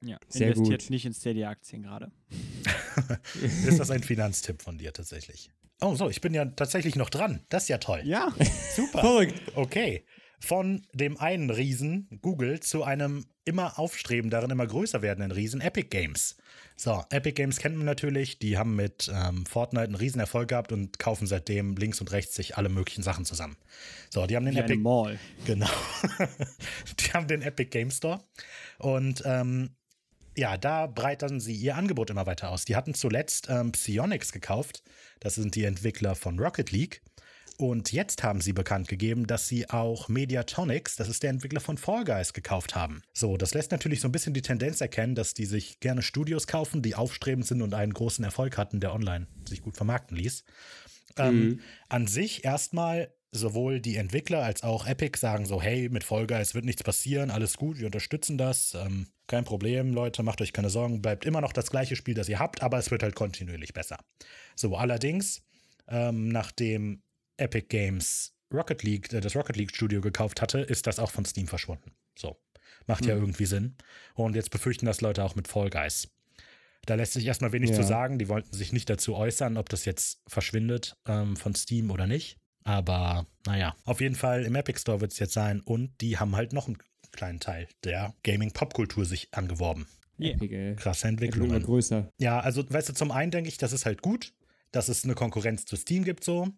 Ja. 0.02 0.18
Sehr 0.28 0.48
Investiert 0.48 0.82
gut. 0.82 0.90
nicht 0.90 1.06
in 1.06 1.14
Stadia-Aktien 1.14 1.82
gerade. 1.82 2.12
ist 3.66 3.78
das 3.78 3.90
ein 3.90 4.02
Finanztipp 4.02 4.62
von 4.62 4.78
dir 4.78 4.92
tatsächlich? 4.92 5.50
Oh, 5.80 5.96
so, 5.96 6.08
ich 6.08 6.20
bin 6.20 6.32
ja 6.32 6.44
tatsächlich 6.44 6.94
noch 6.94 7.10
dran. 7.10 7.40
Das 7.48 7.64
ist 7.64 7.68
ja 7.68 7.78
toll. 7.78 8.02
Ja. 8.04 8.32
Super. 8.76 9.00
Verrückt. 9.00 9.40
Okay. 9.54 10.04
Von 10.38 10.86
dem 10.92 11.18
einen 11.18 11.50
Riesen 11.50 12.08
Google 12.20 12.60
zu 12.60 12.82
einem 12.84 13.26
immer 13.44 13.78
aufstrebenderen, 13.78 14.50
immer 14.50 14.66
größer 14.66 15.02
werdenden 15.02 15.32
Riesen 15.32 15.60
Epic 15.60 15.88
Games. 15.88 16.36
So, 16.76 17.04
Epic 17.10 17.34
Games 17.34 17.58
kennt 17.58 17.76
man 17.76 17.86
natürlich. 17.86 18.38
Die 18.38 18.58
haben 18.58 18.76
mit 18.76 19.10
ähm, 19.12 19.46
Fortnite 19.46 19.84
einen 19.84 19.94
Riesenerfolg 19.94 20.48
gehabt 20.48 20.72
und 20.72 20.98
kaufen 20.98 21.26
seitdem 21.26 21.76
links 21.76 22.00
und 22.00 22.12
rechts 22.12 22.34
sich 22.34 22.56
alle 22.56 22.68
möglichen 22.68 23.02
Sachen 23.02 23.24
zusammen. 23.24 23.56
So, 24.10 24.26
die 24.26 24.36
haben 24.36 24.44
den 24.44 24.54
Wie 24.54 24.60
Epic 24.60 24.78
Mall. 24.78 25.18
Genau. 25.46 25.68
die 27.00 27.12
haben 27.12 27.26
den 27.26 27.42
Epic 27.42 27.70
Game 27.70 27.90
Store. 27.90 28.22
Und 28.78 29.22
ähm, 29.24 29.70
ja, 30.36 30.56
da 30.56 30.86
breitern 30.86 31.40
sie 31.40 31.54
ihr 31.54 31.76
Angebot 31.76 32.10
immer 32.10 32.26
weiter 32.26 32.50
aus. 32.50 32.64
Die 32.64 32.76
hatten 32.76 32.94
zuletzt 32.94 33.48
ähm, 33.50 33.72
Psionics 33.72 34.32
gekauft. 34.32 34.82
Das 35.20 35.34
sind 35.34 35.54
die 35.54 35.64
Entwickler 35.64 36.14
von 36.14 36.38
Rocket 36.38 36.70
League. 36.70 37.02
Und 37.58 37.92
jetzt 37.92 38.22
haben 38.22 38.40
sie 38.40 38.52
bekannt 38.52 38.88
gegeben, 38.88 39.26
dass 39.26 39.46
sie 39.46 39.68
auch 39.68 40.08
Mediatonics, 40.08 40.96
das 40.96 41.08
ist 41.08 41.22
der 41.22 41.30
Entwickler 41.30 41.60
von 41.60 41.76
Fall 41.76 42.04
Guys, 42.04 42.32
gekauft 42.32 42.74
haben. 42.74 43.02
So, 43.12 43.36
das 43.36 43.54
lässt 43.54 43.70
natürlich 43.70 44.00
so 44.00 44.08
ein 44.08 44.12
bisschen 44.12 44.34
die 44.34 44.42
Tendenz 44.42 44.80
erkennen, 44.80 45.14
dass 45.14 45.34
die 45.34 45.44
sich 45.44 45.78
gerne 45.78 46.02
Studios 46.02 46.46
kaufen, 46.46 46.82
die 46.82 46.94
aufstrebend 46.94 47.46
sind 47.46 47.62
und 47.62 47.74
einen 47.74 47.92
großen 47.92 48.24
Erfolg 48.24 48.56
hatten, 48.56 48.80
der 48.80 48.94
online 48.94 49.26
sich 49.48 49.62
gut 49.62 49.76
vermarkten 49.76 50.16
ließ. 50.16 50.44
Ähm, 51.18 51.60
an 51.88 52.06
sich 52.06 52.44
erstmal 52.44 53.12
sowohl 53.32 53.80
die 53.80 53.96
Entwickler 53.96 54.42
als 54.44 54.62
auch 54.62 54.86
Epic 54.86 55.18
sagen 55.18 55.46
so, 55.46 55.60
hey, 55.60 55.88
mit 55.88 56.04
Fall 56.04 56.26
Guys 56.26 56.54
wird 56.54 56.64
nichts 56.66 56.82
passieren, 56.82 57.30
alles 57.30 57.56
gut, 57.56 57.78
wir 57.78 57.86
unterstützen 57.86 58.36
das, 58.38 58.74
ähm, 58.74 59.08
kein 59.26 59.44
Problem, 59.44 59.94
Leute, 59.94 60.22
macht 60.22 60.42
euch 60.42 60.52
keine 60.52 60.68
Sorgen, 60.68 61.00
bleibt 61.00 61.24
immer 61.24 61.40
noch 61.40 61.54
das 61.54 61.70
gleiche 61.70 61.96
Spiel, 61.96 62.14
das 62.14 62.28
ihr 62.28 62.38
habt, 62.38 62.62
aber 62.62 62.78
es 62.78 62.90
wird 62.90 63.02
halt 63.02 63.14
kontinuierlich 63.14 63.72
besser. 63.72 63.98
So, 64.54 64.76
allerdings, 64.76 65.42
ähm, 65.88 66.28
nachdem 66.28 67.02
Epic 67.38 67.66
Games 67.68 68.35
Rocket 68.52 68.83
League, 68.83 69.10
äh, 69.14 69.20
das 69.20 69.35
Rocket 69.35 69.56
League 69.56 69.74
Studio 69.74 70.02
gekauft 70.02 70.42
hatte, 70.42 70.60
ist 70.60 70.87
das 70.87 70.98
auch 70.98 71.10
von 71.10 71.24
Steam 71.24 71.48
verschwunden. 71.48 71.92
So, 72.18 72.37
macht 72.87 73.06
ja 73.06 73.14
irgendwie 73.14 73.46
Sinn. 73.46 73.76
Und 74.14 74.37
jetzt 74.37 74.50
befürchten 74.50 74.85
das 74.85 75.00
Leute 75.00 75.24
auch 75.24 75.35
mit 75.35 75.48
Fall 75.48 75.70
Guys. 75.70 76.08
Da 76.85 76.96
lässt 76.96 77.14
sich 77.14 77.24
erstmal 77.24 77.52
wenig 77.52 77.70
Ja. 77.70 77.76
zu 77.76 77.83
sagen. 77.85 78.18
Die 78.18 78.28
wollten 78.28 78.52
sich 78.52 78.72
nicht 78.72 78.90
dazu 78.90 79.14
äußern, 79.14 79.56
ob 79.56 79.68
das 79.70 79.87
jetzt 79.87 80.20
verschwindet 80.26 80.98
ähm, 81.06 81.37
von 81.37 81.54
Steam 81.54 81.90
oder 81.90 82.06
nicht. 82.06 82.37
Aber 82.65 83.27
naja, 83.46 83.75
auf 83.85 84.00
jeden 84.00 84.15
Fall 84.15 84.44
im 84.44 84.54
Epic 84.54 84.81
Store 84.81 85.00
wird 85.00 85.13
es 85.13 85.19
jetzt 85.19 85.33
sein. 85.33 85.60
Und 85.60 86.00
die 86.00 86.19
haben 86.19 86.37
halt 86.37 86.52
noch 86.52 86.69
einen 86.69 86.79
kleinen 87.13 87.40
Teil 87.40 87.69
der 87.85 88.15
Gaming-Popkultur 88.23 89.04
sich 89.04 89.29
angeworben. 89.33 89.87
Yeah. 90.19 90.35
Epic, 90.35 90.54
ey. 90.54 90.77
Krasse 90.77 91.08
Entwicklungen. 91.08 91.63
größer. 91.63 92.08
Ja, 92.19 92.40
also 92.40 92.65
weißt 92.69 92.90
du, 92.90 92.92
zum 92.94 93.10
einen 93.10 93.31
denke 93.31 93.48
ich, 93.48 93.58
das 93.58 93.73
ist 93.73 93.87
halt 93.87 94.02
gut, 94.02 94.33
dass 94.71 94.88
es 94.88 95.04
eine 95.04 95.15
Konkurrenz 95.15 95.65
zu 95.65 95.77
Steam 95.77 96.04
gibt 96.04 96.25
so. 96.25 96.48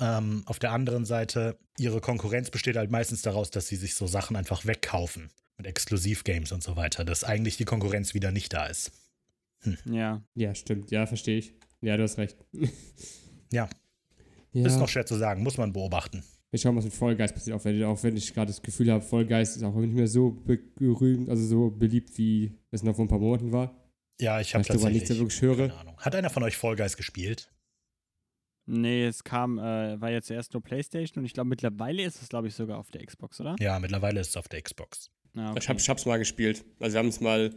Ähm, 0.00 0.42
auf 0.46 0.58
der 0.58 0.72
anderen 0.72 1.04
Seite, 1.04 1.58
ihre 1.78 2.00
Konkurrenz 2.00 2.50
besteht 2.50 2.76
halt 2.76 2.90
meistens 2.90 3.22
daraus, 3.22 3.50
dass 3.50 3.68
sie 3.68 3.76
sich 3.76 3.94
so 3.94 4.06
Sachen 4.06 4.36
einfach 4.36 4.64
wegkaufen. 4.64 5.30
Mit 5.58 5.66
Exklusivgames 5.66 6.52
und 6.52 6.62
so 6.62 6.76
weiter, 6.76 7.04
dass 7.04 7.22
eigentlich 7.22 7.58
die 7.58 7.66
Konkurrenz 7.66 8.14
wieder 8.14 8.32
nicht 8.32 8.54
da 8.54 8.66
ist. 8.66 8.92
Ja. 9.84 10.22
Ja, 10.34 10.54
stimmt. 10.54 10.90
Ja, 10.90 11.06
verstehe 11.06 11.38
ich. 11.38 11.52
Ja, 11.82 11.98
du 11.98 12.02
hast 12.02 12.16
recht. 12.16 12.36
Ja, 13.52 13.68
ja. 14.52 14.66
ist 14.66 14.78
noch 14.78 14.88
schwer 14.88 15.06
zu 15.06 15.16
sagen, 15.16 15.42
muss 15.42 15.56
man 15.58 15.72
beobachten. 15.72 16.22
Wir 16.50 16.58
schauen, 16.58 16.76
was 16.76 16.84
mit 16.84 17.18
Guys 17.18 17.32
passiert, 17.32 17.56
auch 17.56 17.64
wenn, 17.64 17.82
auch 17.84 18.02
wenn 18.02 18.16
ich 18.16 18.34
gerade 18.34 18.48
das 18.48 18.60
Gefühl 18.60 18.90
habe, 18.90 19.04
Guys 19.24 19.56
ist 19.56 19.62
auch 19.62 19.74
nicht 19.76 19.94
mehr 19.94 20.08
so 20.08 20.32
berühmt, 20.76 21.28
also 21.28 21.46
so 21.46 21.70
beliebt, 21.70 22.16
wie 22.18 22.52
es 22.72 22.82
noch 22.82 22.96
vor 22.96 23.04
ein 23.04 23.08
paar 23.08 23.20
Monaten 23.20 23.52
war. 23.52 23.76
Ja, 24.20 24.40
ich 24.40 24.54
habe 24.54 24.62
ich 24.62 24.68
nichts 24.68 24.82
tatsächlich 24.82 25.08
mehr 25.08 25.18
wirklich 25.18 25.42
höre. 25.42 25.68
keine 25.68 25.76
Ahnung. 25.78 25.96
Hat 25.98 26.14
einer 26.14 26.28
von 26.30 26.42
euch 26.42 26.58
Guys 26.58 26.96
gespielt? 26.96 27.52
Nee, 28.66 29.06
es 29.06 29.24
kam, 29.24 29.58
äh, 29.58 30.00
war 30.00 30.10
jetzt 30.10 30.30
erst 30.30 30.52
nur 30.52 30.62
PlayStation 30.62 31.22
und 31.22 31.24
ich 31.26 31.32
glaube, 31.32 31.48
mittlerweile 31.48 32.04
ist 32.04 32.20
es, 32.22 32.28
glaube 32.28 32.48
ich, 32.48 32.54
sogar 32.54 32.78
auf 32.78 32.90
der 32.90 33.04
Xbox, 33.04 33.40
oder? 33.40 33.56
Ja, 33.58 33.78
mittlerweile 33.78 34.20
ist 34.20 34.28
es 34.30 34.36
auf 34.36 34.48
der 34.48 34.60
Xbox. 34.62 35.10
Ah, 35.34 35.54
Ich, 35.56 35.68
hab, 35.68 35.78
ich 35.78 35.88
hab's 35.88 36.06
mal 36.06 36.18
gespielt. 36.18 36.64
Also 36.78 36.94
wir 36.94 36.98
haben 36.98 37.08
es 37.08 37.20
mal, 37.20 37.54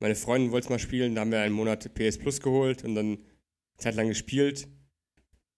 meine 0.00 0.14
Freundin 0.14 0.52
wollte 0.52 0.66
es 0.66 0.70
mal 0.70 0.78
spielen, 0.78 1.14
da 1.14 1.22
haben 1.22 1.30
wir 1.32 1.40
einen 1.40 1.54
Monat 1.54 1.92
PS 1.94 2.18
Plus 2.18 2.40
geholt 2.40 2.84
und 2.84 2.94
dann 2.94 3.06
eine 3.14 3.18
Zeit 3.78 3.94
lang 3.94 4.08
gespielt. 4.08 4.68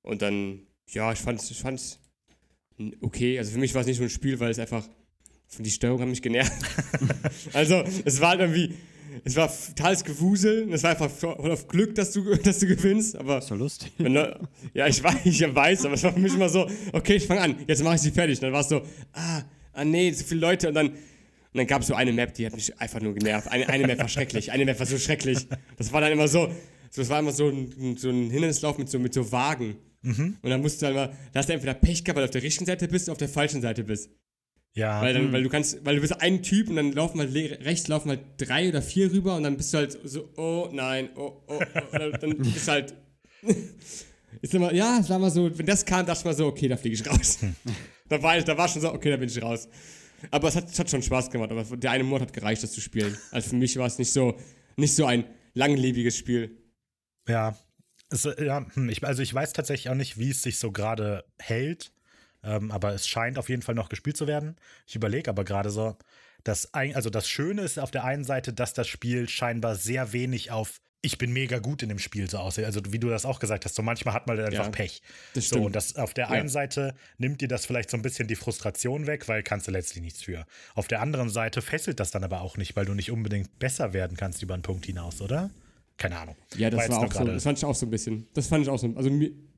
Und 0.03 0.23
dann, 0.23 0.66
ja, 0.91 1.13
ich 1.13 1.19
fand's, 1.19 1.51
ich 1.51 1.59
fand's 1.61 1.99
okay. 3.01 3.39
Also 3.39 3.53
für 3.53 3.59
mich 3.59 3.75
war 3.75 3.81
es 3.81 3.87
nicht 3.87 3.97
so 3.99 4.03
ein 4.03 4.11
Spiel, 4.11 4.39
weil 4.41 4.51
es 4.51 4.59
einfach, 4.59 4.87
die 5.59 5.71
Steuerung 5.71 6.01
hat 6.01 6.09
mich 6.09 6.23
genervt. 6.23 6.53
also 7.53 7.85
es 8.05 8.21
war 8.21 8.31
halt 8.31 8.41
irgendwie, 8.41 8.75
es 9.25 9.37
war 9.37 9.51
totales 9.69 10.05
Gewusel. 10.05 10.65
und 10.65 10.73
Es 10.73 10.83
war 10.83 10.91
einfach 10.91 11.11
voll 11.11 11.51
auf 11.51 11.69
Glück, 11.69 11.95
dass 11.95 12.13
du, 12.13 12.35
dass 12.45 12.59
du 12.59 12.67
gewinnst, 12.67 13.17
aber 13.17 13.39
Ist 13.39 13.51
doch 13.51 13.57
lustig. 13.57 13.93
Leu- 13.99 14.35
ja, 14.75 14.87
ich 14.87 15.03
weiß, 15.03 15.17
ich 15.25 15.55
weiß, 15.55 15.87
aber 15.87 15.95
es 15.95 16.03
war 16.03 16.13
für 16.13 16.21
mich 16.21 16.35
immer 16.35 16.49
so, 16.49 16.69
okay, 16.93 17.15
ich 17.17 17.27
fange 17.27 17.41
an, 17.41 17.57
jetzt 17.67 17.83
mache 17.83 17.97
ich 17.97 18.03
sie 18.03 18.11
fertig. 18.11 18.39
Und 18.39 18.43
dann 18.45 18.53
war 18.53 18.61
es 18.61 18.69
so, 18.69 18.83
ah, 19.13 19.43
ah 19.73 19.85
nee, 19.85 20.11
so 20.13 20.25
viele 20.25 20.41
Leute. 20.41 20.69
Und 20.69 20.75
dann, 20.75 20.89
und 20.89 20.97
dann 21.55 21.67
gab 21.67 21.81
es 21.83 21.89
so 21.89 21.95
eine 21.95 22.13
Map, 22.13 22.35
die 22.35 22.45
hat 22.47 22.55
mich 22.55 22.79
einfach 22.79 23.01
nur 23.01 23.15
genervt. 23.15 23.49
Eine, 23.49 23.69
eine 23.69 23.87
Map 23.87 23.99
war 23.99 24.09
schrecklich, 24.09 24.53
eine 24.53 24.65
Map 24.67 24.79
war 24.79 24.87
so 24.87 24.99
schrecklich. 24.99 25.47
Das 25.79 25.93
war 25.93 26.01
dann 26.03 26.13
immer 26.13 26.29
so, 26.29 26.49
so 26.91 27.01
das 27.01 27.09
war 27.09 27.21
immer 27.21 27.33
so 27.33 27.49
ein, 27.49 27.97
so 27.97 28.11
ein 28.11 28.31
Hindernislauf 28.31 28.77
mit 28.77 28.91
so, 28.91 28.99
mit 28.99 29.15
so 29.15 29.33
Wagen. 29.33 29.77
Und 30.43 30.51
dann 30.51 30.61
musst 30.61 30.81
du 30.81 30.87
dann 30.87 30.95
mal, 30.95 31.17
da 31.33 31.41
hast 31.41 31.49
du 31.49 31.53
entweder 31.53 31.75
Pech 31.75 32.05
gehabt, 32.05 32.17
weil 32.17 32.23
du 32.23 32.29
auf 32.29 32.33
der 32.33 32.43
richtigen 32.43 32.67
Seite 32.67 32.89
bist 32.89 33.09
oder 33.09 33.13
auf 33.13 33.19
der 33.19 33.29
falschen 33.29 33.61
Seite 33.61 33.85
bist. 33.85 34.11
Ja, 34.77 35.01
Weil, 35.01 35.15
dann, 35.15 35.33
weil 35.33 35.43
du 35.43 35.49
kannst, 35.49 35.87
weil 35.87 35.95
du 35.95 36.03
bist 36.03 36.21
ein 36.21 36.43
Typ 36.43 36.69
und 36.69 36.77
dann 36.77 36.93
laufen 36.93 37.19
halt 37.19 37.35
rechts 37.35 37.89
laufen 37.89 38.11
halt 38.11 38.21
drei 38.37 38.69
oder 38.69 38.83
vier 38.83 39.11
rüber 39.11 39.35
und 39.35 39.43
dann 39.43 39.57
bist 39.57 39.73
du 39.73 39.79
halt 39.79 39.99
so, 40.05 40.29
oh 40.37 40.69
nein, 40.71 41.09
oh, 41.17 41.43
oh, 41.47 41.61
oh 41.75 41.99
dann, 41.99 42.37
bist 42.39 42.69
du 42.69 42.73
halt. 42.73 42.95
ist 44.43 44.55
immer, 44.55 44.75
ja, 44.75 45.03
sag 45.03 45.19
mal 45.19 45.31
so, 45.31 45.51
wenn 45.59 45.65
das 45.65 45.83
kam, 45.83 46.05
dachte 46.05 46.21
ich 46.21 46.25
mal 46.27 46.35
so, 46.35 46.47
okay, 46.47 46.69
da 46.69 46.77
fliege 46.77 46.95
ich 46.95 47.09
raus. 47.09 47.39
da, 48.11 48.23
war 48.23 48.37
ich, 48.37 48.45
da 48.45 48.59
war 48.59 48.69
schon 48.69 48.83
so, 48.83 48.93
okay, 48.93 49.09
da 49.09 49.17
bin 49.17 49.31
ich 49.31 49.41
raus. 49.41 49.67
Aber 50.31 50.49
es 50.49 50.57
hat, 50.57 50.69
es 50.69 50.79
hat 50.79 50.91
schon 50.91 51.03
Spaß 51.03 51.31
gemacht, 51.31 51.51
aber 51.51 51.65
der 51.75 51.93
eine 51.93 52.05
Monat 52.05 52.29
hat 52.29 52.35
gereicht, 52.35 52.63
das 52.63 52.73
zu 52.73 52.83
spielen. 52.83 53.17
Also 53.31 53.49
für 53.51 53.57
mich 53.57 53.79
war 53.79 53.87
es 53.87 53.99
nicht 53.99 54.13
so, 54.13 54.37
nicht 54.77 54.95
so 54.95 55.07
ein 55.07 55.25
langlebiges 55.55 56.19
Spiel. 56.19 56.59
Ja, 57.27 57.57
es, 58.11 58.25
äh, 58.25 58.45
ja 58.45 58.65
hm, 58.75 58.89
ich, 58.89 59.05
also 59.05 59.23
ich 59.23 59.33
weiß 59.33 59.53
tatsächlich 59.53 59.91
auch 59.91 59.95
nicht, 59.95 60.19
wie 60.19 60.31
es 60.31 60.43
sich 60.43 60.59
so 60.59 60.73
gerade 60.73 61.25
hält, 61.39 61.93
ähm, 62.43 62.71
aber 62.71 62.93
es 62.95 63.07
scheint 63.09 63.39
auf 63.39 63.49
jeden 63.49 63.63
Fall 63.63 63.75
noch 63.75 63.89
gespielt 63.89 64.17
zu 64.17 64.27
werden. 64.27 64.57
Ich 64.87 64.95
überlege 64.95 65.31
aber 65.31 65.45
gerade 65.45 65.71
so, 65.71 65.97
dass 66.45 66.73
ein, 66.75 66.95
also 66.95 67.11
das 67.11 67.29
Schöne 67.29 67.63
ist 67.63 67.79
auf 67.79 67.91
der 67.91 68.05
einen 68.05 68.25
Seite, 68.25 68.53
dass 68.53 68.73
das 68.73 68.87
Spiel 68.89 69.29
scheinbar 69.29 69.75
sehr 69.75 70.13
wenig 70.13 70.51
auf 70.51 70.81
ich 71.03 71.19
bin 71.19 71.33
mega 71.33 71.61
gut 71.61 71.85
in 71.85 71.89
dem 71.89 72.01
Spiel 72.01 72.29
so 72.29 72.39
aussieht. 72.39 72.65
Also 72.65 72.81
wie 72.91 72.99
du 72.99 73.09
das 73.09 73.25
auch 73.25 73.39
gesagt 73.39 73.65
hast, 73.65 73.77
so 73.77 73.83
manchmal 73.83 74.13
hat 74.13 74.27
man 74.27 74.41
einfach 74.41 74.65
Ja, 74.65 74.71
Pech. 74.71 75.03
Das 75.35 75.49
So, 75.49 75.63
und 75.63 75.77
das 75.77 75.95
auf 75.95 76.15
der 76.15 76.25
Ja. 76.25 76.31
einen 76.33 76.49
Seite 76.49 76.97
nimmt 77.19 77.41
dir 77.41 77.47
das 77.49 77.65
vielleicht 77.65 77.91
so 77.91 77.97
ein 77.97 78.03
bisschen 78.03 78.27
die 78.27 78.35
Frustration 78.35 79.07
weg, 79.07 79.29
weil 79.29 79.45
kannst 79.45 79.69
du 79.69 79.71
letztlich 79.71 80.03
nichts 80.03 80.23
für. 80.23 80.47
Auf 80.75 80.89
der 80.89 81.01
anderen 81.01 81.29
Seite 81.29 81.63
fesselt 81.63 82.01
das 82.01 82.11
dann 82.11 82.25
aber 82.25 82.41
auch 82.41 82.57
nicht, 82.57 82.75
weil 82.75 82.87
du 82.87 82.95
nicht 82.95 83.13
unbedingt 83.13 83.57
besser 83.61 83.93
werden 83.93 84.17
kannst 84.17 84.43
über 84.43 84.55
einen 84.55 84.65
Punkt 84.65 84.87
hinaus, 84.87 85.21
oder? 85.21 85.51
Keine 85.97 86.19
Ahnung. 86.19 86.37
Ja, 86.57 86.71
das 86.71 86.89
war 86.89 87.01
nur 87.01 87.07
auch 87.09 87.13
so. 87.13 87.25
Das 87.25 87.43
fand 87.43 87.59
ich 87.59 87.65
auch 87.65 87.75
so 87.75 87.87
ein 87.87 87.91
bisschen. 87.91 88.27
Das 88.35 88.47
fand 88.49 88.63
ich 88.65 88.69
auch 88.69 88.79
so. 88.79 88.93
Also 88.97 89.11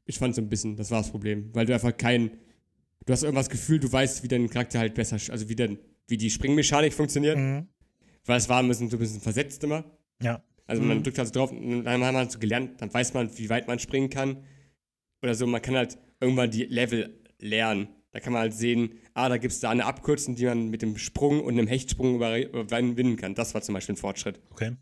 ich 0.04 0.18
fand 0.18 0.34
so 0.34 0.40
ein 0.42 0.48
bisschen, 0.48 0.76
das 0.76 0.90
war 0.90 1.00
das 1.02 1.10
Problem. 1.10 1.50
Weil 1.54 1.66
du 1.66 1.74
einfach 1.74 1.96
kein. 1.96 2.30
Du 3.06 3.12
hast 3.12 3.22
irgendwas 3.22 3.48
Gefühl, 3.48 3.80
du 3.80 3.90
weißt, 3.90 4.22
wie 4.22 4.28
dein 4.28 4.48
Charakter 4.50 4.78
halt 4.78 4.94
besser, 4.94 5.16
also 5.32 5.48
wie, 5.48 5.56
denn, 5.56 5.78
wie 6.08 6.16
die 6.18 6.30
Springmechanik 6.30 6.92
funktioniert. 6.92 7.38
Mhm. 7.38 7.66
Weil 8.26 8.36
es 8.36 8.48
war 8.48 8.62
ein 8.62 8.68
bisschen, 8.68 8.90
so 8.90 8.96
ein 8.96 9.00
bisschen 9.00 9.20
versetzt 9.20 9.64
immer. 9.64 9.84
Ja. 10.22 10.42
Also 10.66 10.82
man 10.82 11.02
drückt 11.02 11.18
also 11.18 11.32
drauf 11.32 11.50
und 11.50 11.84
dann 11.84 12.02
haben 12.04 12.12
wir 12.12 12.18
halt 12.18 12.30
so 12.30 12.38
gelernt, 12.38 12.82
dann 12.82 12.92
weiß 12.92 13.14
man, 13.14 13.36
wie 13.38 13.48
weit 13.48 13.66
man 13.66 13.78
springen 13.78 14.10
kann. 14.10 14.44
Oder 15.22 15.34
so, 15.34 15.46
man 15.46 15.62
kann 15.62 15.74
halt 15.76 15.96
irgendwann 16.20 16.50
die 16.50 16.64
Level 16.64 17.18
lernen. 17.38 17.88
Da 18.10 18.20
kann 18.20 18.34
man 18.34 18.42
halt 18.42 18.52
sehen, 18.54 18.90
ah, 19.14 19.30
da 19.30 19.38
gibt 19.38 19.52
es 19.54 19.60
da 19.60 19.70
eine 19.70 19.86
Abkürzung, 19.86 20.34
die 20.34 20.44
man 20.44 20.68
mit 20.68 20.82
dem 20.82 20.98
Sprung 20.98 21.40
und 21.42 21.54
einem 21.58 21.66
Hechtsprung 21.68 22.16
über- 22.16 22.38
überwinden 22.38 23.16
kann. 23.16 23.34
Das 23.34 23.54
war 23.54 23.62
zum 23.62 23.72
Beispiel 23.74 23.94
ein 23.94 23.96
Fortschritt. 23.98 24.40
Okay. 24.50 24.72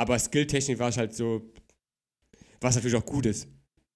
Aber 0.00 0.18
skilltechnisch 0.18 0.78
war 0.78 0.88
es 0.88 0.96
halt 0.96 1.14
so, 1.14 1.52
was 2.60 2.74
natürlich 2.74 2.96
auch 2.96 3.04
gut 3.04 3.26
ist. 3.26 3.48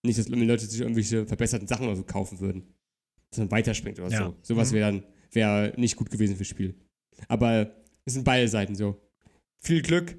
Nicht, 0.02 0.18
dass 0.18 0.28
Leute 0.28 0.66
sich 0.66 0.80
irgendwelche 0.82 1.26
verbesserten 1.26 1.66
Sachen 1.66 1.86
oder 1.86 1.96
so 1.96 2.04
kaufen 2.04 2.40
würden. 2.40 2.74
Dass 3.30 3.38
man 3.38 3.50
weiterspringt 3.50 3.98
oder 3.98 4.10
Ja. 4.10 4.26
so. 4.26 4.36
Sowas 4.42 4.72
wäre 4.72 4.92
dann 4.92 5.06
wär 5.32 5.72
nicht 5.78 5.96
gut 5.96 6.10
gewesen 6.10 6.36
fürs 6.36 6.48
Spiel. 6.48 6.74
Aber 7.26 7.74
es 8.04 8.12
sind 8.12 8.24
beide 8.24 8.46
Seiten 8.48 8.74
so. 8.74 9.00
Viel 9.60 9.80
Glück, 9.80 10.18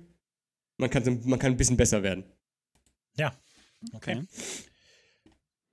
man 0.77 0.89
kann, 0.89 1.21
man 1.23 1.37
kann 1.37 1.51
ein 1.51 1.57
bisschen 1.57 1.77
besser 1.77 2.01
werden. 2.01 2.23
Ja. 3.15 3.39
Okay. 3.93 4.23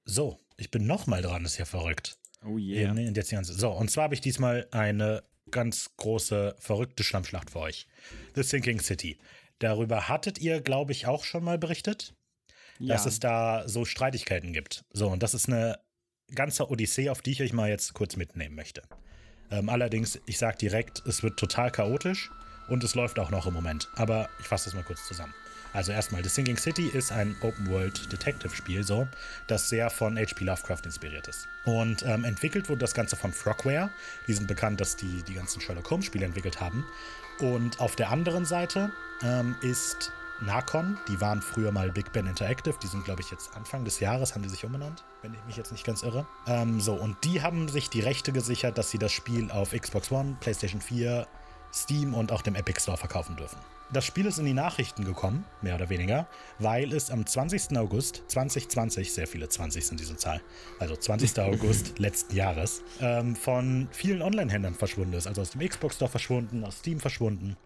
So, 0.04 0.38
ich 0.58 0.70
bin 0.70 0.86
noch 0.86 1.06
mal 1.06 1.22
dran, 1.22 1.46
ist 1.46 1.56
ja 1.56 1.64
verrückt. 1.64 2.18
Oh 2.44 2.58
yeah. 2.58 2.92
nee, 2.92 3.08
jetzt 3.08 3.30
die 3.30 3.34
ganze. 3.34 3.54
So, 3.54 3.70
und 3.70 3.90
zwar 3.90 4.04
habe 4.04 4.14
ich 4.14 4.20
diesmal 4.20 4.68
eine 4.72 5.22
ganz 5.50 5.90
große, 5.96 6.54
verrückte 6.58 7.02
Schlammschlacht 7.02 7.50
für 7.50 7.60
euch. 7.60 7.86
The 8.34 8.42
Sinking 8.42 8.80
City. 8.80 9.16
Darüber 9.62 10.08
hattet 10.08 10.38
ihr, 10.38 10.60
glaube 10.60 10.90
ich, 10.92 11.06
auch 11.06 11.22
schon 11.24 11.44
mal 11.44 11.56
berichtet, 11.56 12.14
Ja. 12.80 12.94
dass 12.94 13.06
es 13.06 13.20
da 13.20 13.68
so 13.68 13.84
Streitigkeiten 13.84 14.52
gibt. 14.52 14.84
So, 14.92 15.08
und 15.08 15.22
das 15.22 15.34
ist 15.34 15.48
eine 15.48 15.78
ganze 16.34 16.68
Odyssee, 16.68 17.10
auf 17.10 17.22
die 17.22 17.30
ich 17.30 17.42
euch 17.42 17.52
mal 17.52 17.68
jetzt 17.68 17.94
kurz 17.94 18.16
mitnehmen 18.16 18.56
möchte. 18.56 18.82
Ähm, 19.52 19.68
allerdings, 19.68 20.18
ich 20.26 20.38
sage 20.38 20.56
direkt, 20.58 21.06
es 21.06 21.22
wird 21.22 21.38
total 21.38 21.70
chaotisch 21.70 22.30
und 22.68 22.82
es 22.82 22.94
läuft 22.96 23.20
auch 23.20 23.30
noch 23.30 23.46
im 23.46 23.54
Moment. 23.54 23.88
Aber 23.94 24.28
ich 24.40 24.46
fasse 24.46 24.64
das 24.64 24.74
mal 24.74 24.82
kurz 24.82 25.06
zusammen. 25.06 25.34
Also 25.74 25.92
erstmal, 25.92 26.22
The 26.22 26.28
Sinking 26.28 26.56
City 26.58 26.88
ist 26.88 27.12
ein 27.12 27.34
Open-World-Detective-Spiel, 27.40 28.82
so, 28.82 29.08
das 29.46 29.68
sehr 29.68 29.88
von 29.90 30.18
H.P. 30.18 30.44
Lovecraft 30.44 30.82
inspiriert 30.84 31.28
ist. 31.28 31.46
Und 31.64 32.02
ähm, 32.02 32.24
entwickelt 32.24 32.68
wurde 32.68 32.80
das 32.80 32.92
Ganze 32.94 33.16
von 33.16 33.32
Frogware. 33.32 33.90
Die 34.26 34.34
sind 34.34 34.48
bekannt, 34.48 34.80
dass 34.80 34.96
die 34.96 35.22
die 35.22 35.34
ganzen 35.34 35.60
Sherlock 35.62 35.90
Holmes-Spiele 35.90 36.26
entwickelt 36.26 36.60
haben. 36.60 36.84
Und 37.40 37.80
auf 37.80 37.96
der 37.96 38.10
anderen 38.10 38.44
Seite 38.44 38.92
ähm, 39.22 39.56
ist 39.62 40.12
Narcon. 40.40 40.98
Die 41.08 41.20
waren 41.20 41.40
früher 41.40 41.72
mal 41.72 41.90
Big 41.90 42.12
Ben 42.12 42.26
Interactive. 42.26 42.74
Die 42.82 42.86
sind, 42.86 43.04
glaube 43.04 43.20
ich, 43.20 43.30
jetzt 43.30 43.56
Anfang 43.56 43.84
des 43.84 44.00
Jahres, 44.00 44.34
haben 44.34 44.42
die 44.42 44.48
sich 44.48 44.64
umbenannt, 44.64 45.04
wenn 45.22 45.32
ich 45.34 45.40
mich 45.46 45.56
jetzt 45.56 45.72
nicht 45.72 45.84
ganz 45.84 46.02
irre. 46.02 46.26
Ähm, 46.46 46.80
so, 46.80 46.94
und 46.94 47.16
die 47.24 47.42
haben 47.42 47.68
sich 47.68 47.90
die 47.90 48.00
Rechte 48.00 48.32
gesichert, 48.32 48.78
dass 48.78 48.90
sie 48.90 48.98
das 48.98 49.12
Spiel 49.12 49.50
auf 49.50 49.70
Xbox 49.72 50.10
One, 50.10 50.36
PlayStation 50.40 50.80
4, 50.80 51.26
Steam 51.72 52.14
und 52.14 52.32
auch 52.32 52.42
dem 52.42 52.54
Epic 52.54 52.80
Store 52.80 52.96
verkaufen 52.96 53.36
dürfen. 53.36 53.58
Das 53.92 54.06
Spiel 54.06 54.24
ist 54.24 54.38
in 54.38 54.46
die 54.46 54.54
Nachrichten 54.54 55.04
gekommen, 55.04 55.44
mehr 55.60 55.74
oder 55.74 55.90
weniger, 55.90 56.26
weil 56.58 56.94
es 56.94 57.10
am 57.10 57.26
20. 57.26 57.76
August 57.76 58.22
2020, 58.28 59.12
sehr 59.12 59.26
viele 59.26 59.50
20 59.50 59.86
sind 59.86 60.00
diese 60.00 60.16
Zahl, 60.16 60.40
also 60.78 60.96
20. 60.96 61.38
August 61.40 61.98
letzten 61.98 62.34
Jahres, 62.34 62.82
ähm, 63.00 63.36
von 63.36 63.88
vielen 63.90 64.22
Online-Händlern 64.22 64.74
verschwunden 64.74 65.12
ist. 65.12 65.26
Also 65.26 65.42
aus 65.42 65.50
dem 65.50 65.68
Xbox 65.68 65.96
Store 65.96 66.10
verschwunden, 66.10 66.64
aus 66.64 66.78
Steam 66.78 67.00
verschwunden. 67.00 67.56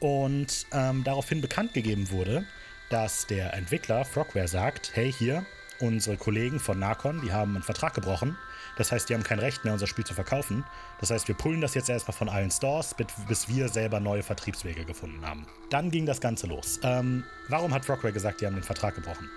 Und 0.00 0.66
ähm, 0.72 1.04
daraufhin 1.04 1.40
bekannt 1.40 1.72
gegeben 1.72 2.10
wurde, 2.10 2.44
dass 2.90 3.26
der 3.28 3.54
Entwickler 3.54 4.04
Frogware 4.04 4.48
sagt, 4.48 4.90
hey 4.94 5.12
hier, 5.12 5.46
unsere 5.80 6.16
Kollegen 6.16 6.58
von 6.58 6.78
Narcon, 6.80 7.20
die 7.22 7.32
haben 7.32 7.54
einen 7.54 7.62
Vertrag 7.62 7.94
gebrochen. 7.94 8.36
Das 8.76 8.92
heißt, 8.92 9.08
die 9.08 9.14
haben 9.14 9.22
kein 9.22 9.38
Recht 9.38 9.64
mehr, 9.64 9.72
unser 9.72 9.86
Spiel 9.86 10.04
zu 10.04 10.14
verkaufen. 10.14 10.64
Das 11.00 11.10
heißt, 11.10 11.28
wir 11.28 11.34
pullen 11.34 11.60
das 11.60 11.74
jetzt 11.74 11.88
erstmal 11.88 12.16
von 12.16 12.28
allen 12.28 12.50
Stores, 12.50 12.94
bis- 12.94 13.48
wir 13.48 13.68
selber 13.68 14.00
neue 14.00 14.22
Vertriebswege 14.22 14.84
gefunden 14.84 15.24
haben. 15.26 15.46
Dann 15.70 15.90
ging 15.90 16.04
das 16.06 16.20
Ganze 16.20 16.46
los. 16.46 16.78
Ähm, 16.82 17.24
warum 17.48 17.72
hat 17.72 17.84
Frogware 17.84 18.12
gesagt, 18.12 18.40
die 18.40 18.46
haben 18.46 18.54
den 18.54 18.62
Vertrag 18.62 18.94
gebrochen? 18.94 19.28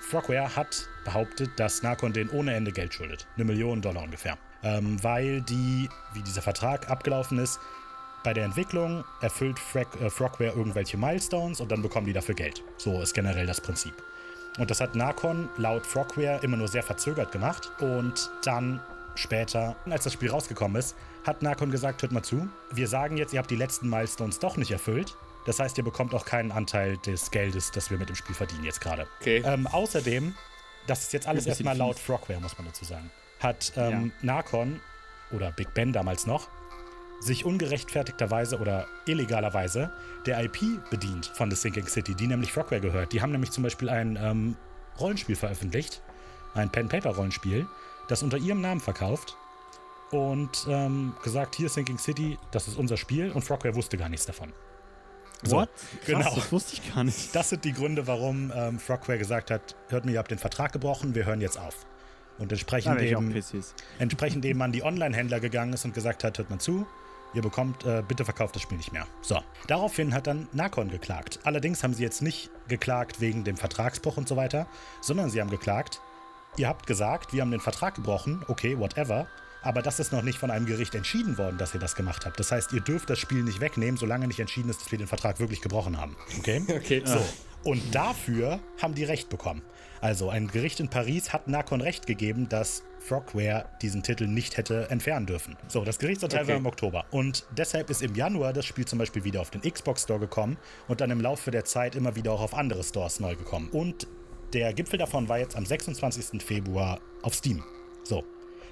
Frogware 0.00 0.54
hat 0.56 0.88
behauptet, 1.04 1.50
dass 1.56 1.82
Narcon 1.82 2.12
denen 2.12 2.30
ohne 2.30 2.54
Ende 2.54 2.72
Geld 2.72 2.94
schuldet. 2.94 3.26
Eine 3.34 3.44
Million 3.44 3.82
Dollar 3.82 4.02
ungefähr. 4.04 4.38
Ähm, 4.62 5.02
weil 5.02 5.42
die, 5.42 5.88
wie 6.14 6.22
dieser 6.22 6.42
Vertrag 6.42 6.88
abgelaufen 6.90 7.38
ist, 7.38 7.58
bei 8.24 8.32
der 8.32 8.44
Entwicklung 8.44 9.04
erfüllt 9.20 9.58
Frag, 9.58 9.88
äh, 10.00 10.10
Frogware 10.10 10.52
irgendwelche 10.52 10.96
Milestones 10.96 11.60
und 11.60 11.70
dann 11.70 11.82
bekommen 11.82 12.06
die 12.06 12.12
dafür 12.12 12.34
Geld. 12.34 12.62
So 12.76 13.00
ist 13.02 13.14
generell 13.14 13.46
das 13.46 13.60
Prinzip. 13.60 13.94
Und 14.58 14.70
das 14.70 14.80
hat 14.80 14.94
Narcon 14.94 15.48
laut 15.56 15.86
Frogware 15.86 16.40
immer 16.42 16.56
nur 16.56 16.68
sehr 16.68 16.82
verzögert 16.82 17.32
gemacht. 17.32 17.70
Und 17.80 18.30
dann 18.44 18.80
später, 19.14 19.76
als 19.88 20.04
das 20.04 20.12
Spiel 20.12 20.30
rausgekommen 20.30 20.78
ist, 20.78 20.96
hat 21.24 21.42
Narcon 21.42 21.70
gesagt, 21.70 22.02
hört 22.02 22.12
mal 22.12 22.22
zu, 22.22 22.48
wir 22.70 22.88
sagen 22.88 23.16
jetzt, 23.16 23.32
ihr 23.32 23.38
habt 23.38 23.50
die 23.50 23.56
letzten 23.56 23.88
Milestones 23.88 24.38
doch 24.38 24.56
nicht 24.56 24.70
erfüllt. 24.70 25.16
Das 25.44 25.60
heißt, 25.60 25.78
ihr 25.78 25.84
bekommt 25.84 26.14
auch 26.14 26.24
keinen 26.24 26.50
Anteil 26.50 26.96
des 26.98 27.30
Geldes, 27.30 27.70
das 27.70 27.90
wir 27.90 27.98
mit 27.98 28.08
dem 28.08 28.16
Spiel 28.16 28.34
verdienen 28.34 28.64
jetzt 28.64 28.80
gerade. 28.80 29.06
Okay. 29.20 29.42
Ähm, 29.44 29.66
außerdem, 29.66 30.34
das 30.86 31.02
ist 31.02 31.12
jetzt 31.12 31.28
alles 31.28 31.46
erstmal 31.46 31.76
laut. 31.76 31.98
Frogware, 31.98 32.40
muss 32.40 32.58
man 32.58 32.66
dazu 32.66 32.84
sagen, 32.84 33.10
hat 33.40 33.72
ähm, 33.76 34.12
Narcon 34.22 34.80
oder 35.30 35.52
Big 35.52 35.72
Ben 35.74 35.92
damals 35.92 36.26
noch 36.26 36.48
sich 37.20 37.44
ungerechtfertigterweise 37.44 38.58
oder 38.58 38.86
illegalerweise 39.06 39.92
der 40.26 40.42
IP 40.44 40.58
bedient 40.90 41.26
von 41.26 41.50
The 41.50 41.56
Sinking 41.56 41.86
City, 41.86 42.14
die 42.14 42.26
nämlich 42.26 42.52
Frogware 42.52 42.80
gehört. 42.80 43.12
Die 43.12 43.22
haben 43.22 43.32
nämlich 43.32 43.50
zum 43.50 43.62
Beispiel 43.62 43.88
ein 43.88 44.18
ähm, 44.20 44.56
Rollenspiel 44.98 45.36
veröffentlicht, 45.36 46.02
ein 46.54 46.70
Pen-Paper-Rollenspiel, 46.70 47.66
das 48.08 48.22
unter 48.22 48.38
ihrem 48.38 48.60
Namen 48.60 48.80
verkauft 48.80 49.36
und 50.10 50.66
ähm, 50.68 51.14
gesagt, 51.22 51.56
hier 51.56 51.68
Sinking 51.68 51.98
City, 51.98 52.38
das 52.52 52.68
ist 52.68 52.76
unser 52.76 52.96
Spiel 52.96 53.30
und 53.32 53.42
Frogware 53.42 53.74
wusste 53.74 53.96
gar 53.96 54.08
nichts 54.08 54.26
davon. 54.26 54.52
So, 55.42 55.56
What? 55.56 55.68
Krass, 56.04 56.06
genau. 56.06 56.34
das 56.34 56.50
wusste 56.50 56.74
ich 56.74 56.94
gar 56.94 57.04
nicht. 57.04 57.34
Das 57.34 57.50
sind 57.50 57.64
die 57.64 57.72
Gründe, 57.72 58.06
warum 58.06 58.50
ähm, 58.54 58.78
Frogware 58.78 59.18
gesagt 59.18 59.50
hat, 59.50 59.76
hört 59.88 60.04
mir, 60.04 60.12
ihr 60.12 60.18
habt 60.18 60.30
den 60.30 60.38
Vertrag 60.38 60.72
gebrochen, 60.72 61.14
wir 61.14 61.26
hören 61.26 61.40
jetzt 61.40 61.58
auf. 61.58 61.86
Und 62.38 62.52
entsprechend 62.52 63.00
eben, 63.00 63.34
entsprechend 63.98 64.44
eben 64.44 64.60
an 64.60 64.72
die 64.72 64.82
Online-Händler 64.82 65.40
gegangen 65.40 65.72
ist 65.72 65.84
und 65.84 65.94
gesagt 65.94 66.22
hat, 66.22 66.38
hört 66.38 66.50
mal 66.50 66.58
zu, 66.58 66.86
ihr 67.36 67.42
bekommt, 67.42 67.84
äh, 67.84 68.02
bitte 68.06 68.24
verkauft 68.24 68.54
das 68.56 68.62
Spiel 68.62 68.78
nicht 68.78 68.92
mehr. 68.92 69.06
So. 69.20 69.40
Daraufhin 69.66 70.14
hat 70.14 70.26
dann 70.26 70.48
Nakon 70.52 70.90
geklagt. 70.90 71.38
Allerdings 71.44 71.84
haben 71.84 71.94
sie 71.94 72.02
jetzt 72.02 72.22
nicht 72.22 72.50
geklagt 72.68 73.20
wegen 73.20 73.44
dem 73.44 73.56
Vertragsbruch 73.56 74.16
und 74.16 74.26
so 74.26 74.36
weiter, 74.36 74.66
sondern 75.00 75.30
sie 75.30 75.40
haben 75.40 75.50
geklagt, 75.50 76.00
ihr 76.56 76.68
habt 76.68 76.86
gesagt, 76.86 77.32
wir 77.32 77.42
haben 77.42 77.50
den 77.50 77.60
Vertrag 77.60 77.94
gebrochen, 77.94 78.44
okay, 78.48 78.78
whatever, 78.78 79.26
aber 79.62 79.82
das 79.82 79.98
ist 79.98 80.12
noch 80.12 80.22
nicht 80.22 80.38
von 80.38 80.50
einem 80.50 80.64
Gericht 80.64 80.94
entschieden 80.94 81.38
worden, 81.38 81.58
dass 81.58 81.74
ihr 81.74 81.80
das 81.80 81.96
gemacht 81.96 82.24
habt. 82.24 82.38
Das 82.38 82.52
heißt, 82.52 82.72
ihr 82.72 82.80
dürft 82.80 83.10
das 83.10 83.18
Spiel 83.18 83.42
nicht 83.42 83.60
wegnehmen, 83.60 83.96
solange 83.96 84.28
nicht 84.28 84.38
entschieden 84.38 84.70
ist, 84.70 84.80
dass 84.80 84.92
wir 84.92 84.98
den 84.98 85.08
Vertrag 85.08 85.40
wirklich 85.40 85.60
gebrochen 85.60 86.00
haben. 86.00 86.16
Okay? 86.38 86.62
Okay. 86.76 87.02
So. 87.04 87.20
Und 87.64 87.94
dafür 87.94 88.60
haben 88.80 88.94
die 88.94 89.02
Recht 89.02 89.28
bekommen. 89.28 89.62
Also 90.00 90.30
ein 90.30 90.46
Gericht 90.46 90.78
in 90.78 90.88
Paris 90.88 91.32
hat 91.32 91.48
Nakon 91.48 91.80
Recht 91.80 92.06
gegeben, 92.06 92.48
dass 92.48 92.84
Frogware 93.06 93.66
diesen 93.82 94.02
Titel 94.02 94.26
nicht 94.26 94.56
hätte 94.56 94.90
entfernen 94.90 95.26
dürfen. 95.26 95.56
So, 95.68 95.84
das 95.84 95.98
Gerichtsurteil 95.98 96.42
Okay. 96.42 96.48
war 96.52 96.56
im 96.56 96.66
Oktober. 96.66 97.04
Und 97.10 97.46
deshalb 97.56 97.90
ist 97.90 98.02
im 98.02 98.14
Januar 98.14 98.52
das 98.52 98.66
Spiel 98.66 98.84
zum 98.84 98.98
Beispiel 98.98 99.24
wieder 99.24 99.40
auf 99.40 99.50
den 99.50 99.60
Xbox 99.62 100.02
Store 100.02 100.18
gekommen 100.18 100.56
und 100.88 101.00
dann 101.00 101.10
im 101.10 101.20
Laufe 101.20 101.50
der 101.50 101.64
Zeit 101.64 101.94
immer 101.94 102.16
wieder 102.16 102.32
auch 102.32 102.40
auf 102.42 102.54
andere 102.54 102.82
Stores 102.82 103.20
neu 103.20 103.36
gekommen. 103.36 103.68
Und 103.70 104.06
der 104.52 104.72
Gipfel 104.74 104.98
davon 104.98 105.28
war 105.28 105.38
jetzt 105.38 105.56
am 105.56 105.66
26. 105.66 106.42
Februar 106.42 107.00
auf 107.22 107.34
Steam. 107.34 107.62
So. 108.04 108.24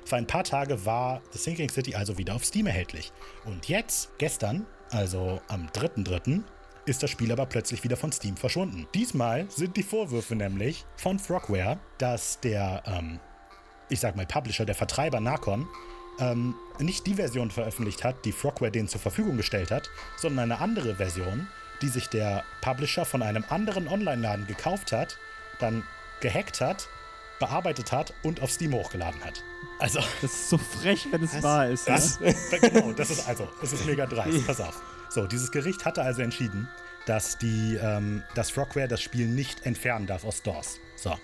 Für 0.04 0.16
ein 0.16 0.26
paar 0.26 0.44
Tage 0.44 0.84
war 0.84 1.22
The 1.30 1.38
Sinking 1.38 1.70
City 1.70 1.94
also 1.94 2.18
wieder 2.18 2.34
auf 2.34 2.44
Steam 2.44 2.66
erhältlich. 2.66 3.10
Und 3.46 3.68
jetzt, 3.68 4.10
gestern, 4.18 4.66
also 4.90 5.40
am 5.48 5.66
3.3., 5.68 6.42
ist 6.86 7.02
das 7.02 7.08
Spiel 7.10 7.32
aber 7.32 7.46
plötzlich 7.46 7.82
wieder 7.84 7.96
von 7.96 8.12
Steam 8.12 8.36
verschwunden. 8.36 8.86
Diesmal 8.94 9.46
sind 9.50 9.76
die 9.78 9.82
Vorwürfe 9.82 10.36
nämlich 10.36 10.84
von 10.96 11.18
Frogware, 11.18 11.78
dass 11.96 12.40
der, 12.40 12.82
ähm, 12.86 13.18
ich 13.88 14.00
sag 14.00 14.16
mal, 14.16 14.26
Publisher, 14.26 14.64
der 14.64 14.74
Vertreiber 14.74 15.20
Narcon, 15.20 15.68
ähm, 16.18 16.54
nicht 16.78 17.06
die 17.06 17.14
Version 17.14 17.50
veröffentlicht 17.50 18.04
hat, 18.04 18.24
die 18.24 18.32
Frogware 18.32 18.70
denen 18.70 18.88
zur 18.88 19.00
Verfügung 19.00 19.36
gestellt 19.36 19.70
hat, 19.70 19.90
sondern 20.16 20.50
eine 20.50 20.60
andere 20.60 20.96
Version, 20.96 21.48
die 21.82 21.88
sich 21.88 22.08
der 22.08 22.44
Publisher 22.60 23.04
von 23.04 23.22
einem 23.22 23.44
anderen 23.48 23.88
Online-Laden 23.88 24.46
gekauft 24.46 24.92
hat, 24.92 25.18
dann 25.58 25.82
gehackt 26.20 26.60
hat, 26.60 26.88
bearbeitet 27.40 27.92
hat 27.92 28.14
und 28.22 28.40
auf 28.40 28.50
Steam 28.50 28.72
hochgeladen 28.72 29.22
hat. 29.24 29.42
Also, 29.78 30.00
Das 30.22 30.32
ist 30.32 30.50
so 30.50 30.58
frech, 30.58 31.06
wenn 31.10 31.22
es 31.24 31.42
wahr 31.42 31.68
ist. 31.68 31.88
das, 31.88 32.20
Ne? 32.20 32.34
genau, 32.60 32.92
das 32.92 33.10
ist 33.10 33.28
also, 33.28 33.48
es 33.62 33.72
ist 33.72 33.84
mega 33.86 34.06
dreist. 34.06 34.46
Pass 34.46 34.60
auf. 34.60 34.80
So, 35.10 35.26
dieses 35.26 35.50
Gericht 35.50 35.84
hatte 35.84 36.02
also 36.02 36.22
entschieden, 36.22 36.68
dass 37.06 37.38
die, 37.38 37.76
ähm, 37.76 38.22
dass 38.34 38.50
Frogware 38.50 38.88
das 38.88 39.02
Spiel 39.02 39.26
nicht 39.26 39.66
entfernen 39.66 40.06
darf 40.06 40.24
aus 40.24 40.38
Stores. 40.38 40.78
So. 40.96 41.16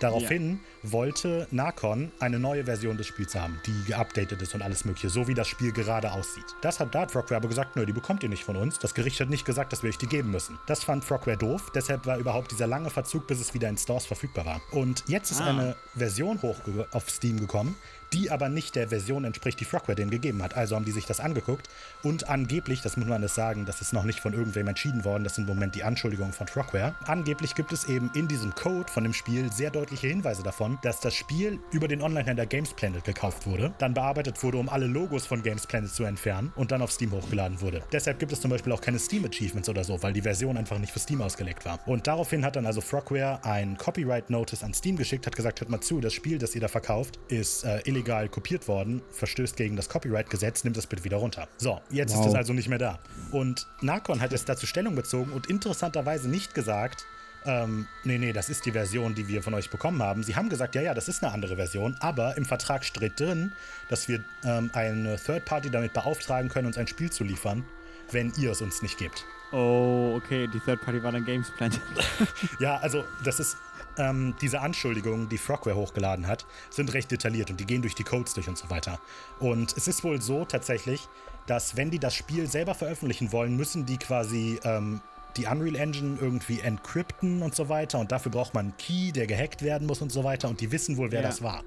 Daraufhin 0.00 0.60
wollte 0.82 1.46
Narcon 1.50 2.12
eine 2.20 2.38
neue 2.38 2.64
Version 2.64 2.96
des 2.96 3.06
Spiels 3.06 3.34
haben, 3.34 3.60
die 3.66 3.84
geupdatet 3.86 4.42
ist 4.42 4.54
und 4.54 4.62
alles 4.62 4.84
mögliche, 4.84 5.08
so 5.08 5.28
wie 5.28 5.34
das 5.34 5.48
Spiel 5.48 5.72
gerade 5.72 6.12
aussieht. 6.12 6.44
Das 6.60 6.80
hat 6.80 6.94
da 6.94 7.02
hat 7.02 7.10
Frogware 7.12 7.36
aber 7.36 7.48
gesagt, 7.48 7.76
nö, 7.76 7.86
die 7.86 7.92
bekommt 7.92 8.22
ihr 8.22 8.28
nicht 8.28 8.44
von 8.44 8.56
uns. 8.56 8.78
Das 8.78 8.94
Gericht 8.94 9.20
hat 9.20 9.30
nicht 9.30 9.44
gesagt, 9.44 9.72
dass 9.72 9.82
wir 9.82 9.90
euch 9.90 9.98
die 9.98 10.06
geben 10.06 10.30
müssen. 10.30 10.58
Das 10.66 10.84
fand 10.84 11.04
Frogware 11.04 11.36
doof, 11.36 11.70
deshalb 11.74 12.06
war 12.06 12.18
überhaupt 12.18 12.50
dieser 12.50 12.66
lange 12.66 12.90
Verzug, 12.90 13.26
bis 13.26 13.40
es 13.40 13.54
wieder 13.54 13.68
in 13.68 13.78
Stores 13.78 14.04
verfügbar 14.06 14.44
war. 14.46 14.60
Und 14.72 15.04
jetzt 15.06 15.30
ist 15.30 15.40
Ah. 15.40 15.50
eine 15.50 15.76
Version 15.94 16.40
hoch 16.42 16.56
auf 16.92 17.08
Steam 17.08 17.38
gekommen, 17.40 17.76
die 18.14 18.30
aber 18.30 18.48
nicht 18.48 18.76
der 18.76 18.88
Version 18.88 19.24
entspricht, 19.24 19.58
die 19.58 19.64
Frogware 19.64 19.96
denen 19.96 20.10
gegeben 20.10 20.42
hat. 20.42 20.56
Also 20.56 20.76
haben 20.76 20.84
die 20.84 20.92
sich 20.92 21.04
das 21.04 21.18
angeguckt 21.18 21.68
und 22.02 22.28
angeblich, 22.28 22.80
das 22.80 22.96
muss 22.96 23.06
man 23.06 23.18
alles 23.18 23.34
sagen, 23.34 23.66
das 23.66 23.80
ist 23.80 23.92
noch 23.92 24.04
nicht 24.04 24.20
von 24.20 24.32
irgendwem 24.32 24.68
entschieden 24.68 25.04
worden, 25.04 25.24
das 25.24 25.34
sind 25.34 25.48
im 25.48 25.54
Moment 25.54 25.74
die 25.74 25.82
Anschuldigungen 25.82 26.32
von 26.32 26.46
Frogware. 26.46 26.94
Angeblich 27.06 27.56
gibt 27.56 27.72
es 27.72 27.86
eben 27.86 28.10
in 28.14 28.28
diesem 28.28 28.54
Code 28.54 28.90
von 28.90 29.02
dem 29.02 29.12
Spiel 29.12 29.52
sehr 29.52 29.70
deutliche 29.70 30.06
Hinweise 30.06 30.44
davon, 30.44 30.78
dass 30.82 31.00
das 31.00 31.14
Spiel 31.14 31.58
über 31.72 31.88
den 31.88 32.02
Online-Händler 32.02 32.46
Games 32.46 32.72
Planet 32.72 33.02
gekauft 33.02 33.46
wurde, 33.46 33.74
dann 33.78 33.94
bearbeitet 33.94 34.40
wurde, 34.42 34.58
um 34.58 34.68
alle 34.68 34.86
Logos 34.86 35.26
von 35.26 35.42
Games 35.42 35.66
Planet 35.66 35.90
zu 35.90 36.04
entfernen 36.04 36.52
und 36.54 36.70
dann 36.70 36.82
auf 36.82 36.92
Steam 36.92 37.10
hochgeladen 37.10 37.60
wurde. 37.60 37.82
Deshalb 37.90 38.20
gibt 38.20 38.30
es 38.30 38.40
zum 38.40 38.50
Beispiel 38.50 38.72
auch 38.72 38.80
keine 38.80 39.00
Steam-Achievements 39.00 39.68
oder 39.68 39.82
so, 39.82 40.00
weil 40.04 40.12
die 40.12 40.22
Version 40.22 40.56
einfach 40.56 40.78
nicht 40.78 40.92
für 40.92 41.00
Steam 41.00 41.20
ausgelegt 41.20 41.64
war. 41.64 41.80
Und 41.86 42.06
daraufhin 42.06 42.44
hat 42.44 42.54
dann 42.54 42.66
also 42.66 42.80
Frogware 42.80 43.40
ein 43.44 43.76
Copyright-Notice 43.76 44.62
an 44.62 44.72
Steam 44.72 44.96
geschickt, 44.96 45.26
hat 45.26 45.34
gesagt, 45.34 45.60
hört 45.60 45.70
mal 45.70 45.80
zu, 45.80 46.00
das 46.00 46.12
Spiel, 46.12 46.38
das 46.38 46.54
ihr 46.54 46.60
da 46.60 46.68
verkauft, 46.68 47.18
ist 47.28 47.64
äh, 47.64 47.80
illegal 47.84 48.03
kopiert 48.04 48.68
worden, 48.68 49.02
verstößt 49.10 49.56
gegen 49.56 49.76
das 49.76 49.88
Copyright-Gesetz, 49.88 50.64
nimmt 50.64 50.76
das 50.76 50.86
bitte 50.86 51.04
wieder 51.04 51.16
runter. 51.16 51.48
So, 51.56 51.80
jetzt 51.90 52.12
ist 52.12 52.18
Wow. 52.18 52.26
das 52.26 52.34
also 52.34 52.52
nicht 52.52 52.68
mehr 52.68 52.78
da. 52.78 52.98
Und 53.32 53.66
Narcon 53.80 54.20
hat 54.20 54.32
jetzt 54.32 54.48
dazu 54.48 54.66
Stellung 54.66 54.94
bezogen 54.94 55.32
und 55.32 55.46
interessanterweise 55.48 56.28
nicht 56.28 56.54
gesagt, 56.54 57.06
ähm, 57.46 57.86
nee, 58.04 58.16
nee, 58.18 58.32
das 58.32 58.48
ist 58.48 58.64
die 58.64 58.72
Version, 58.72 59.14
die 59.14 59.28
wir 59.28 59.42
von 59.42 59.52
euch 59.54 59.68
bekommen 59.70 60.02
haben. 60.02 60.22
Sie 60.22 60.34
haben 60.36 60.48
gesagt, 60.48 60.74
ja, 60.74 60.82
ja, 60.82 60.94
das 60.94 61.08
ist 61.08 61.22
eine 61.22 61.32
andere 61.32 61.56
Version, 61.56 61.96
aber 62.00 62.36
im 62.36 62.44
Vertrag 62.46 62.84
steht 62.84 63.20
drin, 63.20 63.52
dass 63.90 64.08
wir 64.08 64.24
ähm, 64.44 64.70
eine 64.72 65.16
Third 65.16 65.44
Party 65.44 65.70
damit 65.70 65.92
beauftragen 65.92 66.48
können, 66.48 66.66
uns 66.66 66.78
ein 66.78 66.86
Spiel 66.86 67.10
zu 67.10 67.22
liefern, 67.24 67.64
wenn 68.10 68.32
ihr 68.38 68.52
es 68.52 68.62
uns 68.62 68.80
nicht 68.80 68.96
gebt. 68.98 69.24
Oh, 69.52 70.14
okay, 70.16 70.48
die 70.52 70.58
Third 70.60 70.80
Party 70.80 71.02
war 71.02 71.12
dann 71.12 71.24
Games 71.24 71.50
Planet. 71.56 71.80
Ja, 72.60 72.78
also 72.78 73.04
das 73.24 73.40
ist 73.40 73.56
ähm, 73.98 74.34
diese 74.40 74.60
Anschuldigungen, 74.60 75.28
die 75.28 75.38
Frogware 75.38 75.76
hochgeladen 75.76 76.26
hat, 76.26 76.46
sind 76.70 76.92
recht 76.94 77.10
detailliert 77.10 77.50
und 77.50 77.60
die 77.60 77.64
gehen 77.66 77.82
durch 77.82 77.94
die 77.94 78.04
Codes 78.04 78.34
durch 78.34 78.48
und 78.48 78.58
so 78.58 78.70
weiter. 78.70 78.98
Und 79.40 79.76
es 79.76 79.88
ist 79.88 80.04
wohl 80.04 80.20
so 80.20 80.44
tatsächlich, 80.44 81.08
dass 81.46 81.76
wenn 81.76 81.90
die 81.90 81.98
das 81.98 82.14
Spiel 82.14 82.46
selber 82.48 82.74
veröffentlichen 82.74 83.32
wollen, 83.32 83.56
müssen 83.56 83.84
die 83.86 83.98
quasi 83.98 84.58
ähm, 84.64 85.00
die 85.36 85.46
Unreal 85.46 85.74
Engine 85.76 86.16
irgendwie 86.20 86.60
encrypten 86.60 87.42
und 87.42 87.54
so 87.54 87.68
weiter. 87.68 87.98
Und 87.98 88.12
dafür 88.12 88.30
braucht 88.32 88.54
man 88.54 88.66
einen 88.66 88.76
Key, 88.76 89.12
der 89.12 89.26
gehackt 89.26 89.62
werden 89.62 89.86
muss 89.86 90.00
und 90.00 90.12
so 90.12 90.24
weiter. 90.24 90.48
Und 90.48 90.60
die 90.60 90.70
wissen 90.72 90.96
wohl, 90.96 91.10
wer 91.12 91.20
Ja. 91.22 91.26
das 91.26 91.42
war. 91.42 91.64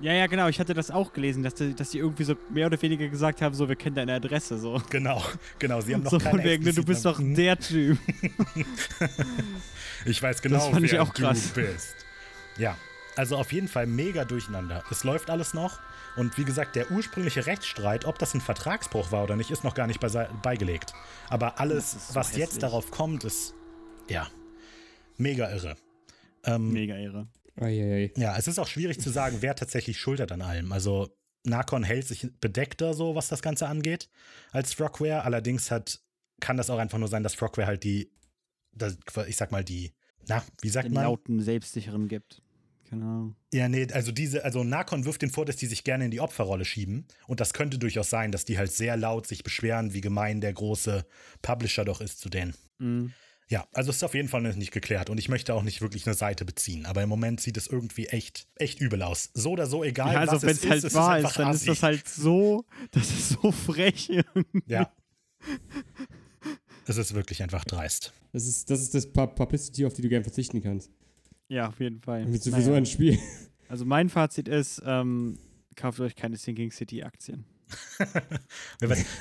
Ja, 0.00 0.12
ja, 0.12 0.26
genau. 0.26 0.48
Ich 0.48 0.58
hatte 0.58 0.74
das 0.74 0.90
auch 0.90 1.12
gelesen, 1.12 1.44
dass 1.44 1.54
die, 1.54 1.72
dass 1.74 1.90
die 1.90 1.98
irgendwie 1.98 2.24
so 2.24 2.34
mehr 2.50 2.66
oder 2.66 2.80
weniger 2.82 3.06
gesagt 3.08 3.40
haben, 3.40 3.54
so, 3.54 3.68
wir 3.68 3.76
kennen 3.76 3.94
deine 3.94 4.14
Adresse, 4.14 4.58
so. 4.58 4.82
Genau, 4.90 5.22
genau. 5.60 5.80
Sie 5.80 5.94
haben 5.94 6.02
noch 6.04 6.10
so 6.10 6.18
keine 6.18 6.30
von 6.38 6.44
wegen, 6.44 6.64
du 6.74 6.84
bist 6.84 7.04
doch 7.04 7.20
der 7.22 7.56
Typ. 7.58 7.96
Ich 10.04 10.22
weiß 10.22 10.42
genau, 10.42 10.70
fand 10.70 10.84
ich 10.84 10.92
wer 10.92 11.02
auch 11.02 11.14
krass. 11.14 11.52
du 11.54 11.62
bist. 11.62 11.94
Ja, 12.56 12.76
also 13.16 13.36
auf 13.36 13.52
jeden 13.52 13.68
Fall 13.68 13.86
mega 13.86 14.24
durcheinander. 14.24 14.84
Es 14.90 15.04
läuft 15.04 15.30
alles 15.30 15.54
noch. 15.54 15.80
Und 16.16 16.38
wie 16.38 16.44
gesagt, 16.44 16.76
der 16.76 16.90
ursprüngliche 16.90 17.46
Rechtsstreit, 17.46 18.04
ob 18.04 18.18
das 18.18 18.34
ein 18.34 18.40
Vertragsbruch 18.40 19.10
war 19.10 19.24
oder 19.24 19.36
nicht, 19.36 19.50
ist 19.50 19.64
noch 19.64 19.74
gar 19.74 19.86
nicht 19.86 20.00
beigelegt. 20.42 20.92
Aber 21.28 21.58
alles, 21.58 22.08
so 22.08 22.14
was 22.14 22.36
jetzt 22.36 22.40
hässlich. 22.40 22.60
darauf 22.60 22.90
kommt, 22.90 23.24
ist 23.24 23.54
ja 24.08 24.28
mega 25.16 25.50
irre. 25.50 25.76
Ähm, 26.44 26.72
Mega 26.72 26.96
Ehre. 26.96 27.28
Eieiei. 27.56 28.12
ja, 28.16 28.36
es 28.36 28.48
ist 28.48 28.58
auch 28.58 28.66
schwierig 28.66 29.00
zu 29.00 29.10
sagen, 29.10 29.38
wer 29.40 29.54
tatsächlich 29.54 29.98
schultert 29.98 30.32
an 30.32 30.42
allem. 30.42 30.72
Also 30.72 31.08
Narcon 31.44 31.84
hält 31.84 32.06
sich 32.06 32.28
bedeckter 32.40 32.94
so, 32.94 33.14
was 33.14 33.28
das 33.28 33.42
Ganze 33.42 33.68
angeht, 33.68 34.08
als 34.50 34.74
Frogware. 34.74 35.22
Allerdings 35.24 35.70
hat, 35.70 36.00
kann 36.40 36.56
das 36.56 36.70
auch 36.70 36.78
einfach 36.78 36.98
nur 36.98 37.08
sein, 37.08 37.22
dass 37.22 37.34
Frogware 37.34 37.66
halt 37.66 37.84
die, 37.84 38.10
das, 38.76 38.98
ich 39.26 39.36
sag 39.36 39.52
mal, 39.52 39.64
die, 39.64 39.92
na, 40.26 40.42
wie 40.62 40.68
sagt 40.68 40.86
Den 40.86 40.94
man? 40.94 41.04
lauten, 41.04 41.40
selbstsicheren 41.40 42.08
gibt. 42.08 42.42
Ahnung. 43.02 43.34
Ja, 43.52 43.68
nee, 43.68 43.86
also 43.92 44.12
diese, 44.12 44.44
also 44.44 44.62
Narcon 44.62 45.04
wirft 45.04 45.22
den 45.22 45.30
vor, 45.30 45.44
dass 45.44 45.56
die 45.56 45.66
sich 45.66 45.82
gerne 45.84 46.04
in 46.04 46.10
die 46.10 46.20
Opferrolle 46.20 46.64
schieben. 46.64 47.06
Und 47.26 47.40
das 47.40 47.52
könnte 47.52 47.78
durchaus 47.78 48.10
sein, 48.10 48.30
dass 48.30 48.44
die 48.44 48.56
halt 48.58 48.70
sehr 48.72 48.96
laut 48.96 49.26
sich 49.26 49.42
beschweren, 49.42 49.94
wie 49.94 50.00
gemein 50.00 50.40
der 50.40 50.52
große 50.52 51.04
Publisher 51.42 51.84
doch 51.84 52.00
ist 52.00 52.20
zu 52.20 52.28
denen. 52.28 52.54
Mhm. 52.78 53.12
Ja, 53.48 53.66
also 53.72 53.90
es 53.90 53.96
ist 53.96 54.04
auf 54.04 54.14
jeden 54.14 54.28
Fall 54.28 54.40
noch 54.40 54.54
nicht 54.54 54.72
geklärt 54.72 55.10
und 55.10 55.18
ich 55.18 55.28
möchte 55.28 55.54
auch 55.54 55.62
nicht 55.62 55.82
wirklich 55.82 56.06
eine 56.06 56.14
Seite 56.14 56.44
beziehen. 56.44 56.86
Aber 56.86 57.02
im 57.02 57.08
Moment 57.08 57.40
sieht 57.40 57.56
es 57.56 57.66
irgendwie 57.66 58.06
echt, 58.06 58.46
echt 58.56 58.80
übel 58.80 59.02
aus. 59.02 59.30
So 59.34 59.50
oder 59.50 59.66
so, 59.66 59.84
egal 59.84 60.14
Ja, 60.14 60.20
also 60.20 60.36
was 60.36 60.42
wenn 60.44 60.50
es 60.50 60.62
ist, 60.64 60.70
halt 60.70 60.84
es 60.84 60.94
wahr 60.94 61.18
ist, 61.18 61.26
ist, 61.30 61.38
dann 61.38 61.50
ist 61.50 61.56
assi. 61.56 61.66
das 61.66 61.82
halt 61.82 62.08
so, 62.08 62.64
das 62.92 63.10
ist 63.10 63.28
so 63.30 63.52
frech. 63.52 64.10
Ja. 64.66 64.90
Es 66.86 66.96
ist 66.96 67.14
wirklich 67.14 67.42
einfach 67.42 67.64
dreist. 67.64 68.12
Das 68.32 68.46
ist 68.46 68.70
das, 68.70 68.80
ist 68.80 68.94
das 68.94 69.06
Pub- 69.12 69.34
Publicity, 69.34 69.86
auf 69.86 69.94
die 69.94 70.02
du 70.02 70.08
gerne 70.08 70.24
verzichten 70.24 70.62
kannst. 70.62 70.90
ja, 71.48 71.68
auf 71.68 71.80
jeden 71.80 72.00
Fall. 72.00 72.26
Mit 72.26 72.42
so 72.42 72.50
Naja. 72.50 72.62
so 72.64 72.72
ein 72.72 72.86
Spiel. 72.86 73.18
Also 73.66 73.86
mein 73.86 74.10
Fazit 74.10 74.46
ist, 74.46 74.82
ähm, 74.84 75.38
kauft 75.74 75.98
euch 75.98 76.14
keine 76.14 76.36
Sinking 76.36 76.70
City 76.70 77.02
Aktien. 77.02 77.46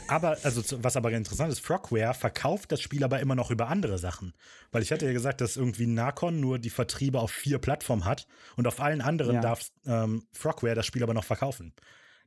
Aber, 0.07 0.37
also, 0.43 0.83
was 0.83 0.97
aber 0.97 1.11
interessant 1.11 1.51
ist, 1.51 1.59
Frogware 1.59 2.13
verkauft 2.13 2.71
das 2.71 2.81
Spiel 2.81 3.03
aber 3.03 3.19
immer 3.21 3.35
noch 3.35 3.51
über 3.51 3.69
andere 3.69 3.97
Sachen. 3.97 4.33
Weil 4.71 4.83
ich 4.83 4.91
hatte 4.91 5.05
ja 5.05 5.13
gesagt, 5.13 5.41
dass 5.41 5.55
irgendwie 5.57 5.87
Narcon 5.87 6.39
nur 6.39 6.59
die 6.59 6.69
Vertriebe 6.69 7.19
auf 7.19 7.31
vier 7.31 7.57
Plattformen 7.57 8.05
hat 8.05 8.27
und 8.57 8.67
auf 8.67 8.79
allen 8.81 9.01
anderen 9.01 9.35
Ja. 9.35 9.41
darf 9.41 9.71
ähm, 9.85 10.23
Frogware 10.33 10.75
das 10.75 10.85
Spiel 10.85 11.03
aber 11.03 11.13
noch 11.13 11.23
verkaufen. 11.25 11.73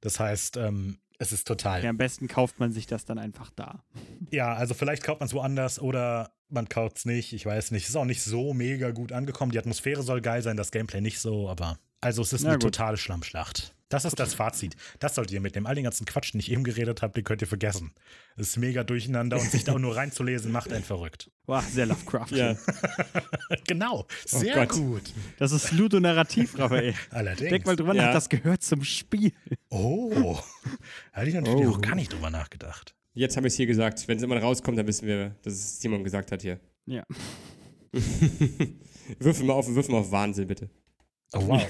Das 0.01 0.19
heißt, 0.19 0.57
ähm, 0.57 0.99
es 1.19 1.33
ist 1.33 1.47
total. 1.47 1.83
Ja, 1.85 1.91
am 1.91 1.97
besten 1.99 2.29
kauft 2.29 2.59
man 2.59 2.73
sich 2.73 2.87
das 2.87 3.05
dann 3.05 3.19
einfach 3.19 3.51
da. 3.51 3.83
Ja, 4.31 4.55
also 4.55 4.75
vielleicht 4.75 5.05
kauft 5.05 5.21
man 5.21 5.29
es 5.29 5.35
woanders 5.35 5.79
oder 5.79 6.33
man 6.49 6.69
kauft 6.69 6.97
es 6.99 7.05
nicht. 7.05 7.33
Ich 7.33 7.47
weiß 7.47 7.71
nicht. 7.71 7.85
Es 7.85 7.91
ist 7.91 7.97
auch 7.97 8.05
nicht 8.05 8.23
so 8.25 8.55
mega 8.55 8.91
gut 8.91 9.13
angekommen. 9.13 9.53
Die 9.53 9.59
Atmosphäre 9.59 10.03
soll 10.03 10.21
geil 10.21 10.43
sein, 10.43 10.57
das 10.57 10.73
Gameplay 10.73 11.01
nicht 11.01 11.21
so, 11.21 11.49
aber. 11.49 11.79
Also 12.01 12.23
es 12.23 12.33
ist 12.33 12.43
Na 12.43 12.49
eine 12.51 12.59
gut. 12.59 12.75
totale 12.75 12.97
Schlammschlacht. 12.97 13.76
Das 13.89 14.05
ist 14.05 14.19
das 14.19 14.35
Fazit. 14.35 14.75
Das 14.99 15.15
solltet 15.15 15.35
ihr 15.35 15.41
mitnehmen. 15.41 15.67
All 15.67 15.77
den 15.77 15.85
ganzen 15.85 16.07
Quatsch, 16.07 16.33
den 16.33 16.41
ich 16.41 16.51
eben 16.51 16.65
geredet 16.65 17.03
habe, 17.03 17.13
den 17.15 17.23
könnt 17.23 17.41
ihr 17.41 17.47
vergessen. 17.47 17.93
Es 18.37 18.49
ist 18.49 18.57
mega 18.57 18.83
durcheinander 18.83 19.39
und 19.39 19.49
sich 19.49 19.63
da 19.63 19.75
auch 19.75 19.79
nur 19.79 19.95
reinzulesen, 19.95 20.51
macht 20.51 20.73
einen 20.73 20.83
verrückt. 20.83 21.31
Wow, 21.47 21.63
sehr 21.65 21.87
Lovecraft. 21.87 22.33
Ja. 22.33 22.57
genau. 23.69 24.07
Sehr 24.25 24.67
Gott. 24.67 24.71
gut. 24.77 25.03
Das 25.39 25.53
ist 25.53 25.71
ludonarrativ, 25.73 26.59
Raphael. 26.59 26.95
Allerdings. 27.11 27.51
Denk 27.51 27.65
mal 27.67 27.77
drüber 27.77 27.95
Ja. 27.95 28.07
nach, 28.07 28.13
das 28.13 28.29
gehört 28.29 28.63
zum 28.65 28.83
Spiel. 28.83 29.33
Oh. 29.71 30.37
Da 31.13 31.21
hatte 31.21 31.29
ich 31.29 31.35
natürlich 31.35 31.61
Oh. 31.67 31.71
noch 31.71 31.81
gar 31.81 31.95
nicht 31.95 32.13
drüber 32.13 32.31
nachgedacht. 32.31 32.95
Jetzt 33.15 33.37
habe 33.37 33.47
ich 33.47 33.53
es 33.53 33.57
hier 33.57 33.67
gesagt. 33.67 34.09
Wenn 34.09 34.17
es 34.19 34.23
immer 34.25 34.37
rauskommt, 34.39 34.77
dann 34.77 34.87
wissen 34.89 35.07
wir, 35.07 35.37
dass 35.43 35.53
es 35.55 35.81
Simon 35.81 36.03
gesagt 36.03 36.33
hat 36.33 36.43
hier. 36.43 36.59
Ja. 36.87 37.05
würfel 39.21 39.45
mal 39.47 39.53
auf, 39.55 39.69
würfel 39.69 39.93
mal 39.93 40.01
auf 40.01 40.11
Wahnsinn, 40.11 40.47
bitte. 40.49 40.69
Oh, 41.33 41.47
wow. 41.47 41.67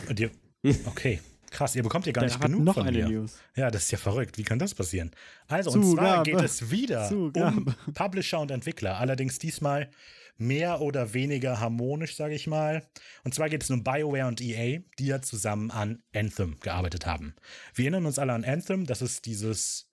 Okay. 0.86 1.20
Krass, 1.50 1.74
ihr 1.76 1.82
bekommt 1.82 2.06
ihr 2.06 2.12
gar 2.12 2.22
Der 2.24 2.30
nicht 2.30 2.40
genug 2.40 2.64
noch 2.64 2.74
von 2.74 2.86
eine 2.86 2.98
mir. 2.98 3.08
News. 3.08 3.38
Ja, 3.54 3.70
das 3.70 3.84
ist 3.84 3.90
ja 3.92 3.98
verrückt. 3.98 4.38
Wie 4.38 4.42
kann 4.42 4.58
das 4.58 4.74
passieren? 4.74 5.10
Also, 5.48 5.70
und 5.70 5.82
zwar 5.82 6.24
Zugabe. 6.24 6.30
geht 6.30 6.40
es 6.42 6.70
wieder 6.70 7.08
Zugabe. 7.08 7.56
um 7.56 7.74
Publisher 7.94 8.40
und 8.40 8.50
Entwickler. 8.50 8.98
Allerdings 8.98 9.38
diesmal 9.38 9.90
mehr 10.38 10.80
oder 10.82 11.14
weniger 11.14 11.60
harmonisch, 11.60 12.14
sage 12.16 12.34
ich 12.34 12.46
mal. 12.46 12.86
Und 13.24 13.34
zwar 13.34 13.48
geht 13.48 13.62
es 13.62 13.70
um 13.70 13.82
BioWare 13.82 14.26
und 14.26 14.40
EA, 14.42 14.80
die 14.98 15.06
ja 15.06 15.22
zusammen 15.22 15.70
an 15.70 16.02
Anthem 16.14 16.58
gearbeitet 16.60 17.06
haben. 17.06 17.34
Wir 17.74 17.84
erinnern 17.86 18.04
uns 18.06 18.18
alle 18.18 18.34
an 18.34 18.44
Anthem. 18.44 18.84
Das 18.84 19.00
ist 19.00 19.24
dieses 19.24 19.88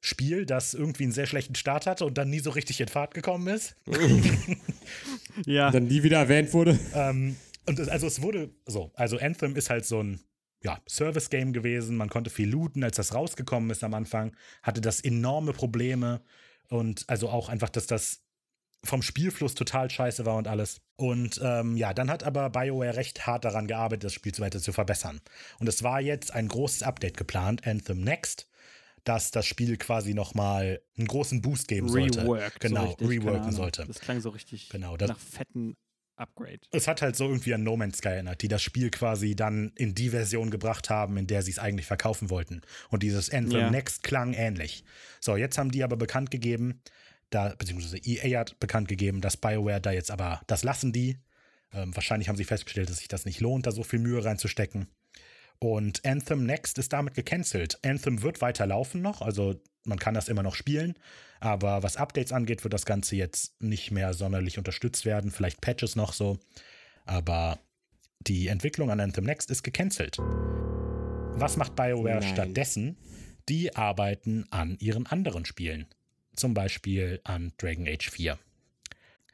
Spiel, 0.00 0.44
das 0.46 0.74
irgendwie 0.74 1.04
einen 1.04 1.12
sehr 1.12 1.26
schlechten 1.26 1.54
Start 1.54 1.86
hatte 1.86 2.04
und 2.04 2.18
dann 2.18 2.28
nie 2.30 2.38
so 2.40 2.50
richtig 2.50 2.80
in 2.80 2.88
Fahrt 2.88 3.14
gekommen 3.14 3.48
ist. 3.48 3.76
Ja. 5.46 5.70
Dann 5.70 5.84
nie 5.84 6.02
wieder 6.02 6.18
erwähnt 6.18 6.52
wurde. 6.52 6.78
Ähm, 6.94 7.36
und 7.66 7.78
es, 7.78 7.88
also 7.88 8.06
es 8.06 8.22
wurde 8.22 8.50
so, 8.66 8.90
also 8.94 9.18
Anthem 9.18 9.56
ist 9.56 9.70
halt 9.70 9.84
so 9.84 10.02
ein 10.02 10.20
ja, 10.62 10.80
Service-Game 10.88 11.52
gewesen. 11.52 11.96
Man 11.96 12.08
konnte 12.08 12.30
viel 12.30 12.48
looten. 12.50 12.82
Als 12.84 12.96
das 12.96 13.14
rausgekommen 13.14 13.70
ist 13.70 13.84
am 13.84 13.94
Anfang, 13.94 14.34
hatte 14.62 14.80
das 14.80 15.00
enorme 15.00 15.52
Probleme. 15.52 16.22
Und 16.68 17.04
also 17.08 17.28
auch 17.28 17.48
einfach, 17.48 17.68
dass 17.70 17.86
das 17.86 18.22
vom 18.84 19.02
Spielfluss 19.02 19.54
total 19.54 19.90
scheiße 19.90 20.24
war 20.26 20.36
und 20.36 20.46
alles. 20.46 20.80
Und 20.96 21.40
ähm, 21.42 21.76
ja, 21.76 21.92
dann 21.94 22.10
hat 22.10 22.22
aber 22.22 22.50
BioWare 22.50 22.96
recht 22.96 23.26
hart 23.26 23.44
daran 23.44 23.66
gearbeitet, 23.66 24.04
das 24.04 24.12
Spiel 24.14 24.32
weiter 24.38 24.60
zu 24.60 24.72
verbessern. 24.72 25.20
Und 25.58 25.68
es 25.68 25.82
war 25.82 26.00
jetzt 26.00 26.32
ein 26.32 26.48
großes 26.48 26.82
Update 26.82 27.16
geplant, 27.16 27.66
Anthem 27.66 28.00
Next, 28.02 28.48
dass 29.04 29.30
das 29.30 29.46
Spiel 29.46 29.76
quasi 29.78 30.14
nochmal 30.14 30.80
einen 30.96 31.06
großen 31.08 31.40
Boost 31.40 31.66
geben 31.68 31.88
sollte. 31.88 32.22
Reworked. 32.22 32.60
Genau, 32.60 32.82
so 32.86 33.06
richtig, 33.06 33.08
reworken 33.08 33.52
sollte. 33.52 33.84
Das 33.86 34.00
klang 34.00 34.20
so 34.20 34.30
richtig 34.30 34.68
Genau, 34.68 34.96
das- 34.96 35.08
nach 35.08 35.18
fetten 35.18 35.76
Upgrade. 36.18 36.60
Es 36.70 36.88
hat 36.88 37.02
halt 37.02 37.16
so 37.16 37.26
irgendwie 37.26 37.54
an 37.54 37.62
No 37.62 37.76
Man's 37.76 37.98
Sky 37.98 38.08
erinnert, 38.08 38.42
die 38.42 38.48
das 38.48 38.62
Spiel 38.62 38.90
quasi 38.90 39.36
dann 39.36 39.72
in 39.76 39.94
die 39.94 40.10
Version 40.10 40.50
gebracht 40.50 40.90
haben, 40.90 41.16
in 41.16 41.26
der 41.26 41.42
sie 41.42 41.52
es 41.52 41.58
eigentlich 41.58 41.86
verkaufen 41.86 42.30
wollten. 42.30 42.62
Und 42.90 43.02
dieses 43.02 43.30
Anthem 43.30 43.60
Ja. 43.60 43.70
Next 43.70 44.02
klang 44.02 44.32
ähnlich. 44.34 44.84
So, 45.20 45.36
jetzt 45.36 45.58
haben 45.58 45.70
die 45.70 45.84
aber 45.84 45.96
bekannt 45.96 46.30
gegeben, 46.30 46.82
da, 47.30 47.54
beziehungsweise 47.58 47.98
EA 47.98 48.40
hat 48.40 48.58
bekannt 48.58 48.88
gegeben, 48.88 49.20
dass 49.20 49.36
BioWare 49.36 49.80
da 49.80 49.92
jetzt 49.92 50.10
aber, 50.10 50.40
das 50.46 50.64
lassen 50.64 50.92
die. 50.92 51.18
Ähm, 51.72 51.94
wahrscheinlich 51.94 52.28
haben 52.28 52.36
sie 52.36 52.44
festgestellt, 52.44 52.88
dass 52.88 52.98
sich 52.98 53.08
das 53.08 53.24
nicht 53.24 53.40
lohnt, 53.40 53.66
da 53.66 53.72
so 53.72 53.82
viel 53.82 53.98
Mühe 53.98 54.24
reinzustecken. 54.24 54.88
Und 55.58 56.04
Anthem 56.04 56.46
Next 56.46 56.78
ist 56.78 56.92
damit 56.92 57.14
gecancelt. 57.14 57.78
Anthem 57.84 58.22
wird 58.22 58.40
weiterlaufen 58.40 59.02
noch, 59.02 59.22
also 59.22 59.60
man 59.88 59.98
kann 59.98 60.14
das 60.14 60.28
immer 60.28 60.42
noch 60.42 60.54
spielen, 60.54 60.94
aber 61.40 61.82
was 61.82 61.96
Updates 61.96 62.32
angeht, 62.32 62.62
wird 62.64 62.74
das 62.74 62.86
Ganze 62.86 63.16
jetzt 63.16 63.60
nicht 63.62 63.90
mehr 63.90 64.14
sonderlich 64.14 64.58
unterstützt 64.58 65.04
werden. 65.04 65.30
Vielleicht 65.30 65.60
Patches 65.60 65.96
noch 65.96 66.12
so, 66.12 66.38
aber 67.06 67.58
die 68.20 68.48
Entwicklung 68.48 68.90
an 68.90 69.00
Anthem 69.00 69.24
Next 69.24 69.50
ist 69.50 69.62
gecancelt. 69.62 70.18
Was 70.20 71.56
macht 71.56 71.76
BioWare 71.76 72.20
Nein. 72.20 72.28
stattdessen? 72.34 72.96
Die 73.48 73.74
arbeiten 73.76 74.44
an 74.50 74.76
ihren 74.80 75.06
anderen 75.06 75.44
Spielen. 75.44 75.86
Zum 76.34 76.52
Beispiel 76.54 77.20
an 77.24 77.52
Dragon 77.58 77.86
Age 77.88 78.10
4. 78.10 78.38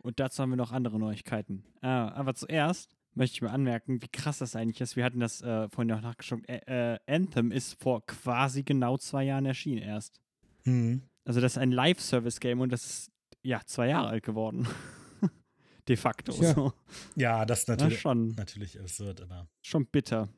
Und 0.02 0.20
dazu 0.20 0.42
haben 0.42 0.50
wir 0.50 0.56
noch 0.56 0.70
andere 0.72 0.98
Neuigkeiten. 0.98 1.64
Ah, 1.80 2.08
aber 2.10 2.34
zuerst 2.34 2.94
möchte 3.14 3.34
ich 3.36 3.42
mal 3.42 3.50
anmerken, 3.50 4.02
wie 4.02 4.08
krass 4.08 4.38
das 4.38 4.54
eigentlich 4.54 4.80
ist. 4.80 4.96
Wir 4.96 5.04
hatten 5.04 5.20
das 5.20 5.40
äh, 5.40 5.68
vorhin 5.70 5.92
auch 5.92 6.00
nachgeschaut. 6.02 6.40
Ä- 6.48 6.66
äh, 6.94 6.98
Anthem 7.06 7.50
ist 7.50 7.80
vor 7.82 8.04
quasi 8.06 8.62
genau 8.62 8.98
zwei 8.98 9.24
Jahren 9.24 9.46
erschienen 9.46 9.82
erst. 9.82 10.20
Hm. 10.64 11.02
Also 11.24 11.40
das 11.40 11.52
ist 11.52 11.58
ein 11.58 11.72
Live-Service-Game 11.72 12.60
und 12.60 12.70
das 12.70 12.84
ist 12.84 13.10
ja 13.42 13.60
zwei 13.66 13.88
Jahre 13.88 14.08
alt 14.08 14.24
geworden. 14.24 14.66
De 15.88 15.96
facto. 15.96 16.32
Tja. 16.32 16.54
So. 16.54 16.72
Ja, 17.14 17.44
das 17.44 17.60
ist 17.60 17.68
Na, 17.68 17.76
natürlich, 17.76 18.00
schon, 18.00 18.28
natürlich 18.36 18.80
absurd, 18.80 19.20
aber. 19.20 19.48
schon 19.62 19.86
bitter. 19.86 20.28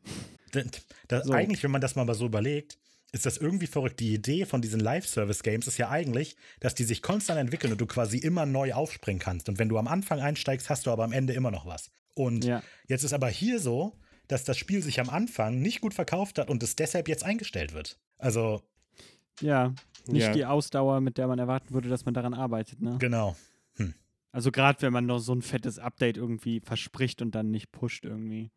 Das, 0.53 0.65
das, 1.09 1.27
So. 1.27 1.33
Eigentlich, 1.33 1.63
wenn 1.63 1.71
man 1.71 1.81
das 1.81 1.95
mal 1.95 2.13
so 2.15 2.27
überlegt, 2.27 2.79
ist 3.13 3.27
das 3.27 3.37
irgendwie 3.37 3.69
verrückt. 3.69 4.01
Die 4.01 4.13
Idee 4.13 4.45
von 4.45 4.61
diesen 4.61 4.81
Live-Service-Games 4.81 5.69
ist 5.69 5.79
ja 5.79 5.89
eigentlich, 5.89 6.37
dass 6.59 6.75
die 6.75 6.83
sich 6.85 7.01
konstant 7.01 7.39
entwickeln 7.39 7.73
und 7.73 7.81
du 7.81 7.87
quasi 7.87 8.19
immer 8.19 8.45
neu 8.45 8.73
aufspringen 8.75 9.21
kannst. 9.21 9.49
Und 9.49 9.59
wenn 9.61 9.69
du 9.69 9.79
am 9.79 9.87
Anfang 9.87 10.21
einsteigst, 10.21 10.69
hast 10.69 10.87
du 10.87 10.91
aber 10.91 11.05
am 11.05 11.13
Ende 11.13 11.33
immer 11.33 11.53
noch 11.53 11.65
was. 11.67 11.91
Und 12.15 12.45
Ja. 12.45 12.63
jetzt 12.89 13.05
ist 13.05 13.13
aber 13.13 13.29
hier 13.29 13.61
so, 13.61 13.97
dass 14.27 14.43
das 14.43 14.59
Spiel 14.59 14.83
sich 14.83 14.99
am 14.99 15.09
Anfang 15.09 15.61
nicht 15.61 15.81
gut 15.81 15.95
verkauft 15.95 16.39
hat 16.41 16.51
und 16.51 16.61
es 16.65 16.75
deshalb 16.75 17.07
jetzt 17.09 17.23
eingestellt 17.25 17.73
wird. 17.73 18.01
Also, 18.19 18.63
Ja. 19.41 19.75
Nicht 20.07 20.27
Ja. 20.27 20.33
die 20.33 20.45
Ausdauer, 20.47 21.01
mit 21.01 21.19
der 21.19 21.27
man 21.27 21.39
erwarten 21.39 21.75
würde, 21.75 21.89
dass 21.89 22.05
man 22.05 22.15
daran 22.15 22.35
arbeitet, 22.35 22.81
ne? 22.81 22.97
genau. 22.99 23.37
Also 24.33 24.51
gerade 24.53 24.83
wenn 24.83 24.93
man 24.93 25.07
noch 25.07 25.19
so 25.19 25.33
ein 25.33 25.41
fettes 25.41 25.79
Update 25.79 26.19
irgendwie 26.19 26.61
verspricht 26.61 27.23
und 27.23 27.35
dann 27.35 27.51
nicht 27.51 27.73
pusht 27.73 28.05
irgendwie. 28.05 28.51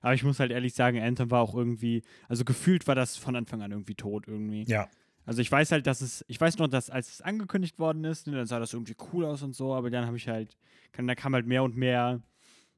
Aber 0.00 0.14
ich 0.14 0.24
muss 0.24 0.40
halt 0.40 0.50
ehrlich 0.50 0.74
sagen, 0.74 1.00
Anthem 1.00 1.30
war 1.30 1.42
auch 1.42 1.54
irgendwie, 1.54 2.02
also 2.28 2.44
gefühlt 2.44 2.88
war 2.88 2.96
das 2.96 3.16
von 3.16 3.36
Anfang 3.36 3.62
an 3.62 3.70
irgendwie 3.70 3.94
tot 3.94 4.24
irgendwie. 4.26 4.64
Ja. 4.64 4.88
Also 5.24 5.40
ich 5.40 5.52
weiß 5.52 5.70
halt, 5.70 5.86
dass 5.86 6.00
es, 6.00 6.24
ich 6.26 6.40
weiß 6.40 6.58
noch, 6.58 6.66
dass 6.66 6.90
als 6.90 7.08
es 7.08 7.20
angekündigt 7.20 7.78
worden 7.78 8.02
ist, 8.02 8.26
ne, 8.26 8.34
dann 8.34 8.46
sah 8.46 8.58
das 8.58 8.72
irgendwie 8.72 8.96
cool 9.12 9.24
aus 9.24 9.42
und 9.42 9.54
so, 9.54 9.72
aber 9.74 9.90
dann 9.90 10.06
habe 10.06 10.16
ich 10.16 10.26
halt, 10.26 10.56
kann, 10.90 11.06
da 11.06 11.14
kam 11.14 11.34
halt 11.34 11.46
mehr 11.46 11.62
und 11.62 11.76
mehr, 11.76 12.20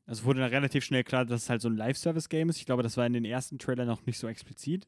also 0.04 0.24
wurde 0.24 0.40
dann 0.40 0.50
relativ 0.50 0.84
schnell 0.84 1.02
klar, 1.02 1.24
dass 1.24 1.44
es 1.44 1.48
halt 1.50 1.62
so 1.62 1.70
ein 1.70 1.76
Live-Service-Game 1.78 2.50
ist. 2.50 2.58
Ich 2.58 2.66
glaube, 2.66 2.82
das 2.82 2.98
war 2.98 3.06
in 3.06 3.14
den 3.14 3.24
ersten 3.24 3.58
Trailern 3.58 3.86
noch 3.86 4.04
nicht 4.04 4.18
so 4.18 4.28
explizit. 4.28 4.86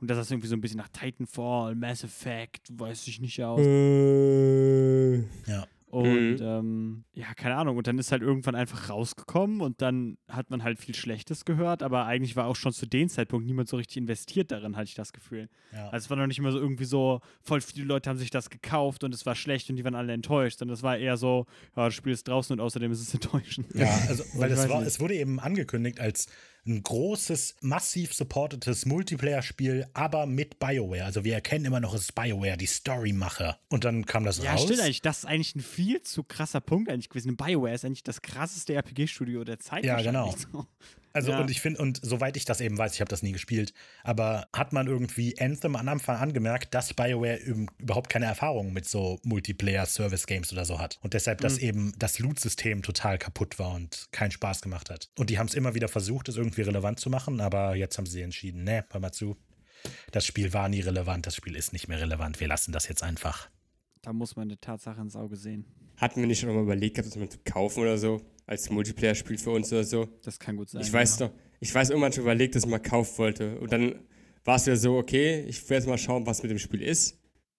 Und 0.00 0.08
dass 0.10 0.18
das 0.18 0.30
irgendwie 0.30 0.48
so 0.48 0.54
ein 0.56 0.60
bisschen 0.60 0.78
nach 0.78 0.88
Titanfall, 0.88 1.74
Mass 1.74 2.04
Effect, 2.04 2.68
weiß 2.78 3.06
ich 3.08 3.20
nicht 3.20 3.42
aus. 3.42 3.60
Äh, 3.60 5.16
Ja. 5.50 5.66
Und 5.88 6.40
Mhm. 6.40 6.42
ähm, 6.42 7.04
ja, 7.14 7.32
keine 7.34 7.54
Ahnung. 7.56 7.76
Und 7.78 7.86
dann 7.86 7.96
ist 7.98 8.10
halt 8.12 8.20
irgendwann 8.20 8.54
einfach 8.56 8.90
rausgekommen 8.90 9.60
und 9.62 9.80
dann 9.80 10.18
hat 10.28 10.50
man 10.50 10.62
halt 10.62 10.78
viel 10.78 10.94
Schlechtes 10.96 11.44
gehört, 11.46 11.82
aber 11.82 12.04
eigentlich 12.06 12.34
war 12.36 12.46
auch 12.48 12.56
schon 12.56 12.72
zu 12.72 12.86
dem 12.86 13.08
Zeitpunkt 13.08 13.46
niemand 13.46 13.68
so 13.68 13.76
richtig 13.78 13.96
investiert 13.98 14.50
darin, 14.50 14.76
hatte 14.76 14.88
ich 14.88 14.94
das 14.94 15.12
Gefühl. 15.12 15.48
ja. 15.72 15.88
Also 15.88 16.04
es 16.06 16.10
war 16.10 16.16
noch 16.18 16.26
nicht 16.26 16.38
immer 16.38 16.52
so 16.52 16.58
irgendwie 16.58 16.84
so, 16.84 17.20
voll 17.40 17.60
viele 17.62 17.86
Leute 17.86 18.10
haben 18.10 18.18
sich 18.18 18.30
das 18.30 18.50
gekauft 18.50 19.04
und 19.04 19.14
es 19.14 19.24
war 19.24 19.36
schlecht 19.36 19.70
und 19.70 19.76
die 19.76 19.84
waren 19.84 19.94
alle 19.94 20.12
enttäuscht, 20.12 20.58
sondern 20.58 20.74
es 20.74 20.82
war 20.82 20.98
eher 20.98 21.16
so, 21.16 21.46
ja, 21.76 21.84
das 21.86 21.94
Spiel 21.94 22.12
ist 22.12 22.26
draußen 22.28 22.52
und 22.52 22.60
außerdem 22.60 22.90
ist 22.92 23.00
es 23.00 23.14
enttäuschend. 23.14 23.72
Ja, 23.74 23.88
also, 24.08 24.24
weil 24.34 24.50
es, 24.50 24.68
war, 24.68 24.80
nicht. 24.80 24.88
es 24.88 25.00
wurde 25.00 25.14
eben 25.14 25.38
angekündigt 25.40 26.00
als 26.00 26.26
ein 26.66 26.82
großes, 26.82 27.56
massiv 27.60 28.12
supportetes 28.14 28.86
Multiplayer-Spiel, 28.86 29.86
aber 29.94 30.26
mit 30.26 30.58
BioWare. 30.58 31.04
Also 31.04 31.24
wir 31.24 31.34
erkennen 31.34 31.64
immer 31.64 31.80
noch, 31.80 31.94
es 31.94 32.02
ist 32.02 32.14
BioWare, 32.14 32.56
die 32.56 32.66
Storymacher. 32.66 33.58
Und 33.68 33.84
dann 33.84 34.04
kam 34.06 34.24
das 34.24 34.42
Ja, 34.42 34.52
raus. 34.52 34.64
stimmt 34.64 34.80
eigentlich. 34.80 35.02
Das 35.02 35.18
ist 35.18 35.24
eigentlich 35.26 35.54
ein 35.56 35.60
viel 35.60 36.02
zu 36.02 36.24
krasser 36.24 36.60
Punkt 36.60 36.90
eigentlich 36.90 37.08
gewesen. 37.08 37.36
BioWare 37.36 37.74
ist 37.74 37.84
eigentlich 37.84 38.02
das 38.02 38.22
krasseste 38.22 38.74
RPG-Studio 38.74 39.44
der 39.44 39.58
Zeit. 39.58 39.84
Ja, 39.84 40.00
genau. 40.00 40.34
So. 40.52 40.66
Also 41.16 41.32
Ja. 41.32 41.40
und 41.40 41.50
ich 41.50 41.60
finde, 41.60 41.80
und 41.80 41.98
soweit 42.02 42.36
ich 42.36 42.44
das 42.44 42.60
eben 42.60 42.76
weiß, 42.78 42.94
ich 42.94 43.00
habe 43.00 43.08
das 43.08 43.22
nie 43.22 43.32
gespielt, 43.32 43.72
aber 44.04 44.48
hat 44.52 44.72
man 44.72 44.86
irgendwie 44.86 45.36
Anthem 45.40 45.74
am 45.74 45.88
Anfang 45.88 46.16
angemerkt, 46.18 46.74
dass 46.74 46.92
BioWare 46.94 47.38
üb- 47.38 47.68
überhaupt 47.78 48.10
keine 48.10 48.26
Erfahrung 48.26 48.72
mit 48.72 48.86
so 48.86 49.18
Multiplayer-Service-Games 49.24 50.52
oder 50.52 50.64
so 50.64 50.78
hat. 50.78 50.98
Und 51.02 51.14
deshalb, 51.14 51.40
dass 51.40 51.58
eben 51.58 51.92
das 51.98 52.18
Loot-System 52.18 52.82
total 52.82 53.18
kaputt 53.18 53.58
war 53.58 53.74
und 53.74 54.06
keinen 54.12 54.30
Spaß 54.30 54.62
gemacht 54.62 54.90
hat. 54.90 55.10
Und 55.18 55.30
die 55.30 55.38
haben 55.38 55.46
es 55.48 55.54
immer 55.54 55.74
wieder 55.74 55.88
versucht, 55.88 56.28
es 56.28 56.36
irgendwie 56.36 56.62
relevant 56.62 57.00
zu 57.00 57.10
machen, 57.10 57.40
aber 57.40 57.74
jetzt 57.76 57.98
haben 57.98 58.06
sie 58.06 58.22
entschieden, 58.22 58.64
ne, 58.64 58.84
hör 58.90 59.00
mal 59.00 59.12
zu. 59.12 59.36
Das 60.12 60.24
Spiel 60.24 60.52
war 60.52 60.68
nie 60.68 60.80
relevant, 60.80 61.26
das 61.26 61.36
Spiel 61.36 61.56
ist 61.56 61.72
nicht 61.72 61.88
mehr 61.88 62.00
relevant, 62.00 62.40
wir 62.40 62.48
lassen 62.48 62.72
das 62.72 62.88
jetzt 62.88 63.02
einfach. 63.02 63.48
Da 64.02 64.12
muss 64.12 64.36
man 64.36 64.48
eine 64.48 64.60
Tatsache 64.60 65.00
ins 65.00 65.16
Auge 65.16 65.36
sehen. 65.36 65.64
hatten 65.96 66.20
wir 66.20 66.26
nicht 66.26 66.40
schon 66.40 66.54
mal 66.54 66.62
überlegt, 66.62 66.98
das 66.98 67.16
mal 67.16 67.28
zu 67.28 67.38
kaufen 67.44 67.80
oder 67.80 67.96
so? 67.98 68.20
Als 68.46 68.70
Multiplayer-Spiel 68.70 69.38
für 69.38 69.50
uns 69.50 69.72
oder 69.72 69.84
so? 69.84 70.08
Das 70.24 70.38
kann 70.38 70.56
gut 70.56 70.70
sein. 70.70 70.82
Ich 70.82 70.92
weiß 70.92 71.18
ja. 71.18 71.26
noch, 71.26 71.34
ich 71.60 71.74
weiß 71.74 71.90
irgendwann 71.90 72.12
schon 72.12 72.22
überlegt, 72.22 72.54
dass 72.54 72.64
ich 72.64 72.70
mal 72.70 72.78
kaufen 72.78 73.18
wollte. 73.18 73.58
Und 73.58 73.72
dann 73.72 73.96
war 74.44 74.56
es 74.56 74.66
wieder 74.66 74.76
so, 74.76 74.96
okay, 74.96 75.44
ich 75.48 75.68
will 75.68 75.76
jetzt 75.78 75.88
mal 75.88 75.98
schauen, 75.98 76.26
was 76.26 76.42
mit 76.42 76.50
dem 76.50 76.58
Spiel 76.58 76.82
ist. 76.82 77.18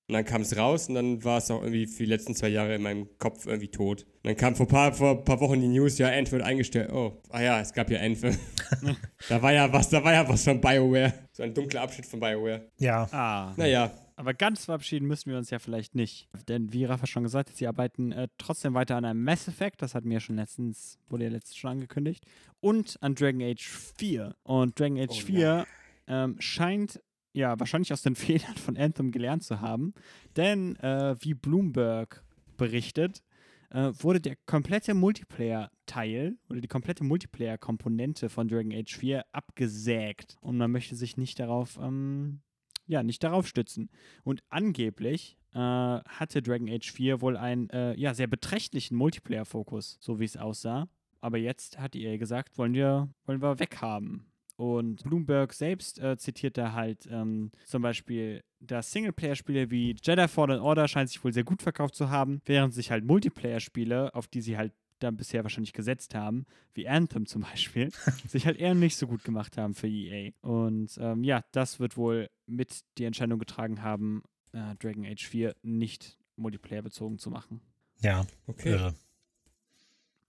Und 0.09 0.13
dann 0.13 0.23
kam 0.23 0.41
es 0.41 0.55
raus 0.55 0.87
und 0.87 0.95
dann 0.95 1.21
war 1.25 1.39
es 1.39 1.51
auch 1.51 1.61
irgendwie 1.61 1.85
für 1.85 2.03
die 2.03 2.09
letzten 2.09 2.33
zwei 2.33 2.47
Jahre 2.47 2.75
in 2.75 2.81
meinem 2.81 3.09
Kopf 3.17 3.45
irgendwie 3.45 3.67
tot. 3.67 4.03
Und 4.03 4.23
dann 4.23 4.37
kam 4.37 4.55
vor 4.55 4.65
ein 4.65 4.69
paar, 4.69 4.93
vor 4.93 5.25
paar 5.25 5.41
Wochen 5.41 5.59
die 5.59 5.67
News, 5.67 5.97
ja, 5.97 6.07
End 6.07 6.31
wird 6.31 6.43
eingestellt. 6.43 6.93
Oh, 6.93 7.21
ah 7.29 7.41
ja, 7.41 7.59
es 7.59 7.73
gab 7.73 7.91
ja 7.91 7.97
Endfilm. 7.97 8.37
da 9.29 9.41
war 9.41 9.51
ja 9.51 9.71
was, 9.73 9.89
da 9.89 10.01
war 10.01 10.13
ja 10.13 10.27
was 10.29 10.45
von 10.45 10.61
BioWare. 10.61 11.13
So 11.33 11.43
ein 11.43 11.53
dunkler 11.53 11.81
Abschnitt 11.81 12.05
von 12.05 12.21
BioWare. 12.21 12.69
Ja, 12.77 13.05
Ah. 13.11 13.53
Naja, 13.57 13.91
Aber 14.17 14.33
ganz 14.33 14.65
verabschieden 14.65 15.07
müssen 15.07 15.29
wir 15.29 15.37
uns 15.37 15.51
ja 15.51 15.59
vielleicht 15.59 15.93
nicht. 15.93 16.27
Denn 16.47 16.73
wie 16.73 16.85
Rafa 16.85 17.05
schon 17.05 17.21
gesagt 17.21 17.49
hat, 17.49 17.55
sie 17.55 17.67
arbeiten 17.67 18.11
äh, 18.11 18.27
trotzdem 18.39 18.73
weiter 18.73 18.95
an 18.95 19.05
einem 19.05 19.23
Mass 19.23 19.47
Effect. 19.47 19.83
Das 19.83 19.93
hatten 19.93 20.09
wir 20.09 20.19
schon 20.19 20.37
letztens, 20.37 20.97
wurde 21.07 21.25
ja 21.25 21.29
letztens 21.29 21.55
schon 21.55 21.69
angekündigt. 21.69 22.25
Und 22.59 22.97
an 23.01 23.13
Dragon 23.13 23.43
Age 23.43 23.63
4. 23.63 24.35
Und 24.41 24.79
Dragon 24.79 24.97
Age 24.97 25.21
Oh 25.21 25.25
4 25.27 25.67
ähm, 26.07 26.35
scheint 26.39 26.99
ja 27.33 27.59
wahrscheinlich 27.59 27.93
aus 27.93 28.01
den 28.01 28.15
Fehlern 28.15 28.55
von 28.55 28.75
Anthem 28.75 29.11
gelernt 29.11 29.43
zu 29.43 29.61
haben. 29.61 29.93
Denn 30.35 30.75
äh, 30.77 31.15
wie 31.19 31.35
Bloomberg 31.35 32.23
berichtet, 32.57 33.21
äh, 33.69 33.91
wurde 33.99 34.19
der 34.19 34.35
komplette 34.47 34.95
Multiplayer-Teil 34.95 36.37
oder 36.49 36.59
die 36.59 36.67
komplette 36.67 37.03
Multiplayer-Komponente 37.03 38.29
von 38.29 38.47
Dragon 38.47 38.73
Age 38.73 38.97
4 38.97 39.25
abgesägt. 39.31 40.37
Und 40.41 40.57
man 40.57 40.71
möchte 40.71 40.95
sich 40.95 41.17
nicht 41.17 41.39
darauf, 41.39 41.77
ähm, 41.79 42.41
ja, 42.87 43.03
nicht 43.03 43.23
darauf 43.23 43.47
stützen. 43.47 43.89
Und 44.23 44.43
angeblich 44.49 45.37
äh, 45.53 45.59
hatte 45.59 46.41
Dragon 46.41 46.69
Age 46.69 46.91
4 46.91 47.21
wohl 47.21 47.37
einen 47.37 47.69
äh, 47.69 47.93
ja, 47.95 48.13
sehr 48.13 48.27
beträchtlichen 48.27 48.97
Multiplayer-Fokus, 48.97 49.97
so 50.01 50.19
wie 50.19 50.25
es 50.25 50.37
aussah. 50.37 50.87
Aber 51.21 51.37
jetzt 51.37 51.79
hat 51.79 51.95
EA 51.95 52.17
gesagt, 52.17 52.57
wollen 52.57 52.73
wir, 52.73 53.09
wollen 53.25 53.41
wir 53.41 53.59
weghaben. 53.59 54.31
Und 54.55 55.03
Bloomberg 55.03 55.53
selbst 55.53 55.99
äh, 55.99 56.17
zitiert 56.17 56.57
da 56.57 56.73
halt 56.73 57.07
ähm, 57.11 57.51
zum 57.65 57.83
Beispiel, 57.83 58.43
dass 58.59 58.91
Singleplayer-Spiele 58.91 59.69
wie 59.69 59.95
Jedi 60.01 60.27
Fallen 60.27 60.59
Order 60.59 60.87
scheint 60.87 61.09
sich 61.09 61.23
wohl 61.23 61.31
sehr 61.31 61.43
gut 61.43 61.61
verkauft 61.61 61.93
zu 61.93 62.09
haben, 62.09 62.41
während 62.45 62.73
sich 62.73 62.89
halt 62.89 63.05
Multiplayer-Spiele, 63.05 64.15
auf 64.15 64.27
die 64.27 64.41
sie 64.41 64.57
halt 64.57 64.73
dann 64.99 65.17
bisher 65.17 65.43
wahrscheinlich 65.43 65.73
gesetzt 65.73 66.15
haben, 66.15 66.45
wie 66.73 66.87
Anthem 66.87 67.25
zum 67.25 67.41
Beispiel, 67.41 67.91
sich 68.27 68.45
halt 68.45 68.57
eher 68.57 68.75
nicht 68.75 68.97
so 68.97 69.07
gut 69.07 69.23
gemacht 69.23 69.57
haben 69.57 69.73
für 69.73 69.87
EA. 69.87 70.31
Und 70.41 70.97
ähm, 70.99 71.23
ja, 71.23 71.43
das 71.51 71.79
wird 71.79 71.97
wohl 71.97 72.29
mit 72.45 72.81
die 72.97 73.05
Entscheidung 73.05 73.39
getragen 73.39 73.81
haben, 73.81 74.23
äh, 74.53 74.75
Dragon 74.79 75.05
Age 75.05 75.25
4 75.25 75.55
nicht 75.61 76.17
Multiplayer 76.35 76.81
bezogen 76.81 77.17
zu 77.19 77.29
machen. 77.29 77.61
ja, 78.01 78.25
okay. 78.45 78.71
irre. 78.71 78.95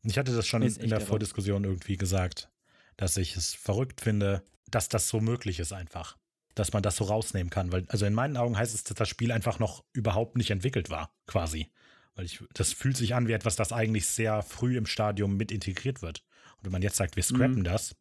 Ich 0.04 0.16
hatte 0.16 0.34
das 0.34 0.46
schon 0.46 0.62
Ist 0.62 0.78
in 0.78 0.88
der 0.88 1.00
irre. 1.00 1.08
Vordiskussion 1.08 1.64
irgendwie 1.64 1.96
gesagt, 1.96 2.50
dass 2.96 3.16
ich 3.16 3.36
es 3.36 3.54
verrückt 3.54 4.00
finde, 4.00 4.42
dass 4.70 4.88
das 4.88 5.08
so 5.08 5.20
möglich 5.20 5.58
ist 5.60 5.72
einfach. 5.72 6.16
Dass 6.54 6.72
man 6.72 6.82
das 6.82 6.96
so 6.96 7.04
rausnehmen 7.04 7.50
kann. 7.50 7.72
Weil, 7.72 7.84
also 7.88 8.06
in 8.06 8.14
meinen 8.14 8.36
Augen 8.36 8.56
heißt 8.56 8.74
es, 8.74 8.84
dass 8.84 8.96
das 8.96 9.08
Spiel 9.08 9.32
einfach 9.32 9.58
noch 9.58 9.84
überhaupt 9.92 10.36
nicht 10.36 10.50
entwickelt 10.50 10.90
war, 10.90 11.12
quasi. 11.26 11.70
Weil 12.18 12.24
ich, 12.26 12.42
das 12.52 12.72
fühlt 12.72 12.96
sich 12.96 13.14
an 13.14 13.28
wie 13.28 13.32
etwas, 13.32 13.54
das 13.54 13.72
eigentlich 13.72 14.04
sehr 14.06 14.42
früh 14.42 14.76
im 14.76 14.86
Stadium 14.86 15.36
mit 15.36 15.52
integriert 15.52 16.02
wird. 16.02 16.24
Und 16.56 16.64
wenn 16.64 16.72
man 16.72 16.82
jetzt 16.82 16.96
sagt, 16.96 17.14
wir 17.14 17.22
scrappen 17.22 17.60
Mhm. 17.60 17.64
das, 17.64 17.94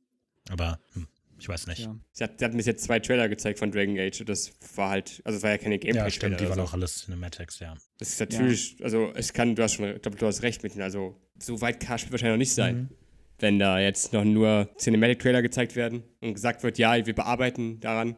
aber 0.49 0.79
hm, 0.93 1.07
ich 1.37 1.47
weiß 1.47 1.67
nicht. 1.67 1.81
Ja. 1.81 1.95
Sie 2.13 2.23
hat, 2.23 2.39
sie 2.39 2.45
hat 2.45 2.53
mir 2.55 2.63
jetzt 2.63 2.83
zwei 2.83 2.97
Trailer 2.99 3.29
gezeigt 3.29 3.59
von 3.59 3.71
Dragon 3.71 3.95
Age 3.99 4.23
das 4.25 4.53
war 4.75 4.89
halt, 4.89 5.21
also 5.23 5.37
es 5.37 5.43
war 5.43 5.51
ja 5.51 5.59
keine 5.59 5.75
Ja, 5.75 5.79
Gameplay-Trailer. 5.81 6.09
stimmt, 6.11 6.39
die 6.39 6.49
waren 6.49 6.55
so. 6.55 6.63
auch 6.63 6.73
alles 6.73 7.03
Cinematics, 7.05 7.59
ja. 7.59 7.75
Das 7.99 8.09
ist 8.09 8.19
natürlich, 8.19 8.77
also 8.83 9.11
es 9.13 9.33
kann, 9.33 9.53
du 9.55 9.61
hast 9.61 9.75
schon, 9.75 9.85
ich 9.95 10.01
glaube, 10.01 10.17
du 10.17 10.25
hast 10.25 10.41
recht 10.41 10.63
mit 10.63 10.73
den, 10.73 10.81
also 10.81 11.15
so 11.37 11.61
weit 11.61 11.79
kann 11.79 11.99
Spiel 11.99 12.11
wahrscheinlich 12.11 12.33
noch 12.33 12.39
nicht 12.39 12.53
sein. 12.55 12.75
Mhm. 12.75 12.89
Wenn 13.37 13.59
da 13.59 13.79
jetzt 13.79 14.13
noch 14.13 14.23
nur 14.23 14.67
Cinematic-Trailer 14.79 15.43
gezeigt 15.43 15.75
werden 15.75 16.01
und 16.21 16.33
gesagt 16.33 16.63
wird, 16.63 16.79
ja, 16.79 17.05
wir 17.05 17.13
bearbeiten 17.13 17.79
daran. 17.81 18.15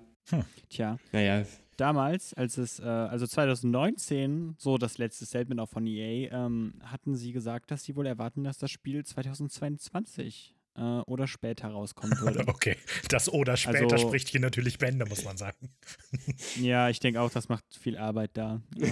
Tja, 0.69 0.97
Naja, 1.11 1.43
damals, 1.79 2.33
als 2.33 2.57
es, 2.57 2.79
äh, 2.79 2.83
also 2.83 3.25
2019, 3.25 4.55
so 4.57 4.77
das 4.77 4.97
letzte 4.97 5.25
Statement 5.25 5.59
auch 5.61 5.69
von 5.69 5.85
EA, 5.87 6.31
ähm, 6.31 6.73
hatten 6.83 7.15
sie 7.15 7.31
gesagt, 7.31 7.71
dass 7.71 7.83
sie 7.83 7.95
wohl 7.95 8.05
erwarten, 8.05 8.43
dass 8.43 8.57
das 8.57 8.71
Spiel 8.71 9.05
2022 9.05 10.55
äh, 10.79 11.01
oder 11.05 11.27
später 11.27 11.67
rauskommen 11.67 12.17
würde. 12.21 12.47
Okay, 12.47 12.77
das 13.09 13.31
oder 13.31 13.57
später 13.57 13.93
Also- 13.93 14.07
spricht 14.07 14.29
hier 14.29 14.39
natürlich 14.39 14.77
Bände, 14.77 15.05
muss 15.05 15.23
man 15.25 15.37
sagen. 15.37 15.69
ja, 16.59 16.89
ich 16.89 16.99
denke 16.99 17.21
auch, 17.21 17.29
das 17.29 17.49
macht 17.49 17.65
viel 17.79 17.97
Arbeit 17.97 18.31
da. 18.33 18.61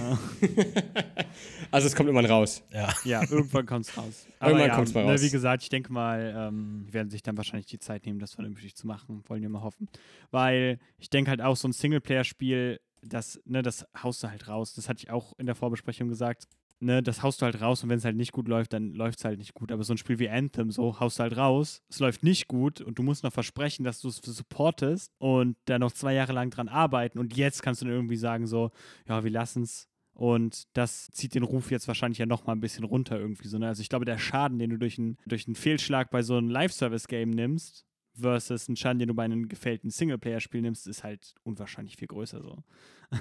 Also 1.70 1.86
es 1.86 1.94
kommt 1.94 2.08
irgendwann 2.08 2.30
raus. 2.30 2.62
Ja. 2.72 2.92
ja, 3.04 3.22
irgendwann 3.22 3.66
kommt 3.66 3.86
es 3.86 3.96
raus. 3.96 4.26
Aber 4.38 4.50
Irgendwann 4.50 4.68
ja, 4.70 4.74
kommt's 4.74 4.94
mal 4.94 5.04
ne, 5.04 5.12
raus. 5.12 5.22
Wie 5.22 5.30
gesagt, 5.30 5.62
ich 5.62 5.68
denke 5.68 5.92
mal, 5.92 6.34
ähm, 6.36 6.84
die 6.88 6.94
werden 6.94 7.10
sich 7.10 7.22
dann 7.22 7.36
wahrscheinlich 7.36 7.66
die 7.66 7.78
Zeit 7.78 8.06
nehmen, 8.06 8.18
das 8.18 8.34
vernünftig 8.34 8.74
zu 8.74 8.86
machen. 8.86 9.22
Wollen 9.28 9.42
wir 9.42 9.48
mal 9.48 9.62
hoffen. 9.62 9.88
Weil 10.30 10.78
ich 10.98 11.10
denke 11.10 11.30
halt 11.30 11.40
auch, 11.42 11.56
so 11.56 11.68
ein 11.68 11.72
Singleplayer-Spiel, 11.72 12.80
das, 13.02 13.40
ne, 13.44 13.62
das 13.62 13.86
haust 14.02 14.22
du 14.22 14.30
halt 14.30 14.48
raus. 14.48 14.74
Das 14.74 14.88
hatte 14.88 15.00
ich 15.04 15.10
auch 15.10 15.32
in 15.38 15.46
der 15.46 15.54
Vorbesprechung 15.54 16.08
gesagt. 16.08 16.48
Ne, 16.80 17.02
das 17.02 17.24
haust 17.24 17.42
du 17.42 17.46
halt 17.46 17.60
raus 17.60 17.82
und 17.82 17.88
wenn 17.88 17.98
es 17.98 18.04
halt 18.04 18.14
nicht 18.14 18.30
gut 18.30 18.46
läuft, 18.46 18.72
dann 18.72 18.92
läuft 18.92 19.18
es 19.18 19.24
halt 19.24 19.38
nicht 19.38 19.52
gut. 19.52 19.72
Aber 19.72 19.82
so 19.82 19.92
ein 19.92 19.98
Spiel 19.98 20.20
wie 20.20 20.28
Anthem, 20.28 20.70
so 20.70 21.00
haust 21.00 21.18
du 21.18 21.24
halt 21.24 21.36
raus, 21.36 21.82
es 21.88 21.98
läuft 21.98 22.22
nicht 22.22 22.46
gut 22.46 22.80
und 22.80 23.00
du 23.00 23.02
musst 23.02 23.24
noch 23.24 23.32
versprechen, 23.32 23.82
dass 23.82 24.00
du 24.00 24.08
es 24.08 24.18
supportest 24.18 25.12
und 25.18 25.56
da 25.64 25.80
noch 25.80 25.90
zwei 25.90 26.14
Jahre 26.14 26.32
lang 26.32 26.50
dran 26.50 26.68
arbeiten 26.68 27.18
und 27.18 27.36
jetzt 27.36 27.64
kannst 27.64 27.82
du 27.82 27.86
dann 27.86 27.94
irgendwie 27.94 28.16
sagen, 28.16 28.46
so, 28.46 28.70
ja, 29.08 29.24
wir 29.24 29.30
lassen 29.30 29.62
es. 29.62 29.88
Und 30.12 30.64
das 30.72 31.08
zieht 31.12 31.34
den 31.34 31.44
Ruf 31.44 31.70
jetzt 31.70 31.86
wahrscheinlich 31.86 32.18
ja 32.18 32.26
noch 32.26 32.46
mal 32.46 32.52
ein 32.52 32.60
bisschen 32.60 32.84
runter 32.84 33.18
irgendwie 33.18 33.46
so. 33.46 33.58
Ne? 33.58 33.68
Also 33.68 33.82
ich 33.82 33.88
glaube, 33.88 34.04
der 34.04 34.18
Schaden, 34.18 34.58
den 34.58 34.70
du 34.70 34.76
durch 34.76 34.98
einen, 34.98 35.16
durch 35.26 35.46
einen 35.46 35.54
Fehlschlag 35.54 36.10
bei 36.10 36.22
so 36.22 36.36
einem 36.36 36.48
Live-Service-Game 36.48 37.30
nimmst, 37.30 37.86
versus 38.20 38.68
einen 38.68 38.76
Schaden, 38.76 38.98
den 38.98 39.08
du 39.08 39.14
bei 39.14 39.24
einem 39.24 39.48
gefällten 39.48 39.90
Singleplayer-Spiel 39.90 40.62
nimmst, 40.62 40.86
ist 40.86 41.04
halt 41.04 41.34
unwahrscheinlich 41.44 41.96
viel 41.96 42.08
größer 42.08 42.42
so. 42.42 42.64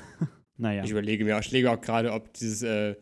naja. 0.57 0.83
Ich 0.83 0.91
überlege 0.91 1.23
mir, 1.23 1.37
ich 1.39 1.47
überlege 1.47 1.71
auch 1.71 1.81
gerade, 1.81 2.11
ob 2.13 2.33
dieses, 2.33 2.63
äh, 2.63 2.95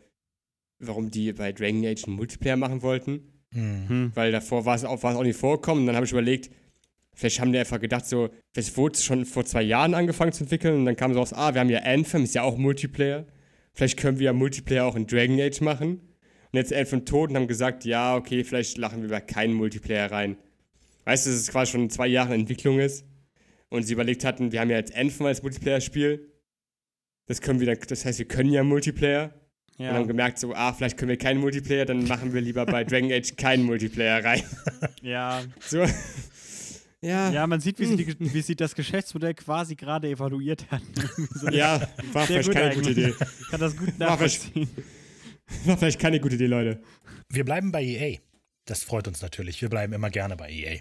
warum 0.78 1.10
die 1.10 1.32
bei 1.32 1.52
Dragon 1.52 1.84
Age 1.84 2.04
einen 2.06 2.16
Multiplayer 2.16 2.56
machen 2.56 2.82
wollten. 2.82 3.32
Hm. 3.52 3.88
Hm. 3.88 4.12
Weil 4.14 4.32
davor 4.32 4.64
war 4.64 4.74
es 4.74 4.84
auch, 4.84 5.02
war 5.02 5.12
es 5.12 5.18
auch 5.18 5.22
nicht 5.22 5.38
vorgekommen. 5.38 5.82
Und 5.82 5.86
dann 5.86 5.96
habe 5.96 6.06
ich 6.06 6.12
überlegt, 6.12 6.50
vielleicht 7.14 7.40
haben 7.40 7.52
die 7.52 7.58
einfach 7.58 7.80
gedacht, 7.80 8.06
so, 8.06 8.30
es 8.54 8.76
wurde 8.76 8.98
schon 8.98 9.24
vor 9.24 9.44
zwei 9.44 9.62
Jahren 9.62 9.94
angefangen 9.94 10.32
zu 10.32 10.44
entwickeln. 10.44 10.74
Und 10.74 10.84
dann 10.84 10.96
kam 10.96 11.12
so 11.12 11.20
raus, 11.20 11.32
ah, 11.32 11.54
wir 11.54 11.60
haben 11.60 11.70
ja 11.70 11.80
Anthem, 11.80 12.24
ist 12.24 12.34
ja 12.34 12.42
auch 12.42 12.56
Multiplayer. 12.56 13.26
Vielleicht 13.72 13.98
können 13.98 14.18
wir 14.18 14.26
ja 14.26 14.32
Multiplayer 14.32 14.84
auch 14.84 14.96
in 14.96 15.06
Dragon 15.06 15.40
Age 15.40 15.60
machen. 15.60 16.00
Und 16.52 16.58
jetzt 16.58 16.72
Anthem 16.72 17.04
tot 17.04 17.30
und 17.30 17.36
haben 17.36 17.48
gesagt, 17.48 17.84
ja, 17.84 18.16
okay, 18.16 18.44
vielleicht 18.44 18.78
lachen 18.78 19.02
wir 19.02 19.08
bei 19.08 19.20
keinen 19.20 19.54
Multiplayer 19.54 20.10
rein. 20.10 20.36
Weißt 21.04 21.26
du, 21.26 21.30
dass 21.30 21.40
es 21.40 21.48
quasi 21.48 21.72
schon 21.72 21.82
in 21.82 21.90
zwei 21.90 22.06
Jahren 22.06 22.32
Entwicklung 22.32 22.78
ist. 22.80 23.04
Und 23.68 23.82
sie 23.82 23.92
überlegt 23.92 24.24
hatten, 24.24 24.52
wir 24.52 24.60
haben 24.60 24.70
ja 24.70 24.76
jetzt 24.76 24.94
Anthem 24.94 25.26
als 25.26 25.42
Multiplayer-Spiel. 25.42 26.32
Das 27.26 27.40
können 27.40 27.60
wir 27.60 27.66
dann, 27.66 27.78
das 27.88 28.04
heißt, 28.04 28.18
wir 28.18 28.28
können 28.28 28.52
ja 28.52 28.62
Multiplayer. 28.62 29.34
Und 29.78 29.84
ja. 29.84 29.92
haben 29.92 30.08
gemerkt, 30.08 30.38
so, 30.38 30.54
ah, 30.54 30.72
vielleicht 30.72 30.96
können 30.96 31.10
wir 31.10 31.18
keinen 31.18 31.40
Multiplayer, 31.40 31.84
dann 31.84 32.06
machen 32.06 32.32
wir 32.32 32.40
lieber 32.40 32.64
bei 32.64 32.84
Dragon 32.84 33.12
Age 33.12 33.36
keinen 33.36 33.64
Multiplayer 33.64 34.24
rein. 34.24 34.42
ja. 35.02 35.42
So. 35.60 35.84
Ja. 37.02 37.30
ja, 37.30 37.46
man 37.46 37.60
sieht, 37.60 37.78
wie 37.78 37.84
sie, 37.86 37.96
die, 37.96 38.16
wie 38.18 38.40
sie 38.40 38.56
das 38.56 38.74
Geschäftsmodell 38.74 39.34
quasi 39.34 39.76
gerade 39.76 40.08
evaluiert 40.08 40.68
hat. 40.70 40.82
so, 41.34 41.48
Ja, 41.50 41.86
war 42.12 42.26
vielleicht 42.26 42.48
gut 42.48 42.56
keine 42.56 42.74
gute 42.74 42.90
Idee. 42.90 43.04
eigentlich. 43.06 43.50
Kann 43.50 43.60
das 43.60 43.76
gut 43.76 43.98
nachvollziehen. 43.98 44.68
War 45.66 45.76
vielleicht 45.76 46.00
keine 46.00 46.18
gute 46.20 46.34
Idee, 46.36 46.46
Leute. 46.46 46.80
Wir 47.28 47.44
bleiben 47.44 47.70
bei 47.70 47.84
EA. 47.84 48.18
Das 48.64 48.82
freut 48.82 49.06
uns 49.06 49.22
natürlich. 49.22 49.60
Wir 49.62 49.68
bleiben 49.68 49.92
immer 49.92 50.10
gerne 50.10 50.36
bei 50.36 50.50
EA. 50.50 50.80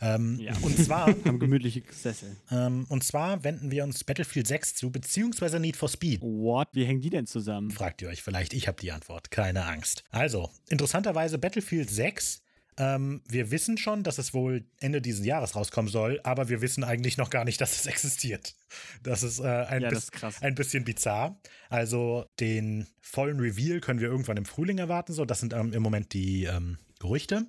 Ähm, 0.00 0.38
Ja. 0.38 0.52
Und 0.62 0.76
zwar 0.78 1.06
Haben 1.24 1.38
gemütliche 1.38 1.82
Sessel. 1.90 2.36
ähm, 2.50 2.86
und 2.88 3.04
zwar 3.04 3.44
wenden 3.44 3.70
wir 3.70 3.84
uns 3.84 4.04
Battlefield 4.04 4.46
6 4.46 4.74
zu, 4.74 4.90
beziehungsweise 4.90 5.58
Need 5.60 5.76
for 5.76 5.88
Speed. 5.88 6.20
What? 6.22 6.68
Wie 6.72 6.84
hängen 6.84 7.00
die 7.00 7.10
denn 7.10 7.26
zusammen? 7.26 7.70
Fragt 7.70 8.02
ihr 8.02 8.08
euch 8.08 8.22
vielleicht, 8.22 8.52
ich 8.54 8.68
habe 8.68 8.80
die 8.80 8.92
Antwort, 8.92 9.30
keine 9.30 9.64
Angst. 9.64 10.04
Also, 10.10 10.50
interessanterweise 10.68 11.38
Battlefield 11.38 11.90
6. 11.90 12.42
Ähm, 12.78 13.22
wir 13.26 13.50
wissen 13.50 13.78
schon, 13.78 14.02
dass 14.02 14.18
es 14.18 14.34
wohl 14.34 14.64
Ende 14.80 15.00
dieses 15.00 15.24
Jahres 15.24 15.56
rauskommen 15.56 15.90
soll, 15.90 16.20
aber 16.24 16.48
wir 16.48 16.60
wissen 16.60 16.84
eigentlich 16.84 17.16
noch 17.16 17.30
gar 17.30 17.44
nicht, 17.44 17.60
dass 17.60 17.76
es 17.76 17.86
existiert. 17.86 18.54
Das 19.02 19.22
ist, 19.22 19.40
äh, 19.40 19.44
ein, 19.44 19.82
Ja, 19.82 19.90
das 19.90 20.08
ist 20.08 20.42
ein 20.42 20.54
bisschen 20.54 20.84
bizarr. 20.84 21.40
Also 21.70 22.26
den 22.38 22.86
vollen 23.00 23.40
Reveal 23.40 23.80
können 23.80 24.00
wir 24.00 24.08
irgendwann 24.08 24.36
im 24.36 24.44
Frühling 24.44 24.78
erwarten. 24.78 25.12
So, 25.12 25.24
das 25.24 25.40
sind 25.40 25.52
ähm, 25.52 25.72
im 25.72 25.82
Moment 25.82 26.12
die 26.12 26.44
ähm, 26.44 26.78
Gerüchte. 26.98 27.46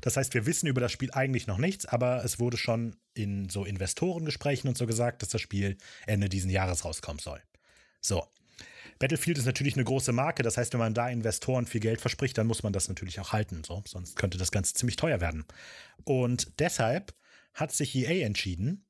Das 0.00 0.16
heißt, 0.16 0.34
wir 0.34 0.46
wissen 0.46 0.66
über 0.66 0.80
das 0.80 0.92
Spiel 0.92 1.10
eigentlich 1.12 1.46
noch 1.46 1.58
nichts, 1.58 1.86
aber 1.86 2.24
es 2.24 2.38
wurde 2.38 2.56
schon 2.56 2.96
in 3.14 3.48
so 3.48 3.64
Investorengesprächen 3.64 4.68
und 4.68 4.78
so 4.78 4.86
gesagt, 4.86 5.22
dass 5.22 5.28
das 5.28 5.40
Spiel 5.40 5.76
Ende 6.06 6.28
dieses 6.28 6.50
Jahres 6.50 6.84
rauskommen 6.84 7.18
soll. 7.18 7.40
So. 8.00 8.24
Battlefield 8.98 9.38
ist 9.38 9.46
natürlich 9.46 9.74
eine 9.74 9.84
große 9.84 10.12
Marke, 10.12 10.42
das 10.42 10.56
heißt, 10.56 10.72
wenn 10.72 10.80
man 10.80 10.94
da 10.94 11.08
Investoren 11.08 11.66
viel 11.66 11.80
Geld 11.80 12.00
verspricht, 12.00 12.36
dann 12.36 12.46
muss 12.46 12.62
man 12.62 12.72
das 12.72 12.88
natürlich 12.88 13.20
auch 13.20 13.32
halten, 13.32 13.62
so, 13.64 13.82
sonst 13.86 14.16
könnte 14.16 14.38
das 14.38 14.50
Ganze 14.50 14.74
ziemlich 14.74 14.96
teuer 14.96 15.20
werden. 15.20 15.44
Und 16.04 16.58
deshalb 16.58 17.14
hat 17.54 17.72
sich 17.72 17.94
EA 17.94 18.24
entschieden, 18.26 18.86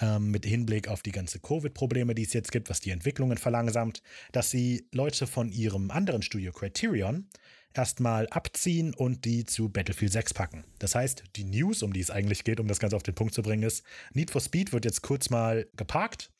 ähm, 0.00 0.30
mit 0.30 0.44
Hinblick 0.44 0.88
auf 0.88 1.02
die 1.02 1.12
ganze 1.12 1.40
Covid-Probleme, 1.40 2.14
die 2.14 2.24
es 2.24 2.32
jetzt 2.32 2.52
gibt, 2.52 2.68
was 2.68 2.80
die 2.80 2.90
Entwicklungen 2.90 3.38
verlangsamt, 3.38 4.02
dass 4.32 4.50
sie 4.50 4.86
Leute 4.92 5.26
von 5.26 5.50
ihrem 5.50 5.90
anderen 5.90 6.22
Studio 6.22 6.52
Criterion 6.52 7.28
erstmal 7.72 8.26
abziehen 8.28 8.94
und 8.94 9.24
die 9.24 9.44
zu 9.44 9.68
Battlefield 9.68 10.12
6 10.12 10.34
packen. 10.34 10.64
Das 10.78 10.94
heißt, 10.94 11.24
die 11.36 11.44
News, 11.44 11.82
um 11.82 11.92
die 11.92 12.00
es 12.00 12.10
eigentlich 12.10 12.44
geht, 12.44 12.60
um 12.60 12.68
das 12.68 12.78
Ganze 12.78 12.96
auf 12.96 13.02
den 13.02 13.14
Punkt 13.14 13.34
zu 13.34 13.42
bringen, 13.42 13.62
ist, 13.62 13.84
Need 14.14 14.30
for 14.30 14.40
Speed 14.40 14.72
wird 14.72 14.84
jetzt 14.84 15.02
kurz 15.02 15.30
mal 15.30 15.66
geparkt, 15.76 16.30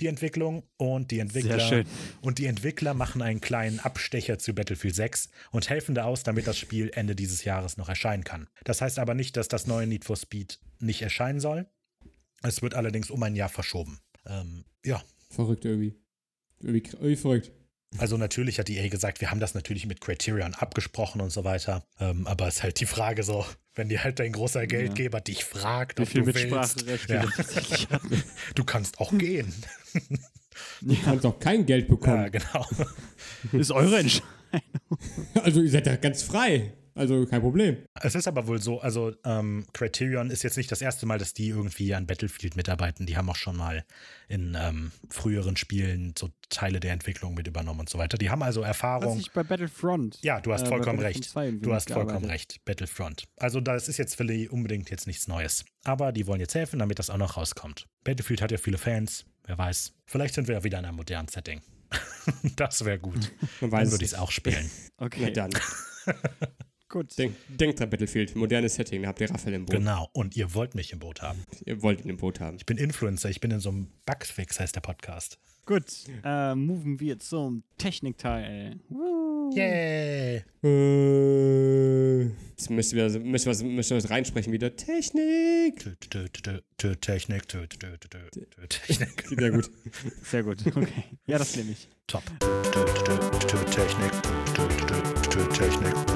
die 0.00 0.06
Entwicklung, 0.06 0.64
und 0.76 1.10
die 1.10 1.18
Entwickler, 1.18 1.60
schön. 1.60 1.86
und 2.20 2.38
die 2.38 2.46
Entwickler 2.46 2.94
machen 2.94 3.22
einen 3.22 3.40
kleinen 3.40 3.80
Abstecher 3.80 4.38
zu 4.38 4.54
Battlefield 4.54 4.94
6 4.94 5.30
und 5.50 5.68
helfen 5.70 5.94
da 5.94 6.04
aus, 6.04 6.22
damit 6.22 6.46
das 6.46 6.58
Spiel 6.58 6.90
Ende 6.94 7.14
dieses 7.14 7.44
Jahres 7.44 7.76
noch 7.76 7.88
erscheinen 7.88 8.24
kann. 8.24 8.48
Das 8.64 8.80
heißt 8.80 8.98
aber 8.98 9.14
nicht, 9.14 9.36
dass 9.36 9.48
das 9.48 9.66
neue 9.66 9.86
Need 9.86 10.04
for 10.04 10.16
Speed 10.16 10.58
nicht 10.78 11.02
erscheinen 11.02 11.40
soll. 11.40 11.66
Es 12.42 12.62
wird 12.62 12.74
allerdings 12.74 13.10
um 13.10 13.22
ein 13.22 13.36
Jahr 13.36 13.48
verschoben. 13.48 14.00
Ähm, 14.26 14.64
ja, 14.84 15.02
Verrückt 15.32 15.64
irgendwie. 15.64 15.94
Irgendwie, 16.60 16.90
irgendwie 16.92 17.16
verrückt. 17.16 17.52
Also 17.98 18.16
natürlich 18.16 18.58
hat 18.58 18.70
EA 18.70 18.88
gesagt, 18.88 19.20
wir 19.20 19.30
haben 19.30 19.40
das 19.40 19.54
natürlich 19.54 19.86
mit 19.86 20.00
Criterion 20.00 20.54
abgesprochen 20.54 21.20
und 21.20 21.30
so 21.30 21.44
weiter. 21.44 21.84
Ähm, 22.00 22.26
aber 22.26 22.48
es 22.48 22.56
ist 22.56 22.62
halt 22.62 22.80
die 22.80 22.86
Frage 22.86 23.22
so, 23.22 23.44
wenn 23.74 23.88
dir 23.88 24.02
halt 24.04 24.18
dein 24.18 24.32
großer 24.32 24.66
Geldgeber 24.66 25.20
dich 25.20 25.44
fragt, 25.44 25.98
Wie 25.98 26.02
ob 26.02 26.08
viel 26.08 26.22
du 26.22 26.34
willst, 26.34 26.84
Ja. 27.08 27.24
du 28.54 28.64
kannst 28.64 28.98
auch 29.00 29.16
gehen. 29.16 29.52
Du 30.80 30.96
kannst 31.04 31.24
auch 31.26 31.38
kein 31.38 31.64
Geld 31.66 31.84
Ja, 31.88 31.94
bekommen. 31.94 32.30
genau. 32.32 32.66
Ist 33.52 33.70
eure 33.72 33.98
Entscheidung. 33.98 34.28
Also 35.42 35.62
ihr 35.62 35.70
seid 35.70 35.86
ja 35.86 35.96
ganz 35.96 36.22
frei. 36.22 36.74
Also 36.94 37.24
kein 37.26 37.40
Problem. 37.40 37.78
Es 38.00 38.14
ist 38.14 38.28
aber 38.28 38.46
wohl 38.46 38.60
so, 38.60 38.80
also 38.80 39.12
ähm, 39.24 39.64
Criterion 39.72 40.30
ist 40.30 40.42
jetzt 40.42 40.56
nicht 40.56 40.70
das 40.70 40.82
erste 40.82 41.06
Mal, 41.06 41.18
dass 41.18 41.32
die 41.32 41.48
irgendwie 41.48 41.94
an 41.94 42.06
Battlefield 42.06 42.56
mitarbeiten. 42.56 43.06
Die 43.06 43.16
haben 43.16 43.28
auch 43.30 43.36
schon 43.36 43.56
mal 43.56 43.84
in 44.28 44.56
ähm, 44.60 44.92
früheren 45.08 45.56
Spielen 45.56 46.14
so 46.18 46.30
Teile 46.50 46.80
der 46.80 46.92
Entwicklung 46.92 47.34
mit 47.34 47.46
übernommen 47.46 47.80
und 47.80 47.88
so 47.88 47.98
weiter. 47.98 48.18
Die 48.18 48.30
haben 48.30 48.42
also 48.42 48.60
Was 48.60 48.68
Erfahrung. 48.68 49.18
ich 49.18 49.32
bei 49.32 49.42
Battlefront. 49.42 50.18
Ja, 50.22 50.40
du 50.40 50.52
hast 50.52 50.62
äh, 50.64 50.66
vollkommen 50.66 50.98
recht. 50.98 51.24
2 51.24 51.44
irgendwie 51.46 51.64
Du 51.66 51.74
hast 51.74 51.90
vollkommen 51.90 52.26
recht. 52.26 52.64
Battlefront. 52.64 53.24
Also 53.38 53.60
das 53.60 53.88
ist 53.88 53.96
jetzt 53.96 54.16
für 54.16 54.26
die 54.26 54.48
unbedingt 54.48 54.90
jetzt 54.90 55.06
nichts 55.06 55.28
Neues. 55.28 55.64
Aber 55.84 56.12
die 56.12 56.26
wollen 56.26 56.40
jetzt 56.40 56.54
helfen, 56.54 56.78
damit 56.78 56.98
das 56.98 57.10
auch 57.10 57.16
noch 57.18 57.36
rauskommt. 57.36 57.86
Battlefield 58.04 58.42
hat 58.42 58.50
ja 58.50 58.58
viele 58.58 58.78
Fans. 58.78 59.24
Wer 59.46 59.58
weiß. 59.58 59.92
Vielleicht 60.06 60.34
sind 60.34 60.46
wir 60.46 60.56
ja 60.56 60.64
wieder 60.64 60.78
in 60.78 60.84
einem 60.84 60.96
modernen 60.96 61.28
Setting. 61.28 61.60
das 62.56 62.84
wäre 62.84 62.98
gut. 62.98 63.32
Man 63.60 63.70
Dann 63.70 63.72
weiß 63.72 63.90
würde 63.90 64.04
es 64.04 64.12
ich 64.12 64.16
es 64.16 64.20
auch 64.20 64.30
spielen. 64.30 64.70
Na 64.98 65.06
Okay, 65.06 65.32
dann. 65.32 65.50
gut. 66.92 67.18
Denk, 67.18 67.34
denkt 67.48 67.80
dran, 67.80 67.90
Battlefield. 67.90 68.36
Modernes 68.36 68.76
Setting. 68.76 69.02
Da 69.02 69.08
habt 69.08 69.20
ihr 69.20 69.28
Raphael 69.28 69.54
im 69.54 69.66
Boot. 69.66 69.74
Genau. 69.76 70.08
Und 70.12 70.36
ihr 70.36 70.54
wollt 70.54 70.76
mich 70.76 70.92
im 70.92 71.00
Boot 71.00 71.22
haben. 71.22 71.42
Ihr 71.66 71.82
wollt 71.82 72.04
ihn 72.04 72.10
im 72.10 72.18
Boot 72.18 72.38
haben. 72.38 72.56
Ich 72.56 72.66
bin 72.66 72.78
Influencer. 72.78 73.28
Ich 73.30 73.40
bin 73.40 73.50
in 73.50 73.58
so 73.58 73.70
einem 73.70 73.88
Bugfix, 74.06 74.60
heißt 74.60 74.76
der 74.76 74.80
Podcast. 74.80 75.38
Gut, 75.64 75.84
äh, 76.24 76.54
moven 76.56 76.98
wir 76.98 77.18
zum 77.20 77.62
Technikteil. 77.78 78.80
Woo. 78.88 79.52
Yay! 79.54 80.42
Äh, 80.64 82.22
Jetzt 82.50 82.68
müsst 82.70 82.92
ihr, 82.92 83.04
was, 83.04 83.62
müsst 83.62 83.92
ihr 83.92 83.96
was 83.96 84.10
reinsprechen 84.10 84.52
wieder. 84.52 84.74
Technik! 84.74 85.84
Technik. 86.10 86.32
Technik. 87.48 89.24
Sehr 89.38 89.50
gut. 89.50 89.70
Sehr 90.24 90.42
gut, 90.42 90.66
okay. 90.66 91.04
Ja, 91.26 91.38
das 91.38 91.54
nehme 91.56 91.72
ich. 91.72 91.88
Top. 92.08 92.24
Technik. 93.70 94.12
Technik. 95.54 96.11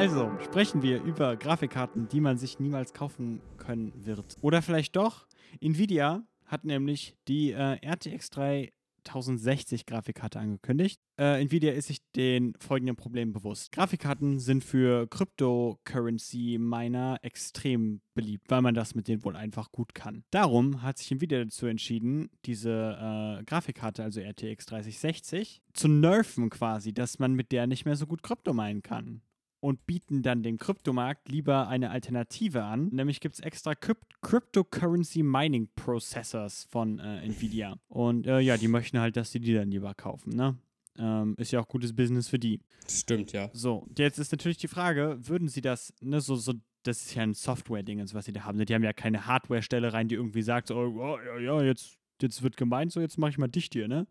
Also, 0.00 0.32
sprechen 0.42 0.80
wir 0.80 1.02
über 1.02 1.36
Grafikkarten, 1.36 2.08
die 2.08 2.22
man 2.22 2.38
sich 2.38 2.58
niemals 2.58 2.94
kaufen 2.94 3.42
können 3.58 3.92
wird. 4.06 4.38
Oder 4.40 4.62
vielleicht 4.62 4.96
doch. 4.96 5.26
Nvidia 5.60 6.22
hat 6.46 6.64
nämlich 6.64 7.18
die 7.28 7.50
äh, 7.50 7.76
RTX 7.86 8.30
3060 8.30 9.84
Grafikkarte 9.84 10.40
angekündigt. 10.40 11.02
Äh, 11.18 11.42
Nvidia 11.42 11.72
ist 11.72 11.88
sich 11.88 11.98
den 12.16 12.54
folgenden 12.58 12.96
Problemen 12.96 13.34
bewusst. 13.34 13.72
Grafikkarten 13.72 14.38
sind 14.38 14.64
für 14.64 15.06
Cryptocurrency-Miner 15.06 17.18
extrem 17.20 18.00
beliebt, 18.14 18.46
weil 18.48 18.62
man 18.62 18.72
das 18.72 18.94
mit 18.94 19.06
denen 19.06 19.22
wohl 19.22 19.36
einfach 19.36 19.70
gut 19.70 19.94
kann. 19.94 20.24
Darum 20.30 20.80
hat 20.80 20.96
sich 20.96 21.12
Nvidia 21.12 21.44
dazu 21.44 21.66
entschieden, 21.66 22.30
diese 22.46 23.36
äh, 23.38 23.44
Grafikkarte, 23.44 24.02
also 24.02 24.22
RTX 24.22 24.64
3060, 24.64 25.60
zu 25.74 25.88
nerven 25.88 26.48
quasi, 26.48 26.94
dass 26.94 27.18
man 27.18 27.34
mit 27.34 27.52
der 27.52 27.66
nicht 27.66 27.84
mehr 27.84 27.96
so 27.96 28.06
gut 28.06 28.22
Krypto 28.22 28.54
meinen 28.54 28.82
kann 28.82 29.20
und 29.60 29.86
bieten 29.86 30.22
dann 30.22 30.42
dem 30.42 30.58
Kryptomarkt 30.58 31.28
lieber 31.28 31.68
eine 31.68 31.90
Alternative 31.90 32.64
an. 32.64 32.88
Nämlich 32.88 33.20
gibt 33.20 33.34
es 33.34 33.40
extra 33.40 33.74
Crypt 33.74 34.20
Cryptocurrency 34.22 35.22
Mining 35.22 35.68
Processors 35.76 36.64
von 36.70 36.98
äh, 36.98 37.22
Nvidia. 37.24 37.76
Und 37.88 38.26
äh, 38.26 38.40
ja, 38.40 38.56
die 38.56 38.68
möchten 38.68 38.98
halt, 38.98 39.16
dass 39.16 39.30
die 39.30 39.40
die 39.40 39.54
dann 39.54 39.70
lieber 39.70 39.94
kaufen. 39.94 40.34
Ne? 40.34 40.56
Ähm, 40.98 41.34
ist 41.38 41.52
ja 41.52 41.60
auch 41.60 41.68
gutes 41.68 41.94
Business 41.94 42.28
für 42.28 42.38
die. 42.38 42.60
Stimmt, 42.88 43.32
ja. 43.32 43.50
So, 43.52 43.86
jetzt 43.96 44.18
ist 44.18 44.32
natürlich 44.32 44.58
die 44.58 44.68
Frage, 44.68 45.18
würden 45.20 45.48
sie 45.48 45.60
das, 45.60 45.94
ne, 46.00 46.20
so, 46.20 46.36
so, 46.36 46.54
das 46.82 47.02
ist 47.02 47.14
ja 47.14 47.22
ein 47.22 47.34
Software-Ding, 47.34 48.02
was 48.12 48.24
sie 48.24 48.32
da 48.32 48.44
haben. 48.44 48.64
Die 48.64 48.74
haben 48.74 48.82
ja 48.82 48.92
keine 48.92 49.26
Hardware-Stelle 49.26 49.92
rein, 49.92 50.08
die 50.08 50.16
irgendwie 50.16 50.42
sagt, 50.42 50.68
so, 50.68 50.76
oh, 50.76 51.18
ja, 51.18 51.38
ja, 51.38 51.62
jetzt, 51.62 51.98
jetzt 52.20 52.42
wird 52.42 52.56
gemeint, 52.56 52.92
so 52.92 53.00
jetzt 53.00 53.18
mache 53.18 53.30
ich 53.30 53.38
mal 53.38 53.48
dicht 53.48 53.72
hier, 53.72 53.88
ne? 53.88 54.06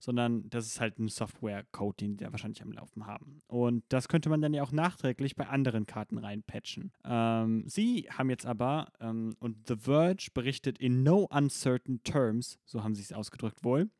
Sondern 0.00 0.48
das 0.50 0.66
ist 0.66 0.80
halt 0.80 0.98
ein 0.98 1.08
Software-Code, 1.08 1.96
den 1.98 2.16
die 2.16 2.24
da 2.24 2.32
wahrscheinlich 2.32 2.62
am 2.62 2.72
Laufen 2.72 3.06
haben. 3.06 3.42
Und 3.46 3.84
das 3.90 4.08
könnte 4.08 4.28
man 4.30 4.40
dann 4.40 4.54
ja 4.54 4.62
auch 4.62 4.72
nachträglich 4.72 5.36
bei 5.36 5.46
anderen 5.46 5.86
Karten 5.86 6.18
reinpatchen. 6.18 6.90
Ähm, 7.04 7.64
sie 7.66 8.08
haben 8.10 8.30
jetzt 8.30 8.46
aber, 8.46 8.88
ähm, 9.00 9.36
und 9.38 9.68
The 9.68 9.76
Verge 9.76 10.28
berichtet 10.34 10.78
in 10.78 11.02
no 11.02 11.28
uncertain 11.30 12.02
terms, 12.02 12.58
so 12.64 12.82
haben 12.82 12.94
sie 12.94 13.02
es 13.02 13.12
ausgedrückt 13.12 13.62
wohl, 13.62 13.90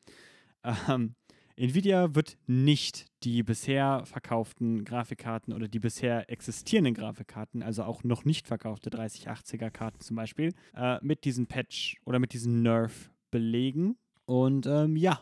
ähm, 0.63 1.15
Nvidia 1.61 2.15
wird 2.15 2.37
nicht 2.47 3.05
die 3.23 3.43
bisher 3.43 4.03
verkauften 4.05 4.83
Grafikkarten 4.83 5.53
oder 5.53 5.67
die 5.67 5.79
bisher 5.79 6.29
existierenden 6.29 6.95
Grafikkarten, 6.95 7.61
also 7.61 7.83
auch 7.83 8.03
noch 8.03 8.25
nicht 8.25 8.47
verkaufte 8.47 8.89
3080er 8.89 9.69
Karten 9.69 9.99
zum 9.99 10.15
Beispiel, 10.15 10.53
äh, 10.75 10.97
mit 11.03 11.23
diesem 11.23 11.47
Patch 11.47 11.97
oder 12.05 12.17
mit 12.17 12.33
diesem 12.33 12.61
Nerf 12.63 13.11
belegen. 13.29 13.97
Und 14.25 14.65
ähm, 14.65 14.95
ja, 14.95 15.21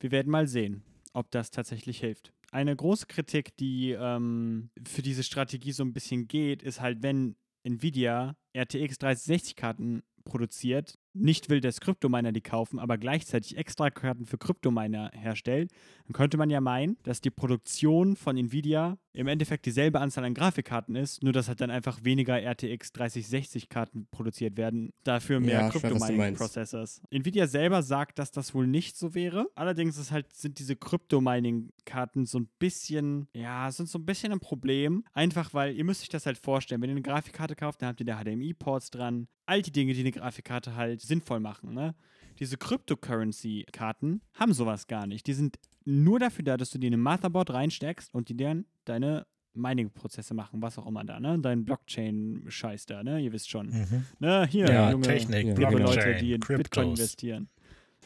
wir 0.00 0.10
werden 0.10 0.30
mal 0.30 0.46
sehen, 0.46 0.82
ob 1.12 1.30
das 1.30 1.50
tatsächlich 1.50 2.00
hilft. 2.00 2.32
Eine 2.50 2.74
große 2.74 3.06
Kritik, 3.06 3.56
die 3.58 3.92
ähm, 3.92 4.70
für 4.86 5.02
diese 5.02 5.22
Strategie 5.22 5.72
so 5.72 5.84
ein 5.84 5.92
bisschen 5.92 6.26
geht, 6.26 6.62
ist 6.62 6.80
halt, 6.80 7.02
wenn 7.02 7.36
Nvidia 7.62 8.36
RTX 8.56 8.98
3060 8.98 9.54
Karten 9.54 10.02
produziert, 10.24 10.98
nicht 11.12 11.48
will, 11.50 11.60
dass 11.60 11.80
Kryptominer 11.80 12.32
die 12.32 12.40
kaufen, 12.40 12.78
aber 12.78 12.98
gleichzeitig 12.98 13.56
Extrakarten 13.56 14.26
für 14.26 14.38
Kryptominer 14.38 15.10
herstellt, 15.12 15.70
dann 16.06 16.12
könnte 16.12 16.36
man 16.36 16.50
ja 16.50 16.60
meinen, 16.60 16.96
dass 17.02 17.20
die 17.20 17.30
Produktion 17.30 18.16
von 18.16 18.36
Nvidia 18.36 18.98
im 19.12 19.26
Endeffekt 19.26 19.66
dieselbe 19.66 20.00
Anzahl 20.00 20.24
an 20.24 20.34
Grafikkarten 20.34 20.94
ist, 20.94 21.22
nur 21.22 21.32
dass 21.32 21.48
halt 21.48 21.60
dann 21.60 21.70
einfach 21.70 22.04
weniger 22.04 22.40
RTX 22.40 22.92
3060 22.92 23.68
Karten 23.68 24.06
produziert 24.10 24.56
werden, 24.56 24.92
dafür 25.02 25.40
mehr 25.40 25.62
Ja, 25.62 25.68
Kryptomining. 25.68 26.34
Processors. 26.34 27.02
Nvidia 27.10 27.48
selber 27.48 27.82
sagt, 27.82 28.18
dass 28.20 28.30
das 28.30 28.54
wohl 28.54 28.68
nicht 28.68 28.96
so 28.96 29.14
wäre. 29.14 29.48
Allerdings 29.56 29.98
ist 29.98 30.12
halt, 30.12 30.32
sind 30.32 30.58
diese 30.60 30.76
Kryptomining-Karten 30.76 32.24
so 32.26 32.38
ein 32.38 32.48
bisschen, 32.58 33.26
ja, 33.34 33.70
sind 33.72 33.88
so 33.88 33.98
ein 33.98 34.06
bisschen 34.06 34.32
ein 34.32 34.40
Problem. 34.40 35.04
Einfach 35.12 35.54
weil, 35.54 35.74
ihr 35.76 35.84
müsst 35.84 36.02
euch 36.02 36.08
das 36.08 36.26
halt 36.26 36.38
vorstellen, 36.38 36.80
wenn 36.80 36.90
ihr 36.90 36.94
eine 36.96 37.02
Grafikkarte 37.02 37.56
kauft, 37.56 37.82
dann 37.82 37.88
habt 37.88 38.00
ihr 38.00 38.06
da 38.06 38.22
HDMI-Ports 38.22 38.90
dran. 38.90 39.26
All 39.46 39.62
die 39.62 39.72
Dinge, 39.72 39.94
die 39.94 40.00
eine 40.00 40.12
Grafikkarte 40.12 40.76
halt 40.76 40.99
sinnvoll 41.02 41.40
machen, 41.40 41.74
ne? 41.74 41.94
Diese 42.38 42.56
Cryptocurrency-Karten 42.56 44.22
haben 44.34 44.52
sowas 44.54 44.86
gar 44.86 45.06
nicht. 45.06 45.26
Die 45.26 45.34
sind 45.34 45.58
nur 45.84 46.18
dafür 46.18 46.44
da, 46.44 46.56
dass 46.56 46.70
du 46.70 46.78
die 46.78 46.86
in 46.86 46.94
ein 46.94 47.00
Motherboard 47.00 47.50
reinsteckst 47.50 48.14
und 48.14 48.28
die 48.28 48.36
dann 48.36 48.64
deine 48.84 49.26
Mining-Prozesse 49.54 50.32
machen, 50.32 50.62
was 50.62 50.78
auch 50.78 50.86
immer 50.86 51.04
da, 51.04 51.18
ne? 51.20 51.38
Dein 51.38 51.64
Blockchain-Scheiß 51.64 52.86
da, 52.86 53.02
ne? 53.02 53.20
Ihr 53.20 53.32
wisst 53.32 53.50
schon. 53.50 53.66
Mhm. 53.68 54.04
Ne, 54.20 54.46
hier, 54.46 54.66
Ja, 54.70 54.90
junge, 54.92 55.06
Technik, 55.06 55.44
liebe 55.46 55.66
genau. 55.66 55.78
Leute, 55.92 56.14
die 56.16 56.32
in 56.32 56.40
Blockchain, 56.40 56.56
Bitcoin 56.58 56.84
Cryptos. 56.84 56.98
investieren. 57.00 57.48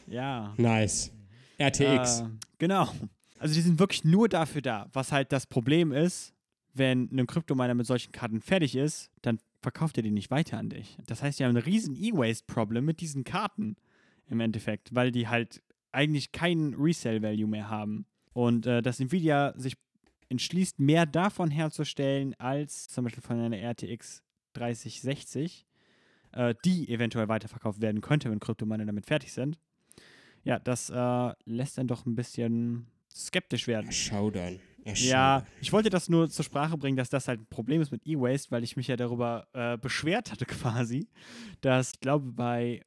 Ja. 0.07 0.53
Nice. 0.57 1.11
RTX. 1.59 2.21
Äh, 2.21 2.25
genau. 2.57 2.89
Also 3.39 3.53
die 3.53 3.61
sind 3.61 3.79
wirklich 3.79 4.03
nur 4.03 4.27
dafür 4.27 4.61
da. 4.61 4.87
Was 4.93 5.11
halt 5.11 5.31
das 5.31 5.45
Problem 5.45 5.91
ist, 5.91 6.33
wenn 6.73 7.09
ein 7.11 7.27
Kryptominer 7.27 7.73
mit 7.73 7.85
solchen 7.85 8.11
Karten 8.11 8.41
fertig 8.41 8.75
ist, 8.75 9.11
dann 9.21 9.39
verkauft 9.65 9.97
er 9.97 10.03
die 10.03 10.11
nicht 10.11 10.29
weiter 10.29 10.59
an 10.59 10.69
dich. 10.69 10.95
Das 11.07 11.23
heißt, 11.23 11.39
die 11.39 11.43
haben 11.43 11.57
ein 11.57 11.63
riesen 11.63 11.95
E-Waste-Problem 11.95 12.85
mit 12.85 13.01
diesen 13.01 13.23
Karten 13.23 13.77
im 14.29 14.39
Endeffekt, 14.39 14.93
weil 14.93 15.11
die 15.11 15.27
halt 15.27 15.63
eigentlich 15.91 16.31
keinen 16.31 16.75
Resale-Value 16.75 17.47
mehr 17.47 17.67
haben. 17.67 18.05
Und 18.33 18.67
äh, 18.67 18.83
dass 18.83 18.99
Nvidia 18.99 19.53
sich 19.57 19.75
entschließt, 20.29 20.77
mehr 20.79 21.07
davon 21.07 21.49
herzustellen, 21.49 22.35
als 22.35 22.87
zum 22.89 23.05
Beispiel 23.05 23.23
von 23.23 23.39
einer 23.39 23.57
RTX 23.57 24.21
3060, 24.53 25.65
äh, 26.33 26.53
die 26.63 26.87
eventuell 26.89 27.27
weiterverkauft 27.27 27.81
werden 27.81 28.01
könnte, 28.01 28.29
wenn 28.29 28.39
Kryptominer 28.39 28.85
damit 28.85 29.07
fertig 29.07 29.33
sind. 29.33 29.57
Ja, 30.43 30.59
das 30.59 30.91
äh, 30.91 31.33
lässt 31.45 31.79
dann 31.79 31.87
doch 31.87 32.05
ein 32.05 32.15
bisschen 32.15 32.85
skeptisch 33.09 33.65
werden. 33.65 33.91
Showdown. 33.91 34.59
Ja, 34.85 35.45
ich 35.61 35.73
wollte 35.73 35.89
das 35.89 36.09
nur 36.09 36.29
zur 36.29 36.45
Sprache 36.45 36.77
bringen, 36.77 36.95
dass 36.95 37.09
das 37.09 37.27
halt 37.27 37.41
ein 37.41 37.47
Problem 37.47 37.81
ist 37.81 37.91
mit 37.91 38.05
E-Waste, 38.05 38.51
weil 38.51 38.63
ich 38.63 38.77
mich 38.77 38.87
ja 38.87 38.95
darüber 38.95 39.47
äh, 39.53 39.77
beschwert 39.77 40.31
hatte 40.31 40.45
quasi, 40.45 41.07
dass 41.61 41.93
ich 41.93 41.99
glaube 41.99 42.31
bei 42.31 42.81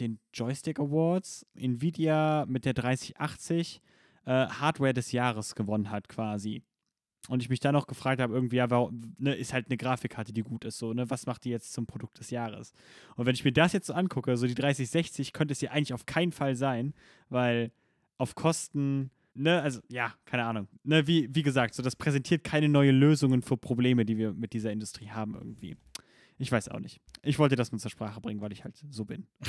den 0.00 0.18
Joystick 0.32 0.80
Awards 0.80 1.46
Nvidia 1.54 2.46
mit 2.48 2.64
der 2.64 2.72
3080 2.72 3.82
äh, 4.24 4.30
Hardware 4.30 4.94
des 4.94 5.12
Jahres 5.12 5.54
gewonnen 5.54 5.90
hat, 5.90 6.08
quasi. 6.08 6.62
Und 7.28 7.40
ich 7.40 7.48
mich 7.48 7.60
dann 7.60 7.74
noch 7.74 7.86
gefragt 7.86 8.20
habe, 8.20 8.34
irgendwie, 8.34 8.56
ja, 8.56 8.68
warum, 8.70 9.14
ne, 9.18 9.34
ist 9.34 9.52
halt 9.52 9.66
eine 9.66 9.76
Grafikkarte, 9.76 10.32
die 10.32 10.42
gut 10.42 10.64
ist, 10.64 10.78
so, 10.78 10.92
ne, 10.92 11.08
was 11.08 11.26
macht 11.26 11.44
die 11.44 11.50
jetzt 11.50 11.72
zum 11.72 11.86
Produkt 11.86 12.18
des 12.18 12.30
Jahres? 12.30 12.72
Und 13.14 13.26
wenn 13.26 13.34
ich 13.34 13.44
mir 13.44 13.52
das 13.52 13.72
jetzt 13.72 13.86
so 13.86 13.92
angucke, 13.92 14.36
so 14.36 14.46
die 14.46 14.54
3060 14.54 15.32
könnte 15.32 15.52
es 15.52 15.60
ja 15.60 15.70
eigentlich 15.70 15.94
auf 15.94 16.06
keinen 16.06 16.32
Fall 16.32 16.56
sein, 16.56 16.94
weil 17.28 17.70
auf 18.18 18.34
Kosten, 18.34 19.10
ne, 19.34 19.62
also, 19.62 19.80
ja, 19.88 20.14
keine 20.24 20.44
Ahnung, 20.44 20.68
ne, 20.84 21.06
wie, 21.06 21.28
wie 21.32 21.42
gesagt, 21.42 21.74
so, 21.74 21.82
das 21.82 21.96
präsentiert 21.96 22.44
keine 22.44 22.68
neuen 22.68 22.98
Lösungen 22.98 23.42
für 23.42 23.56
Probleme, 23.56 24.04
die 24.04 24.16
wir 24.16 24.32
mit 24.32 24.52
dieser 24.52 24.72
Industrie 24.72 25.10
haben, 25.10 25.34
irgendwie. 25.34 25.76
Ich 26.38 26.50
weiß 26.50 26.70
auch 26.70 26.80
nicht. 26.80 27.00
Ich 27.22 27.38
wollte 27.38 27.54
das 27.54 27.70
nur 27.70 27.78
zur 27.78 27.90
Sprache 27.90 28.20
bringen, 28.20 28.40
weil 28.40 28.52
ich 28.52 28.64
halt 28.64 28.74
so 28.90 29.04
bin. 29.04 29.26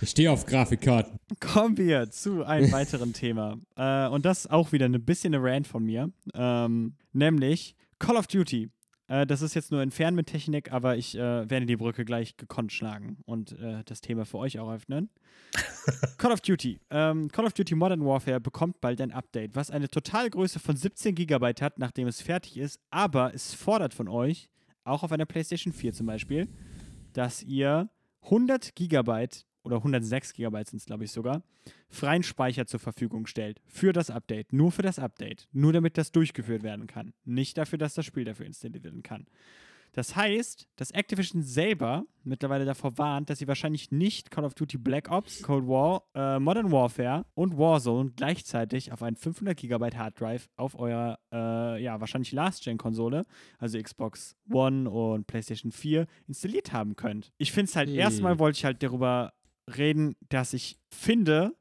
Ich 0.00 0.10
stehe 0.10 0.30
auf 0.30 0.46
Grafikkarten. 0.46 1.18
Kommen 1.40 1.76
wir 1.76 2.10
zu 2.10 2.44
einem 2.44 2.70
weiteren 2.70 3.12
Thema. 3.12 3.58
Äh, 3.76 4.06
und 4.08 4.24
das 4.24 4.46
auch 4.46 4.70
wieder 4.70 4.86
ein 4.86 5.04
bisschen 5.04 5.34
eine 5.34 5.42
Rant 5.42 5.66
von 5.66 5.84
mir. 5.84 6.12
Ähm, 6.34 6.94
nämlich 7.12 7.74
Call 7.98 8.16
of 8.16 8.28
Duty. 8.28 8.70
Äh, 9.12 9.26
das 9.26 9.42
ist 9.42 9.52
jetzt 9.52 9.70
nur 9.70 9.82
entfernt 9.82 10.16
mit 10.16 10.28
Technik, 10.28 10.72
aber 10.72 10.96
ich 10.96 11.14
äh, 11.16 11.50
werde 11.50 11.66
die 11.66 11.76
Brücke 11.76 12.06
gleich 12.06 12.38
gekonnt 12.38 12.72
schlagen 12.72 13.18
und 13.26 13.52
äh, 13.60 13.84
das 13.84 14.00
Thema 14.00 14.24
für 14.24 14.38
euch 14.38 14.58
auch 14.58 14.72
öffnen. 14.72 15.10
Call 16.16 16.32
of 16.32 16.40
Duty. 16.40 16.80
Ähm, 16.88 17.28
Call 17.28 17.44
of 17.44 17.52
Duty 17.52 17.74
Modern 17.74 18.06
Warfare 18.06 18.40
bekommt 18.40 18.80
bald 18.80 19.02
ein 19.02 19.12
Update, 19.12 19.54
was 19.54 19.70
eine 19.70 19.88
Totalgröße 19.88 20.60
von 20.60 20.76
17 20.76 21.14
GB 21.14 21.52
hat, 21.60 21.78
nachdem 21.78 22.08
es 22.08 22.22
fertig 22.22 22.56
ist. 22.56 22.80
Aber 22.90 23.34
es 23.34 23.52
fordert 23.52 23.92
von 23.92 24.08
euch, 24.08 24.48
auch 24.84 25.02
auf 25.02 25.12
einer 25.12 25.26
PlayStation 25.26 25.74
4 25.74 25.92
zum 25.92 26.06
Beispiel, 26.06 26.48
dass 27.12 27.42
ihr 27.42 27.90
100 28.22 28.74
Gigabyte 28.74 29.44
oder 29.64 29.76
106 29.76 30.32
Gigabyte 30.34 30.68
sind 30.68 30.78
es, 30.78 30.86
glaube 30.86 31.04
ich, 31.04 31.12
sogar, 31.12 31.42
freien 31.88 32.22
Speicher 32.22 32.66
zur 32.66 32.80
Verfügung 32.80 33.26
stellt. 33.26 33.60
Für 33.66 33.92
das 33.92 34.10
Update. 34.10 34.52
Nur 34.52 34.72
für 34.72 34.82
das 34.82 34.98
Update. 34.98 35.48
Nur 35.52 35.72
damit 35.72 35.98
das 35.98 36.12
durchgeführt 36.12 36.62
werden 36.62 36.86
kann. 36.86 37.12
Nicht 37.24 37.56
dafür, 37.58 37.78
dass 37.78 37.94
das 37.94 38.04
Spiel 38.06 38.24
dafür 38.24 38.46
installiert 38.46 38.84
werden 38.84 39.02
kann. 39.02 39.26
Das 39.94 40.16
heißt, 40.16 40.68
dass 40.76 40.90
Activision 40.90 41.42
selber 41.42 42.06
mittlerweile 42.24 42.64
davor 42.64 42.96
warnt, 42.96 43.28
dass 43.28 43.40
sie 43.40 43.46
wahrscheinlich 43.46 43.90
nicht 43.90 44.30
Call 44.30 44.46
of 44.46 44.54
Duty 44.54 44.78
Black 44.78 45.10
Ops, 45.10 45.42
Cold 45.42 45.66
War, 45.68 46.04
äh, 46.14 46.38
Modern 46.38 46.72
Warfare 46.72 47.26
und 47.34 47.58
Warzone 47.58 48.10
gleichzeitig 48.16 48.90
auf 48.90 49.02
einen 49.02 49.16
500 49.16 49.54
GB 49.54 49.90
Hard 49.94 50.18
Drive 50.18 50.48
auf 50.56 50.78
eurer, 50.78 51.18
äh, 51.30 51.82
ja, 51.82 52.00
wahrscheinlich 52.00 52.32
Last-Gen-Konsole, 52.32 53.24
also 53.58 53.78
Xbox 53.78 54.34
One 54.50 54.88
und 54.88 55.26
PlayStation 55.26 55.70
4, 55.72 56.06
installiert 56.26 56.72
haben 56.72 56.96
könnt. 56.96 57.30
Ich 57.36 57.52
finde 57.52 57.68
es 57.68 57.76
halt, 57.76 57.90
Hm. 57.90 57.96
erstmal 57.96 58.38
wollte 58.38 58.56
ich 58.56 58.64
halt 58.64 58.82
darüber 58.82 59.34
reden, 59.66 60.16
dass 60.28 60.52
ich 60.52 60.78
finde, 60.90 61.54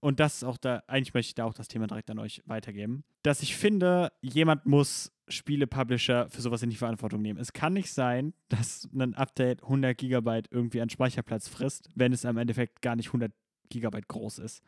und 0.00 0.20
das 0.20 0.36
ist 0.36 0.44
auch 0.44 0.58
da, 0.58 0.82
eigentlich 0.86 1.14
möchte 1.14 1.30
ich 1.30 1.34
da 1.34 1.44
auch 1.44 1.54
das 1.54 1.68
Thema 1.68 1.86
direkt 1.86 2.10
an 2.10 2.18
euch 2.18 2.42
weitergeben, 2.46 3.04
dass 3.22 3.42
ich 3.42 3.56
finde, 3.56 4.12
jemand 4.20 4.66
muss 4.66 5.12
Spiele-Publisher 5.28 6.28
für 6.28 6.42
sowas 6.42 6.62
in 6.62 6.70
die 6.70 6.76
Verantwortung 6.76 7.22
nehmen. 7.22 7.38
Es 7.38 7.52
kann 7.52 7.72
nicht 7.72 7.92
sein, 7.92 8.34
dass 8.48 8.88
ein 8.94 9.14
Update 9.14 9.62
100 9.62 9.96
Gigabyte 9.96 10.48
irgendwie 10.50 10.82
an 10.82 10.90
Speicherplatz 10.90 11.48
frisst, 11.48 11.88
wenn 11.94 12.12
es 12.12 12.26
am 12.26 12.36
Endeffekt 12.36 12.82
gar 12.82 12.96
nicht 12.96 13.08
100 13.08 13.32
Gigabyte 13.70 14.08
groß 14.08 14.40
ist. 14.40 14.62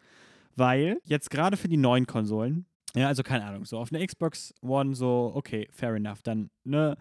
Weil 0.55 1.01
jetzt 1.05 1.31
gerade 1.31 1.59
für 1.59 1.69
die 1.69 1.77
neuen 1.77 2.07
Konsolen, 2.07 2.65
ja, 2.95 3.09
also 3.09 3.23
keine 3.23 3.45
Ahnung, 3.45 3.67
so 3.67 3.79
auf 3.79 3.93
einer 3.93 4.05
Xbox 4.07 4.55
One 4.63 4.95
so, 4.95 5.33
okay, 5.35 5.69
fair 5.71 5.95
enough, 5.95 6.23
dann, 6.23 6.51
ne, 6.65 6.97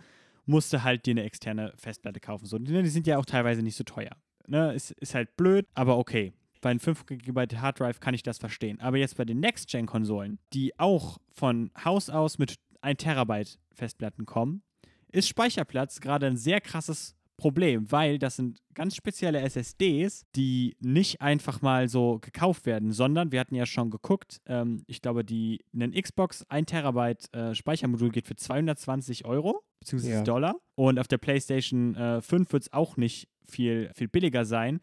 musst 0.45 0.73
du 0.73 0.83
halt 0.83 1.05
dir 1.05 1.11
eine 1.11 1.23
externe 1.23 1.73
Festplatte 1.77 2.19
kaufen. 2.19 2.45
So, 2.45 2.59
die 2.59 2.87
sind 2.89 3.07
ja 3.07 3.17
auch 3.17 3.25
teilweise 3.25 3.63
nicht 3.63 3.77
so 3.77 3.85
teuer. 3.85 4.11
Ne, 4.47 4.73
ist, 4.73 4.91
ist 4.91 5.15
halt 5.15 5.35
blöd, 5.37 5.67
aber 5.73 5.97
okay. 5.97 6.33
Bei 6.61 6.71
einem 6.71 6.79
5 6.79 7.05
GB 7.05 7.57
Hard 7.57 7.79
Drive 7.79 7.99
kann 7.99 8.15
ich 8.15 8.23
das 8.23 8.39
verstehen. 8.39 8.79
Aber 8.79 8.97
jetzt 8.97 9.17
bei 9.17 9.25
den 9.25 9.39
Next-Gen-Konsolen, 9.39 10.39
die 10.53 10.79
auch 10.79 11.19
von 11.31 11.71
Haus 11.83 12.09
aus 12.09 12.39
mit 12.39 12.55
1 12.81 13.03
Terabyte 13.03 13.59
Festplatten 13.73 14.25
kommen, 14.25 14.63
ist 15.11 15.27
Speicherplatz 15.27 15.99
gerade 15.99 16.25
ein 16.27 16.37
sehr 16.37 16.61
krasses 16.61 17.15
Problem, 17.37 17.91
weil 17.91 18.17
das 18.17 18.37
sind 18.37 18.59
ganz 18.73 18.95
spezielle 18.95 19.41
SSDs, 19.41 20.25
die 20.35 20.75
nicht 20.79 21.21
einfach 21.21 21.61
mal 21.61 21.89
so 21.89 22.19
gekauft 22.19 22.65
werden, 22.65 22.91
sondern 22.93 23.31
wir 23.31 23.39
hatten 23.41 23.55
ja 23.55 23.65
schon 23.65 23.89
geguckt, 23.89 24.41
ähm, 24.45 24.83
ich 24.87 25.01
glaube, 25.01 25.25
die 25.25 25.63
ein 25.73 25.91
Xbox 25.91 26.43
1 26.49 26.67
Terabyte 26.67 27.33
äh, 27.33 27.53
Speichermodul 27.53 28.09
geht 28.09 28.27
für 28.27 28.35
220 28.35 29.25
Euro 29.25 29.63
beziehungsweise 29.79 30.13
Ja. 30.13 30.23
Dollar 30.23 30.55
und 30.75 30.97
auf 30.97 31.07
der 31.07 31.17
PlayStation 31.17 31.95
äh, 31.95 32.21
5 32.21 32.53
wird 32.53 32.63
es 32.63 32.73
auch 32.73 32.95
nicht 32.97 33.27
viel, 33.47 33.91
viel 33.95 34.07
billiger 34.07 34.45
sein. 34.45 34.79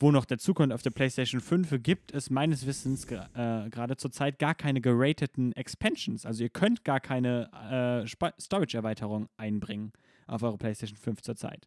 Wo 0.00 0.10
noch 0.10 0.24
dazu 0.24 0.54
kommt, 0.54 0.72
auf 0.72 0.82
der 0.82 0.90
PlayStation 0.90 1.40
5 1.40 1.80
gibt 1.82 2.12
es 2.12 2.28
meines 2.28 2.66
Wissens 2.66 3.04
äh, 3.04 3.70
gerade 3.70 3.96
zurzeit 3.96 4.40
gar 4.40 4.54
keine 4.54 4.80
gerateten 4.80 5.52
Expansions. 5.52 6.26
Also 6.26 6.42
ihr 6.42 6.50
könnt 6.50 6.84
gar 6.84 6.98
keine 6.98 8.04
äh, 8.04 8.30
Storage-Erweiterung 8.40 9.28
einbringen 9.36 9.92
auf 10.26 10.42
eure 10.42 10.58
PlayStation 10.58 10.96
5 10.98 11.22
zurzeit. 11.22 11.66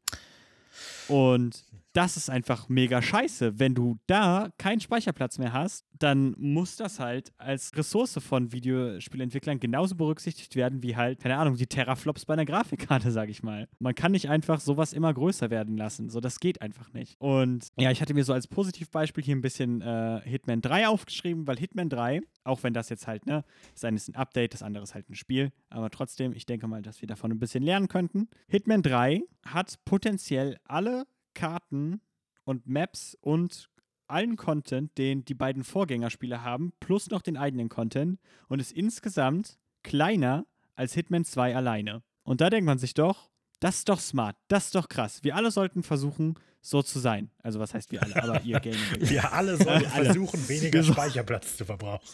Und 1.07 1.63
das 1.93 2.15
ist 2.15 2.29
einfach 2.29 2.69
mega 2.69 3.01
scheiße. 3.01 3.59
Wenn 3.59 3.73
du 3.73 3.97
da 4.05 4.49
keinen 4.59 4.79
Speicherplatz 4.79 5.39
mehr 5.39 5.51
hast, 5.51 5.85
dann 5.97 6.35
muss 6.37 6.75
das 6.75 6.99
halt 6.99 7.31
als 7.37 7.75
Ressource 7.75 8.19
von 8.21 8.51
Videospielentwicklern 8.51 9.59
genauso 9.59 9.95
berücksichtigt 9.95 10.55
werden 10.55 10.83
wie 10.83 10.95
halt, 10.95 11.19
keine 11.19 11.37
Ahnung, 11.37 11.55
die 11.55 11.65
Teraflops 11.65 12.25
bei 12.25 12.33
einer 12.33 12.45
Grafikkarte, 12.45 13.11
sag 13.11 13.29
ich 13.29 13.41
mal. 13.41 13.67
Man 13.79 13.95
kann 13.95 14.11
nicht 14.11 14.29
einfach 14.29 14.59
sowas 14.59 14.93
immer 14.93 15.11
größer 15.11 15.49
werden 15.49 15.75
lassen. 15.75 16.09
So, 16.09 16.19
das 16.19 16.39
geht 16.39 16.61
einfach 16.61 16.93
nicht. 16.93 17.15
Und 17.19 17.69
ja, 17.79 17.89
ich 17.89 18.01
hatte 18.01 18.13
mir 18.13 18.23
so 18.23 18.33
als 18.33 18.47
Positivbeispiel 18.47 19.23
hier 19.23 19.35
ein 19.35 19.41
bisschen 19.41 19.81
äh, 19.81 20.21
Hitman 20.23 20.61
3 20.61 20.87
aufgeschrieben, 20.89 21.47
weil 21.47 21.57
Hitman 21.57 21.89
3, 21.89 22.21
auch 22.47 22.63
wenn 22.63 22.73
das 22.73 22.89
jetzt 22.89 23.07
halt, 23.07 23.25
ne, 23.25 23.43
das 23.73 23.83
eine 23.83 23.97
ist 23.97 24.07
ein 24.07 24.15
Update, 24.15 24.53
das 24.53 24.63
andere 24.63 24.83
ist 24.83 24.95
halt 24.95 25.09
ein 25.09 25.15
Spiel, 25.15 25.51
aber 25.69 25.89
trotzdem, 25.89 26.33
ich 26.33 26.45
denke 26.45 26.67
mal, 26.67 26.81
dass 26.81 27.01
wir 27.01 27.07
davon 27.07 27.31
ein 27.31 27.39
bisschen 27.39 27.63
lernen 27.63 27.87
könnten. 27.87 28.29
Hitman 28.47 28.81
3 28.81 29.21
hat 29.45 29.75
potenziell 29.85 30.57
alle 30.63 31.05
Karten 31.33 32.01
und 32.43 32.67
Maps 32.67 33.15
und 33.21 33.69
allen 34.07 34.37
Content, 34.37 34.97
den 34.97 35.25
die 35.25 35.33
beiden 35.33 35.63
Vorgängerspiele 35.63 36.41
haben, 36.43 36.71
plus 36.79 37.09
noch 37.09 37.21
den 37.21 37.37
eigenen 37.37 37.69
Content 37.69 38.19
und 38.47 38.59
ist 38.61 38.71
insgesamt 38.71 39.57
kleiner 39.83 40.45
als 40.75 40.93
Hitman 40.93 41.25
2 41.25 41.55
alleine. 41.55 42.03
Und 42.23 42.41
da 42.41 42.49
denkt 42.49 42.65
man 42.65 42.77
sich 42.77 42.93
doch, 42.93 43.29
das 43.59 43.79
ist 43.79 43.89
doch 43.89 43.99
smart, 43.99 44.37
das 44.47 44.65
ist 44.65 44.75
doch 44.75 44.87
krass. 44.87 45.23
Wir 45.23 45.35
alle 45.35 45.51
sollten 45.51 45.83
versuchen, 45.83 46.35
so 46.61 46.81
zu 46.81 46.99
sein. 46.99 47.31
Also 47.41 47.59
was 47.59 47.73
heißt 47.73 47.91
wir 47.91 48.03
alle, 48.03 48.21
aber 48.21 48.41
ihr 48.43 48.59
Gaming. 48.61 48.79
Wir 48.99 49.33
alle 49.33 49.57
sollen 49.57 49.85
Alle. 49.93 50.05
versuchen, 50.05 50.47
weniger 50.47 50.83
Speicherplatz 50.83 51.57
zu 51.57 51.65
verbrauchen. 51.65 52.05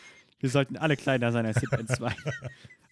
Wir 0.44 0.50
sollten 0.50 0.76
alle 0.76 0.98
kleiner 0.98 1.32
sein 1.32 1.46
als 1.46 1.62
Hitman 1.62 1.88
2. 1.88 2.14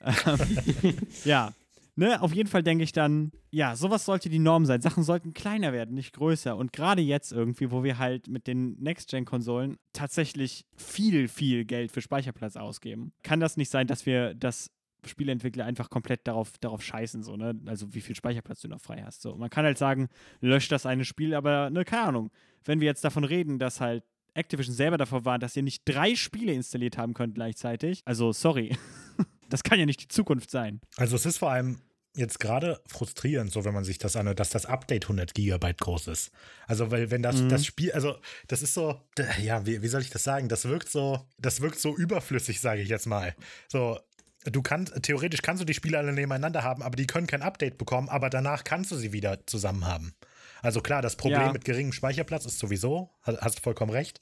ähm, 0.05 0.97
ja, 1.25 1.53
ne, 1.97 2.21
auf 2.21 2.33
jeden 2.33 2.47
Fall 2.47 2.63
denke 2.63 2.85
ich 2.85 2.93
dann, 2.93 3.33
ja, 3.49 3.75
sowas 3.75 4.05
sollte 4.05 4.29
die 4.29 4.39
Norm 4.39 4.65
sein. 4.65 4.79
Sachen 4.79 5.03
sollten 5.03 5.33
kleiner 5.33 5.73
werden, 5.73 5.93
nicht 5.93 6.13
größer. 6.13 6.55
Und 6.55 6.71
gerade 6.71 7.01
jetzt 7.01 7.33
irgendwie, 7.33 7.69
wo 7.69 7.83
wir 7.83 7.97
halt 7.97 8.29
mit 8.29 8.47
den 8.47 8.79
Next-Gen-Konsolen 8.79 9.75
tatsächlich 9.91 10.65
viel, 10.77 11.27
viel 11.27 11.65
Geld 11.65 11.91
für 11.91 11.99
Speicherplatz 11.99 12.55
ausgeben, 12.55 13.11
kann 13.21 13.41
das 13.41 13.57
nicht 13.57 13.69
sein, 13.69 13.85
dass 13.85 14.05
wir 14.05 14.33
das 14.33 14.71
Spieleentwickler 15.05 15.65
einfach 15.65 15.89
komplett 15.89 16.27
darauf, 16.27 16.57
darauf 16.59 16.81
scheißen, 16.81 17.21
so, 17.21 17.35
ne? 17.35 17.59
Also 17.65 17.93
wie 17.93 18.01
viel 18.01 18.15
Speicherplatz 18.15 18.61
du 18.61 18.69
noch 18.69 18.79
frei 18.79 19.03
hast. 19.05 19.21
So. 19.21 19.35
Man 19.35 19.49
kann 19.49 19.65
halt 19.65 19.77
sagen, 19.77 20.07
lösch 20.39 20.69
das 20.69 20.85
eine 20.85 21.03
Spiel, 21.03 21.35
aber 21.35 21.69
ne, 21.69 21.83
keine 21.83 22.03
Ahnung. 22.03 22.31
Wenn 22.63 22.79
wir 22.79 22.85
jetzt 22.85 23.03
davon 23.03 23.25
reden, 23.25 23.59
dass 23.59 23.81
halt 23.81 24.05
Activision 24.33 24.75
selber 24.75 24.97
davor 24.97 25.25
war, 25.25 25.39
dass 25.39 25.55
ihr 25.55 25.63
nicht 25.63 25.81
drei 25.85 26.15
Spiele 26.15 26.53
installiert 26.53 26.97
haben 26.97 27.13
könnt 27.13 27.35
gleichzeitig. 27.35 28.01
Also, 28.05 28.31
sorry. 28.31 28.75
Das 29.49 29.63
kann 29.63 29.77
ja 29.77 29.85
nicht 29.85 30.01
die 30.01 30.07
Zukunft 30.07 30.49
sein. 30.49 30.79
Also 30.95 31.17
es 31.17 31.25
ist 31.25 31.37
vor 31.39 31.51
allem 31.51 31.81
jetzt 32.15 32.39
gerade 32.39 32.79
frustrierend, 32.87 33.51
so 33.51 33.65
wenn 33.65 33.73
man 33.73 33.83
sich 33.83 33.97
das 33.97 34.15
anhört, 34.15 34.39
dass 34.39 34.49
das 34.49 34.65
Update 34.65 35.03
100 35.03 35.33
Gigabyte 35.33 35.77
groß 35.77 36.07
ist. 36.07 36.31
Also 36.67 36.89
weil 36.89 37.11
wenn 37.11 37.21
das, 37.21 37.41
Mhm. 37.41 37.49
das 37.49 37.65
Spiel, 37.65 37.91
also 37.91 38.15
das 38.47 38.61
ist 38.61 38.73
so, 38.73 39.01
ja, 39.41 39.65
wie, 39.65 39.81
wie 39.81 39.87
soll 39.89 40.01
ich 40.03 40.09
das 40.09 40.23
sagen? 40.23 40.47
Das 40.47 40.63
wirkt 40.63 40.87
so, 40.89 41.27
das 41.37 41.59
wirkt 41.59 41.79
so 41.81 41.93
überflüssig, 41.97 42.61
sage 42.61 42.81
ich 42.81 42.87
jetzt 42.87 43.07
mal. 43.07 43.35
So, 43.67 43.99
du 44.45 44.61
kannst, 44.61 44.93
theoretisch 45.03 45.41
kannst 45.41 45.61
du 45.61 45.65
die 45.65 45.73
Spiele 45.73 45.97
alle 45.97 46.13
nebeneinander 46.13 46.63
haben, 46.63 46.81
aber 46.81 46.95
die 46.95 47.05
können 47.07 47.27
kein 47.27 47.41
Update 47.41 47.77
bekommen, 47.77 48.07
aber 48.07 48.29
danach 48.29 48.63
kannst 48.63 48.91
du 48.91 48.95
sie 48.95 49.11
wieder 49.11 49.45
zusammen 49.47 49.85
haben. 49.85 50.13
Also 50.61 50.81
klar, 50.81 51.01
das 51.01 51.15
Problem 51.15 51.41
Ja. 51.41 51.53
mit 51.53 51.65
geringem 51.65 51.93
Speicherplatz 51.93 52.45
ist 52.45 52.59
sowieso, 52.59 53.09
ha- 53.25 53.37
hast 53.41 53.59
du 53.59 53.61
vollkommen 53.61 53.91
recht. 53.91 54.21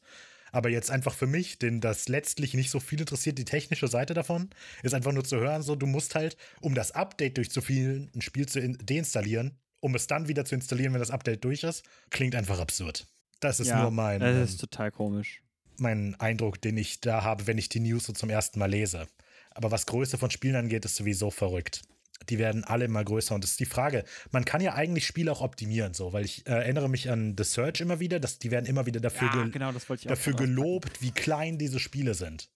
Aber 0.52 0.70
jetzt 0.70 0.90
einfach 0.90 1.14
für 1.14 1.28
mich, 1.28 1.60
denn 1.60 1.80
das 1.80 2.08
letztlich 2.08 2.56
nicht 2.56 2.72
so 2.72 2.80
viel 2.80 3.00
interessiert, 3.00 3.38
die 3.38 3.46
technische 3.46 3.88
Seite 3.88 4.14
davon, 4.16 4.50
ist 4.82 4.96
einfach 4.96 5.12
nur 5.12 5.24
zu 5.24 5.38
hören, 5.40 5.62
so 5.62 5.76
du 5.76 5.86
musst 5.86 6.16
halt, 6.16 6.38
um 6.62 6.74
das 6.74 6.92
Update 6.92 7.38
durchzuführen, 7.38 8.10
ein 8.16 8.22
Spiel 8.22 8.48
zu 8.48 8.60
in- 8.60 8.78
deinstallieren, 8.84 9.60
um 9.80 9.94
es 9.96 10.08
dann 10.08 10.28
wieder 10.28 10.46
zu 10.46 10.56
installieren, 10.56 10.94
wenn 10.94 11.00
das 11.00 11.12
Update 11.12 11.44
durch 11.44 11.64
ist, 11.64 11.84
klingt 12.10 12.34
einfach 12.36 12.60
absurd. 12.60 13.06
Das 13.42 13.60
ist 13.60 13.68
ja, 13.68 13.82
nur 13.84 13.92
mein, 13.92 14.20
Das 14.22 14.36
ähm, 14.36 14.44
ist 14.44 14.58
total 14.60 14.92
komisch. 14.92 15.42
mein 15.78 16.16
Eindruck, 16.20 16.60
den 16.62 16.78
ich 16.78 17.00
da 17.00 17.24
habe, 17.24 17.46
wenn 17.48 17.58
ich 17.60 17.70
die 17.70 17.80
News 17.80 18.06
so 18.06 18.14
zum 18.14 18.30
ersten 18.32 18.58
Mal 18.60 18.72
lese. 18.72 19.08
Aber 19.52 19.72
was 19.72 19.86
Größe 19.86 20.18
von 20.18 20.32
Spielen 20.32 20.56
angeht, 20.56 20.84
ist 20.84 20.96
sowieso 20.96 21.30
verrückt. 21.32 21.84
Die 22.28 22.38
werden 22.38 22.64
alle 22.64 22.86
immer 22.86 23.04
größer 23.04 23.34
und 23.34 23.44
das 23.44 23.52
ist 23.52 23.60
die 23.60 23.66
Frage. 23.66 24.04
Man 24.32 24.44
kann 24.46 24.62
ja 24.62 24.74
eigentlich 24.74 25.06
Spiele 25.08 25.32
auch 25.32 25.42
optimieren, 25.42 25.94
so, 25.94 26.12
weil 26.14 26.26
ich 26.26 26.46
äh, 26.46 26.52
erinnere 26.52 26.90
mich 26.90 27.10
an 27.10 27.36
The 27.38 27.44
Search 27.44 27.80
immer 27.82 28.00
wieder, 28.00 28.20
dass 28.20 28.38
die 28.40 28.52
werden 28.52 28.66
immer 28.66 28.86
wieder 28.86 29.00
dafür, 29.00 29.30
Ja, 29.30 29.44
gel- 29.44 29.52
genau, 29.52 29.72
dafür 29.72 30.34
gelobt, 30.34 31.02
wie 31.02 31.12
klein 31.12 31.58
diese 31.58 31.80
Spiele 31.80 32.14
sind. 32.14 32.50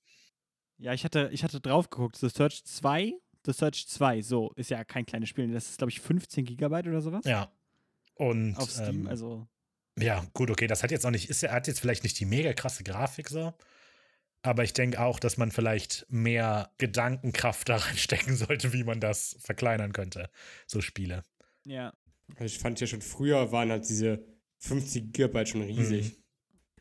Ja, 0.77 0.93
ich 0.93 1.05
hatte, 1.05 1.29
ich 1.31 1.43
hatte 1.43 1.61
drauf 1.61 1.89
geguckt. 1.89 2.17
The 2.17 2.29
Search 2.29 2.65
2, 2.65 3.13
The 3.45 3.53
Search 3.53 3.87
2, 3.87 4.21
so, 4.21 4.51
ist 4.55 4.69
ja 4.69 4.83
kein 4.83 5.05
kleines 5.05 5.29
Spiel. 5.29 5.51
Das 5.51 5.69
ist, 5.69 5.77
glaube 5.77 5.91
ich, 5.91 6.01
15 6.01 6.45
Gigabyte 6.45 6.87
oder 6.87 7.01
sowas. 7.01 7.23
Ja. 7.25 7.51
Und 8.15 8.55
Auf 8.57 8.69
Steam, 8.69 9.01
ähm, 9.01 9.07
also. 9.07 9.47
ja, 9.97 10.25
gut, 10.33 10.51
okay, 10.51 10.67
das 10.67 10.83
hat 10.83 10.91
jetzt 10.91 11.05
auch 11.05 11.11
nicht, 11.11 11.29
ist, 11.29 11.41
hat 11.43 11.67
jetzt 11.67 11.79
vielleicht 11.79 12.03
nicht 12.03 12.19
die 12.19 12.25
mega 12.25 12.53
krasse 12.53 12.83
Grafik 12.83 13.29
so. 13.29 13.53
Aber 14.43 14.63
ich 14.63 14.73
denke 14.73 14.99
auch, 15.01 15.19
dass 15.19 15.37
man 15.37 15.51
vielleicht 15.51 16.05
mehr 16.09 16.69
Gedankenkraft 16.77 17.69
da 17.69 17.77
reinstecken 17.77 18.35
sollte, 18.35 18.73
wie 18.73 18.83
man 18.83 18.99
das 18.99 19.37
verkleinern 19.39 19.93
könnte, 19.93 20.29
so 20.67 20.81
Spiele. 20.81 21.25
Ja. 21.65 21.93
Also 22.35 22.45
ich 22.45 22.59
fand 22.59 22.79
ja 22.79 22.87
schon 22.87 23.01
früher 23.01 23.51
waren 23.51 23.71
halt 23.71 23.87
diese 23.89 24.23
50 24.59 25.13
Gigabyte 25.13 25.49
schon 25.49 25.61
riesig. 25.61 26.17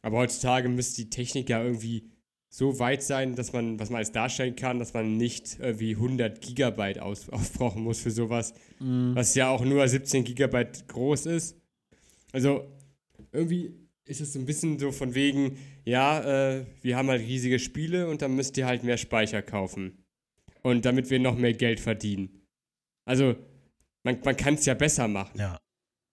Aber 0.03 0.19
heutzutage 0.19 0.69
müsste 0.69 1.03
die 1.03 1.11
Technik 1.11 1.49
ja 1.49 1.63
irgendwie 1.63 2.11
so 2.49 2.79
weit 2.81 3.03
sein, 3.03 3.35
dass 3.35 3.53
man, 3.53 3.79
was 3.81 3.89
man 3.91 3.97
alles 3.99 4.13
darstellen 4.13 4.57
kann, 4.57 4.79
dass 4.79 4.93
man 4.93 5.17
nicht 5.17 5.59
irgendwie 5.61 5.95
100 5.95 6.41
Gigabyte 6.41 6.99
aus, 6.99 7.29
aufbrauchen 7.31 7.83
muss 7.83 8.01
für 8.01 8.11
sowas, 8.11 8.53
Mhm. 8.81 9.15
was 9.15 9.35
ja 9.37 9.49
auch 9.49 9.65
nur 9.65 9.87
17 9.87 10.25
Gigabyte 10.25 10.89
groß 10.89 11.27
ist. 11.27 11.57
Also 12.33 12.69
irgendwie 13.31 13.82
ist 14.05 14.21
es 14.21 14.33
so 14.33 14.39
ein 14.39 14.47
bisschen 14.47 14.79
so 14.79 14.91
von 14.93 15.15
wegen, 15.15 15.59
ja, 15.85 16.55
äh, 16.59 16.67
wir 16.83 16.97
haben 16.97 17.09
halt 17.09 17.23
riesige 17.23 17.59
Spiele 17.59 18.09
und 18.09 18.23
dann 18.23 18.35
müsst 18.35 18.57
ihr 18.57 18.67
halt 18.67 18.83
mehr 18.85 18.97
Speicher 18.97 19.43
kaufen. 19.43 20.05
Und 20.63 20.85
damit 20.85 21.11
wir 21.11 21.19
noch 21.19 21.37
mehr 21.37 21.55
Geld 21.55 21.81
verdienen. 21.81 22.43
Also, 23.05 23.35
man, 24.05 24.19
man 24.25 24.37
kann 24.37 24.55
es 24.55 24.65
ja 24.65 24.75
besser 24.75 25.09
machen 25.09 25.39
Ja. 25.39 25.59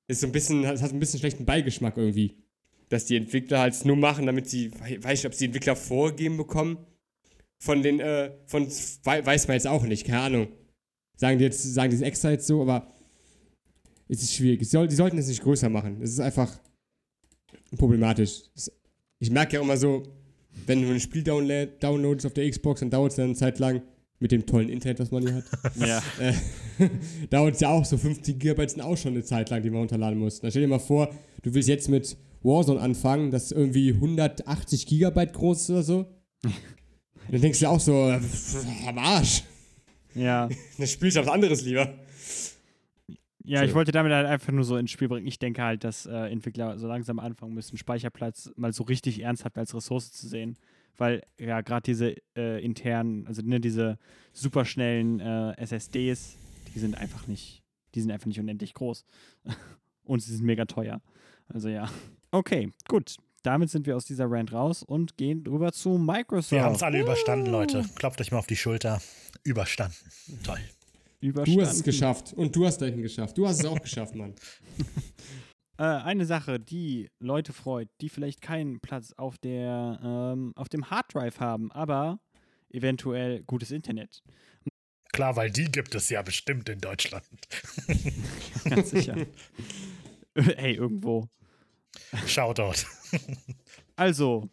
ist 0.07 0.21
so 0.21 0.27
ein 0.27 0.31
bisschen, 0.31 0.63
es 0.63 0.81
hat 0.81 0.91
ein 0.91 0.99
bisschen 0.99 1.19
schlechten 1.19 1.45
Beigeschmack 1.45 1.97
irgendwie. 1.97 2.37
Dass 2.89 3.05
die 3.05 3.15
Entwickler 3.15 3.59
halt 3.59 3.73
es 3.75 3.85
nur 3.85 3.95
machen, 3.95 4.25
damit 4.25 4.49
sie, 4.49 4.71
we- 4.71 5.03
weiß 5.03 5.19
ich, 5.19 5.25
ob 5.27 5.33
sie 5.35 5.45
Entwickler 5.45 5.75
vorgegeben 5.75 6.37
bekommen. 6.37 6.77
Von 7.61 7.83
den, 7.83 7.99
äh, 7.99 8.31
von, 8.47 8.67
wei- 9.03 9.23
weiß 9.25 9.47
man 9.47 9.55
jetzt 9.55 9.67
auch 9.67 9.83
nicht, 9.83 10.05
keine 10.05 10.21
Ahnung. 10.21 10.47
Sagen 11.17 11.37
die 11.37 11.43
jetzt, 11.43 11.61
sagen 11.73 11.89
die 11.91 11.97
es 11.97 12.01
extra 12.01 12.31
jetzt 12.31 12.47
so, 12.47 12.61
aber 12.61 12.91
es 14.07 14.23
ist 14.23 14.33
schwierig. 14.33 14.61
Es 14.61 14.71
soll, 14.71 14.87
die 14.87 14.95
sollten 14.95 15.17
es 15.17 15.27
nicht 15.27 15.43
größer 15.43 15.69
machen. 15.69 16.01
Es 16.01 16.11
ist 16.11 16.19
einfach 16.21 16.57
problematisch. 17.77 18.43
Ich 19.19 19.31
merke 19.31 19.55
ja 19.55 19.61
immer 19.61 19.77
so, 19.77 20.03
wenn 20.65 20.81
du 20.81 20.89
ein 20.89 20.99
Spiel 20.99 21.23
download, 21.23 21.71
downloadest 21.79 22.25
auf 22.25 22.33
der 22.33 22.49
Xbox, 22.49 22.79
dann 22.81 22.89
dauert 22.89 23.11
es 23.11 23.15
dann 23.17 23.25
eine 23.25 23.35
Zeit 23.35 23.59
lang 23.59 23.81
mit 24.19 24.31
dem 24.31 24.45
tollen 24.45 24.69
Internet, 24.69 24.99
was 24.99 25.11
man 25.11 25.23
hier 25.23 25.35
hat. 25.35 25.45
Ja. 25.75 26.01
äh, 26.19 26.33
dauert 27.29 27.55
es 27.55 27.61
ja 27.61 27.69
auch 27.69 27.85
so 27.85 27.97
50 27.97 28.37
Gigabyte 28.39 28.71
sind 28.71 28.81
auch 28.81 28.97
schon 28.97 29.13
eine 29.13 29.23
Zeit 29.23 29.49
lang, 29.49 29.61
die 29.61 29.69
man 29.69 29.79
runterladen 29.81 30.19
muss. 30.19 30.41
Dann 30.41 30.51
stell 30.51 30.63
dir 30.63 30.67
mal 30.67 30.79
vor, 30.79 31.09
du 31.43 31.53
willst 31.53 31.69
jetzt 31.69 31.89
mit 31.89 32.17
Warzone 32.41 32.79
anfangen, 32.79 33.31
das 33.31 33.51
irgendwie 33.51 33.93
180 33.93 34.85
Gigabyte 34.87 35.33
groß 35.33 35.61
ist 35.61 35.69
oder 35.69 35.83
so. 35.83 36.05
Dann 37.31 37.41
denkst 37.41 37.59
du 37.59 37.69
auch 37.69 37.79
so, 37.79 38.09
äh, 38.09 38.19
am 38.87 38.97
Arsch. 38.97 39.43
ja. 40.15 40.49
Dann 40.77 40.87
spielst 40.87 41.17
du 41.17 41.21
was 41.21 41.27
anderes 41.27 41.61
lieber. 41.63 41.93
Ja, 43.49 43.63
ich 43.63 43.73
wollte 43.73 43.91
damit 43.91 44.11
halt 44.11 44.27
einfach 44.27 44.53
nur 44.53 44.63
so 44.63 44.77
ins 44.77 44.91
Spiel 44.91 45.07
bringen. 45.07 45.25
Ich 45.25 45.39
denke 45.39 45.63
halt, 45.63 45.83
dass 45.83 46.05
äh, 46.05 46.13
Entwickler 46.13 46.77
so 46.77 46.87
langsam 46.87 47.17
anfangen 47.19 47.53
müssen, 47.53 47.77
Speicherplatz 47.77 48.51
mal 48.55 48.71
so 48.73 48.83
richtig 48.83 49.21
ernsthaft 49.21 49.57
als 49.57 49.73
Ressource 49.73 50.11
zu 50.11 50.27
sehen. 50.27 50.57
Weil 50.97 51.23
ja 51.39 51.61
gerade 51.61 51.83
diese 51.83 52.15
äh, 52.35 52.63
internen, 52.63 53.25
also 53.25 53.41
ne, 53.41 53.59
diese 53.59 53.97
superschnellen 54.33 55.19
äh, 55.19 55.53
SSDs, 55.57 56.37
die 56.73 56.79
sind 56.79 56.95
einfach 56.95 57.25
nicht, 57.27 57.63
die 57.95 58.01
sind 58.01 58.11
einfach 58.11 58.27
nicht 58.27 58.39
unendlich 58.39 58.73
groß. 58.73 59.05
und 60.03 60.19
sie 60.19 60.35
sind 60.35 60.45
mega 60.45 60.65
teuer. 60.65 61.01
Also 61.47 61.69
ja. 61.69 61.89
Okay, 62.31 62.71
gut. 62.87 63.15
Damit 63.41 63.69
sind 63.69 63.87
wir 63.87 63.95
aus 63.95 64.05
dieser 64.05 64.29
Rant 64.29 64.51
raus 64.51 64.83
und 64.83 65.15
gehen 65.15 65.45
rüber 65.47 65.71
zu 65.71 65.97
Microsoft. 65.97 66.51
Wir 66.51 66.63
haben 66.63 66.75
es 66.75 66.83
alle 66.83 66.99
überstanden, 66.99 67.49
Leute. 67.49 67.85
Klopft 67.95 68.19
euch 68.19 68.31
mal 68.31 68.39
auf 68.39 68.47
die 68.47 68.57
Schulter. 68.57 69.01
Überstanden. 69.43 69.95
Toll. 70.43 70.59
Überstanden. 71.21 71.59
Du 71.59 71.65
hast 71.65 71.75
es 71.77 71.83
geschafft. 71.83 72.33
Und 72.33 72.55
du 72.55 72.65
hast 72.65 72.77
dahin 72.77 73.01
geschafft. 73.01 73.37
Du 73.37 73.47
hast 73.47 73.59
es 73.59 73.65
auch 73.65 73.79
geschafft, 73.81 74.15
Mann. 74.15 74.33
Äh, 75.79 75.83
eine 75.83 76.25
Sache, 76.25 76.59
die 76.59 77.09
Leute 77.19 77.53
freut, 77.53 77.87
die 78.01 78.09
vielleicht 78.09 78.41
keinen 78.41 78.81
Platz 78.81 79.13
auf 79.15 79.37
der 79.37 79.97
ähm, 80.03 80.51
auf 80.57 80.67
dem 80.67 80.89
Harddrive 80.89 81.39
haben, 81.39 81.71
aber 81.71 82.19
eventuell 82.69 83.43
gutes 83.43 83.71
Internet. 83.71 84.21
Klar, 85.13 85.37
weil 85.37 85.49
die 85.49 85.71
gibt 85.71 85.95
es 85.95 86.09
ja 86.09 86.21
bestimmt 86.21 86.67
in 86.67 86.81
Deutschland. 86.81 87.25
Ganz 88.65 88.89
sicher. 88.89 89.15
Ey, 90.33 90.75
irgendwo. 90.75 91.29
Shoutout. 92.27 92.85
Also, 93.95 94.49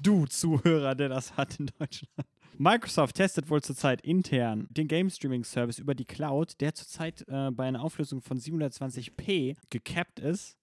du 0.00 0.26
Zuhörer, 0.26 0.94
der 0.94 1.08
das 1.08 1.36
hat 1.36 1.58
in 1.58 1.66
Deutschland. 1.78 2.28
Microsoft 2.58 3.16
testet 3.16 3.50
wohl 3.50 3.62
zurzeit 3.62 4.00
intern 4.00 4.66
den 4.70 4.88
Game 4.88 5.10
Streaming 5.10 5.44
Service 5.44 5.78
über 5.78 5.94
die 5.94 6.06
Cloud, 6.06 6.60
der 6.60 6.74
zurzeit 6.74 7.22
äh, 7.28 7.50
bei 7.50 7.64
einer 7.64 7.82
Auflösung 7.82 8.22
von 8.22 8.38
720p 8.38 9.56
gecapped 9.68 10.20
ist, 10.20 10.56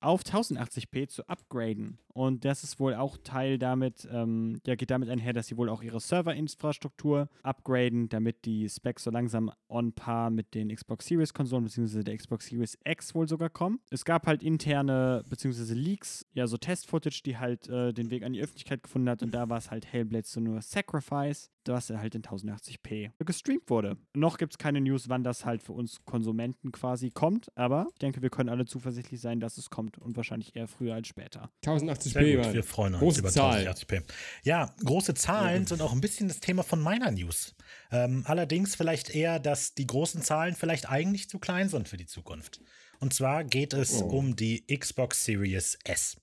auf 0.00 0.22
1080p 0.22 1.08
zu 1.08 1.28
upgraden. 1.28 1.98
Und 2.12 2.44
das 2.44 2.64
ist 2.64 2.80
wohl 2.80 2.94
auch 2.94 3.18
Teil 3.22 3.58
damit, 3.58 4.08
ähm, 4.10 4.60
ja, 4.66 4.74
geht 4.74 4.90
damit 4.90 5.10
einher, 5.10 5.32
dass 5.32 5.48
sie 5.48 5.56
wohl 5.56 5.68
auch 5.68 5.82
ihre 5.82 6.00
Serverinfrastruktur 6.00 7.28
upgraden, 7.42 8.08
damit 8.08 8.44
die 8.44 8.68
Specs 8.68 9.04
so 9.04 9.10
langsam 9.10 9.52
on 9.68 9.92
par 9.92 10.30
mit 10.30 10.54
den 10.54 10.74
Xbox 10.74 11.06
Series 11.06 11.34
Konsolen 11.34 11.64
bzw. 11.64 12.02
der 12.02 12.16
Xbox 12.16 12.46
Series 12.46 12.78
X 12.84 13.14
wohl 13.14 13.28
sogar 13.28 13.50
kommen. 13.50 13.80
Es 13.90 14.04
gab 14.04 14.26
halt 14.26 14.42
interne 14.42 15.22
bzw. 15.28 15.74
Leaks, 15.74 16.24
ja, 16.32 16.46
so 16.46 16.56
Test-Footage, 16.56 17.22
die 17.24 17.36
halt 17.36 17.68
äh, 17.68 17.92
den 17.92 18.10
Weg 18.10 18.22
an 18.22 18.32
die 18.32 18.40
Öffentlichkeit 18.40 18.82
gefunden 18.82 19.10
hat 19.10 19.22
und 19.22 19.32
da 19.32 19.48
war 19.48 19.58
es 19.58 19.70
halt 19.70 19.86
Hellblade 19.86 20.26
so 20.26 20.40
nur 20.40 20.62
Sacrifice, 20.62 21.50
was 21.68 21.90
halt 21.90 22.14
in 22.14 22.22
1080p 22.22 23.10
gestreamt 23.24 23.68
wurde. 23.68 23.96
Noch 24.14 24.38
gibt 24.38 24.54
es 24.54 24.58
keine 24.58 24.80
News, 24.80 25.08
wann 25.08 25.22
das 25.24 25.44
halt 25.44 25.62
für 25.62 25.72
uns 25.72 25.98
Konsumenten 26.04 26.72
quasi 26.72 27.10
kommt, 27.10 27.48
aber 27.56 27.86
ich 27.92 27.98
denke, 27.98 28.22
wir 28.22 28.30
können 28.30 28.48
alle 28.48 28.64
zuversichtlich 28.66 29.20
sein, 29.20 29.40
dass 29.40 29.58
es 29.58 29.70
kommt 29.70 29.98
und 29.98 30.16
wahrscheinlich 30.16 30.56
eher 30.56 30.68
früher 30.68 30.94
als 30.94 31.08
später. 31.08 31.50
1080p, 31.64 32.08
Sehr 32.10 32.36
gut, 32.44 32.52
wir 32.54 32.64
freuen 32.64 32.94
uns 32.94 33.02
Große 33.02 33.20
über 33.20 33.30
Zahl. 33.30 33.66
1080p. 33.66 34.02
Ja, 34.44 34.74
große 34.84 35.14
Zahlen 35.14 35.66
sind 35.66 35.82
auch 35.82 35.92
ein 35.92 36.00
bisschen 36.00 36.28
das 36.28 36.40
Thema 36.40 36.62
von 36.62 36.80
meiner 36.80 37.10
News. 37.10 37.54
Ähm, 37.90 38.22
allerdings 38.26 38.74
vielleicht 38.74 39.10
eher, 39.14 39.38
dass 39.38 39.74
die 39.74 39.86
großen 39.86 40.22
Zahlen 40.22 40.54
vielleicht 40.54 40.88
eigentlich 40.88 41.28
zu 41.28 41.38
klein 41.38 41.68
sind 41.68 41.88
für 41.88 41.96
die 41.96 42.06
Zukunft. 42.06 42.60
Und 42.98 43.12
zwar 43.12 43.44
geht 43.44 43.72
es 43.74 44.02
Oh. 44.02 44.06
um 44.06 44.36
die 44.36 44.64
Xbox 44.66 45.24
Series 45.24 45.78
S. 45.84 46.16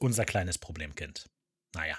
Unser 0.00 0.24
kleines 0.24 0.58
Problemkind. 0.58 1.28
Naja. 1.74 1.96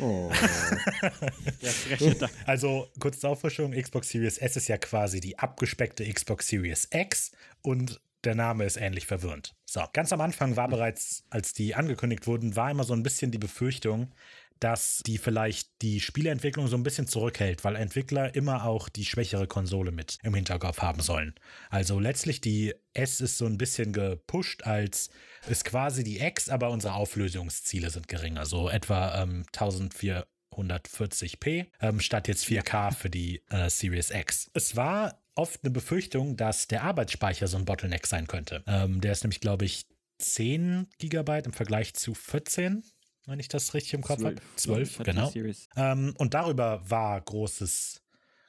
Oh. 0.00 0.30
Der. 2.00 2.30
Also 2.46 2.88
kurz 2.98 3.20
zur 3.20 3.30
Auffrischung, 3.30 3.72
Xbox 3.72 4.10
Series 4.10 4.38
S 4.38 4.56
ist 4.56 4.68
ja 4.68 4.76
quasi 4.76 5.20
die 5.20 5.38
abgespeckte 5.38 6.10
Xbox 6.12 6.48
Series 6.48 6.88
X 6.92 7.32
und 7.62 8.00
der 8.24 8.34
Name 8.34 8.64
ist 8.64 8.76
ähnlich 8.76 9.06
verwirrend. 9.06 9.54
So, 9.66 9.82
ganz 9.92 10.12
am 10.12 10.20
Anfang 10.20 10.56
war 10.56 10.68
bereits, 10.68 11.24
als 11.30 11.52
die 11.52 11.74
angekündigt 11.74 12.26
wurden, 12.26 12.56
war 12.56 12.70
immer 12.70 12.84
so 12.84 12.94
ein 12.94 13.02
bisschen 13.02 13.30
die 13.30 13.38
Befürchtung, 13.38 14.12
dass 14.60 15.02
die 15.04 15.18
vielleicht 15.18 15.68
die 15.82 16.00
Spieleentwicklung 16.00 16.68
so 16.68 16.76
ein 16.76 16.82
bisschen 16.82 17.06
zurückhält, 17.06 17.64
weil 17.64 17.76
Entwickler 17.76 18.34
immer 18.34 18.64
auch 18.64 18.88
die 18.88 19.04
schwächere 19.04 19.46
Konsole 19.46 19.92
mit 19.92 20.16
im 20.22 20.34
Hinterkopf 20.34 20.80
haben 20.80 21.02
sollen. 21.02 21.34
Also 21.70 22.00
letztlich 22.00 22.40
die 22.40 22.74
S 22.94 23.20
ist 23.20 23.36
so 23.38 23.46
ein 23.46 23.58
bisschen 23.58 23.92
gepusht 23.92 24.64
als 24.64 25.10
ist 25.48 25.64
quasi 25.64 26.04
die 26.04 26.20
X, 26.20 26.48
aber 26.48 26.70
unsere 26.70 26.94
Auflösungsziele 26.94 27.90
sind 27.90 28.06
geringer, 28.08 28.46
so 28.46 28.70
etwa 28.70 29.22
ähm, 29.22 29.44
1440p 29.52 31.66
ähm, 31.80 32.00
statt 32.00 32.28
jetzt 32.28 32.46
4K 32.46 32.94
für 32.94 33.10
die 33.10 33.42
äh, 33.50 33.68
Series 33.68 34.10
X. 34.10 34.50
Es 34.54 34.76
war 34.76 35.20
oft 35.34 35.62
eine 35.62 35.70
Befürchtung, 35.70 36.36
dass 36.36 36.68
der 36.68 36.84
Arbeitsspeicher 36.84 37.48
so 37.48 37.58
ein 37.58 37.64
Bottleneck 37.64 38.06
sein 38.06 38.26
könnte. 38.26 38.62
Ähm, 38.66 39.00
der 39.00 39.12
ist 39.12 39.24
nämlich, 39.24 39.40
glaube 39.40 39.64
ich, 39.64 39.86
10 40.18 40.88
Gigabyte 40.98 41.46
im 41.46 41.52
Vergleich 41.52 41.94
zu 41.94 42.14
14, 42.14 42.84
wenn 43.26 43.40
ich 43.40 43.48
das 43.48 43.74
richtig 43.74 43.94
im 43.94 44.02
Kopf 44.02 44.22
habe. 44.22 44.36
12, 44.56 44.98
hat 44.98 45.06
die 45.06 45.10
genau. 45.10 45.32
Ähm, 45.76 46.14
und 46.18 46.34
darüber 46.34 46.82
war 46.88 47.20
großes, 47.20 48.02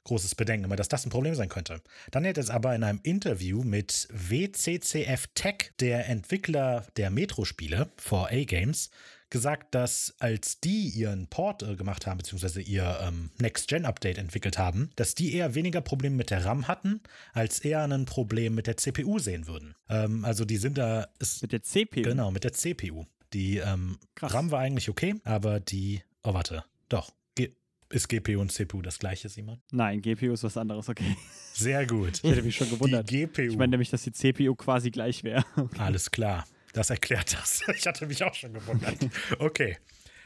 großes 0.04 0.36
Bedenken, 0.36 0.66
immer, 0.66 0.76
dass 0.76 0.90
das 0.90 1.06
ein 1.06 1.10
Problem 1.10 1.36
sein 1.36 1.50
könnte. 1.50 1.82
Dann 2.12 2.26
hat 2.26 2.38
es 2.38 2.50
aber 2.50 2.76
in 2.76 2.84
einem 2.84 3.00
Interview 3.04 3.64
mit 3.64 4.08
WCCF 4.12 5.28
Tech, 5.34 5.72
der 5.80 6.08
Entwickler 6.10 6.86
der 6.98 7.10
Metro-Spiele, 7.10 7.90
4A 7.98 8.46
Games, 8.46 8.90
gesagt, 9.30 9.76
dass 9.76 10.16
als 10.20 10.60
die 10.62 10.88
ihren 10.88 11.28
Port 11.28 11.64
äh, 11.64 11.76
gemacht 11.76 12.06
haben, 12.06 12.20
beziehungsweise 12.20 12.62
ihr 12.62 13.00
ähm, 13.02 13.32
Next-Gen-Update 13.40 14.18
entwickelt 14.18 14.58
haben, 14.58 14.92
dass 14.96 15.16
die 15.16 15.34
eher 15.34 15.56
weniger 15.56 15.82
Probleme 15.82 16.16
mit 16.16 16.30
der 16.30 16.46
RAM 16.46 16.68
hatten, 16.68 17.02
als 17.34 17.60
eher 17.60 17.84
ein 17.84 18.06
Problem 18.06 18.56
mit 18.56 18.68
der 18.68 18.78
CPU 18.78 19.20
sehen 19.20 19.48
würden. 19.48 19.76
Ähm, 19.90 20.24
also 20.24 20.46
die 20.46 20.58
sind 20.58 20.78
da, 20.78 21.08
ist, 21.20 21.42
Mit 21.42 21.52
der 21.52 21.64
CPU. 21.64 22.04
Genau, 22.04 22.32
mit 22.32 22.44
der 22.44 22.54
CPU. 22.54 23.06
Die 23.34 23.58
ähm. 23.58 23.98
RAM 24.22 24.52
war 24.52 24.60
eigentlich 24.60 24.90
okay, 24.90 25.16
aber 25.24 25.60
die. 25.60 26.02
Oh, 26.24 26.34
warte. 26.34 26.64
Doch. 26.90 27.12
G 27.36 27.52
ist 27.90 28.08
GPU 28.08 28.40
und 28.40 28.52
CPU 28.52 28.82
das 28.82 29.00
gleiche, 29.00 29.30
Simon? 29.30 29.62
Nein, 29.72 30.02
GPU 30.02 30.34
ist 30.34 30.44
was 30.44 30.58
anderes, 30.58 30.90
okay. 30.90 31.16
Sehr 31.54 31.86
gut. 31.86 32.20
Ich 32.24 32.32
hätte 32.32 32.44
mich 32.44 32.56
schon 32.56 32.70
gewundert. 32.70 33.10
Die 33.10 33.26
GPU. 33.26 33.42
Ich 33.42 33.58
meine 33.58 33.72
nämlich, 33.72 33.90
dass 33.90 34.04
die 34.04 34.12
CPU 34.12 34.56
quasi 34.56 34.92
gleich 34.92 35.24
wäre. 35.24 35.46
Alles 35.78 36.12
klar. 36.12 36.46
Das 36.74 36.90
erklärt 36.90 37.34
das. 37.34 37.64
Ich 37.76 37.86
hatte 37.88 38.06
mich 38.06 38.24
auch 38.24 38.34
schon 38.34 38.54
gewundert. 38.54 38.98
Okay. 39.40 39.78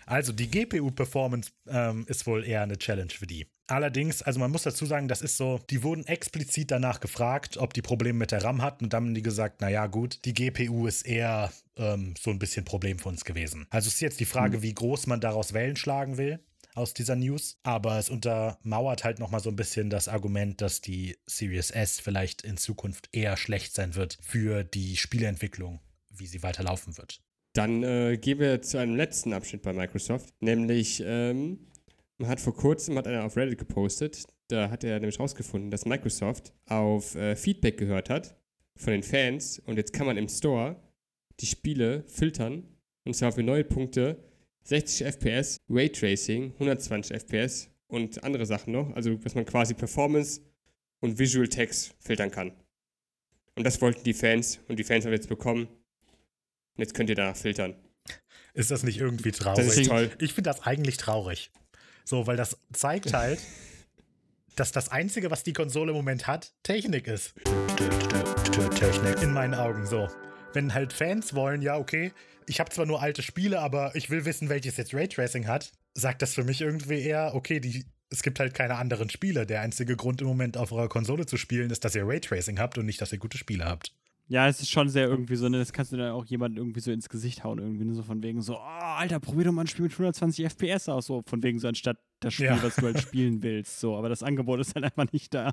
Also 0.09 0.33
die 0.33 0.49
GPU-Performance 0.49 1.51
ähm, 1.67 2.03
ist 2.07 2.25
wohl 2.25 2.43
eher 2.43 2.63
eine 2.63 2.79
Challenge 2.79 3.11
für 3.11 3.27
die. 3.27 3.45
Allerdings, 3.67 4.23
also 4.23 4.39
man 4.39 4.49
muss 4.49 4.63
dazu 4.63 4.87
sagen, 4.87 5.07
das 5.07 5.21
ist 5.21 5.37
so, 5.37 5.59
die 5.69 5.83
wurden 5.83 6.03
explizit 6.07 6.71
danach 6.71 6.99
gefragt, 6.99 7.57
ob 7.57 7.75
die 7.75 7.83
Probleme 7.83 8.17
mit 8.17 8.31
der 8.31 8.43
RAM 8.43 8.63
hatten 8.63 8.85
und 8.85 8.93
dann 8.93 9.05
haben 9.05 9.13
die 9.13 9.21
gesagt, 9.21 9.61
naja 9.61 9.85
gut, 9.85 10.25
die 10.25 10.33
GPU 10.33 10.87
ist 10.87 11.03
eher 11.03 11.53
ähm, 11.77 12.15
so 12.19 12.31
ein 12.31 12.39
bisschen 12.39 12.65
Problem 12.65 12.97
für 12.97 13.09
uns 13.09 13.23
gewesen. 13.23 13.67
Also 13.69 13.87
ist 13.87 14.01
jetzt 14.01 14.19
die 14.19 14.25
Frage, 14.25 14.63
wie 14.63 14.73
groß 14.73 15.05
man 15.05 15.21
daraus 15.21 15.53
Wellen 15.53 15.75
schlagen 15.75 16.17
will 16.17 16.39
aus 16.73 16.95
dieser 16.95 17.15
News, 17.15 17.59
aber 17.61 17.99
es 17.99 18.09
untermauert 18.09 19.03
halt 19.03 19.19
nochmal 19.19 19.41
so 19.41 19.51
ein 19.51 19.55
bisschen 19.55 19.91
das 19.91 20.07
Argument, 20.07 20.59
dass 20.59 20.81
die 20.81 21.19
Series 21.27 21.69
S 21.69 21.99
vielleicht 21.99 22.41
in 22.41 22.57
Zukunft 22.57 23.09
eher 23.11 23.37
schlecht 23.37 23.75
sein 23.75 23.93
wird 23.93 24.17
für 24.23 24.63
die 24.63 24.97
Spieleentwicklung, 24.97 25.81
wie 26.09 26.25
sie 26.25 26.41
weiterlaufen 26.41 26.97
wird. 26.97 27.21
Dann 27.59 27.83
äh, 27.83 28.17
gehen 28.17 28.39
wir 28.39 28.61
zu 28.61 28.77
einem 28.77 28.95
letzten 28.95 29.33
Abschnitt 29.33 29.63
bei 29.63 29.73
Microsoft, 29.73 30.33
nämlich 30.39 31.03
ähm, 31.05 31.67
man 32.17 32.29
hat 32.29 32.39
vor 32.39 32.55
kurzem 32.55 32.97
hat 32.97 33.05
einer 33.05 33.25
auf 33.25 33.35
Reddit 33.35 33.57
gepostet, 33.57 34.23
da 34.47 34.69
hat 34.69 34.85
er 34.85 34.97
nämlich 34.97 35.19
rausgefunden, 35.19 35.69
dass 35.69 35.83
Microsoft 35.83 36.53
auf 36.67 37.15
äh, 37.15 37.35
Feedback 37.35 37.77
gehört 37.77 38.09
hat 38.09 38.37
von 38.77 38.93
den 38.93 39.03
Fans 39.03 39.59
und 39.59 39.75
jetzt 39.75 39.91
kann 39.91 40.07
man 40.07 40.15
im 40.15 40.29
Store 40.29 40.81
die 41.41 41.47
Spiele 41.47 42.05
filtern 42.07 42.63
und 43.03 43.13
zwar 43.13 43.33
für 43.33 43.43
neue 43.43 43.65
Punkte 43.65 44.23
60 44.63 45.07
FPS, 45.07 45.57
Raytracing, 45.69 46.53
120 46.53 47.13
FPS 47.13 47.69
und 47.87 48.23
andere 48.23 48.45
Sachen 48.45 48.71
noch, 48.71 48.89
also 48.95 49.15
dass 49.15 49.35
man 49.35 49.43
quasi 49.43 49.73
Performance 49.73 50.39
und 51.01 51.19
Visual 51.19 51.49
Text 51.49 51.93
filtern 51.99 52.31
kann. 52.31 52.53
Und 53.55 53.65
das 53.65 53.81
wollten 53.81 54.05
die 54.05 54.13
Fans 54.13 54.61
und 54.69 54.79
die 54.79 54.85
Fans 54.85 55.03
haben 55.03 55.11
jetzt 55.11 55.27
bekommen. 55.27 55.67
Und 56.79 56.83
jetzt 56.83 56.93
könnt 56.93 57.09
ihr 57.09 57.15
danach 57.17 57.35
filtern. 57.35 57.75
Ist 58.53 58.71
das 58.71 58.83
nicht 58.83 59.01
irgendwie 59.01 59.33
traurig? 59.33 59.65
Das 59.65 59.75
ist 59.75 59.89
toll. 59.89 60.09
Ich 60.19 60.31
finde 60.31 60.49
das 60.49 60.63
eigentlich 60.63 60.95
traurig. 60.95 61.51
So, 62.05 62.25
weil 62.25 62.37
das 62.37 62.57
zeigt 62.71 63.11
halt, 63.11 63.37
dass 64.55 64.71
das 64.71 64.87
Einzige, 64.87 65.29
was 65.29 65.43
die 65.43 65.51
Konsole 65.51 65.91
im 65.91 65.97
Moment 65.97 66.25
hat, 66.25 66.53
Technik 66.63 67.07
ist. 67.07 67.33
Technik. 68.75 69.21
In 69.21 69.33
meinen 69.33 69.55
Augen 69.55 69.85
so. 69.85 70.07
Wenn 70.53 70.73
halt 70.73 70.93
Fans 70.93 71.33
wollen, 71.33 71.61
ja, 71.61 71.75
okay, 71.75 72.13
ich 72.47 72.61
habe 72.61 72.69
zwar 72.69 72.85
nur 72.85 73.01
alte 73.01 73.23
Spiele, 73.23 73.59
aber 73.59 73.93
ich 73.97 74.09
will 74.09 74.23
wissen, 74.23 74.47
welches 74.47 74.77
jetzt 74.77 74.93
Raytracing 74.93 75.47
hat, 75.47 75.73
sagt 75.95 76.21
das 76.21 76.33
für 76.33 76.45
mich 76.45 76.61
irgendwie 76.61 77.01
eher, 77.01 77.35
okay, 77.35 77.59
die, 77.59 77.87
es 78.09 78.23
gibt 78.23 78.39
halt 78.39 78.53
keine 78.53 78.75
anderen 78.75 79.09
Spiele. 79.09 79.45
Der 79.45 79.59
einzige 79.59 79.97
Grund 79.97 80.21
im 80.21 80.27
Moment 80.27 80.55
auf 80.55 80.71
eurer 80.71 80.87
Konsole 80.87 81.25
zu 81.25 81.35
spielen, 81.35 81.71
ist, 81.71 81.83
dass 81.83 81.93
ihr 81.93 82.07
Raytracing 82.07 82.57
habt 82.57 82.77
und 82.77 82.85
nicht, 82.85 83.01
dass 83.01 83.11
ihr 83.11 83.19
gute 83.19 83.37
Spiele 83.37 83.65
habt. 83.65 83.93
Ja, 84.31 84.47
es 84.47 84.61
ist 84.61 84.69
schon 84.69 84.89
sehr 84.89 85.07
irgendwie 85.07 85.35
so, 85.35 85.49
ne, 85.49 85.57
das 85.57 85.73
kannst 85.73 85.91
du 85.91 85.97
dann 85.97 86.11
auch 86.11 86.23
jemandem 86.25 86.59
irgendwie 86.63 86.79
so 86.81 86.91
ins 86.91 87.09
Gesicht 87.09 87.43
hauen, 87.43 87.57
irgendwie 87.57 87.83
nur 87.83 87.95
so 87.95 88.03
von 88.03 88.21
wegen 88.21 88.41
so, 88.43 88.53
oh, 88.57 88.59
Alter, 88.59 89.19
probier 89.19 89.45
doch 89.45 89.51
mal 89.51 89.61
ein 89.61 89.67
Spiel 89.67 89.83
mit 89.83 89.91
120 89.93 90.45
FPS 90.45 90.87
aus, 90.87 91.07
so 91.07 91.23
von 91.25 91.41
wegen 91.41 91.57
so 91.57 91.67
anstatt 91.67 91.97
das 92.19 92.35
Spiel, 92.35 92.45
Ja. 92.45 92.61
was 92.61 92.75
du 92.75 92.83
halt 92.83 92.99
spielen 93.01 93.41
willst, 93.41 93.79
so, 93.79 93.95
aber 93.97 94.07
das 94.07 94.21
Angebot 94.21 94.59
ist 94.59 94.75
halt 94.75 94.85
einfach 94.85 95.11
nicht 95.11 95.33
da. 95.33 95.51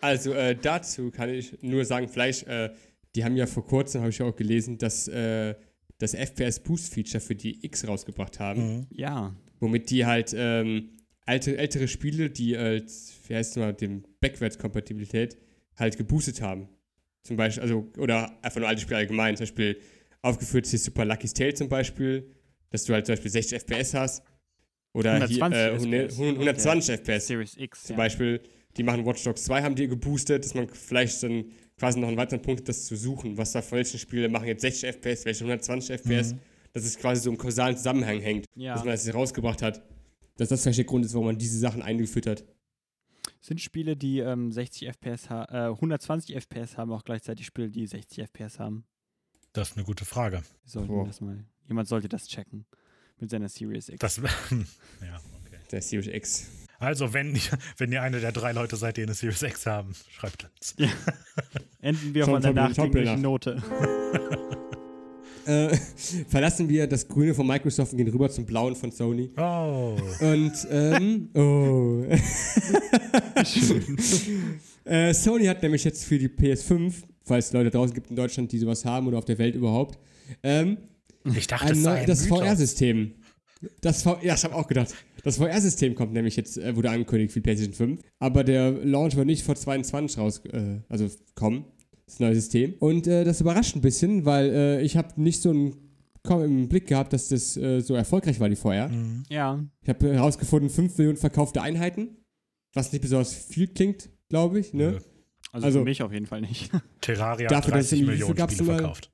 Also 0.00 0.32
äh, 0.32 0.54
dazu 0.54 1.10
kann 1.10 1.28
ich 1.28 1.60
nur 1.60 1.84
sagen, 1.84 2.06
vielleicht, 2.08 2.46
äh, 2.46 2.72
die 3.16 3.24
haben 3.24 3.36
ja 3.36 3.46
vor 3.46 3.64
kurzem, 3.66 4.00
habe 4.02 4.10
ich 4.10 4.18
ja 4.18 4.26
auch 4.26 4.36
gelesen, 4.36 4.78
dass 4.78 5.08
äh, 5.08 5.56
das 5.98 6.14
FPS 6.14 6.60
Boost 6.62 6.94
Feature 6.94 7.20
für 7.20 7.34
die 7.34 7.64
X 7.66 7.88
rausgebracht 7.88 8.38
haben, 8.38 8.86
Ja, 8.90 9.34
womit 9.58 9.90
die 9.90 10.06
halt 10.06 10.32
ähm, 10.36 10.90
alte, 11.26 11.58
ältere 11.58 11.88
Spiele, 11.88 12.30
die 12.30 12.56
als, 12.56 13.12
wie 13.26 13.34
heißt 13.34 13.50
es 13.50 13.56
mal, 13.56 13.74
dem 13.74 14.04
Backwards-Kompatibilität 14.20 15.36
halt 15.76 15.96
geboostet 15.96 16.40
haben. 16.42 16.68
Zum 17.22 17.36
Beispiel, 17.36 17.62
also, 17.62 17.90
oder 17.98 18.32
einfach 18.42 18.60
nur 18.60 18.68
alte 18.68 18.80
Spiele 18.80 18.98
allgemein, 18.98 19.36
zum 19.36 19.44
Beispiel 19.44 19.80
aufgeführt 20.22 20.64
ist 20.64 20.70
hier 20.70 20.78
Super 20.78 21.04
Lucky's 21.04 21.34
Tale 21.34 21.54
zum 21.54 21.68
Beispiel, 21.68 22.34
dass 22.70 22.84
du 22.84 22.92
halt 22.94 23.06
zum 23.06 23.14
Beispiel 23.14 23.30
60 23.30 23.58
FPS 23.62 23.94
hast. 23.94 24.22
Oder 24.94 25.12
120 25.14 25.58
hier, 25.88 26.00
äh, 26.00 26.04
FPS. 26.06 26.18
120 26.18 26.94
FPS. 26.94 27.26
Series 27.26 27.56
X. 27.56 27.84
Zum 27.84 27.94
ja. 27.94 27.96
Beispiel, 27.98 28.40
die 28.76 28.82
machen 28.82 29.04
Watch 29.04 29.22
Dogs 29.22 29.44
2, 29.44 29.62
haben 29.62 29.74
die 29.74 29.86
geboostet, 29.86 30.44
dass 30.44 30.54
man 30.54 30.68
vielleicht 30.68 31.22
dann 31.22 31.44
quasi 31.78 32.00
noch 32.00 32.08
einen 32.08 32.16
weiteren 32.16 32.42
Punkt 32.42 32.60
hat, 32.62 32.68
das 32.68 32.86
zu 32.86 32.96
suchen, 32.96 33.36
was 33.36 33.52
da 33.52 33.62
welchen 33.70 33.98
Spiele 33.98 34.28
machen 34.28 34.46
jetzt 34.48 34.62
60 34.62 34.88
FPS, 34.88 35.24
welche 35.24 35.44
120 35.44 36.00
FPS, 36.00 36.34
dass 36.72 36.84
es 36.84 36.98
quasi 36.98 37.22
so 37.22 37.30
im 37.30 37.38
kausalen 37.38 37.76
Zusammenhang 37.76 38.20
hängt, 38.20 38.46
Ja. 38.56 38.74
dass 38.74 38.84
man 38.84 38.92
das 38.94 39.12
rausgebracht 39.14 39.62
hat. 39.62 39.82
Dass 40.36 40.48
das 40.48 40.62
vielleicht 40.62 40.78
der 40.78 40.84
Grund 40.84 41.04
ist, 41.04 41.14
warum 41.14 41.26
man 41.26 41.38
diese 41.38 41.58
Sachen 41.58 41.82
eingeführt 41.82 42.26
hat. 42.26 42.44
Sind 43.40 43.60
Spiele, 43.60 43.96
die 43.96 44.18
ähm, 44.18 44.50
60 44.52 44.88
FPS 44.88 45.30
ha 45.30 45.44
äh, 45.50 45.70
120 45.70 46.34
FPS 46.36 46.76
haben, 46.76 46.92
auch 46.92 47.04
gleichzeitig 47.04 47.46
Spiele, 47.46 47.70
die 47.70 47.86
60 47.86 48.24
FPS 48.24 48.58
haben? 48.58 48.84
Das 49.52 49.70
ist 49.70 49.76
eine 49.76 49.84
gute 49.86 50.04
Frage. 50.04 50.38
Wir 50.64 50.70
sollten 50.70 50.88
Boah. 50.88 51.06
das 51.06 51.20
mal. 51.20 51.44
Jemand 51.68 51.88
sollte 51.88 52.08
das 52.08 52.26
checken. 52.26 52.66
Mit 53.20 53.30
seiner 53.30 53.48
Series 53.48 53.88
X. 53.88 53.98
Das, 54.00 54.16
ja, 55.00 55.20
okay. 55.44 55.58
Der 55.72 55.82
Series 55.82 56.06
X. 56.08 56.50
Also, 56.78 57.12
wenn, 57.12 57.34
ihr- 57.34 57.58
wenn 57.76 57.90
ihr 57.90 58.02
eine 58.02 58.20
der 58.20 58.30
drei 58.32 58.52
Leute 58.52 58.76
seid, 58.76 58.96
die 58.96 59.02
eine 59.02 59.14
Series 59.14 59.42
X 59.42 59.66
haben, 59.66 59.94
schreibt 60.10 60.44
uns. 60.44 60.76
Enden 61.80 62.14
wir 62.14 62.26
mir 62.28 62.40
die 62.40 62.52
nachdenklichen 62.52 63.20
Note. 63.22 63.60
Äh, 65.48 65.74
verlassen 66.28 66.68
wir 66.68 66.86
das 66.86 67.08
Grüne 67.08 67.32
von 67.32 67.46
Microsoft 67.46 67.92
und 67.92 67.98
gehen 67.98 68.08
rüber 68.08 68.28
zum 68.28 68.44
Blauen 68.44 68.76
von 68.76 68.90
Sony. 68.90 69.30
Oh. 69.38 69.96
Und, 70.20 70.52
ähm, 70.70 71.30
oh. 71.34 72.04
äh, 74.84 75.14
Sony 75.14 75.46
hat 75.46 75.62
nämlich 75.62 75.84
jetzt 75.84 76.04
für 76.04 76.18
die 76.18 76.28
PS5, 76.28 76.92
falls 77.24 77.46
es 77.46 77.54
Leute 77.54 77.70
draußen 77.70 77.94
gibt 77.94 78.10
in 78.10 78.16
Deutschland, 78.16 78.52
die 78.52 78.58
sowas 78.58 78.84
haben 78.84 79.06
oder 79.06 79.16
auf 79.16 79.24
der 79.24 79.38
Welt 79.38 79.54
überhaupt, 79.54 79.98
ähm, 80.42 80.76
Ich 81.34 81.46
dachte, 81.46 81.72
ein 81.72 81.80
neu, 81.80 82.04
das. 82.04 82.26
VR-System. 82.26 83.12
Das 83.80 84.02
v 84.02 84.18
ja, 84.22 84.34
ich 84.34 84.44
habe 84.44 84.54
auch 84.54 84.68
gedacht. 84.68 84.94
Das 85.24 85.38
VR-System 85.38 85.94
kommt 85.94 86.12
nämlich 86.12 86.36
jetzt, 86.36 86.58
äh, 86.58 86.76
wurde 86.76 86.90
angekündigt 86.90 87.32
für 87.32 87.40
die 87.40 87.44
PlayStation 87.44 87.74
5. 87.74 88.02
Aber 88.18 88.44
der 88.44 88.70
Launch 88.70 89.16
wird 89.16 89.26
nicht 89.26 89.44
vor 89.44 89.56
22 89.56 90.18
raus, 90.18 90.42
äh, 90.52 90.80
also 90.90 91.08
kommen. 91.34 91.64
Das 92.08 92.20
neue 92.20 92.34
System. 92.34 92.74
Und 92.78 93.06
äh, 93.06 93.22
das 93.24 93.40
überrascht 93.40 93.76
ein 93.76 93.82
bisschen, 93.82 94.24
weil 94.24 94.48
äh, 94.50 94.82
ich 94.82 94.96
habe 94.96 95.20
nicht 95.20 95.42
so 95.42 95.50
einen 95.50 95.76
kaum 96.22 96.42
im 96.42 96.68
Blick 96.68 96.86
gehabt, 96.86 97.12
dass 97.12 97.28
das 97.28 97.56
äh, 97.56 97.80
so 97.80 97.94
erfolgreich 97.94 98.40
war, 98.40 98.48
die 98.48 98.56
VR. 98.56 98.88
Mhm. 98.88 99.24
Ja. 99.28 99.62
Ich 99.82 99.88
habe 99.88 100.12
herausgefunden, 100.12 100.70
5 100.70 100.96
Millionen 100.98 101.18
verkaufte 101.18 101.60
Einheiten. 101.62 102.16
Was 102.74 102.92
nicht 102.92 103.02
besonders 103.02 103.32
viel 103.34 103.68
klingt, 103.68 104.08
glaube 104.28 104.58
ich. 104.60 104.72
Ne? 104.74 104.98
Also, 105.52 105.66
Also- 105.66 105.78
für 105.80 105.84
mich 105.84 106.02
auf 106.02 106.12
jeden 106.12 106.26
Fall 106.26 106.40
nicht. 106.40 106.70
Terraria 107.00 107.48
Dafür, 107.48 107.74
hat 107.74 107.80
dass 107.80 107.90
30 107.90 107.98
irgendwie- 108.00 108.12
wie 108.14 108.16
viel 108.16 108.26
Millionen 108.28 108.50
Spiele 108.50 108.64
verkauft. 108.74 109.10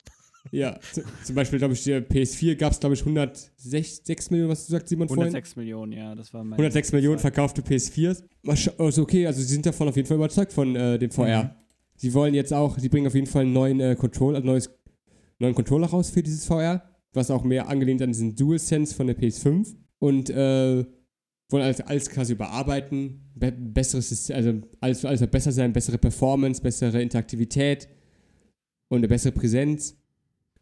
Ja, 0.53 0.79
zum 1.25 1.35
Beispiel, 1.35 1.59
glaube 1.59 1.73
ich, 1.75 1.83
der 1.85 2.07
PS4 2.07 2.55
gab 2.57 2.73
es, 2.73 2.79
glaube 2.81 2.95
ich, 2.95 3.01
106 3.01 4.03
6 4.05 4.31
Millionen, 4.31 4.51
was 4.51 4.67
du 4.67 4.73
sagst, 4.73 4.89
Simon, 4.89 5.09
vorhin? 5.09 5.25
106 5.35 5.57
Millionen, 5.57 5.93
ja, 5.93 6.15
das 6.15 6.35
war 6.35 6.45
mein. 6.45 6.53
106 6.59 6.93
Millionen 6.93 7.19
verkaufte 7.19 7.63
PS4s. 7.63 8.23
Mal 8.43 8.55
scha- 8.55 8.79
Also 8.79 9.03
okay, 9.03 9.27
also 9.27 9.41
sie 9.41 9.47
sind 9.47 9.65
davon 9.65 9.89
auf 9.89 9.97
jeden 9.97 10.07
Fall 10.07 10.19
überzeugt 10.19 10.53
von 10.53 10.77
äh, 10.77 10.99
dem 10.99 11.11
VR. 11.11 11.45
Mhm. 11.45 11.51
Sie 12.05 12.13
wollen 12.13 12.35
jetzt 12.35 12.53
auch, 12.53 12.79
sie 12.79 12.91
bringen 12.91 13.07
auf 13.07 13.15
jeden 13.15 13.27
Fall 13.27 13.45
einen 13.45 13.55
neuen 13.55 13.81
äh, 13.81 13.97
Controller, 13.99 14.37
also 14.37 14.47
neues, 14.47 14.71
neuen 15.39 15.55
Controller 15.55 15.87
raus 15.87 16.11
für 16.11 16.23
dieses 16.23 16.45
VR, 16.45 16.83
was 17.15 17.31
auch 17.31 17.45
mehr 17.45 17.67
angelehnt 17.71 18.03
an 18.03 18.11
diesen 18.11 18.37
DualSense 18.37 18.95
von 18.95 19.07
der 19.07 19.17
PS5 19.17 19.75
und 20.01 20.29
äh, 20.29 20.85
wollen 21.49 21.63
alles, 21.63 21.81
alles 21.81 22.11
quasi 22.11 22.35
überarbeiten, 22.35 23.31
be 23.35 23.51
besseres, 23.53 24.31
also 24.31 24.61
alles, 24.83 25.03
alles 25.07 25.27
besser 25.29 25.51
sein, 25.51 25.73
bessere 25.73 25.97
Performance, 25.97 26.61
bessere 26.61 27.01
Interaktivität 27.01 27.89
und 28.89 28.99
eine 28.99 29.09
bessere 29.09 29.33
Präsenz. 29.33 29.97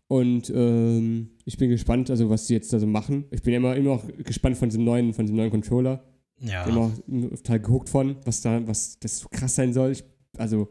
Und 0.07 0.49
ähm, 0.55 1.31
ich 1.45 1.59
bin 1.59 1.71
gespannt, 1.71 2.09
also 2.09 2.31
was 2.31 2.47
sie 2.47 2.55
jetzt 2.55 2.73
da 2.73 2.79
so 2.79 2.87
machen. 2.87 3.25
Ich 3.33 3.43
bin 3.43 3.53
immer, 3.53 3.75
immer 3.75 3.97
noch 3.97 4.07
gespannt 4.19 4.57
von 4.59 4.69
diesem 4.69 4.85
neuen, 4.85 5.13
von 5.13 5.27
diesem 5.27 5.39
neuen 5.39 5.51
Controller. 5.51 6.05
Ja. 6.39 6.67
Immer 6.67 6.93
total 7.31 7.59
gehuckt 7.59 7.89
von, 7.89 8.15
was 8.25 8.43
da, 8.43 8.65
was 8.65 9.01
das 9.01 9.19
so 9.19 9.29
krass 9.29 9.57
sein 9.57 9.73
soll. 9.73 9.91
Ich, 9.91 10.05
also, 10.39 10.69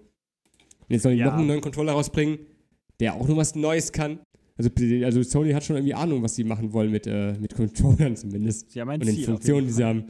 und 0.91 0.95
jetzt 0.95 1.03
sollen 1.03 1.15
die 1.15 1.22
Ja. 1.22 1.27
noch 1.27 1.38
einen 1.38 1.47
neuen 1.47 1.61
Controller 1.61 1.93
rausbringen, 1.93 2.39
der 2.99 3.13
auch 3.15 3.27
noch 3.27 3.38
was 3.38 3.55
Neues 3.55 3.91
kann. 3.91 4.19
Also, 4.57 4.69
also 5.05 5.23
Sony 5.23 5.51
hat 5.53 5.63
schon 5.63 5.77
irgendwie 5.77 5.93
Ahnung, 5.93 6.22
was 6.22 6.35
sie 6.35 6.43
machen 6.43 6.72
wollen 6.73 6.91
mit, 6.91 7.07
äh, 7.07 7.34
mit 7.39 7.55
Controllern 7.55 8.15
zumindest. 8.18 8.72
Sie 8.72 8.81
haben 8.81 8.89
ein 8.89 8.99
Und 8.99 9.07
den 9.07 9.15
Ziel. 9.15 9.23
auf 9.23 9.30
Funktionen, 9.35 9.68
die 9.68 9.73
sie 9.73 9.84
haben. 9.84 10.03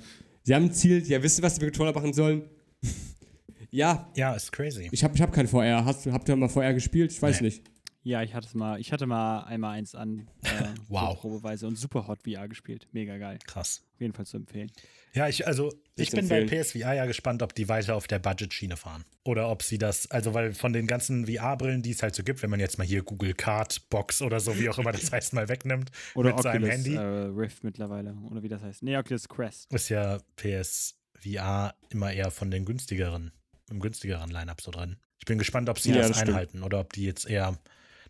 Sie 0.44 0.56
haben 0.56 0.64
ein 0.66 0.74
Ziel, 0.74 1.03
ja, 1.08 1.22
wissen, 1.24 1.44
was 1.44 1.56
sie 1.56 1.62
mit 1.64 1.74
Controller 1.74 1.94
machen 1.94 2.12
sollen. 2.14 2.41
ja, 3.72 4.10
ja, 4.16 4.34
ist 4.34 4.52
crazy. 4.52 4.90
ich 4.91 5.03
habe 5.03 5.16
ich 5.16 5.22
hab 5.22 5.32
kein 5.32 5.48
VR. 5.48 5.86
Hast, 5.86 6.06
habt 6.08 6.28
ihr 6.28 6.36
mal 6.36 6.49
VR 6.49 6.74
gespielt? 6.74 7.12
Ich 7.12 7.22
weiß 7.22 7.41
Nee. 7.41 7.48
nicht. 7.48 7.64
Ja, 8.03 8.23
ich 8.23 8.34
hatte 8.34 8.48
es 8.48 8.56
mal, 8.56 8.80
ich 8.80 8.91
hatte 8.91 9.06
mal 9.06 9.44
einmal 9.44 9.78
eins 9.78 9.94
an. 9.95 10.28
Äh, 10.44 10.73
Wow. 10.90 11.15
So 11.15 11.22
probeweise 11.30 11.68
und 11.68 11.78
super 11.78 12.07
hot 12.07 12.23
VR 12.23 12.48
gespielt. 12.49 12.88
Mega 12.91 13.18
geil. 13.18 13.40
Krass. 13.45 13.84
Auf 13.95 14.02
jeden 14.02 14.14
Fall 14.14 14.26
zu 14.26 14.38
empfehlen. 14.38 14.69
Ja, 15.14 15.28
ich, 15.30 15.48
also, 15.48 15.72
ich 15.95 16.07
Ist 16.10 16.15
bin 16.15 16.28
bei 16.28 16.41
empfehlen. 16.41 16.64
PSVR 16.64 16.94
ja 16.94 17.06
gespannt, 17.06 17.41
ob 17.41 17.53
die 17.56 17.69
weiter 17.69 17.95
auf 17.95 18.07
der 18.07 18.19
Budget-Schiene 18.19 18.76
fahren. 18.76 19.06
Oder 19.23 19.49
ob 19.49 19.64
sie 19.64 19.78
das, 19.78 20.10
also, 20.11 20.34
weil 20.34 20.53
von 20.53 20.73
den 20.73 20.88
ganzen 20.88 21.26
VR-Brillen, 21.28 21.82
die 21.84 21.91
es 21.91 22.03
halt 22.03 22.15
so 22.15 22.23
gibt, 22.23 22.41
wenn 22.44 22.49
man 22.49 22.60
jetzt 22.60 22.78
mal 22.78 22.86
hier 22.88 23.03
Google 23.03 23.34
Card 23.34 23.90
Box 23.90 24.22
oder 24.22 24.40
so, 24.40 24.57
wie 24.60 24.68
auch 24.69 24.78
immer 24.78 24.91
das 24.91 25.10
heißt, 25.11 25.34
mal 25.34 25.48
wegnimmt, 25.48 25.91
Oder 26.15 26.34
mit 26.34 26.44
seinem 26.44 26.64
Oculus 26.64 26.73
Handy, 26.86 26.95
äh, 26.95 26.99
Rift 26.99 27.64
mittlerweile. 27.64 28.15
Oder 28.30 28.44
wie 28.44 28.49
das 28.49 28.61
heißt. 28.61 28.84
Nee, 28.84 28.98
Oculus 28.98 29.30
Quest. 29.30 29.72
ist 29.73 29.90
ja 29.90 30.18
PSVR 30.36 31.76
immer 31.90 32.11
eher 32.11 32.32
von 32.32 32.52
den 32.52 32.65
günstigeren, 32.65 33.32
im 33.69 33.80
günstigeren 33.80 34.30
Line-Up 34.32 34.61
so 34.61 34.72
drin. 34.72 34.98
Ich 35.19 35.26
bin 35.26 35.38
gespannt, 35.38 35.69
ob 35.69 35.80
sie 35.80 35.91
Ja, 35.91 35.99
das, 35.99 36.10
das 36.10 36.22
einhalten 36.22 36.64
oder 36.64 36.80
ob 36.80 36.94
die 36.94 37.03
jetzt 37.06 37.30
eher 37.30 37.57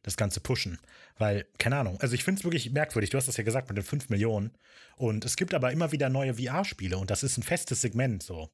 das 0.04 0.18
Ganze 0.18 0.40
pushen. 0.40 0.80
Weil, 1.18 1.46
keine 1.60 1.78
Ahnung, 1.78 2.00
also 2.02 2.16
ich 2.16 2.24
finde 2.24 2.40
es 2.40 2.44
wirklich 2.44 2.72
merkwürdig. 2.72 3.10
Du 3.12 3.18
hast 3.18 3.28
das 3.28 3.38
ja 3.38 3.44
gesagt 3.44 3.68
mit 3.70 3.78
den 3.78 3.84
5 3.84 4.10
Millionen. 4.10 4.52
Und 4.98 5.26
es 5.26 5.36
gibt 5.36 5.54
aber 5.54 5.72
immer 5.72 5.92
wieder 5.92 6.10
neue 6.10 6.34
VR-Spiele 6.36 6.98
und 6.98 7.10
das 7.12 7.24
ist 7.24 7.38
ein 7.38 7.44
festes 7.44 7.82
Segment 7.82 8.24
so 8.24 8.50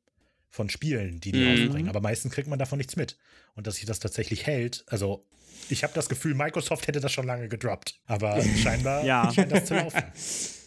von 0.50 0.70
Spielen, 0.70 1.20
die 1.20 1.32
die 1.32 1.40
Mhm. 1.42 1.48
rausbringen. 1.48 1.90
Aber 1.90 2.00
meistens 2.02 2.34
kriegt 2.34 2.48
man 2.48 2.58
davon 2.60 2.78
nichts 2.78 2.96
mit. 2.96 3.18
Und 3.56 3.68
dass 3.68 3.76
sich 3.76 3.86
das 3.86 4.00
tatsächlich 4.00 4.46
hält, 4.46 4.84
also 4.88 5.26
ich 5.70 5.84
habe 5.84 5.94
das 5.94 6.08
Gefühl, 6.10 6.34
Microsoft 6.36 6.88
hätte 6.88 7.00
das 7.02 7.12
schon 7.12 7.26
lange 7.26 7.48
gedroppt. 7.50 8.00
Aber 8.06 8.42
scheinbar 8.64 9.04
Ja. 9.06 9.32
scheint 9.34 9.52
das 9.52 9.66
zu 9.66 9.76
laufen. 9.76 10.04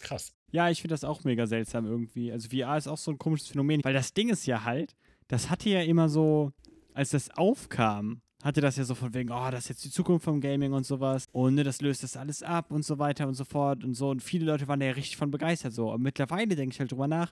Krass. 0.01 0.33
Ja, 0.51 0.69
ich 0.69 0.81
finde 0.81 0.93
das 0.93 1.03
auch 1.03 1.23
mega 1.23 1.47
seltsam 1.47 1.85
irgendwie. 1.85 2.31
Also 2.31 2.49
VR 2.49 2.77
ist 2.77 2.87
auch 2.87 2.97
so 2.97 3.11
ein 3.11 3.17
komisches 3.17 3.47
Phänomen, 3.49 3.81
weil 3.83 3.93
das 3.93 4.13
Ding 4.13 4.29
ist 4.29 4.45
ja 4.45 4.63
halt, 4.65 4.95
das 5.29 5.49
hatte 5.49 5.69
ja 5.69 5.81
immer 5.81 6.09
so, 6.09 6.51
als 6.93 7.11
das 7.11 7.29
aufkam, 7.31 8.21
hatte 8.43 8.61
das 8.61 8.77
ja 8.77 8.83
so 8.83 8.95
von 8.95 9.13
wegen, 9.13 9.31
oh, 9.31 9.51
das 9.51 9.65
ist 9.65 9.69
jetzt 9.69 9.85
die 9.85 9.91
Zukunft 9.91 10.25
vom 10.25 10.41
Gaming 10.41 10.73
und 10.73 10.85
sowas. 10.85 11.25
Und 11.31 11.55
ne, 11.55 11.63
das 11.63 11.81
löst 11.81 12.03
das 12.03 12.17
alles 12.17 12.43
ab 12.43 12.71
und 12.71 12.83
so 12.83 12.99
weiter 12.99 13.27
und 13.27 13.35
so 13.35 13.45
fort 13.45 13.83
und 13.83 13.93
so. 13.93 14.09
Und 14.09 14.21
viele 14.21 14.45
Leute 14.45 14.67
waren 14.67 14.79
da 14.79 14.87
ja 14.87 14.93
richtig 14.93 15.17
von 15.17 15.31
begeistert 15.31 15.73
so. 15.73 15.89
Aber 15.89 15.99
mittlerweile 15.99 16.55
denke 16.55 16.73
ich 16.73 16.79
halt 16.79 16.91
drüber 16.91 17.07
nach, 17.07 17.31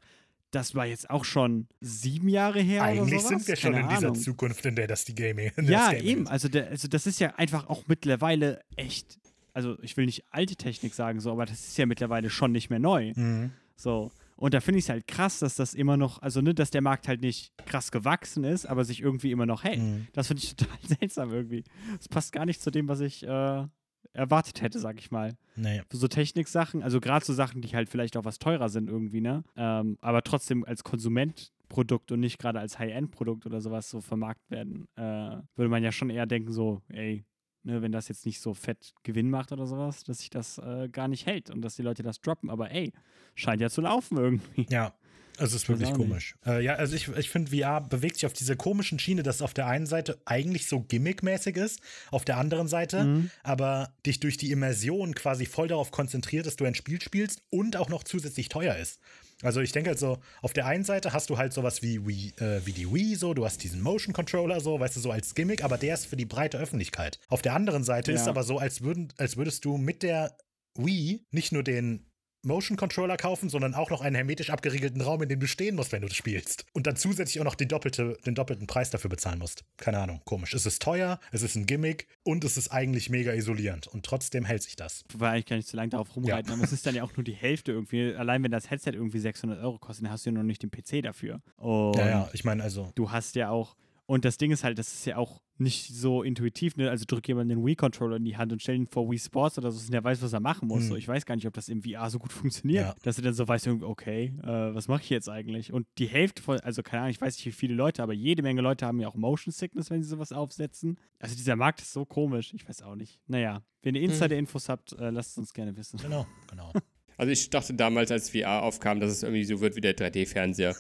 das 0.52 0.74
war 0.74 0.86
jetzt 0.86 1.10
auch 1.10 1.26
schon 1.26 1.68
sieben 1.80 2.28
Jahre 2.28 2.60
her 2.60 2.82
oder 2.82 3.02
Eigentlich 3.04 3.22
sind 3.22 3.48
wir 3.48 3.56
schon 3.56 3.74
Keine 3.74 3.84
in 3.84 3.90
dieser 3.90 4.08
Ahnung. 4.08 4.22
Zukunft, 4.22 4.66
in 4.66 4.76
der 4.76 4.88
das 4.88 5.06
die 5.06 5.16
Gaming. 5.16 5.52
Ja, 5.58 5.64
das 5.64 5.92
Gaming 5.92 6.06
eben. 6.06 6.24
ist. 6.24 6.30
Also, 6.30 6.48
der, 6.48 6.68
also 6.70 6.88
das 6.88 7.06
ist 7.06 7.20
ja 7.20 7.36
einfach 7.36 7.68
auch 7.68 7.84
mittlerweile 7.88 8.62
echt, 8.76 9.20
also 9.54 9.78
ich 9.82 9.96
will 9.98 10.06
nicht 10.06 10.26
alte 10.32 10.56
Technik 10.56 10.96
sagen, 10.96 11.20
so, 11.20 11.32
aber 11.32 11.46
das 11.46 11.68
ist 11.68 11.78
ja 11.78 11.86
mittlerweile 11.86 12.30
schon 12.30 12.52
nicht 12.52 12.70
mehr 12.70 12.80
neu. 12.80 13.14
Mhm. 13.16 13.52
So. 13.76 14.12
Und 14.40 14.54
da 14.54 14.62
finde 14.62 14.80
ich 14.80 14.86
es 14.86 14.90
halt 14.90 15.06
krass, 15.06 15.40
dass 15.40 15.56
das 15.56 15.74
immer 15.74 15.98
noch, 15.98 16.22
also 16.22 16.40
ne, 16.40 16.54
dass 16.54 16.72
der 16.72 16.82
Markt 16.82 17.10
halt 17.10 17.22
nicht 17.22 17.52
krass 17.66 17.92
gewachsen 17.92 18.46
ist, 18.46 18.66
aber 18.66 18.86
sich 18.86 19.02
irgendwie 19.02 19.32
immer 19.32 19.46
noch 19.46 19.66
hält. 19.66 19.80
Mhm. 19.80 20.08
Das 20.14 20.28
finde 20.28 20.44
ich 20.44 20.56
total 20.56 20.78
seltsam 20.82 21.32
irgendwie. 21.32 21.66
Das 21.98 22.08
passt 22.08 22.32
gar 22.32 22.46
nicht 22.46 22.62
zu 22.62 22.72
dem, 22.72 22.88
was 22.88 23.02
ich 23.02 23.24
äh, 23.24 23.66
erwartet 24.14 24.62
hätte, 24.62 24.80
sag 24.80 24.98
ich 25.00 25.12
mal. 25.12 25.36
Nee. 25.58 25.82
So 25.92 26.08
Techniksachen, 26.08 26.82
also 26.84 27.02
gerade 27.02 27.26
so 27.26 27.34
Sachen, 27.34 27.62
die 27.62 27.68
halt 27.76 27.90
vielleicht 27.90 28.16
auch 28.16 28.24
was 28.24 28.40
teurer 28.40 28.70
sind 28.70 28.90
irgendwie, 28.90 29.20
ne? 29.20 29.44
Ähm, 29.58 29.98
aber 30.00 30.24
trotzdem 30.24 30.64
als 30.64 30.86
Konsumentprodukt 30.86 32.14
und 32.14 32.22
nicht 32.22 32.40
gerade 32.40 32.60
als 32.62 32.80
High-End-Produkt 32.80 33.46
oder 33.46 33.60
sowas 33.60 33.90
so 33.90 34.00
vermarktet 34.00 34.50
werden, 34.50 34.88
äh, 34.96 35.42
würde 35.56 35.70
man 35.70 35.84
ja 35.84 35.92
schon 35.92 36.10
eher 36.10 36.26
denken, 36.26 36.54
so, 36.54 36.82
ey, 36.88 37.26
ne, 37.64 37.82
wenn 37.82 37.92
das 37.92 38.08
jetzt 38.08 38.26
nicht 38.26 38.40
so 38.42 38.54
fett 38.54 38.94
Gewinn 39.04 39.30
macht 39.30 39.52
oder 39.52 39.66
sowas, 39.68 40.04
dass 40.04 40.20
sich 40.20 40.30
das 40.30 40.58
äh, 40.58 40.90
gar 40.90 41.08
nicht 41.08 41.26
hält 41.26 41.50
und 41.50 41.62
dass 41.62 41.76
die 41.76 41.82
Leute 41.84 42.04
das 42.04 42.22
droppen. 42.22 42.50
Aber 42.50 42.72
ey, 42.72 42.92
scheint 43.36 43.62
ja 43.62 43.70
zu 43.70 43.82
laufen 43.82 44.18
irgendwie. 44.18 44.68
Ja, 44.70 44.94
also 45.38 45.56
es 45.56 45.64
ist 45.64 45.70
wirklich 45.70 45.94
komisch. 45.94 46.36
Äh, 46.46 46.64
ja, 46.64 46.74
also 46.76 46.96
ich, 46.96 47.08
ich 47.08 47.30
finde, 47.30 47.56
VR 47.56 47.80
bewegt 47.80 48.16
sich 48.16 48.26
auf 48.26 48.34
dieser 48.34 48.58
komischen 48.58 49.00
Schiene, 49.00 49.24
dass 49.24 49.38
es 49.38 49.42
auf 49.42 49.54
der 49.54 49.68
einen 49.68 49.86
Seite 49.86 50.20
eigentlich 50.26 50.68
so 50.68 50.82
gimmickmäßig 50.82 51.56
ist, 51.56 51.80
auf 52.12 52.26
der 52.26 52.36
anderen 52.38 52.68
Seite 52.68 53.06
Mhm. 53.06 53.32
aber 53.44 53.94
dich 54.06 54.20
durch 54.20 54.36
die 54.36 54.52
Immersion 54.52 55.16
quasi 55.16 55.46
voll 55.46 55.70
darauf 55.70 55.92
konzentriert, 55.92 56.46
dass 56.46 56.58
du 56.58 56.66
ein 56.66 56.76
Spiel 56.76 57.02
spielst 57.02 57.42
und 57.50 57.78
auch 57.78 57.88
noch 57.88 58.04
zusätzlich 58.04 58.50
teuer 58.50 58.76
ist. 58.76 59.00
Also 59.42 59.62
ich 59.62 59.72
denke 59.72 59.90
halt 59.92 60.00
so, 60.00 60.18
auf 60.42 60.52
der 60.54 60.66
einen 60.66 60.84
Seite 60.84 61.14
hast 61.14 61.30
du 61.30 61.38
halt 61.38 61.54
sowas 61.54 61.82
wie, 61.82 62.06
Wii, 62.06 62.34
äh, 62.40 62.66
wie 62.66 62.74
die 62.74 62.92
Wii 62.92 63.16
so, 63.16 63.34
du 63.34 63.46
hast 63.46 63.64
diesen 63.64 63.82
Motion 63.82 64.14
Controller 64.14 64.60
so, 64.60 64.80
weißt 64.80 64.98
du, 64.98 65.00
so 65.00 65.12
als 65.12 65.34
Gimmick, 65.34 65.64
aber 65.64 65.78
der 65.78 65.94
ist 65.94 66.08
für 66.08 66.18
die 66.18 66.26
breite 66.26 66.58
Öffentlichkeit. 66.58 67.20
Auf 67.30 67.42
der 67.42 67.54
anderen 67.54 67.84
Seite 67.84 68.12
ist 68.12 68.26
Ja. 68.26 68.32
aber 68.32 68.44
so, 68.44 68.58
als, 68.58 68.82
würden, 68.82 69.14
als 69.18 69.38
würdest 69.38 69.64
du 69.64 69.78
mit 69.78 70.04
der 70.04 70.36
Wii 70.76 71.26
nicht 71.32 71.52
nur 71.54 71.64
den 71.64 72.09
Motion 72.44 72.78
Controller 72.78 73.18
kaufen, 73.18 73.50
sondern 73.50 73.74
auch 73.74 73.90
noch 73.90 74.02
einen 74.02 74.16
hermetisch 74.16 74.50
abgeriegelten 74.50 75.02
Raum, 75.02 75.22
in 75.22 75.30
dem 75.30 75.40
du 75.40 75.48
stehen 75.48 75.76
musst, 75.76 75.92
wenn 75.92 76.02
du 76.02 76.08
das 76.08 76.16
spielst. 76.16 76.66
Und 76.74 76.88
dann 76.88 76.96
zusätzlich 76.96 77.40
auch 77.42 77.46
noch 77.46 77.56
den, 77.56 77.68
doppelte, 77.68 78.18
den 78.26 78.36
doppelten 78.36 78.68
Preis 78.68 78.90
dafür 78.90 79.10
bezahlen 79.10 79.40
musst. 79.40 79.66
Keine 79.78 80.00
Ahnung, 80.00 80.22
komisch. 80.26 80.54
Es 80.54 80.66
ist 80.66 80.82
teuer, 80.82 81.20
es 81.32 81.42
ist 81.42 81.56
ein 81.56 81.66
Gimmick 81.66 82.08
und 82.24 82.44
es 82.44 82.58
ist 82.58 82.70
eigentlich 82.70 83.10
mega 83.10 83.34
isolierend. 83.34 83.88
Und 83.88 84.06
trotzdem 84.06 84.46
hält 84.46 84.64
sich 84.64 84.76
das. 84.76 85.04
Wobei 85.12 85.32
eigentlich 85.32 85.46
gar 85.48 85.56
nicht 85.58 85.68
so 85.68 85.78
lange 85.78 85.90
darauf 85.90 86.16
rumreiten, 86.16 86.54
aber 86.54 86.64
es 86.64 86.72
ist 86.72 86.86
dann 86.86 86.96
ja 86.96 87.04
auch 87.04 87.16
nur 87.18 87.24
die 87.24 87.34
Hälfte 87.34 87.72
irgendwie. 87.72 88.16
Allein 88.16 88.44
wenn 88.44 88.52
das 88.52 88.70
Headset 88.70 88.92
irgendwie 88.94 89.20
600 89.20 89.60
Euro 89.62 89.78
kostet, 89.78 90.06
dann 90.06 90.12
hast 90.12 90.26
du 90.26 90.30
ja 90.30 90.36
noch 90.36 90.44
nicht 90.44 90.64
den 90.64 90.72
PC 90.72 91.04
dafür. 91.04 91.42
Und 91.58 91.98
Ja, 91.98 92.08
ja, 92.08 92.30
ich 92.34 92.46
meine, 92.46 92.64
also. 92.64 92.92
du 92.96 93.12
hast 93.12 93.36
ja 93.36 93.50
auch, 93.50 93.76
und 94.06 94.24
das 94.26 94.38
Ding 94.38 94.52
ist 94.52 94.64
halt, 94.64 94.80
das 94.80 94.94
ist 94.94 95.06
ja 95.06 95.18
auch 95.18 95.42
nicht 95.60 95.94
so 95.94 96.24
intuitiv, 96.24 96.78
ne? 96.78 96.90
Also 96.90 97.06
drück 97.08 97.28
jemand 97.28 97.52
den 97.52 97.66
Wii-Controller 97.66 98.16
in 98.18 98.26
die 98.26 98.38
Hand 98.38 98.52
und 98.52 98.62
stell 98.62 98.76
ihn 98.76 98.88
vor 98.88 99.10
Wii 99.10 99.20
Sports 99.20 99.58
oder 99.58 99.72
so, 99.72 99.80
dass 99.80 99.90
er 99.90 100.04
weiß, 100.04 100.22
was 100.22 100.34
er 100.34 100.40
machen 100.40 100.68
muss. 100.68 100.84
Mhm. 100.84 100.88
So, 100.88 100.96
ich 100.96 101.08
weiß 101.08 101.26
gar 101.26 101.36
nicht, 101.36 101.46
ob 101.48 101.54
das 101.54 101.70
im 101.70 101.82
VR 101.84 102.10
so 102.10 102.18
gut 102.20 102.32
funktioniert, 102.34 102.86
Ja. 102.86 102.96
dass 103.04 103.18
er 103.18 103.24
dann 103.24 103.34
so 103.34 103.48
weiß, 103.48 103.68
okay, 103.82 104.34
äh, 104.42 104.48
was 104.74 104.88
mache 104.88 105.04
ich 105.04 105.10
jetzt 105.10 105.30
eigentlich? 105.30 105.74
Und 105.74 105.86
die 105.98 106.08
Hälfte 106.08 106.42
von, 106.42 106.60
also 106.62 106.82
keine 106.82 107.02
Ahnung, 107.04 107.12
ich 107.12 107.22
weiß 107.22 107.36
nicht, 107.36 107.46
wie 107.46 107.52
viele 107.52 107.74
Leute, 107.76 108.02
aber 108.04 108.14
jede 108.14 108.42
Menge 108.42 108.62
Leute 108.62 108.86
haben 108.86 109.00
ja 109.00 109.08
auch 109.08 109.16
Motion 109.16 109.52
Sickness, 109.52 109.90
wenn 109.90 110.02
sie 110.02 110.10
sowas 110.10 110.32
aufsetzen. 110.32 110.98
Also 111.20 111.36
dieser 111.36 111.56
Markt 111.56 111.82
ist 111.82 111.92
so 111.94 112.06
komisch, 112.06 112.54
ich 112.54 112.68
weiß 112.68 112.82
auch 112.84 112.96
nicht. 112.96 113.20
Naja, 113.28 113.62
wenn 113.84 113.96
ihr 113.96 114.02
Insider-Infos 114.02 114.70
habt, 114.70 114.94
äh, 114.94 115.10
lasst 115.10 115.32
es 115.32 115.38
uns 115.38 115.54
gerne 115.54 115.76
wissen. 115.76 115.98
Genau, 116.02 116.26
genau. 116.50 116.72
Also 117.20 117.34
ich 117.34 117.50
dachte 117.50 117.74
damals, 117.74 118.12
als 118.12 118.30
VR 118.30 118.64
aufkam, 118.64 119.02
dass 119.02 119.12
es 119.12 119.24
irgendwie 119.24 119.44
so 119.44 119.60
wird 119.60 119.76
wie 119.76 119.82
der 119.82 119.94
3D-Fernseher. 119.94 120.74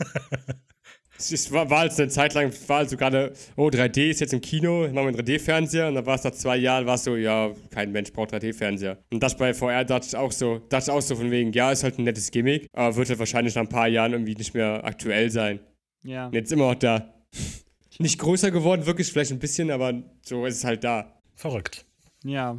es 1.17 1.33
ist, 1.33 1.51
war, 1.51 1.69
war 1.69 1.79
also 1.79 2.01
eine 2.01 2.09
Zeit 2.09 2.33
lang, 2.33 2.53
war 2.67 2.77
also 2.77 2.95
gerade, 2.95 3.33
oh, 3.57 3.67
3D 3.67 4.09
ist 4.09 4.21
jetzt 4.21 4.31
im 4.31 4.39
Kino, 4.39 4.83
machen 4.83 4.95
wir 4.95 5.01
einen 5.01 5.17
3D-Fernseher. 5.17 5.89
Und 5.89 5.95
dann 5.95 6.05
war 6.05 6.15
es 6.15 6.23
nach 6.23 6.31
zwei 6.31 6.55
Jahren, 6.55 6.85
war 6.85 6.95
es 6.95 7.03
so, 7.03 7.17
ja, 7.17 7.51
kein 7.71 7.91
Mensch 7.91 8.13
braucht 8.13 8.33
3D-Fernseher. 8.33 8.99
Und 9.11 9.21
das 9.21 9.35
bei 9.35 9.53
VR 9.53 9.83
dachte 9.83 10.07
ich 10.07 10.15
auch 10.15 10.31
so, 10.31 10.59
dachte 10.69 10.85
ich 10.85 10.91
auch 10.91 11.01
so 11.01 11.17
von 11.17 11.29
wegen, 11.29 11.51
ja, 11.51 11.73
ist 11.73 11.83
halt 11.83 11.99
ein 11.99 12.05
nettes 12.05 12.31
Gimmick, 12.31 12.67
aber 12.71 12.95
wird 12.95 13.09
halt 13.09 13.19
wahrscheinlich 13.19 13.55
nach 13.55 13.63
ein 13.63 13.69
paar 13.69 13.89
Jahren 13.89 14.13
irgendwie 14.13 14.35
nicht 14.35 14.53
mehr 14.53 14.85
aktuell 14.85 15.29
sein. 15.29 15.59
Ja. 16.05 16.27
Und 16.27 16.35
jetzt 16.35 16.53
immer 16.53 16.69
noch 16.69 16.79
da. 16.79 17.13
Nicht 18.01 18.17
größer 18.17 18.49
geworden, 18.49 18.85
wirklich 18.85 19.11
vielleicht 19.11 19.33
ein 19.33 19.39
bisschen, 19.39 19.71
aber 19.71 19.93
so 20.21 20.45
ist 20.45 20.55
es 20.55 20.63
halt 20.63 20.85
da. 20.85 21.19
Verrückt. 21.35 21.85
Ja. 22.23 22.57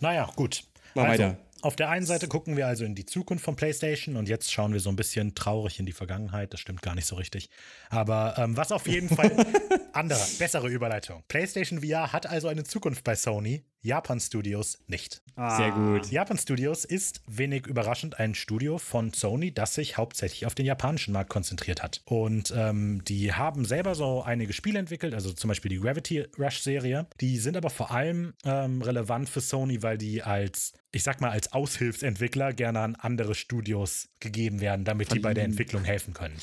Naja, 0.00 0.28
gut. 0.34 0.64
Mach 0.96 1.04
also, 1.04 1.22
weiter. 1.22 1.38
Auf 1.62 1.76
der 1.76 1.90
einen 1.90 2.04
Seite 2.04 2.26
gucken 2.26 2.56
wir 2.56 2.66
also 2.66 2.84
in 2.84 2.96
die 2.96 3.06
Zukunft 3.06 3.44
von 3.44 3.54
PlayStation 3.54 4.16
und 4.16 4.28
jetzt 4.28 4.52
schauen 4.52 4.72
wir 4.72 4.80
so 4.80 4.90
ein 4.90 4.96
bisschen 4.96 5.36
traurig 5.36 5.78
in 5.78 5.86
die 5.86 5.92
Vergangenheit. 5.92 6.52
Das 6.52 6.58
stimmt 6.58 6.82
gar 6.82 6.96
nicht 6.96 7.06
so 7.06 7.14
richtig. 7.14 7.50
Aber 7.88 8.34
ähm, 8.36 8.56
was 8.56 8.72
auf 8.72 8.88
jeden 8.88 9.08
Fall 9.08 9.30
andere, 9.92 10.20
bessere 10.40 10.68
Überleitung. 10.68 11.22
PlayStation 11.28 11.80
VR 11.80 12.12
hat 12.12 12.26
also 12.26 12.48
eine 12.48 12.64
Zukunft 12.64 13.04
bei 13.04 13.14
Sony, 13.14 13.62
Japan 13.82 14.20
Studios 14.20 14.78
nicht. 14.86 15.22
Sehr 15.34 15.70
gut. 15.70 16.10
Japan 16.10 16.36
Studios 16.36 16.84
ist 16.84 17.22
wenig 17.26 17.66
überraschend 17.66 18.18
ein 18.18 18.34
Studio 18.34 18.78
von 18.78 19.12
Sony, 19.12 19.52
das 19.52 19.74
sich 19.74 19.96
hauptsächlich 19.96 20.44
auf 20.46 20.54
den 20.54 20.66
japanischen 20.66 21.12
Markt 21.12 21.30
konzentriert 21.30 21.82
hat. 21.82 22.02
Und 22.04 22.52
ähm, 22.54 23.02
die 23.04 23.32
haben 23.32 23.64
selber 23.64 23.94
so 23.94 24.22
einige 24.22 24.52
Spiele 24.52 24.78
entwickelt, 24.78 25.14
also 25.14 25.32
zum 25.32 25.48
Beispiel 25.48 25.70
die 25.70 25.80
Gravity 25.80 26.26
Rush 26.38 26.60
Serie. 26.60 27.06
Die 27.20 27.38
sind 27.38 27.56
aber 27.56 27.70
vor 27.70 27.90
allem 27.90 28.34
ähm, 28.44 28.82
relevant 28.82 29.28
für 29.28 29.40
Sony, 29.40 29.82
weil 29.82 29.96
die 29.96 30.22
als, 30.22 30.74
ich 30.92 31.02
sag 31.02 31.20
mal, 31.20 31.30
als 31.30 31.52
Aushilfsentwickler 31.52 32.52
gerne 32.52 32.80
an 32.80 32.94
andere 32.94 33.34
Studios 33.34 34.10
gegeben 34.20 34.60
werden, 34.60 34.84
damit 34.84 35.12
die 35.12 35.18
bei 35.18 35.34
der. 35.34 35.42
Entwicklung 35.52 35.84
helfen 35.84 36.14
können. 36.14 36.36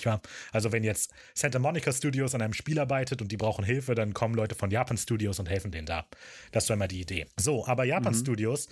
Also 0.51 0.71
wenn 0.71 0.83
jetzt 0.83 1.13
Santa 1.33 1.57
Monica 1.57 1.91
Studios 1.91 2.35
an 2.35 2.41
einem 2.41 2.53
Spiel 2.53 2.79
arbeitet 2.79 3.21
und 3.21 3.31
die 3.31 3.37
brauchen 3.37 3.63
Hilfe, 3.63 3.95
dann 3.95 4.13
kommen 4.13 4.35
Leute 4.35 4.55
von 4.55 4.71
Japan 4.71 4.97
Studios 4.97 5.39
und 5.39 5.49
helfen 5.49 5.71
denen 5.71 5.87
da. 5.87 6.05
Das 6.51 6.67
war 6.69 6.75
immer 6.75 6.87
die 6.87 7.01
Idee. 7.01 7.27
So, 7.37 7.65
aber 7.65 7.83
Japan 7.85 8.13
Studios 8.13 8.67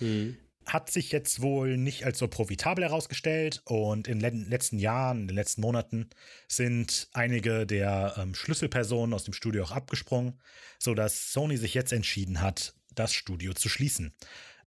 hat 0.68 0.90
sich 0.90 1.12
jetzt 1.12 1.40
wohl 1.40 1.76
nicht 1.76 2.04
als 2.04 2.18
so 2.18 2.28
profitabel 2.28 2.84
herausgestellt 2.84 3.62
und 3.64 4.06
in 4.06 4.20
den 4.20 4.48
letzten 4.48 4.78
Jahren, 4.78 5.22
in 5.22 5.28
den 5.28 5.36
letzten 5.36 5.62
Monaten 5.62 6.10
sind 6.46 7.08
einige 7.12 7.66
der 7.66 8.14
ähm, 8.18 8.34
Schlüsselpersonen 8.34 9.14
aus 9.14 9.24
dem 9.24 9.34
Studio 9.34 9.64
auch 9.64 9.72
abgesprungen, 9.72 10.38
sodass 10.78 11.32
Sony 11.32 11.56
sich 11.56 11.74
jetzt 11.74 11.92
entschieden 11.92 12.40
hat, 12.40 12.74
das 12.94 13.12
Studio 13.12 13.54
zu 13.54 13.68
schließen. 13.68 14.12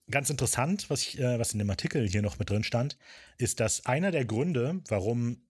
Ganz 0.10 0.30
interessant, 0.30 0.90
was, 0.90 1.02
ich, 1.02 1.20
äh, 1.20 1.38
was 1.38 1.53
in 1.53 1.60
dem 1.60 1.70
Artikel 1.70 2.07
hier 2.07 2.22
noch 2.22 2.40
mit 2.40 2.49
drin 2.49 2.64
stand, 2.64 2.98
ist, 3.38 3.60
dass 3.60 3.86
einer 3.86 4.11
der 4.11 4.26
Gründe, 4.26 4.82
warum 4.88 5.41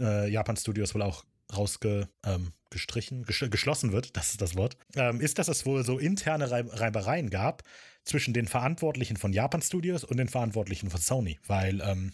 äh, 0.00 0.30
Japan 0.30 0.56
Studios 0.56 0.94
wohl 0.94 1.02
auch 1.02 1.24
rausgestrichen, 1.54 2.08
ähm, 2.24 2.52
gestrichen, 2.70 3.24
gesch 3.24 3.44
geschlossen 3.50 3.92
wird, 3.92 4.16
das 4.16 4.30
ist 4.30 4.40
das 4.40 4.56
Wort, 4.56 4.76
ähm, 4.96 5.20
ist, 5.20 5.38
dass 5.38 5.48
es 5.48 5.66
wohl 5.66 5.84
so 5.84 5.98
interne 5.98 6.50
Reib 6.50 6.68
Reibereien 6.72 7.30
gab 7.30 7.62
zwischen 8.04 8.34
den 8.34 8.46
Verantwortlichen 8.46 9.16
von 9.16 9.32
Japan 9.32 9.62
Studios 9.62 10.04
und 10.04 10.16
den 10.16 10.28
Verantwortlichen 10.28 10.90
von 10.90 11.00
Sony, 11.00 11.38
weil 11.46 11.80
ähm, 11.82 12.12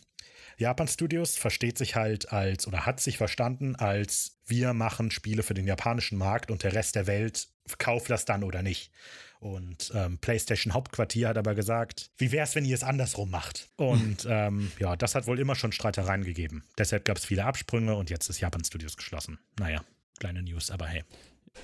Japan 0.59 0.89
Studios 0.89 1.37
versteht 1.37 1.79
sich 1.79 1.97
halt 1.97 2.33
als 2.33 2.67
oder 2.67 2.87
hat 2.87 3.01
sich 3.01 3.19
verstanden 3.19 3.77
als 3.77 4.39
wir 4.47 4.73
machen 4.73 5.11
Spiele 5.11 5.43
für 5.43 5.55
den 5.55 5.67
japanischen 5.67 6.19
Markt 6.19 6.51
und 6.51 6.63
der 6.63 6.73
Rest 6.73 6.95
der 6.95 7.07
Welt 7.07 7.49
kauft 7.79 8.11
das 8.11 8.25
dann 8.25 8.45
oder 8.45 8.63
nicht. 8.63 8.91
Und 9.39 9.93
ähm, 9.95 10.19
PlayStation 10.19 10.73
Hauptquartier 10.73 11.29
hat 11.29 11.39
aber 11.39 11.55
gesagt, 11.55 12.11
wie 12.17 12.33
wäre 12.33 12.45
es, 12.45 12.55
wenn 12.55 12.65
ihr 12.65 12.75
es 12.75 12.83
andersrum 12.83 13.31
macht? 13.31 13.69
Und 13.77 14.27
ähm, 14.31 14.73
ja, 14.79 14.97
das 14.97 15.15
hat 15.15 15.27
wohl 15.27 15.39
immer 15.39 15.55
schon 15.55 15.73
Streitereien 15.73 16.25
gegeben. 16.25 16.65
Deshalb 16.79 17.05
gab 17.05 17.19
es 17.19 17.25
viele 17.25 17.45
Absprünge 17.45 17.95
und 17.97 18.09
jetzt 18.09 18.31
ist 18.31 18.41
Japan 18.41 18.65
Studios 18.65 18.97
geschlossen. 18.97 19.39
Naja, 19.59 19.85
kleine 20.19 20.43
News, 20.43 20.71
aber 20.71 20.87
hey. 20.87 21.03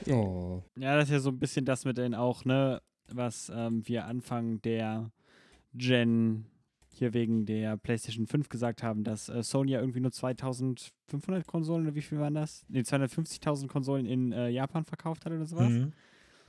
Oh. 0.09 0.63
Ja, 0.77 0.97
das 0.97 1.05
ist 1.05 1.13
ja 1.13 1.21
so 1.21 1.31
ein 1.31 1.39
bisschen 1.39 1.65
das 1.65 1.85
mit 1.85 1.99
denen 1.99 2.15
auch, 2.15 2.45
ne, 2.45 2.81
was 3.09 3.51
ähm, 3.55 3.87
wir 3.87 4.07
Anfang 4.07 4.61
der 4.63 5.11
Gen 5.75 6.47
hier 6.95 7.15
wegen 7.15 7.47
der 7.47 7.77
PlayStation 7.77 8.27
5 8.27 8.49
gesagt 8.49 8.83
haben, 8.83 9.03
dass 9.03 9.29
äh, 9.29 9.43
Sony 9.43 9.73
ja 9.73 9.81
irgendwie 9.81 10.01
nur 10.01 10.13
2500 10.13 11.47
Konsolen 11.47 11.87
oder 11.87 11.95
wie 11.95 12.03
viel 12.03 12.19
waren 12.19 12.35
das? 12.35 12.65
Ne, 12.69 12.83
250.000 12.83 13.67
Konsolen 13.67 14.07
in 14.07 14.33
äh, 14.33 14.49
Japan 14.49 14.85
verkauft 14.85 15.25
hat 15.25 15.33
oder 15.33 15.47
sowas. 15.47 15.71
Mhm. 15.71 15.93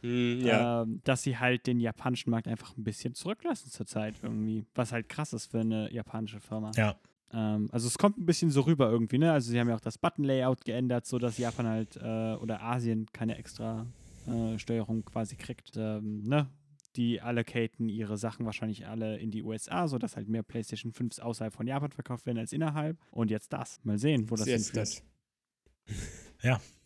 Hm, 0.02 0.42
ja. 0.42 0.82
ähm, 0.82 1.00
dass 1.06 1.24
sie 1.24 1.38
halt 1.38 1.66
den 1.66 1.80
japanischen 1.80 2.30
Markt 2.30 2.50
einfach 2.50 2.76
ein 2.78 2.84
bisschen 2.84 3.14
zurücklassen 3.14 3.72
zurzeit 3.72 4.16
irgendwie. 4.22 4.66
Was 4.76 4.92
halt 4.92 5.08
krass 5.08 5.32
ist 5.32 5.52
für 5.52 5.62
eine 5.62 5.92
japanische 5.94 6.42
Firma. 6.42 6.72
Ja. 6.76 6.98
Ähm, 7.34 7.68
also 7.72 7.88
es 7.88 7.98
kommt 7.98 8.18
ein 8.18 8.26
bisschen 8.26 8.52
so 8.52 8.62
rüber 8.62 8.90
irgendwie, 8.90 9.18
ne? 9.18 9.32
Also 9.32 9.52
sie 9.52 9.60
haben 9.60 9.70
ja 9.70 9.76
auch 9.76 9.82
das 9.82 9.98
Button-Layout 9.98 10.64
geändert, 10.66 11.06
sodass 11.06 11.38
Japan 11.38 11.68
halt 11.68 11.98
äh, 11.98 12.36
oder 12.36 12.62
Asien 12.62 13.08
keine 13.12 13.38
extra 13.38 13.88
äh, 14.28 14.58
Steuerung 14.60 15.04
quasi 15.04 15.36
kriegt. 15.36 15.76
Ähm, 15.76 16.24
ne? 16.24 16.50
Die 16.96 17.22
allocaten 17.22 17.90
ihre 17.90 18.18
Sachen 18.18 18.46
wahrscheinlich 18.46 18.88
alle 18.88 19.18
in 19.18 19.32
die 19.32 19.42
USA, 19.42 19.88
sodass 19.88 20.16
halt 20.16 20.30
mehr 20.30 20.44
PlayStation 20.44 20.92
5s 20.92 21.20
außerhalb 21.20 21.54
von 21.54 21.66
Japan 21.66 21.92
verkauft 21.92 22.26
werden 22.28 22.38
als 22.38 22.54
innerhalb. 22.54 22.98
Und 23.10 23.32
jetzt 23.32 23.52
das. 23.52 23.80
Mal 23.84 23.98
sehen, 23.98 24.30
wo 24.30 24.36
das 24.36 24.48
Jetzt 24.48 24.76
hinführt. 24.76 24.78
das. 24.88 25.04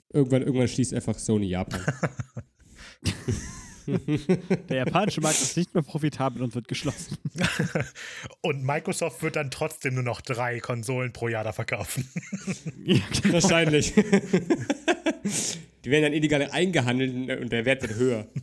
Irgendwann, 0.10 0.44
irgendwann 0.44 0.68
schließt 0.70 0.94
einfach 0.94 1.20
Sony 1.20 1.48
Japan. 1.48 1.82
Der 4.70 4.78
japanische 4.78 5.22
Markt 5.22 5.42
ist 5.42 5.56
nicht 5.58 5.74
mehr 5.74 5.84
profitabel 5.84 6.42
und 6.44 6.54
wird 6.56 6.68
geschlossen. 6.68 7.18
Und 8.42 8.64
Microsoft 8.64 9.24
wird 9.24 9.36
dann 9.38 9.50
trotzdem 9.52 9.94
nur 9.96 10.04
noch 10.04 10.22
drei 10.22 10.60
Konsolen 10.60 11.14
pro 11.14 11.28
Jahr 11.30 11.44
da 11.44 11.54
verkaufen. 11.54 12.08
ja, 12.84 13.00
genau. 13.22 13.34
Wahrscheinlich. 13.36 13.94
Die 13.94 15.90
werden 15.92 16.04
dann 16.04 16.14
illegal 16.14 16.50
eingehandelt 16.52 17.42
und 17.42 17.50
der 17.52 17.66
Wert 17.66 17.82
wird 17.82 17.96
höher. 17.96 18.28
Die 18.34 18.42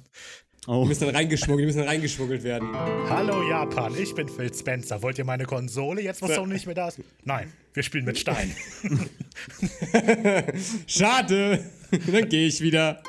Oh. 0.67 0.87
müssen 0.87 1.05
dann 1.05 1.15
reingeschmuggelt, 1.15 1.61
die 1.61 1.67
müssen 1.67 1.79
dann 1.81 1.89
reingeschmuggelt 1.89 2.43
werden. 2.43 2.75
Hallo 2.75 3.47
Japan, 3.51 3.95
ich 4.01 4.15
bin 4.15 4.31
Phil 4.31 4.51
Spencer. 4.55 5.03
Wollt 5.03 5.19
ihr 5.19 5.27
meine 5.27 5.45
Konsole 5.45 6.01
jetzt, 6.01 6.23
wo 6.23 6.27
Sony 6.27 6.55
nicht 6.55 6.65
mehr 6.65 6.75
da 6.75 6.89
ist? 6.89 7.01
Nein, 7.23 7.53
wir 7.75 7.83
spielen 7.83 8.07
mit 8.07 8.19
Stein. 8.19 8.51
Schade. 10.87 11.65
Dann 12.11 12.29
gehe 12.31 12.47
ich 12.47 12.63
wieder. 12.63 13.03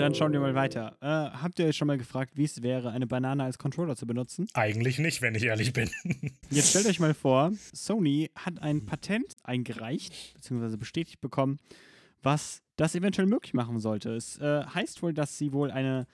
Dann 0.00 0.14
schauen 0.14 0.32
wir 0.32 0.40
mal 0.40 0.54
weiter. 0.54 0.96
Äh, 1.00 1.06
habt 1.06 1.58
ihr 1.58 1.66
euch 1.66 1.76
schon 1.76 1.86
mal 1.86 1.98
gefragt, 1.98 2.32
wie 2.34 2.44
es 2.44 2.62
wäre, 2.62 2.90
eine 2.90 3.06
Banane 3.06 3.44
als 3.44 3.58
Controller 3.58 3.96
zu 3.96 4.06
benutzen? 4.06 4.48
Eigentlich 4.54 4.98
nicht, 4.98 5.20
wenn 5.20 5.34
ich 5.34 5.42
ehrlich 5.42 5.74
bin. 5.74 5.90
Jetzt 6.50 6.70
stellt 6.70 6.86
euch 6.86 7.00
mal 7.00 7.12
vor, 7.12 7.52
Sony 7.74 8.30
hat 8.34 8.62
ein 8.62 8.86
Patent 8.86 9.34
eingereicht, 9.42 10.34
beziehungsweise 10.34 10.78
bestätigt 10.78 11.20
bekommen, 11.20 11.58
was 12.22 12.62
das 12.76 12.94
eventuell 12.94 13.26
möglich 13.26 13.52
machen 13.52 13.78
sollte. 13.78 14.14
Es 14.14 14.38
äh, 14.38 14.64
heißt 14.64 15.02
wohl, 15.02 15.12
dass 15.12 15.36
sie 15.36 15.52
wohl 15.52 15.70
eine, 15.70 16.06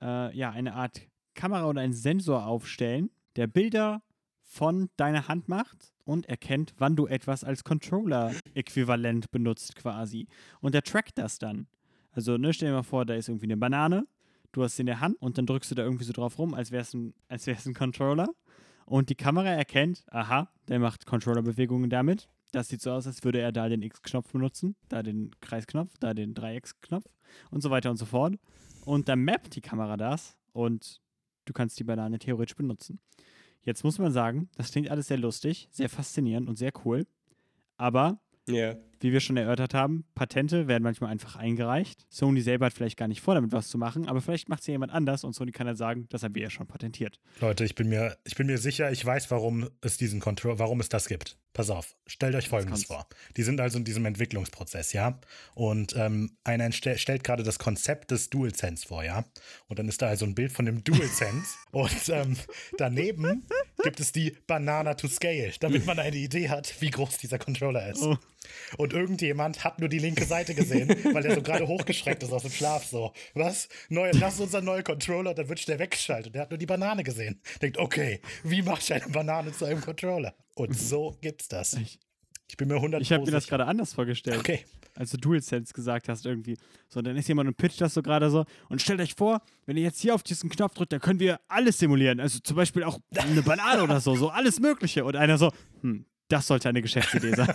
äh, 0.00 0.34
ja, 0.34 0.50
eine 0.50 0.74
Art 0.74 1.02
Kamera 1.34 1.66
oder 1.66 1.82
einen 1.82 1.92
Sensor 1.92 2.46
aufstellen, 2.46 3.10
der 3.36 3.46
Bilder 3.46 4.02
von 4.42 4.88
deiner 4.96 5.28
Hand 5.28 5.48
macht 5.48 5.92
und 6.04 6.26
erkennt, 6.30 6.72
wann 6.78 6.96
du 6.96 7.06
etwas 7.06 7.44
als 7.44 7.62
Controller-Äquivalent 7.64 9.30
benutzt 9.30 9.76
quasi. 9.76 10.28
Und 10.60 10.74
der 10.74 10.82
trackt 10.82 11.18
das 11.18 11.38
dann. 11.38 11.66
Also, 12.14 12.36
ne, 12.36 12.52
stell 12.52 12.68
dir 12.68 12.74
mal 12.74 12.82
vor, 12.82 13.04
da 13.04 13.14
ist 13.14 13.28
irgendwie 13.28 13.46
eine 13.46 13.56
Banane, 13.56 14.06
du 14.52 14.62
hast 14.62 14.76
sie 14.76 14.82
in 14.82 14.86
der 14.86 15.00
Hand 15.00 15.20
und 15.20 15.36
dann 15.36 15.46
drückst 15.46 15.70
du 15.70 15.74
da 15.74 15.82
irgendwie 15.82 16.04
so 16.04 16.12
drauf 16.12 16.38
rum, 16.38 16.54
als 16.54 16.70
wäre 16.70 16.82
es 16.82 16.94
ein, 16.94 17.12
wär's 17.28 17.66
ein 17.66 17.74
Controller. 17.74 18.28
Und 18.86 19.10
die 19.10 19.14
Kamera 19.14 19.48
erkennt, 19.48 20.04
aha, 20.08 20.48
der 20.68 20.78
macht 20.78 21.06
Controller-Bewegungen 21.06 21.90
damit. 21.90 22.28
Das 22.52 22.68
sieht 22.68 22.82
so 22.82 22.92
aus, 22.92 23.06
als 23.06 23.24
würde 23.24 23.40
er 23.40 23.50
da 23.50 23.68
den 23.68 23.82
X-Knopf 23.82 24.30
benutzen, 24.30 24.76
da 24.88 25.02
den 25.02 25.32
Kreisknopf, 25.40 25.92
da 25.98 26.14
den 26.14 26.34
Dreiecksknopf 26.34 27.06
und 27.50 27.62
so 27.62 27.70
weiter 27.70 27.90
und 27.90 27.96
so 27.96 28.04
fort. 28.04 28.36
Und 28.84 29.08
dann 29.08 29.24
mappt 29.24 29.56
die 29.56 29.60
Kamera 29.60 29.96
das 29.96 30.36
und 30.52 31.00
du 31.46 31.52
kannst 31.52 31.80
die 31.80 31.84
Banane 31.84 32.18
theoretisch 32.18 32.54
benutzen. 32.54 33.00
Jetzt 33.62 33.82
muss 33.82 33.98
man 33.98 34.12
sagen, 34.12 34.48
das 34.56 34.70
klingt 34.70 34.90
alles 34.90 35.08
sehr 35.08 35.18
lustig, 35.18 35.68
sehr 35.70 35.88
faszinierend 35.88 36.48
und 36.48 36.56
sehr 36.56 36.72
cool. 36.84 37.06
Aber 37.76 38.20
Ja. 38.46 38.76
wie 39.00 39.12
wir 39.12 39.20
schon 39.20 39.36
erörtert 39.36 39.74
haben, 39.74 40.04
Patente 40.14 40.66
werden 40.66 40.82
manchmal 40.82 41.10
einfach 41.10 41.36
eingereicht. 41.36 42.06
Sony 42.08 42.40
selber 42.40 42.66
hat 42.66 42.72
vielleicht 42.72 42.96
gar 42.96 43.08
nicht 43.08 43.20
vor, 43.20 43.34
damit 43.34 43.52
was 43.52 43.68
zu 43.68 43.76
machen, 43.78 44.06
aber 44.08 44.20
vielleicht 44.20 44.48
macht 44.48 44.60
es 44.60 44.66
ja 44.66 44.72
jemand 44.72 44.92
anders 44.92 45.24
und 45.24 45.34
Sony 45.34 45.52
kann 45.52 45.66
dann 45.66 45.76
sagen, 45.76 46.06
das 46.10 46.22
haben 46.22 46.34
wir 46.34 46.42
ja 46.42 46.50
schon 46.50 46.66
patentiert. 46.66 47.20
Leute, 47.40 47.64
ich 47.64 47.74
bin 47.74 47.88
mir, 47.88 48.16
ich 48.24 48.34
bin 48.34 48.46
mir 48.46 48.58
sicher, 48.58 48.90
ich 48.92 49.04
weiß, 49.04 49.30
warum 49.30 49.68
es 49.82 49.96
diesen 49.98 50.20
Control, 50.20 50.58
warum 50.58 50.80
es 50.80 50.88
das 50.88 51.06
gibt. 51.06 51.36
Pass 51.52 51.70
auf, 51.70 51.94
stellt 52.06 52.34
euch 52.34 52.48
Folgendes 52.48 52.84
vor. 52.86 53.06
Die 53.36 53.44
sind 53.44 53.60
also 53.60 53.78
in 53.78 53.84
diesem 53.84 54.04
Entwicklungsprozess, 54.06 54.92
ja. 54.92 55.20
Und 55.54 55.94
ähm, 55.96 56.36
einer 56.42 56.72
stellt 56.72 57.22
gerade 57.22 57.44
das 57.44 57.58
Konzept 57.60 58.10
des 58.10 58.28
DualSense 58.30 58.88
vor, 58.88 59.04
ja. 59.04 59.24
Und 59.68 59.78
dann 59.78 59.88
ist 59.88 60.02
da 60.02 60.08
also 60.08 60.24
ein 60.24 60.34
Bild 60.34 60.50
von 60.50 60.64
dem 60.64 60.82
DualSense. 60.84 61.54
und 61.70 62.08
ähm, 62.08 62.36
daneben 62.76 63.46
gibt 63.84 64.00
es 64.00 64.10
die 64.12 64.36
Banana 64.46 64.94
to 64.94 65.06
Scale, 65.06 65.52
damit 65.60 65.86
man 65.86 65.98
eine 65.98 66.16
Idee 66.16 66.48
hat, 66.48 66.74
wie 66.80 66.90
groß 66.90 67.18
dieser 67.18 67.38
Controller 67.38 67.88
ist. 67.90 68.02
Oh. 68.02 68.16
Und 68.76 68.92
irgendjemand 68.92 69.64
hat 69.64 69.78
nur 69.78 69.88
die 69.88 69.98
linke 69.98 70.24
Seite 70.24 70.54
gesehen, 70.54 70.88
weil 71.12 71.22
der 71.22 71.34
so 71.34 71.42
gerade 71.42 71.66
hochgeschreckt 71.66 72.22
ist 72.22 72.32
aus 72.32 72.42
dem 72.42 72.50
Schlaf. 72.50 72.84
So, 72.84 73.12
was? 73.34 73.68
Neu, 73.88 74.10
das 74.10 74.34
ist 74.34 74.40
unser 74.40 74.60
neuer 74.60 74.82
Controller, 74.82 75.34
dann 75.34 75.48
wird 75.48 75.60
schnell 75.60 75.78
weggeschaltet. 75.78 76.34
Der 76.34 76.42
hat 76.42 76.50
nur 76.50 76.58
die 76.58 76.66
Banane 76.66 77.04
gesehen. 77.04 77.40
Denkt, 77.62 77.78
okay, 77.78 78.20
wie 78.42 78.62
mache 78.62 78.80
ich 78.80 78.92
eine 78.92 79.06
Banane 79.08 79.52
zu 79.52 79.64
einem 79.64 79.80
Controller? 79.80 80.34
Und 80.54 80.76
so 80.78 81.16
gibt's 81.20 81.48
das. 81.48 81.74
Ich- 81.74 81.98
Ich 82.48 82.56
bin 82.56 82.68
mir 82.68 82.76
100 82.76 83.00
Ich 83.00 83.12
habe 83.12 83.24
mir 83.24 83.30
das 83.30 83.46
gerade 83.46 83.66
anders 83.66 83.94
vorgestellt. 83.94 84.38
Okay. 84.38 84.64
Als 84.94 85.10
du 85.10 85.16
DualSense 85.16 85.72
gesagt 85.72 86.08
hast 86.08 86.24
irgendwie. 86.26 86.56
So, 86.88 87.02
dann 87.02 87.16
ist 87.16 87.26
jemand 87.26 87.48
und 87.48 87.56
pitcht 87.56 87.80
das 87.80 87.94
so 87.94 88.02
gerade 88.02 88.30
so. 88.30 88.44
Und 88.68 88.80
stellt 88.80 89.00
euch 89.00 89.14
vor, 89.14 89.42
wenn 89.66 89.76
ihr 89.76 89.82
jetzt 89.82 90.00
hier 90.00 90.14
auf 90.14 90.22
diesen 90.22 90.50
Knopf 90.50 90.74
drückt, 90.74 90.92
dann 90.92 91.00
können 91.00 91.20
wir 91.20 91.40
alles 91.48 91.78
simulieren. 91.78 92.20
Also 92.20 92.38
zum 92.40 92.56
Beispiel 92.56 92.84
auch 92.84 92.98
eine 93.16 93.42
Banane 93.42 93.82
oder 93.82 94.00
so, 94.00 94.14
so 94.14 94.28
alles 94.28 94.60
Mögliche. 94.60 95.04
Und 95.04 95.16
einer 95.16 95.38
so, 95.38 95.50
hm, 95.80 96.04
das 96.28 96.46
sollte 96.46 96.68
eine 96.68 96.82
Geschäftsidee 96.82 97.34
sein. 97.34 97.52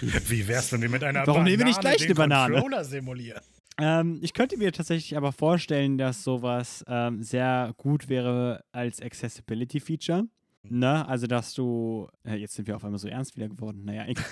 Wie 0.00 0.46
wär's, 0.46 0.72
wenn 0.72 0.82
wir 0.82 0.88
mit 0.88 1.02
einer 1.02 1.20
Warum 1.20 1.40
Banane 1.40 1.50
nehmen 1.50 1.58
wir 1.60 1.66
nicht 1.66 1.80
gleich 1.80 2.04
eine 2.04 2.14
Banane? 2.14 2.54
Controller 2.54 2.84
simulieren? 2.84 3.40
Ähm, 3.80 4.18
ich 4.22 4.32
könnte 4.32 4.56
mir 4.56 4.72
tatsächlich 4.72 5.16
aber 5.16 5.32
vorstellen, 5.32 5.98
dass 5.98 6.24
sowas 6.24 6.84
ähm, 6.88 7.22
sehr 7.22 7.72
gut 7.76 8.08
wäre 8.08 8.64
als 8.72 9.00
Accessibility-Feature. 9.00 10.26
Ne? 10.62 11.06
Also, 11.08 11.26
dass 11.26 11.54
du. 11.54 12.08
Jetzt 12.24 12.54
sind 12.54 12.66
wir 12.66 12.76
auf 12.76 12.84
einmal 12.84 12.98
so 12.98 13.08
ernst 13.08 13.36
wieder 13.36 13.48
geworden. 13.48 13.84
Naja, 13.84 14.06
egal. 14.06 14.24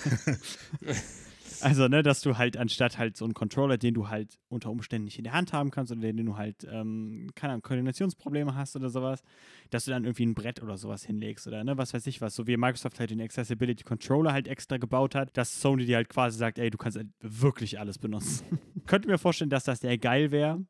Also, 1.61 1.87
ne, 1.87 2.03
dass 2.03 2.21
du 2.21 2.37
halt 2.37 2.55
anstatt 2.55 2.99
halt 2.99 3.17
so 3.17 3.25
einen 3.25 3.33
Controller, 3.33 3.77
den 3.79 3.95
du 3.95 4.09
halt 4.09 4.37
unter 4.47 4.69
Umständen 4.69 5.05
nicht 5.05 5.17
in 5.17 5.23
der 5.23 5.33
Hand 5.33 5.53
haben 5.53 5.71
kannst 5.71 5.91
oder 5.91 6.01
den 6.01 6.23
du 6.23 6.37
halt, 6.37 6.67
ähm, 6.69 7.31
keine 7.33 7.53
Ahnung, 7.53 7.63
Koordinationsprobleme 7.63 8.53
hast 8.53 8.75
oder 8.75 8.89
sowas, 8.89 9.23
dass 9.71 9.85
du 9.85 9.91
dann 9.91 10.03
irgendwie 10.03 10.25
ein 10.27 10.35
Brett 10.35 10.61
oder 10.61 10.77
sowas 10.77 11.03
hinlegst 11.03 11.47
oder 11.47 11.63
ne, 11.63 11.75
was 11.75 11.95
weiß 11.95 12.05
ich 12.05 12.21
was. 12.21 12.35
So 12.35 12.45
wie 12.45 12.57
Microsoft 12.57 12.99
halt 12.99 13.09
den 13.09 13.21
Accessibility 13.21 13.83
Controller 13.83 14.33
halt 14.33 14.47
extra 14.47 14.77
gebaut 14.77 15.15
hat, 15.15 15.35
dass 15.35 15.59
Sony 15.59 15.85
dir 15.85 15.95
halt 15.95 16.09
quasi 16.09 16.37
sagt, 16.37 16.59
ey, 16.59 16.69
du 16.69 16.77
kannst 16.77 16.97
halt 16.97 17.07
wirklich 17.21 17.79
alles 17.79 17.97
benutzen. 17.97 18.59
Könnte 18.85 19.07
mir 19.07 19.17
vorstellen, 19.17 19.49
dass 19.49 19.63
das 19.63 19.79
sehr 19.79 19.97
geil 19.97 20.29
wäre, 20.29 20.63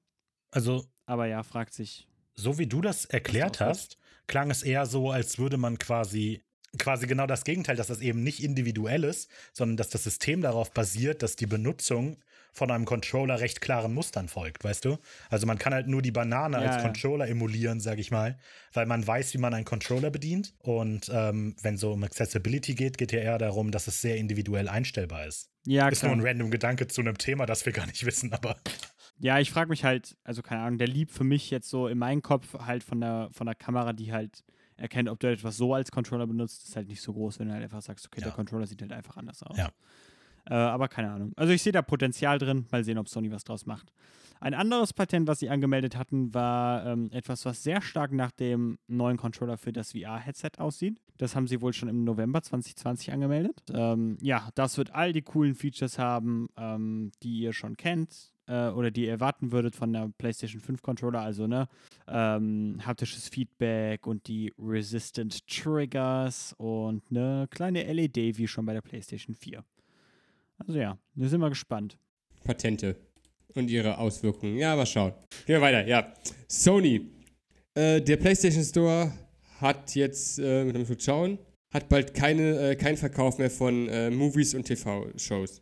Also, 0.51 0.85
aber 1.05 1.25
ja, 1.27 1.43
fragt 1.43 1.73
sich. 1.73 2.07
so 2.35 2.59
wie 2.59 2.67
du 2.67 2.79
das 2.79 3.03
erklärt 3.03 3.59
Was? 3.59 3.67
hast, 3.67 3.97
klang 4.27 4.51
es 4.51 4.63
eher 4.63 4.85
so, 4.85 5.11
als 5.11 5.37
würde 5.37 5.57
man 5.57 5.77
quasi 5.77 6.41
quasi 6.77 7.07
genau 7.07 7.25
das 7.27 7.43
Gegenteil, 7.43 7.75
dass 7.75 7.87
das 7.87 8.01
eben 8.01 8.23
nicht 8.23 8.43
individuell 8.43 9.03
ist, 9.03 9.29
sondern 9.53 9.77
dass 9.77 9.89
das 9.89 10.03
System 10.03 10.41
darauf 10.41 10.71
basiert, 10.71 11.23
dass 11.23 11.35
die 11.35 11.45
Benutzung 11.45 12.17
von 12.51 12.71
einem 12.71 12.85
Controller 12.85 13.39
recht 13.39 13.61
klaren 13.61 13.93
Mustern 13.93 14.27
folgt, 14.27 14.63
weißt 14.63 14.85
du? 14.85 14.97
Also 15.29 15.45
man 15.45 15.59
kann 15.59 15.73
halt 15.73 15.87
nur 15.87 16.01
die 16.01 16.11
Banane 16.11 16.57
Ja, 16.57 16.63
als 16.63 16.75
ja. 16.77 16.81
Controller 16.81 17.27
emulieren, 17.27 17.79
sag 17.79 17.99
ich 17.99 18.09
mal, 18.09 18.37
weil 18.73 18.85
man 18.87 19.05
weiß, 19.05 19.33
wie 19.33 19.37
man 19.37 19.53
einen 19.53 19.65
Controller 19.65 20.09
bedient. 20.09 20.55
Und 20.59 21.09
ähm, 21.13 21.55
wenn 21.61 21.77
so 21.77 21.93
um 21.93 22.03
Accessibility 22.03 22.73
geht, 22.73 22.97
geht 22.97 23.11
ja 23.11 23.19
eher 23.19 23.37
darum, 23.37 23.71
dass 23.71 23.87
es 23.87 24.01
sehr 24.01 24.17
individuell 24.17 24.67
einstellbar 24.67 25.27
ist. 25.27 25.49
Ja, 25.65 25.87
Ist 25.87 26.01
nur 26.03 26.13
klar. 26.13 26.21
ein 26.23 26.27
random 26.27 26.49
Gedanke 26.49 26.87
zu 26.87 27.01
einem 27.01 27.17
Thema, 27.17 27.45
das 27.45 27.65
wir 27.65 27.73
gar 27.73 27.85
nicht 27.85 28.05
wissen, 28.05 28.33
aber 28.33 28.55
Ja, 29.19 29.39
ich 29.39 29.51
frage 29.51 29.69
mich 29.69 29.83
halt, 29.83 30.15
also 30.23 30.41
keine 30.41 30.61
Ahnung, 30.61 30.77
der 30.77 30.87
lieb 30.87 31.09
für 31.09 31.23
mich 31.23 31.49
jetzt 31.49 31.69
so 31.69 31.87
in 31.87 31.97
meinem 31.97 32.21
Kopf 32.21 32.53
halt 32.59 32.83
von 32.83 32.99
der, 33.01 33.29
von 33.31 33.45
der 33.47 33.55
Kamera, 33.55 33.93
die 33.93 34.11
halt 34.13 34.43
erkennt, 34.75 35.09
ob 35.09 35.19
du 35.19 35.27
etwas 35.31 35.57
so 35.57 35.73
als 35.73 35.91
Controller 35.91 36.27
benutzt, 36.27 36.67
ist 36.67 36.75
halt 36.75 36.87
nicht 36.87 37.01
so 37.01 37.13
groß, 37.13 37.39
wenn 37.39 37.47
du 37.47 37.53
halt 37.53 37.63
einfach 37.63 37.81
sagst, 37.81 38.05
okay, 38.05 38.19
der 38.21 38.29
Ja. 38.29 38.35
Controller 38.35 38.67
sieht 38.67 38.81
halt 38.81 38.93
einfach 38.93 39.17
anders 39.17 39.41
aus. 39.41 39.57
Ja. 39.57 39.69
Äh, 40.45 40.53
aber 40.53 40.87
keine 40.87 41.11
Ahnung. 41.11 41.33
Also 41.35 41.51
ich 41.51 41.61
sehe 41.63 41.73
da 41.73 41.81
Potenzial 41.81 42.37
drin, 42.37 42.67
mal 42.71 42.83
sehen, 42.83 42.97
ob 42.99 43.09
Sony 43.09 43.31
was 43.31 43.43
draus 43.43 43.65
macht. 43.65 43.91
Ein 44.39 44.53
anderes 44.53 44.93
Patent, 44.93 45.27
was 45.27 45.39
sie 45.39 45.49
angemeldet 45.49 45.97
hatten, 45.97 46.31
war 46.33 46.85
ähm, 46.85 47.09
etwas, 47.11 47.43
was 47.45 47.63
sehr 47.63 47.81
stark 47.81 48.11
nach 48.11 48.29
dem 48.31 48.77
neuen 48.87 49.17
Controller 49.17 49.57
für 49.57 49.73
das 49.73 49.93
VR-Headset 49.93 50.51
aussieht. 50.59 51.01
Das 51.17 51.35
haben 51.35 51.47
sie 51.47 51.59
wohl 51.61 51.73
schon 51.73 51.89
im 51.89 52.03
November 52.03 52.43
2020 52.43 53.11
angemeldet. 53.11 53.63
Ähm, 53.73 54.19
ja, 54.21 54.49
das 54.53 54.77
wird 54.77 54.93
all 54.93 55.11
die 55.11 55.23
coolen 55.23 55.55
Features 55.55 55.97
haben, 55.97 56.49
ähm, 56.55 57.11
die 57.23 57.39
ihr 57.39 57.51
schon 57.53 57.75
kennt 57.77 58.31
äh, 58.47 58.69
oder 58.69 58.91
die 58.91 59.05
ihr 59.05 59.11
erwarten 59.11 59.51
würdet 59.51 59.75
von 59.75 59.93
der 59.93 60.09
PlayStation 60.17 60.61
5 60.61 60.81
Controller. 60.81 61.21
Also, 61.21 61.47
ne, 61.47 61.67
ähm, 62.07 62.79
haptisches 62.85 63.27
Feedback 63.27 64.07
und 64.07 64.27
die 64.27 64.53
Resistant 64.57 65.45
Triggers 65.47 66.53
und 66.57 67.03
eine 67.09 67.47
kleine 67.49 67.83
LED 67.91 68.37
wie 68.37 68.47
schon 68.47 68.65
bei 68.65 68.73
der 68.73 68.81
PlayStation 68.81 69.35
4. 69.35 69.63
Also 70.59 70.79
ja, 70.79 70.97
wir 71.13 71.29
sind 71.29 71.39
mal 71.39 71.49
gespannt. 71.49 71.97
Patente 72.43 72.95
und 73.53 73.69
ihre 73.69 73.97
Auswirkungen. 73.97 74.57
Ja, 74.57 74.75
mal 74.75 74.85
schauen. 74.85 75.13
Gehen 75.45 75.55
wir 75.55 75.61
weiter, 75.61 75.85
ja. 75.85 76.13
Sony. 76.47 77.11
Äh, 77.75 78.01
der 78.01 78.17
PlayStation 78.17 78.63
Store 78.63 79.11
hat 79.59 79.95
jetzt, 79.95 80.39
äh, 80.39 80.63
mit 80.63 80.75
dem 80.75 80.99
schauen, 80.99 81.37
hat 81.71 81.89
bald 81.89 82.13
keine, 82.13 82.71
äh, 82.71 82.75
keinen 82.75 82.97
Verkauf 82.97 83.37
mehr 83.37 83.51
von 83.51 83.87
äh, 83.89 84.09
Movies 84.09 84.53
und 84.55 84.63
TV-Shows. 84.63 85.61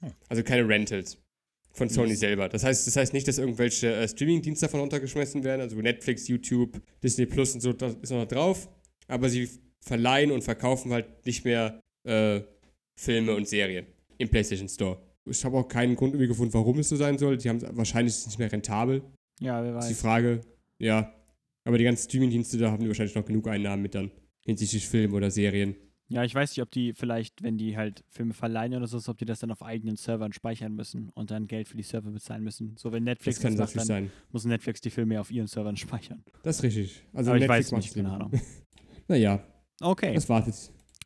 Hm. 0.00 0.12
Also 0.28 0.42
keine 0.42 0.68
Rentals. 0.68 1.18
Von 1.76 1.90
Sony 1.90 2.14
selber. 2.14 2.48
Das 2.48 2.64
heißt, 2.64 2.86
das 2.86 2.96
heißt 2.96 3.12
nicht, 3.12 3.28
dass 3.28 3.36
irgendwelche 3.36 3.92
äh, 3.94 4.08
Streaming-Dienste 4.08 4.64
davon 4.64 4.80
runtergeschmissen 4.80 5.44
werden, 5.44 5.60
also 5.60 5.76
Netflix, 5.76 6.26
YouTube, 6.26 6.80
Disney 7.02 7.26
Plus 7.26 7.54
und 7.54 7.60
so, 7.60 7.74
das 7.74 7.96
ist 8.00 8.10
noch 8.10 8.26
drauf. 8.26 8.68
Aber 9.08 9.28
sie 9.28 9.48
verleihen 9.80 10.30
und 10.30 10.42
verkaufen 10.42 10.92
halt 10.92 11.06
nicht 11.26 11.44
mehr 11.44 11.80
äh, 12.04 12.40
Filme 12.98 13.34
und 13.34 13.46
Serien 13.46 13.86
im 14.16 14.28
PlayStation 14.30 14.68
Store. 14.70 15.02
Ich 15.26 15.44
habe 15.44 15.58
auch 15.58 15.68
keinen 15.68 15.96
Grund 15.96 16.14
irgendwie 16.14 16.28
gefunden, 16.28 16.54
warum 16.54 16.78
es 16.78 16.88
so 16.88 16.96
sein 16.96 17.18
soll. 17.18 17.36
Die 17.36 17.48
haben 17.48 17.60
wahrscheinlich 17.76 18.14
ist 18.14 18.20
es 18.20 18.26
nicht 18.28 18.38
mehr 18.38 18.50
rentabel. 18.50 19.02
Ja, 19.40 19.62
wer 19.62 19.72
Das 19.74 19.84
ist 19.84 19.90
die 19.90 19.94
weiß. 19.94 20.00
Frage. 20.00 20.40
Ja. 20.78 21.12
Aber 21.64 21.76
die 21.76 21.84
ganzen 21.84 22.08
Streaming-Dienste, 22.08 22.58
da 22.58 22.70
haben 22.70 22.82
die 22.82 22.88
wahrscheinlich 22.88 23.14
noch 23.14 23.24
genug 23.26 23.48
Einnahmen 23.48 23.82
mit 23.82 23.94
dann. 23.94 24.10
Hinsichtlich 24.46 24.88
Film 24.88 25.12
oder 25.14 25.30
Serien. 25.30 25.74
Ja, 26.08 26.22
ich 26.22 26.34
weiß 26.34 26.50
nicht, 26.52 26.62
ob 26.62 26.70
die 26.70 26.92
vielleicht, 26.92 27.42
wenn 27.42 27.58
die 27.58 27.76
halt 27.76 28.04
Filme 28.08 28.32
verleihen 28.32 28.74
oder 28.74 28.86
so, 28.86 28.98
ob 29.10 29.18
die 29.18 29.24
das 29.24 29.40
dann 29.40 29.50
auf 29.50 29.62
eigenen 29.62 29.96
Servern 29.96 30.32
speichern 30.32 30.72
müssen 30.74 31.10
und 31.14 31.32
dann 31.32 31.48
Geld 31.48 31.66
für 31.66 31.76
die 31.76 31.82
Server 31.82 32.10
bezahlen 32.10 32.44
müssen. 32.44 32.76
So, 32.76 32.92
wenn 32.92 33.02
Netflix 33.02 33.38
Das 33.38 33.42
kann 33.42 33.56
das 33.56 33.70
macht, 33.74 33.80
dann 33.80 33.86
sein. 34.04 34.12
muss 34.30 34.44
Netflix 34.44 34.80
die 34.80 34.90
Filme 34.90 35.20
auf 35.20 35.30
ihren 35.32 35.48
Servern 35.48 35.76
speichern. 35.76 36.22
Das 36.44 36.56
ist 36.58 36.62
richtig. 36.62 37.02
Also 37.12 37.30
Aber 37.30 37.38
ich 37.38 37.42
Netflix 37.48 37.66
weiß 37.66 37.72
macht's 37.72 37.86
nicht, 37.86 37.94
keine. 37.96 38.12
Ahnung. 38.14 38.32
Naja, 39.08 39.40
Okay, 39.80 40.14
das 40.14 40.28
wartet. 40.28 40.54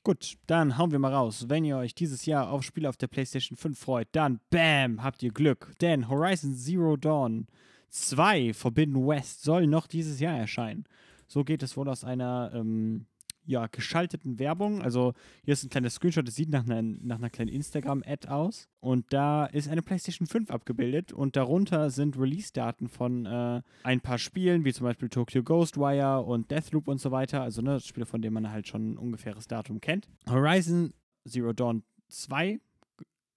gut, 0.05 0.37
dann 0.47 0.79
hauen 0.79 0.91
wir 0.93 0.99
mal 0.99 1.13
raus. 1.13 1.47
Wenn 1.49 1.65
ihr 1.65 1.77
euch 1.79 1.95
dieses 1.95 2.25
Jahr 2.27 2.51
auf 2.51 2.63
Spiele 2.63 2.89
auf 2.89 2.97
der 2.97 3.09
PlayStation 3.09 3.57
5 3.57 3.79
freut, 3.79 4.09
dann 4.13 4.41
BAM, 4.51 5.03
habt 5.03 5.23
ihr 5.23 5.33
Glück. 5.33 5.73
Denn 5.81 6.09
Horizon 6.09 6.55
Zero 6.55 6.97
Dawn 6.97 7.47
2 7.89 8.53
Forbidden 8.55 9.07
West 9.07 9.43
soll 9.43 9.67
noch 9.67 9.87
dieses 9.87 10.21
Jahr 10.21 10.37
erscheinen. 10.39 10.85
So 11.27 11.43
geht 11.45 11.63
es 11.63 11.77
wohl 11.77 11.89
aus 11.89 12.05
einer 12.05 12.53
ähm, 12.55 13.07
ja, 13.51 13.67
geschalteten 13.67 14.39
Werbung. 14.39 14.81
Also 14.81 15.13
hier 15.45 15.53
ist 15.53 15.65
ein 15.65 15.71
kleiner 15.71 15.91
Screenshot, 15.91 16.27
das 16.27 16.37
sieht 16.37 16.51
nach 16.51 16.65
einer, 16.65 16.83
nach 16.83 17.17
einer 17.17 17.31
kleinen 17.31 17.51
Instagram-Ad 17.51 18.29
aus. 18.29 18.69
Und 18.81 19.13
da 19.13 19.45
ist 19.47 19.69
eine 19.69 19.83
PlayStation 19.83 20.27
5 20.27 20.51
abgebildet 20.51 21.13
und 21.13 21.37
darunter 21.37 21.91
sind 21.91 22.17
Release-Daten 22.17 22.89
von 22.89 23.27
äh, 23.27 23.61
ein 23.83 24.01
paar 24.01 24.19
Spielen, 24.19 24.65
wie 24.65 24.73
zum 24.73 24.85
Beispiel 24.85 25.09
Tokyo 25.09 25.43
Ghostwire 25.43 26.23
und 26.23 26.51
Deathloop 26.51 26.89
und 26.89 27.01
so 27.01 27.11
weiter. 27.11 27.43
Also 27.43 27.61
ne, 27.61 27.81
Spiele, 27.81 28.07
von 28.07 28.23
denen 28.23 28.35
man 28.35 28.51
halt 28.51 28.69
schon 28.69 28.93
ein 28.93 28.99
ungefähres 28.99 29.49
Datum 29.49 29.81
kennt. 29.81 30.09
Horizon 30.29 30.95
Zero 31.27 31.53
Dawn 31.53 31.83
2 32.09 32.61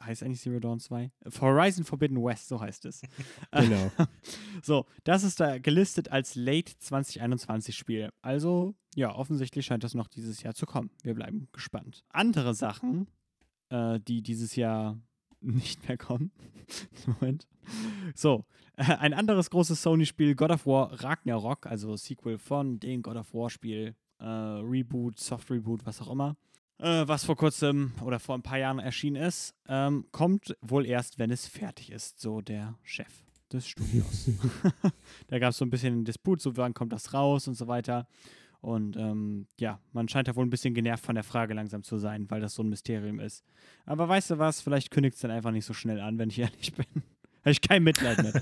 heißt 0.01 0.23
eigentlich 0.23 0.41
Zero 0.41 0.59
Dawn 0.59 0.79
2? 0.79 1.11
Horizon 1.39 1.85
Forbidden 1.85 2.23
West, 2.23 2.47
so 2.47 2.59
heißt 2.59 2.85
es. 2.85 3.01
Genau. 3.51 3.91
So, 4.61 4.85
das 5.03 5.23
ist 5.23 5.39
da 5.39 5.57
gelistet 5.57 6.09
als 6.09 6.35
Late 6.35 6.77
2021 6.79 7.75
Spiel. 7.75 8.09
Also, 8.21 8.75
ja, 8.95 9.13
offensichtlich 9.13 9.65
scheint 9.65 9.83
das 9.83 9.93
noch 9.93 10.07
dieses 10.07 10.41
Jahr 10.43 10.53
zu 10.53 10.65
kommen. 10.65 10.89
Wir 11.01 11.13
bleiben 11.13 11.47
gespannt. 11.51 12.03
Andere 12.09 12.53
Sachen, 12.53 13.07
äh, 13.69 13.99
die 13.99 14.21
dieses 14.21 14.55
Jahr 14.55 14.99
nicht 15.41 15.87
mehr 15.87 15.97
kommen. 15.97 16.31
Moment. 17.05 17.47
So, 18.15 18.45
äh, 18.77 18.83
ein 18.83 19.13
anderes 19.13 19.49
großes 19.49 19.81
Sony-Spiel, 19.81 20.35
God 20.35 20.51
of 20.51 20.65
War 20.65 21.03
Ragnarok, 21.03 21.65
also 21.65 21.95
Sequel 21.95 22.37
von 22.37 22.79
dem 22.79 23.01
God 23.01 23.17
of 23.17 23.33
War-Spiel, 23.33 23.95
äh, 24.19 24.25
Reboot, 24.25 25.19
Soft 25.19 25.51
Reboot, 25.51 25.85
was 25.85 26.01
auch 26.01 26.11
immer, 26.11 26.35
äh, 26.83 27.07
was 27.07 27.23
vor 27.23 27.37
kurzem 27.37 27.93
oder 28.01 28.19
vor 28.19 28.35
ein 28.35 28.43
paar 28.43 28.57
Jahren 28.57 28.79
erschienen 28.79 29.21
ist, 29.21 29.55
ähm, 29.67 30.05
kommt 30.11 30.55
wohl 30.61 30.85
erst, 30.85 31.17
wenn 31.17 31.31
es 31.31 31.47
fertig 31.47 31.91
ist, 31.91 32.19
so 32.19 32.41
der 32.41 32.77
Chef 32.83 33.07
des 33.51 33.67
Studios. 33.67 34.29
da 35.27 35.39
gab 35.39 35.51
es 35.51 35.57
so 35.57 35.65
ein 35.65 35.69
bisschen 35.69 35.93
einen 35.93 36.05
Disput, 36.05 36.41
so 36.41 36.57
wann 36.57 36.73
kommt 36.73 36.91
das 36.91 37.13
raus 37.13 37.47
und 37.47 37.55
so 37.55 37.67
weiter. 37.67 38.07
Und 38.59 38.95
ähm, 38.95 39.47
ja, 39.59 39.79
man 39.91 40.07
scheint 40.07 40.27
da 40.27 40.35
wohl 40.35 40.45
ein 40.45 40.49
bisschen 40.49 40.73
genervt 40.73 41.05
von 41.05 41.15
der 41.15 41.23
Frage 41.23 41.53
langsam 41.53 41.83
zu 41.83 41.97
sein, 41.97 42.29
weil 42.29 42.39
das 42.39 42.55
so 42.55 42.63
ein 42.63 42.69
Mysterium 42.69 43.19
ist. 43.19 43.43
Aber 43.85 44.07
weißt 44.07 44.31
du 44.31 44.39
was, 44.39 44.61
vielleicht 44.61 44.89
kündigt 44.89 45.15
es 45.15 45.21
dann 45.21 45.31
einfach 45.31 45.51
nicht 45.51 45.65
so 45.65 45.73
schnell 45.73 45.99
an, 45.99 46.17
wenn 46.17 46.29
ich 46.29 46.39
ehrlich 46.39 46.73
bin. 46.73 46.85
Habe 47.41 47.51
ich 47.51 47.61
kein 47.61 47.83
Mitleid 47.83 48.23
mit. 48.23 48.41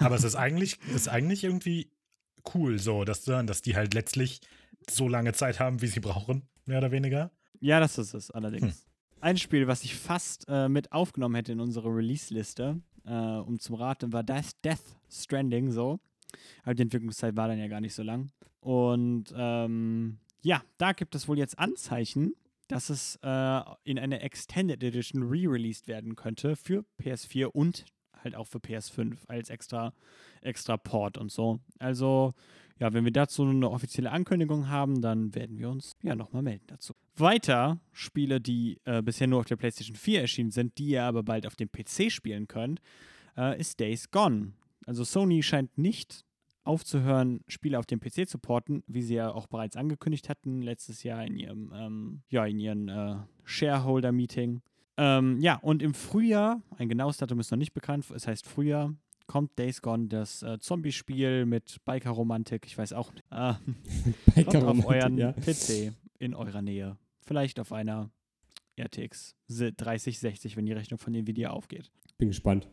Aber 0.00 0.16
es 0.16 0.24
ist 0.24 0.34
eigentlich, 0.34 0.78
ist 0.94 1.08
eigentlich 1.08 1.44
irgendwie 1.44 1.90
cool 2.54 2.80
so, 2.80 3.04
dass, 3.04 3.22
dass 3.22 3.62
die 3.62 3.76
halt 3.76 3.94
letztlich 3.94 4.40
so 4.88 5.08
lange 5.08 5.32
Zeit 5.32 5.60
haben, 5.60 5.80
wie 5.80 5.86
sie 5.86 6.00
brauchen, 6.00 6.42
mehr 6.64 6.78
oder 6.78 6.90
weniger. 6.90 7.30
Ja, 7.60 7.78
das 7.78 7.98
ist 7.98 8.14
es 8.14 8.30
allerdings. 8.30 8.86
Ein 9.20 9.36
Spiel, 9.36 9.66
was 9.66 9.84
ich 9.84 9.94
fast 9.94 10.46
äh, 10.48 10.68
mit 10.68 10.92
aufgenommen 10.92 11.34
hätte 11.34 11.52
in 11.52 11.60
unsere 11.60 11.88
Release-Liste, 11.88 12.80
äh, 13.04 13.12
um 13.12 13.58
zum 13.58 13.76
Raten, 13.76 14.12
war 14.12 14.22
das 14.22 14.58
Death 14.62 14.96
Stranding 15.10 15.70
so. 15.70 16.00
Aber 16.62 16.74
die 16.74 16.82
Entwicklungszeit 16.82 17.36
war 17.36 17.48
dann 17.48 17.58
ja 17.58 17.68
gar 17.68 17.80
nicht 17.80 17.94
so 17.94 18.02
lang. 18.02 18.30
Und 18.60 19.32
ähm, 19.36 20.18
ja, 20.42 20.62
da 20.78 20.92
gibt 20.92 21.14
es 21.14 21.28
wohl 21.28 21.38
jetzt 21.38 21.58
Anzeichen, 21.58 22.34
dass 22.68 22.88
es 22.88 23.18
äh, 23.22 23.60
in 23.84 23.98
eine 23.98 24.20
Extended 24.20 24.82
Edition 24.82 25.24
re-released 25.24 25.86
werden 25.88 26.16
könnte 26.16 26.56
für 26.56 26.84
PS4 27.02 27.46
und 27.46 27.84
halt 28.22 28.34
auch 28.34 28.46
für 28.46 28.58
PS5 28.58 29.16
als 29.28 29.50
extra, 29.50 29.92
extra 30.40 30.76
Port 30.76 31.18
und 31.18 31.30
so. 31.30 31.60
Also, 31.78 32.34
ja, 32.78 32.92
wenn 32.92 33.04
wir 33.04 33.12
dazu 33.12 33.42
eine 33.42 33.70
offizielle 33.70 34.10
Ankündigung 34.10 34.68
haben, 34.68 35.02
dann 35.02 35.34
werden 35.34 35.58
wir 35.58 35.68
uns 35.68 35.92
ja 36.02 36.14
nochmal 36.14 36.42
melden 36.42 36.66
dazu. 36.66 36.94
Weiter 37.16 37.80
Spiele, 37.92 38.40
die 38.40 38.80
äh, 38.84 39.02
bisher 39.02 39.26
nur 39.26 39.40
auf 39.40 39.46
der 39.46 39.56
PlayStation 39.56 39.96
4 39.96 40.22
erschienen 40.22 40.50
sind, 40.50 40.78
die 40.78 40.88
ihr 40.88 41.04
aber 41.04 41.22
bald 41.22 41.46
auf 41.46 41.56
dem 41.56 41.70
PC 41.70 42.10
spielen 42.10 42.48
könnt, 42.48 42.80
äh, 43.36 43.58
ist 43.60 43.80
Days 43.80 44.10
Gone. 44.10 44.52
Also 44.86 45.04
Sony 45.04 45.42
scheint 45.42 45.76
nicht 45.76 46.24
aufzuhören, 46.64 47.40
Spiele 47.48 47.78
auf 47.78 47.86
dem 47.86 48.00
PC 48.00 48.28
zu 48.28 48.38
porten, 48.38 48.82
wie 48.86 49.02
sie 49.02 49.14
ja 49.14 49.32
auch 49.32 49.46
bereits 49.46 49.76
angekündigt 49.76 50.28
hatten 50.28 50.62
letztes 50.62 51.02
Jahr 51.02 51.24
in 51.24 51.36
ihrem, 51.36 51.72
ähm, 51.74 52.22
ja, 52.28 52.44
in 52.46 52.58
ihren 52.58 52.88
äh, 52.88 53.16
Shareholder-Meeting. 53.44 54.62
Ähm, 55.02 55.40
ja, 55.40 55.56
und 55.56 55.82
im 55.82 55.94
Frühjahr, 55.94 56.60
ein 56.76 56.90
genaues 56.90 57.16
Datum 57.16 57.40
ist 57.40 57.50
noch 57.50 57.56
nicht 57.56 57.72
bekannt, 57.72 58.04
es 58.14 58.26
heißt 58.26 58.46
Frühjahr, 58.46 58.94
kommt 59.26 59.58
Days 59.58 59.80
Gone, 59.80 60.08
das 60.08 60.42
äh, 60.42 60.58
Zombie-Spiel 60.58 61.46
mit 61.46 61.82
Biker-Romantik, 61.86 62.66
ich 62.66 62.76
weiß 62.76 62.92
auch 62.92 63.10
nicht. 63.14 63.24
Äh, 64.36 64.44
kommt 64.44 64.64
auf 64.64 64.86
euren 64.86 65.16
ja. 65.16 65.32
PC 65.32 65.94
in 66.18 66.34
eurer 66.34 66.60
Nähe. 66.60 66.98
Vielleicht 67.22 67.58
auf 67.60 67.72
einer 67.72 68.10
RTX 68.78 69.36
3060, 69.48 70.58
wenn 70.58 70.66
die 70.66 70.72
Rechnung 70.72 70.98
von 70.98 71.14
Nvidia 71.14 71.50
aufgeht. 71.50 71.90
Bin 72.18 72.28
gespannt. 72.28 72.68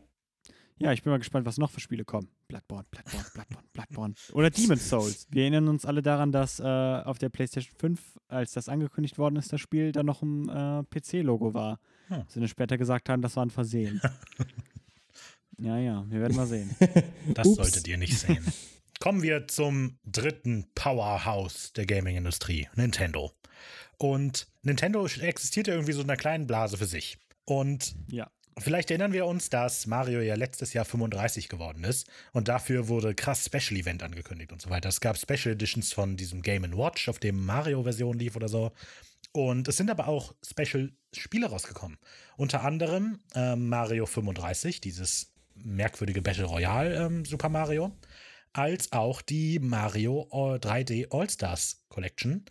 Ja, 0.80 0.92
ich 0.92 1.02
bin 1.02 1.10
mal 1.10 1.18
gespannt, 1.18 1.44
was 1.44 1.58
noch 1.58 1.70
für 1.70 1.80
Spiele 1.80 2.04
kommen. 2.04 2.28
Bloodborne, 2.46 2.86
Bloodborne, 2.90 3.26
Bloodborne, 3.34 3.68
Bloodborne. 3.72 4.14
Oder 4.32 4.50
Demon's 4.50 4.88
Souls. 4.88 5.26
Wir 5.30 5.42
erinnern 5.42 5.68
uns 5.68 5.84
alle 5.84 6.02
daran, 6.02 6.30
dass 6.30 6.60
äh, 6.60 6.62
auf 6.64 7.18
der 7.18 7.30
PlayStation 7.30 7.74
5, 7.78 8.00
als 8.28 8.52
das 8.52 8.68
angekündigt 8.68 9.18
worden 9.18 9.36
ist, 9.36 9.52
das 9.52 9.60
Spiel, 9.60 9.90
da 9.90 10.02
noch 10.04 10.22
ein 10.22 10.48
äh, 10.48 10.84
PC-Logo 10.84 11.52
war. 11.52 11.80
Hm. 12.08 12.22
Sie 12.28 12.38
dann 12.38 12.48
später 12.48 12.78
gesagt 12.78 13.08
haben, 13.08 13.22
das 13.22 13.34
war 13.36 13.44
ein 13.44 13.50
Versehen. 13.50 14.00
ja, 15.58 15.78
ja, 15.78 16.04
wir 16.08 16.20
werden 16.20 16.36
mal 16.36 16.46
sehen. 16.46 16.74
Das 17.34 17.46
Ups. 17.46 17.56
solltet 17.56 17.88
ihr 17.88 17.98
nicht 17.98 18.16
sehen. 18.16 18.44
Kommen 19.00 19.22
wir 19.22 19.46
zum 19.48 19.98
dritten 20.04 20.66
Powerhouse 20.74 21.72
der 21.72 21.86
Gaming-Industrie, 21.86 22.68
Nintendo. 22.74 23.32
Und 23.96 24.46
Nintendo 24.62 25.06
existiert 25.06 25.66
ja 25.66 25.74
irgendwie 25.74 25.92
so 25.92 26.02
in 26.02 26.08
einer 26.08 26.16
kleinen 26.16 26.46
Blase 26.46 26.76
für 26.76 26.86
sich. 26.86 27.18
Und 27.44 27.96
Ja. 28.08 28.30
Vielleicht 28.60 28.90
erinnern 28.90 29.12
wir 29.12 29.26
uns, 29.26 29.50
dass 29.50 29.86
Mario 29.86 30.20
ja 30.20 30.34
letztes 30.34 30.72
Jahr 30.72 30.84
35 30.84 31.48
geworden 31.48 31.84
ist 31.84 32.08
und 32.32 32.48
dafür 32.48 32.88
wurde 32.88 33.14
krass 33.14 33.44
Special 33.44 33.78
Event 33.78 34.02
angekündigt 34.02 34.52
und 34.52 34.60
so 34.60 34.70
weiter. 34.70 34.88
Es 34.88 35.00
gab 35.00 35.16
Special 35.16 35.54
Editions 35.54 35.92
von 35.92 36.16
diesem 36.16 36.42
Game 36.42 36.64
Watch, 36.76 37.08
auf 37.08 37.18
dem 37.18 37.44
Mario-Version 37.44 38.18
lief 38.18 38.36
oder 38.36 38.48
so. 38.48 38.72
Und 39.32 39.68
es 39.68 39.76
sind 39.76 39.90
aber 39.90 40.08
auch 40.08 40.34
Special-Spiele 40.42 41.46
rausgekommen. 41.46 41.98
Unter 42.36 42.64
anderem 42.64 43.20
ähm, 43.34 43.68
Mario 43.68 44.06
35, 44.06 44.80
dieses 44.80 45.32
merkwürdige 45.54 46.22
Battle 46.22 46.44
Royale 46.44 46.96
ähm, 46.96 47.24
Super 47.24 47.48
Mario, 47.48 47.92
als 48.52 48.92
auch 48.92 49.22
die 49.22 49.58
Mario 49.58 50.28
äh, 50.32 50.58
3D 50.58 51.14
All-Stars 51.14 51.84
Collection, 51.88 52.44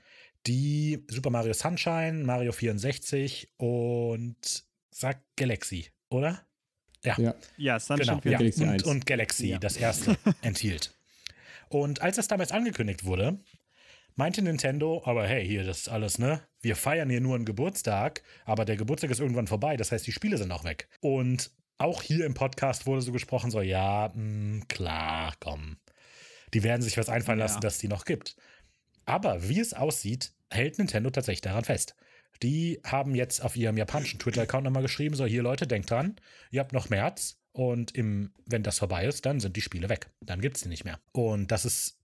die 0.46 1.04
Super 1.10 1.32
Mario 1.32 1.54
Sunshine, 1.54 2.24
Mario 2.24 2.52
64 2.52 3.50
und 3.58 4.64
sag 4.92 5.22
Galaxy, 5.36 5.90
oder? 6.10 6.42
Ja. 7.04 7.36
Ja, 7.58 7.80
Sunshine 7.80 8.20
Genau, 8.22 8.32
ja. 8.32 8.38
Galaxy 8.40 8.64
und, 8.64 8.70
1. 8.70 8.84
und 8.84 9.06
Galaxy, 9.06 9.48
Ja. 9.50 9.60
das 9.60 9.78
erste, 9.78 10.18
enthielt. 10.42 10.94
Und 11.70 12.02
als 12.02 12.16
das 12.16 12.28
damals 12.28 12.52
angekündigt 12.52 13.04
wurde, 13.06 13.40
meinte 14.16 14.42
Nintendo, 14.42 15.04
aber 15.06 15.28
hey, 15.28 15.46
hier, 15.46 15.64
das 15.64 15.80
ist 15.80 15.90
alles, 15.90 16.18
ne? 16.18 16.42
Wir 16.62 16.76
feiern 16.76 17.10
hier 17.10 17.22
nur 17.22 17.36
einen 17.36 17.46
Geburtstag, 17.46 18.24
aber 18.46 18.66
der 18.66 18.78
Geburtstag 18.78 19.12
ist 19.12 19.20
irgendwann 19.20 19.48
vorbei, 19.48 19.78
das 19.78 19.92
heißt, 19.92 20.08
die 20.08 20.12
Spiele 20.12 20.38
sind 20.38 20.52
auch 20.52 20.64
weg. 20.64 20.90
Und 21.02 21.52
auch 21.78 22.02
hier 22.02 22.26
im 22.26 22.34
Podcast 22.34 22.88
wurde 22.88 23.02
so 23.02 23.12
gesprochen, 23.12 23.52
so, 23.52 23.62
ja, 23.62 24.12
mh, 24.16 24.66
klar, 24.68 25.34
komm. 25.40 25.78
Die 26.54 26.64
werden 26.64 26.82
sich 26.82 26.98
was 26.98 27.10
einfallen 27.10 27.38
lassen, 27.40 27.56
Ja. 27.58 27.60
dass 27.62 27.74
es 27.76 27.80
die 27.80 27.88
noch 27.90 28.06
gibt. 28.06 28.36
Aber 29.06 29.48
wie 29.48 29.60
es 29.60 29.74
aussieht, 29.74 30.32
hält 30.50 30.80
Nintendo 30.80 31.10
tatsächlich 31.12 31.42
daran 31.42 31.64
fest. 31.66 31.96
Die 32.44 32.80
haben 32.84 33.16
jetzt 33.16 33.44
auf 33.44 33.56
ihrem 33.56 33.78
japanischen 33.78 34.20
Twitter-Account 34.20 34.64
nochmal 34.64 34.84
geschrieben: 34.84 35.16
So, 35.16 35.26
hier 35.26 35.44
Leute, 35.44 35.68
denkt 35.68 35.90
dran, 35.92 36.16
ihr 36.52 36.60
habt 36.60 36.74
noch 36.74 36.90
März 36.90 37.38
und 37.52 37.96
im, 37.96 38.32
wenn 38.46 38.64
das 38.64 38.80
vorbei 38.80 39.06
ist, 39.06 39.26
dann 39.26 39.40
sind 39.40 39.56
die 39.56 39.62
Spiele 39.62 39.90
weg. 39.90 40.10
Dann 40.22 40.42
gibt 40.42 40.58
es 40.58 40.64
die 40.64 40.70
nicht 40.70 40.86
mehr. 40.86 41.00
Und 41.12 41.52
das 41.52 41.66
ist 41.66 41.98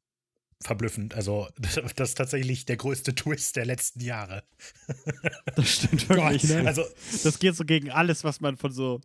verblüffend. 0.61 1.14
Also, 1.14 1.47
das 1.95 2.10
ist 2.10 2.15
tatsächlich 2.15 2.65
der 2.65 2.77
größte 2.77 3.14
Twist 3.15 3.55
der 3.55 3.65
letzten 3.65 3.99
Jahre. 4.01 4.43
Das 5.55 5.69
stimmt 5.69 6.10
wirklich, 6.10 6.45
ne? 6.45 6.65
Also, 6.65 6.84
Das 7.23 7.38
geht 7.38 7.55
so 7.55 7.65
gegen 7.65 7.91
alles, 7.91 8.23
was 8.23 8.41
man 8.41 8.57
von 8.57 8.72
so 8.72 9.01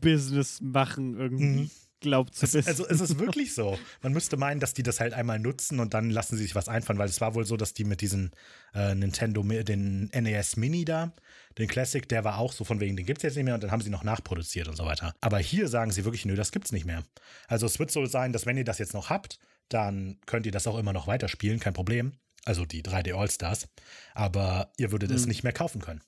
Business 0.00 0.60
machen 0.60 1.18
irgendwie 1.18 1.62
Mhm. 1.62 1.70
Glaubt 2.00 2.34
zu 2.34 2.44
Es, 2.46 2.54
wissen. 2.54 2.68
also 2.68 2.86
es 2.86 3.00
ist 3.00 3.18
wirklich 3.18 3.54
so. 3.54 3.78
Man 4.02 4.12
müsste 4.12 4.36
meinen, 4.36 4.60
dass 4.60 4.74
die 4.74 4.82
das 4.82 5.00
halt 5.00 5.12
einmal 5.14 5.38
nutzen 5.38 5.80
und 5.80 5.94
dann 5.94 6.10
lassen 6.10 6.36
sie 6.36 6.42
sich 6.42 6.54
was 6.54 6.68
einfallen, 6.68 6.98
weil 6.98 7.08
es 7.08 7.20
war 7.20 7.34
wohl 7.34 7.46
so, 7.46 7.56
dass 7.56 7.72
die 7.74 7.84
mit 7.84 8.00
diesen 8.00 8.30
äh, 8.74 8.94
Nintendo, 8.94 9.42
den 9.42 10.10
NES 10.12 10.56
Mini 10.56 10.84
da, 10.84 11.12
den 11.58 11.68
Classic, 11.68 12.06
der 12.08 12.24
war 12.24 12.38
auch 12.38 12.52
so 12.52 12.64
von 12.64 12.80
wegen, 12.80 12.96
den 12.96 13.06
gibt's 13.06 13.22
jetzt 13.22 13.36
nicht 13.36 13.44
mehr 13.44 13.54
und 13.54 13.62
dann 13.62 13.70
haben 13.70 13.80
sie 13.80 13.90
noch 13.90 14.04
nachproduziert 14.04 14.68
und 14.68 14.76
so 14.76 14.84
weiter. 14.84 15.14
Aber 15.20 15.38
hier 15.38 15.68
sagen 15.68 15.90
sie 15.90 16.04
wirklich, 16.04 16.24
nö, 16.26 16.34
das 16.36 16.52
gibt's 16.52 16.72
nicht 16.72 16.84
mehr. 16.84 17.02
Also 17.48 17.66
es 17.66 17.78
wird 17.78 17.90
so 17.90 18.04
sein, 18.06 18.32
dass 18.32 18.46
wenn 18.46 18.56
ihr 18.58 18.64
das 18.64 18.78
jetzt 18.78 18.94
noch 18.94 19.10
habt, 19.10 19.38
dann 19.68 20.18
könnt 20.26 20.46
ihr 20.46 20.52
das 20.52 20.66
auch 20.66 20.78
immer 20.78 20.92
noch 20.92 21.06
weiterspielen, 21.06 21.58
kein 21.60 21.72
Problem. 21.74 22.12
Also 22.44 22.64
die 22.64 22.82
3D 22.84 23.14
All-Stars. 23.18 23.66
Aber 24.14 24.70
ihr 24.76 24.92
würdet 24.92 25.10
es 25.10 25.22
Mhm. 25.22 25.28
nicht 25.28 25.42
mehr 25.44 25.52
kaufen 25.52 25.80
können. 25.80 26.00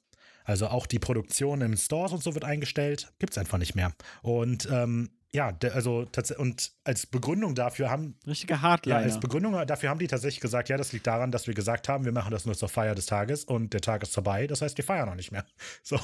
Also 0.44 0.69
auch 0.69 0.86
die 0.86 0.98
Produktion 0.98 1.60
im 1.60 1.77
Stores 1.77 2.12
und 2.12 2.23
so 2.23 2.32
wird 2.35 2.44
eingestellt, 2.44 3.12
gibt's 3.19 3.36
einfach 3.36 3.59
nicht 3.59 3.74
mehr. 3.74 3.93
Und 4.23 4.69
ähm, 4.70 5.10
ja, 5.34 5.52
also 5.74 6.06
und 6.38 6.72
als 6.84 7.06
Begründung 7.06 7.55
dafür 7.55 7.90
haben 7.90 8.16
Richtiger 8.26 8.56
ja, 8.56 8.62
Hardliner. 8.62 8.96
als 8.98 9.20
Begründung 9.20 9.66
dafür 9.66 9.90
haben 9.90 9.98
die 9.98 10.06
tatsächlich 10.06 10.40
gesagt, 10.40 10.70
ja, 10.70 10.76
das 10.78 10.92
liegt 10.92 11.06
daran, 11.06 11.30
dass 11.30 11.46
wir 11.46 11.55
gesagt 11.55 11.88
haben, 11.88 12.05
wir 12.06 12.12
machen 12.12 12.30
das 12.30 12.46
nur 12.46 12.55
zur 12.55 12.68
Feier 12.68 12.94
des 12.94 13.06
Tages 13.06 13.44
und 13.44 13.74
der 13.74 13.82
Tag 13.82 14.02
ist 14.02 14.14
vorbei. 14.14 14.46
Das 14.46 14.62
heißt, 14.62 14.76
wir 14.78 14.84
feiern 14.84 15.09
noch 15.09 15.14
nicht 15.16 15.32
mehr. 15.32 15.44
So. 15.82 15.98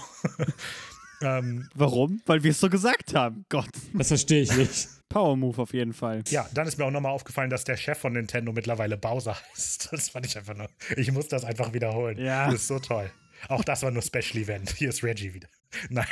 ähm, 1.22 1.68
Warum? 1.74 2.22
Weil 2.26 2.42
wir 2.42 2.50
es 2.50 2.60
so 2.60 2.68
gesagt 2.70 3.14
haben. 3.14 3.44
Gott. 3.48 3.68
Das 3.92 4.08
verstehe 4.08 4.42
ich 4.42 4.56
nicht. 4.56 4.88
Power 5.08 5.36
Move 5.36 5.60
auf 5.60 5.72
jeden 5.72 5.92
Fall. 5.92 6.22
ja, 6.28 6.48
dann 6.54 6.66
ist 6.66 6.78
mir 6.78 6.84
auch 6.84 6.90
nochmal 6.90 7.12
aufgefallen, 7.12 7.50
dass 7.50 7.64
der 7.64 7.76
Chef 7.76 7.98
von 7.98 8.14
Nintendo 8.14 8.52
mittlerweile 8.52 8.96
Bowser 8.96 9.36
heißt. 9.36 9.92
Das 9.92 10.08
fand 10.10 10.26
ich 10.26 10.36
einfach 10.36 10.54
nur. 10.54 10.68
Ich 10.96 11.12
muss 11.12 11.28
das 11.28 11.44
einfach 11.44 11.72
wiederholen. 11.72 12.18
Ja. 12.18 12.46
Das 12.46 12.54
ist 12.56 12.68
so 12.68 12.78
toll. 12.78 13.10
Auch 13.48 13.64
das 13.64 13.82
war 13.82 13.90
nur 13.90 14.02
Special 14.02 14.42
Event. 14.42 14.70
Hier 14.70 14.88
ist 14.88 15.02
Reggie 15.02 15.34
wieder. 15.34 15.48
Nein. 15.90 16.06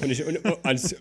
Und 0.00 0.10
ich, 0.10 0.24
und, 0.24 0.38
und, 0.44 0.96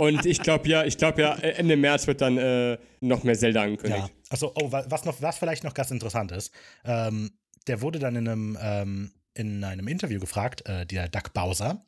und 0.00 0.26
ich 0.26 0.40
glaube 0.40 0.68
ja, 0.68 0.84
ich 0.84 0.96
glaube 0.98 1.22
ja, 1.22 1.34
Ende 1.34 1.76
März 1.76 2.06
wird 2.06 2.20
dann 2.20 2.38
äh, 2.38 2.78
noch 3.00 3.24
mehr 3.24 3.36
Zelda 3.38 3.62
angekündigt. 3.62 4.08
Ja. 4.08 4.10
Achso, 4.30 4.52
oh, 4.54 4.70
wa- 4.72 4.84
was, 4.88 5.04
noch, 5.04 5.20
was 5.22 5.38
vielleicht 5.38 5.64
noch 5.64 5.74
ganz 5.74 5.90
interessant 5.90 6.32
ist, 6.32 6.52
ähm, 6.84 7.32
der 7.66 7.80
wurde 7.80 7.98
dann 7.98 8.16
in 8.16 8.28
einem, 8.28 8.58
ähm, 8.60 9.12
in 9.34 9.64
einem 9.64 9.88
Interview 9.88 10.20
gefragt, 10.20 10.66
äh, 10.68 10.86
der 10.86 11.08
Doug 11.08 11.32
Bowser 11.32 11.84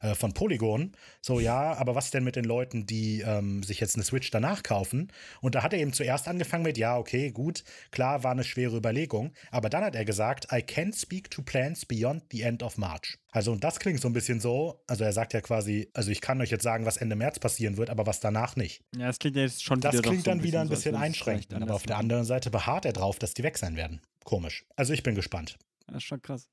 äh, 0.00 0.14
von 0.14 0.32
Polygon, 0.32 0.92
so 1.20 1.40
ja, 1.40 1.74
aber 1.74 1.94
was 1.94 2.10
denn 2.10 2.24
mit 2.24 2.36
den 2.36 2.44
Leuten, 2.44 2.86
die 2.86 3.20
ähm, 3.20 3.62
sich 3.62 3.80
jetzt 3.80 3.96
eine 3.96 4.04
Switch 4.04 4.30
danach 4.30 4.62
kaufen? 4.62 5.12
Und 5.40 5.54
da 5.54 5.62
hat 5.62 5.72
er 5.72 5.80
eben 5.80 5.92
zuerst 5.92 6.28
angefangen 6.28 6.62
mit, 6.64 6.78
ja, 6.78 6.96
okay, 6.96 7.30
gut, 7.30 7.64
klar, 7.90 8.24
war 8.24 8.32
eine 8.32 8.44
schwere 8.44 8.76
Überlegung, 8.76 9.32
aber 9.50 9.70
dann 9.70 9.84
hat 9.84 9.94
er 9.94 10.04
gesagt, 10.04 10.46
I 10.52 10.56
can't 10.56 10.98
speak 10.98 11.30
to 11.30 11.42
plans 11.42 11.84
beyond 11.84 12.24
the 12.30 12.42
end 12.42 12.62
of 12.62 12.76
March. 12.78 13.18
Also 13.30 13.52
und 13.52 13.62
das 13.62 13.78
klingt 13.78 14.00
so 14.00 14.08
ein 14.08 14.12
bisschen 14.12 14.40
so, 14.40 14.82
also 14.86 15.04
er 15.04 15.12
sagt 15.12 15.34
ja 15.34 15.40
quasi, 15.40 15.90
also 15.94 16.10
ich 16.10 16.20
kann 16.20 16.40
euch 16.40 16.50
jetzt 16.50 16.62
sagen, 16.62 16.86
was 16.86 16.96
Ende 16.96 17.14
März 17.14 17.38
passieren 17.38 17.76
wird, 17.76 17.90
aber 17.90 18.06
was 18.06 18.20
danach 18.20 18.56
nicht. 18.56 18.82
Ja, 18.96 19.06
das 19.06 19.18
klingt 19.18 19.36
ja 19.36 19.42
jetzt 19.42 19.62
schon 19.62 19.80
Das 19.80 20.00
klingt 20.00 20.24
so 20.24 20.30
dann 20.30 20.42
wieder 20.42 20.60
ein 20.60 20.68
so, 20.68 20.74
bisschen 20.74 20.92
vielleicht 20.92 21.04
einschränkend, 21.04 21.62
aber 21.62 21.74
auf 21.74 21.84
der 21.84 21.98
anderen 21.98 22.24
Seite 22.24 22.50
beharrt 22.50 22.84
er 22.84 22.92
drauf, 22.92 23.18
dass 23.18 23.34
die 23.34 23.42
weg 23.42 23.58
sein 23.58 23.76
werden. 23.76 24.00
Komisch. 24.24 24.64
Also 24.76 24.92
ich 24.92 25.02
bin 25.02 25.14
gespannt. 25.14 25.58
Das 25.86 25.96
ist 25.96 26.04
schon 26.04 26.22
krass. 26.22 26.48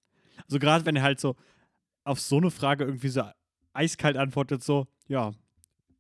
Also 0.48 0.60
gerade 0.60 0.86
wenn 0.86 0.96
er 0.96 1.04
halt 1.04 1.20
so 1.20 1.36
auf 2.06 2.20
so 2.22 2.38
eine 2.38 2.52
Frage 2.52 2.86
irgendwie 2.86 3.10
so 3.10 3.24
eiskalt 3.74 4.16
antwortet, 4.16 4.64
so, 4.64 4.88
ja, 5.08 5.34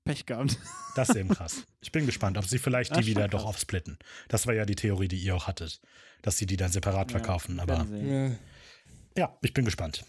Pech 0.05 0.25
gehabt. 0.25 0.57
Das 0.95 1.09
ist 1.09 1.17
eben 1.17 1.27
krass. 1.27 1.65
Ich 1.81 1.91
bin 1.91 2.05
gespannt, 2.05 2.37
ob 2.37 2.45
sie 2.45 2.57
vielleicht 2.57 2.91
Das 2.91 2.99
die 2.99 3.07
wieder 3.07 3.27
doch 3.27 3.39
krass. 3.39 3.49
aufsplitten. 3.49 3.97
Das 4.29 4.47
war 4.47 4.53
ja 4.53 4.65
die 4.65 4.75
Theorie, 4.75 5.09
die 5.09 5.17
ihr 5.17 5.35
auch 5.35 5.45
hattet, 5.45 5.81
dass 6.21 6.37
sie 6.37 6.45
die 6.45 6.55
dann 6.55 6.71
separat 6.71 7.11
verkaufen. 7.11 7.59
Aber. 7.59 7.85
Ja, 7.91 8.31
ja, 9.17 9.37
ich 9.41 9.53
bin 9.53 9.65
gespannt. 9.65 10.05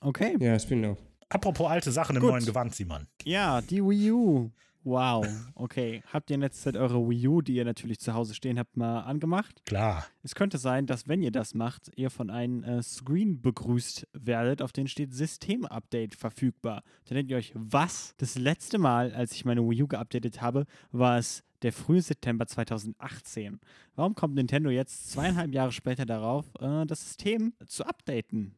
Okay. 0.00 0.34
ja 0.40 0.56
ich 0.56 0.66
bin 0.66 0.82
auch. 0.86 0.96
Apropos 1.28 1.68
alte 1.70 1.92
Sachen 1.92 2.16
im 2.16 2.22
Gut. 2.22 2.30
neuen 2.30 2.44
Gewand, 2.46 2.74
Simon. 2.74 3.06
Ja, 3.24 3.60
die 3.60 3.82
Wii 3.84 4.12
U. 4.12 4.50
Wow. 4.84 5.26
Okay. 5.54 6.02
Habt 6.12 6.30
ihr 6.30 6.34
in 6.34 6.42
letzter 6.42 6.72
Zeit 6.72 6.76
eure 6.76 7.08
Wii 7.08 7.28
U, 7.28 7.40
die 7.40 7.54
ihr 7.54 7.64
natürlich 7.64 7.98
zu 7.98 8.14
Hause 8.14 8.34
stehen 8.34 8.58
habt, 8.58 8.76
mal 8.76 9.00
angemacht? 9.00 9.64
Klar. 9.64 10.06
Es 10.22 10.34
könnte 10.34 10.58
sein, 10.58 10.86
dass 10.86 11.08
wenn 11.08 11.22
ihr 11.22 11.32
das 11.32 11.54
macht, 11.54 11.90
ihr 11.96 12.10
von 12.10 12.30
einem 12.30 12.62
äh, 12.62 12.82
Screen 12.82 13.40
begrüßt 13.40 14.06
werdet, 14.12 14.60
auf 14.60 14.72
den 14.72 14.86
steht 14.86 15.14
Systemupdate 15.14 16.14
verfügbar. 16.14 16.82
Dann 17.06 17.16
denkt 17.16 17.30
ihr 17.30 17.38
euch, 17.38 17.52
was? 17.54 18.14
Das 18.18 18.36
letzte 18.36 18.78
Mal, 18.78 19.12
als 19.12 19.32
ich 19.32 19.44
meine 19.44 19.62
Wii 19.62 19.82
U 19.82 19.88
geupdatet 19.88 20.42
habe, 20.42 20.66
war 20.92 21.18
es 21.18 21.42
der 21.62 21.72
frühe 21.72 22.02
September 22.02 22.46
2018. 22.46 23.58
Warum 23.96 24.14
kommt 24.14 24.34
Nintendo 24.34 24.68
jetzt 24.68 25.10
zweieinhalb 25.10 25.54
Jahre 25.54 25.72
später 25.72 26.04
darauf, 26.04 26.44
äh, 26.60 26.84
das 26.84 27.02
System 27.02 27.54
zu 27.66 27.84
updaten? 27.86 28.54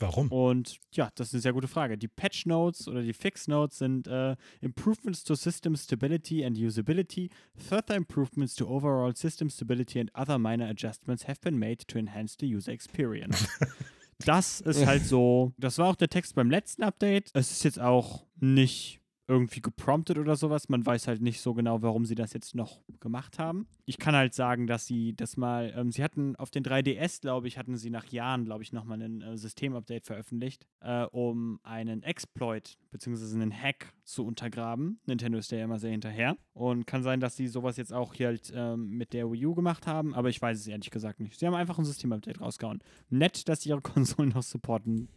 Warum? 0.00 0.28
Und 0.28 0.78
ja, 0.92 1.10
das 1.14 1.28
ist 1.28 1.34
eine 1.34 1.42
sehr 1.42 1.52
gute 1.52 1.68
Frage. 1.68 1.98
Die 1.98 2.08
Patch 2.08 2.46
Notes 2.46 2.88
oder 2.88 3.02
die 3.02 3.12
Fix 3.12 3.48
Notes 3.48 3.78
sind 3.78 4.08
äh, 4.08 4.34
Improvements 4.60 5.24
to 5.24 5.34
System 5.34 5.76
Stability 5.76 6.44
and 6.44 6.56
Usability. 6.56 7.28
Further 7.54 7.94
improvements 7.94 8.54
to 8.54 8.66
overall 8.66 9.14
system 9.14 9.50
stability 9.50 10.00
and 10.00 10.10
other 10.14 10.38
minor 10.38 10.68
adjustments 10.68 11.28
have 11.28 11.40
been 11.42 11.58
made 11.58 11.84
to 11.86 11.98
enhance 11.98 12.36
the 12.40 12.46
user 12.46 12.72
experience. 12.72 13.46
das 14.24 14.62
ist 14.62 14.86
halt 14.86 15.04
so. 15.04 15.52
Das 15.58 15.78
war 15.78 15.88
auch 15.88 15.96
der 15.96 16.08
Text 16.08 16.34
beim 16.34 16.50
letzten 16.50 16.82
Update. 16.82 17.30
Es 17.34 17.50
ist 17.50 17.64
jetzt 17.64 17.80
auch 17.80 18.24
nicht 18.36 18.99
irgendwie 19.30 19.62
gepromptet 19.62 20.18
oder 20.18 20.34
sowas. 20.34 20.68
Man 20.68 20.84
weiß 20.84 21.06
halt 21.06 21.22
nicht 21.22 21.40
so 21.40 21.54
genau, 21.54 21.82
warum 21.82 22.04
sie 22.04 22.16
das 22.16 22.32
jetzt 22.32 22.56
noch 22.56 22.80
gemacht 22.98 23.38
haben. 23.38 23.68
Ich 23.86 23.98
kann 23.98 24.14
halt 24.14 24.34
sagen, 24.34 24.66
dass 24.66 24.86
sie 24.86 25.14
das 25.14 25.36
mal, 25.36 25.72
ähm, 25.76 25.92
sie 25.92 26.02
hatten 26.02 26.34
auf 26.34 26.50
den 26.50 26.64
3DS, 26.64 27.20
glaube 27.20 27.46
ich, 27.46 27.56
hatten 27.56 27.76
sie 27.76 27.90
nach 27.90 28.06
Jahren, 28.06 28.44
glaube 28.44 28.64
ich, 28.64 28.72
nochmal 28.72 29.00
ein 29.00 29.22
äh, 29.22 29.36
Systemupdate 29.36 30.04
veröffentlicht, 30.04 30.66
äh, 30.80 31.04
um 31.04 31.60
einen 31.62 32.02
Exploit 32.02 32.76
bzw. 32.90 33.34
einen 33.36 33.52
Hack 33.52 33.94
zu 34.02 34.26
untergraben. 34.26 34.98
Nintendo 35.06 35.38
ist 35.38 35.52
ja 35.52 35.62
immer 35.62 35.78
sehr 35.78 35.92
hinterher. 35.92 36.36
Und 36.52 36.86
kann 36.86 37.04
sein, 37.04 37.20
dass 37.20 37.36
sie 37.36 37.46
sowas 37.46 37.76
jetzt 37.76 37.92
auch 37.92 38.12
hier 38.12 38.26
halt 38.26 38.52
ähm, 38.54 38.90
mit 38.90 39.12
der 39.12 39.30
Wii 39.30 39.46
U 39.46 39.54
gemacht 39.54 39.86
haben, 39.86 40.12
aber 40.14 40.28
ich 40.28 40.42
weiß 40.42 40.58
es 40.58 40.66
ehrlich 40.66 40.90
gesagt 40.90 41.20
nicht. 41.20 41.38
Sie 41.38 41.46
haben 41.46 41.54
einfach 41.54 41.78
ein 41.78 41.84
Systemupdate 41.84 42.40
rausgehauen. 42.40 42.82
Nett, 43.08 43.48
dass 43.48 43.62
sie 43.62 43.68
ihre 43.68 43.80
Konsolen 43.80 44.30
noch 44.30 44.42
supporten 44.42 45.08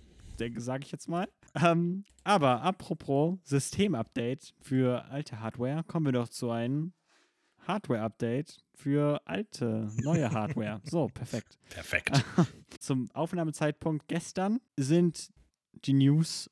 sage 0.58 0.84
ich 0.86 0.92
jetzt 0.92 1.08
mal. 1.08 1.28
Ähm, 1.56 2.04
aber 2.24 2.62
apropos 2.62 3.38
Systemupdate 3.44 4.54
für 4.62 5.06
alte 5.06 5.40
Hardware, 5.40 5.84
kommen 5.84 6.06
wir 6.08 6.14
doch 6.14 6.30
zu 6.30 6.50
einem 6.52 6.94
Hardware-Update 7.68 8.58
für 8.76 9.22
alte, 9.26 9.90
neue 10.02 10.30
Hardware. 10.32 10.82
so, 10.84 11.08
perfekt. 11.08 11.58
Perfekt. 11.70 12.24
Zum 12.80 13.10
Aufnahmezeitpunkt 13.12 14.08
gestern 14.08 14.60
sind 14.78 15.30
die 15.86 15.94
News 15.94 16.50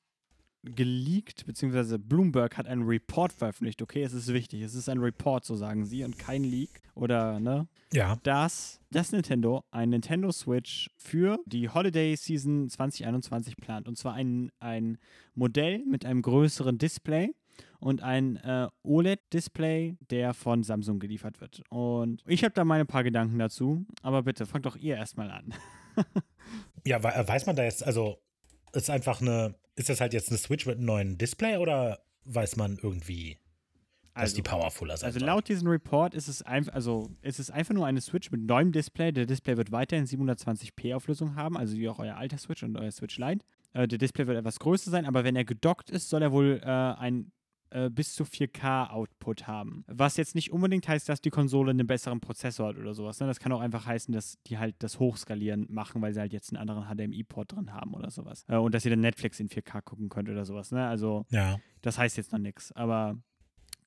geleakt, 0.63 1.45
beziehungsweise 1.45 1.97
Bloomberg 1.99 2.57
hat 2.57 2.67
einen 2.67 2.83
Report 2.83 3.33
veröffentlicht. 3.33 3.81
Okay, 3.81 4.03
es 4.03 4.13
ist 4.13 4.31
wichtig. 4.33 4.61
Es 4.61 4.75
ist 4.75 4.89
ein 4.89 4.99
Report, 4.99 5.43
so 5.45 5.55
sagen 5.55 5.85
sie, 5.85 6.03
und 6.03 6.17
kein 6.19 6.43
Leak. 6.43 6.81
Oder, 6.93 7.39
ne? 7.39 7.67
Ja. 7.93 8.17
dass 8.23 8.79
das 8.91 9.11
Nintendo 9.11 9.63
ein 9.71 9.89
Nintendo 9.89 10.31
Switch 10.31 10.89
für 10.97 11.39
die 11.45 11.67
Holiday 11.69 12.15
Season 12.15 12.69
2021 12.69 13.57
plant. 13.57 13.87
Und 13.87 13.97
zwar 13.97 14.13
ein, 14.13 14.51
ein 14.59 14.97
Modell 15.35 15.79
mit 15.85 16.05
einem 16.05 16.21
größeren 16.21 16.77
Display 16.77 17.33
und 17.79 18.01
ein 18.01 18.37
äh, 18.37 18.67
OLED-Display, 18.83 19.97
der 20.09 20.33
von 20.33 20.63
Samsung 20.63 20.99
geliefert 20.99 21.41
wird. 21.41 21.63
Und 21.69 22.23
ich 22.27 22.43
habe 22.43 22.53
da 22.53 22.63
meine 22.63 22.85
paar 22.85 23.03
Gedanken 23.03 23.39
dazu, 23.39 23.85
aber 24.03 24.23
bitte 24.23 24.45
fangt 24.45 24.65
doch 24.65 24.75
ihr 24.77 24.95
erstmal 24.95 25.31
an. 25.31 25.53
Ja, 26.85 27.03
we- 27.03 27.27
weiß 27.27 27.45
man 27.45 27.55
da 27.55 27.63
jetzt, 27.63 27.85
also 27.85 28.17
ist 28.73 28.89
einfach 28.89 29.21
eine, 29.21 29.55
ist 29.75 29.89
das 29.89 30.01
halt 30.01 30.13
jetzt 30.13 30.29
eine 30.29 30.37
Switch 30.37 30.65
mit 30.65 30.77
einem 30.77 30.85
neuen 30.85 31.17
Display 31.17 31.57
oder 31.57 31.99
weiß 32.25 32.55
man 32.57 32.77
irgendwie, 32.81 33.37
dass 34.13 34.23
Also- 34.23 34.35
die 34.37 34.41
powerfuller 34.43 34.97
sein 34.97 35.07
Also 35.07 35.25
laut 35.25 35.47
diesem 35.47 35.67
Report 35.67 36.13
ist 36.13 36.27
es 36.27 36.41
einfach, 36.41 36.73
also 36.73 37.09
ist 37.21 37.39
es 37.39 37.49
einfach 37.49 37.73
nur 37.73 37.85
eine 37.85 38.01
Switch 38.01 38.29
mit 38.31 38.41
neuem 38.41 38.71
Display. 38.71 39.11
Der 39.11 39.25
Display 39.25 39.57
wird 39.57 39.71
weiterhin 39.71 40.05
720p 40.05 40.93
Auflösung 40.93 41.35
haben, 41.35 41.57
also 41.57 41.75
wie 41.77 41.87
auch 41.89 41.99
euer 41.99 42.15
alter 42.17 42.37
Switch 42.37 42.63
und 42.63 42.77
euer 42.77 42.91
Switch 42.91 43.17
Lite. 43.17 43.45
Äh, 43.73 43.87
der 43.87 43.97
Display 43.97 44.27
wird 44.27 44.37
etwas 44.37 44.59
größer 44.59 44.91
sein, 44.91 45.05
aber 45.05 45.23
wenn 45.23 45.35
er 45.35 45.45
gedockt 45.45 45.89
ist, 45.89 46.09
soll 46.09 46.21
er 46.21 46.31
wohl 46.31 46.59
äh, 46.63 46.67
ein 46.67 47.31
äh, 47.71 47.89
bis 47.89 48.13
zu 48.13 48.23
4K 48.23 48.89
Output 48.91 49.47
haben. 49.47 49.83
Was 49.87 50.17
jetzt 50.17 50.35
nicht 50.35 50.51
unbedingt 50.51 50.87
heißt, 50.87 51.09
dass 51.09 51.21
die 51.21 51.29
Konsole 51.29 51.71
einen 51.71 51.87
besseren 51.87 52.19
Prozessor 52.19 52.67
hat 52.69 52.77
oder 52.77 52.93
sowas. 52.93 53.19
Ne? 53.19 53.27
Das 53.27 53.39
kann 53.39 53.51
auch 53.51 53.61
einfach 53.61 53.85
heißen, 53.85 54.13
dass 54.13 54.37
die 54.47 54.57
halt 54.57 54.75
das 54.79 54.99
Hochskalieren 54.99 55.67
machen, 55.69 56.01
weil 56.01 56.13
sie 56.13 56.19
halt 56.19 56.33
jetzt 56.33 56.53
einen 56.55 56.69
anderen 56.69 56.85
HDMI-Port 56.85 57.53
drin 57.53 57.73
haben 57.73 57.93
oder 57.93 58.11
sowas. 58.11 58.43
Äh, 58.47 58.57
und 58.57 58.73
dass 58.75 58.85
ihr 58.85 58.91
dann 58.91 58.99
Netflix 59.01 59.39
in 59.39 59.49
4K 59.49 59.81
gucken 59.81 60.09
könnt 60.09 60.29
oder 60.29 60.45
sowas. 60.45 60.71
Ne? 60.71 60.85
Also 60.87 61.25
Ja. 61.29 61.57
das 61.81 61.97
heißt 61.97 62.17
jetzt 62.17 62.31
noch 62.31 62.39
nichts, 62.39 62.71
aber 62.73 63.17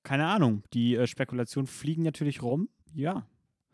keine 0.03 0.27
Ahnung. 0.27 0.63
Die 0.73 0.97
äh, 0.97 1.07
Spekulationen 1.07 1.67
fliegen 1.67 2.03
natürlich 2.03 2.43
rum. 2.43 2.69
Ja, 2.95 3.27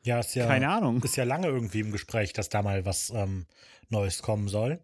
Ja, 0.05 0.21
ist 0.21 0.35
ja, 0.35 0.47
keine 0.47 0.69
Ahnung. 0.71 1.03
ist 1.03 1.17
ja 1.17 1.25
lange 1.25 1.47
irgendwie 1.49 1.81
im 1.81 1.91
Gespräch, 1.93 2.33
dass 2.33 2.49
da 2.49 2.63
mal 2.63 2.85
was 2.85 3.11
ähm, 3.11 3.47
Neues 3.89 4.23
kommen 4.23 4.49
soll. 4.49 4.81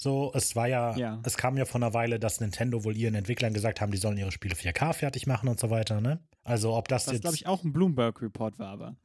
So, 0.00 0.30
es 0.34 0.54
war 0.54 0.68
ja, 0.68 0.96
Ja. 0.96 1.20
es 1.24 1.36
kam 1.36 1.56
ja 1.58 1.64
vor 1.64 1.80
einer 1.80 1.92
Weile, 1.92 2.20
dass 2.20 2.40
Nintendo 2.40 2.84
wohl 2.84 2.96
ihren 2.96 3.16
Entwicklern 3.16 3.52
gesagt 3.52 3.80
haben, 3.80 3.90
die 3.90 3.98
sollen 3.98 4.16
ihre 4.16 4.30
Spiele 4.30 4.54
4K 4.54 4.92
fertig 4.92 5.26
machen 5.26 5.48
und 5.48 5.58
so 5.58 5.70
weiter, 5.70 6.00
ne? 6.00 6.20
Also 6.44 6.74
ob 6.76 6.86
das, 6.88 7.06
Was, 7.08 7.14
jetzt, 7.14 7.22
glaube 7.22 7.34
ich, 7.36 7.46
auch 7.48 7.64
ein 7.64 7.72
Bloomberg-Report 7.72 8.58
war, 8.60 8.68
aber. 8.68 8.96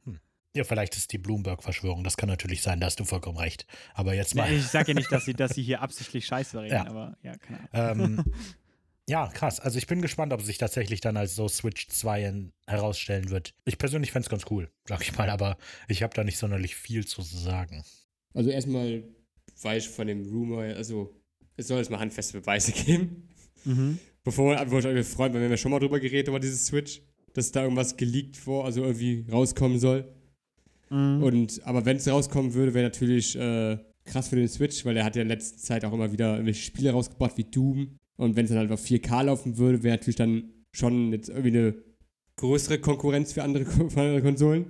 ja, 0.54 0.62
vielleicht 0.62 0.96
ist 0.96 1.12
die 1.12 1.18
Bloomberg-Verschwörung, 1.18 2.04
das 2.04 2.16
kann 2.16 2.28
natürlich 2.28 2.62
sein, 2.62 2.78
da 2.78 2.86
hast 2.86 3.00
du 3.00 3.04
vollkommen 3.04 3.38
recht. 3.38 3.66
Aber 3.92 4.14
jetzt 4.14 4.36
mal, 4.36 4.48
Ja, 4.48 4.56
ich 4.56 4.66
sage 4.68 4.92
ja 4.92 4.94
nicht, 4.94 5.10
dass 5.10 5.24
sie, 5.26 5.34
dass 5.34 5.54
sie 5.54 5.64
hier 5.64 5.82
absichtlich 5.82 6.26
Scheiße 6.26 6.60
reden, 6.62 6.74
Ja. 6.74 6.86
aber 6.86 7.16
ja, 7.22 7.32
keine 7.38 7.72
Ahnung. 7.90 8.16
ähm, 8.18 8.24
Ja, 9.06 9.26
krass. 9.26 9.60
Also 9.60 9.76
ich 9.76 9.86
bin 9.86 10.00
gespannt, 10.00 10.32
ob 10.32 10.40
es 10.40 10.46
sich 10.46 10.56
tatsächlich 10.56 11.02
dann 11.02 11.18
als 11.18 11.34
so 11.34 11.46
Switch 11.46 11.88
2 11.88 12.24
in, 12.24 12.52
herausstellen 12.66 13.28
wird. 13.28 13.52
Ich 13.66 13.76
persönlich 13.76 14.12
fände 14.12 14.24
es 14.24 14.30
ganz 14.30 14.44
cool, 14.50 14.70
sag 14.88 15.02
ich 15.02 15.14
mal, 15.18 15.28
aber 15.28 15.58
ich 15.88 16.02
habe 16.02 16.14
da 16.14 16.24
nicht 16.24 16.38
sonderlich 16.38 16.74
viel 16.74 17.04
zu 17.06 17.20
sagen. 17.20 17.84
Also 18.32 18.48
erstmal 18.48 19.04
weiß 19.62 19.84
ich 19.84 19.90
von 19.90 20.06
dem 20.06 20.22
Rumor, 20.28 20.62
also 20.62 21.14
es 21.56 21.68
soll 21.68 21.78
jetzt 21.78 21.90
mal 21.90 22.00
handfeste 22.00 22.40
Beweise 22.40 22.72
geben. 22.86 23.28
Mhm. 23.64 23.98
Bevor 24.22 24.56
wir 24.56 24.60
euch 24.60 25.06
freuen, 25.06 25.32
weil 25.32 25.40
wir 25.40 25.44
haben 25.44 25.50
ja 25.50 25.56
schon 25.56 25.70
mal 25.70 25.78
drüber 25.78 26.00
geredet, 26.00 26.28
über 26.28 26.40
dieses 26.40 26.66
Switch, 26.66 27.02
dass 27.34 27.52
da 27.52 27.62
irgendwas 27.62 27.96
geleakt 27.96 28.36
vor, 28.36 28.64
also 28.64 28.82
irgendwie 28.82 29.26
rauskommen 29.30 29.78
soll. 29.78 30.08
Mhm. 30.90 31.22
Und, 31.22 31.66
aber 31.66 31.84
wenn 31.84 31.98
es 31.98 32.08
rauskommen 32.08 32.54
würde, 32.54 32.74
wäre 32.74 32.84
natürlich 32.84 33.36
äh, 33.36 33.78
krass 34.04 34.28
für 34.28 34.36
den 34.36 34.48
Switch, 34.48 34.84
weil 34.84 34.96
er 34.96 35.04
hat 35.04 35.16
ja 35.16 35.22
in 35.22 35.28
letzter 35.28 35.58
Zeit 35.58 35.84
auch 35.84 35.92
immer 35.92 36.12
wieder 36.12 36.32
irgendwelche 36.32 36.62
Spiele 36.62 36.92
rausgebracht 36.92 37.36
wie 37.36 37.44
Doom. 37.44 37.98
Und 38.16 38.36
wenn 38.36 38.44
es 38.44 38.50
dann 38.50 38.58
halt 38.58 38.70
auf 38.70 38.84
4K 38.84 39.24
laufen 39.24 39.58
würde, 39.58 39.82
wäre 39.82 39.96
natürlich 39.96 40.16
dann 40.16 40.50
schon 40.72 41.12
jetzt 41.12 41.28
irgendwie 41.28 41.48
eine 41.48 41.74
größere 42.36 42.78
Konkurrenz 42.78 43.32
für 43.32 43.42
andere, 43.42 43.64
für 43.90 44.00
andere 44.00 44.22
Konsolen. 44.22 44.66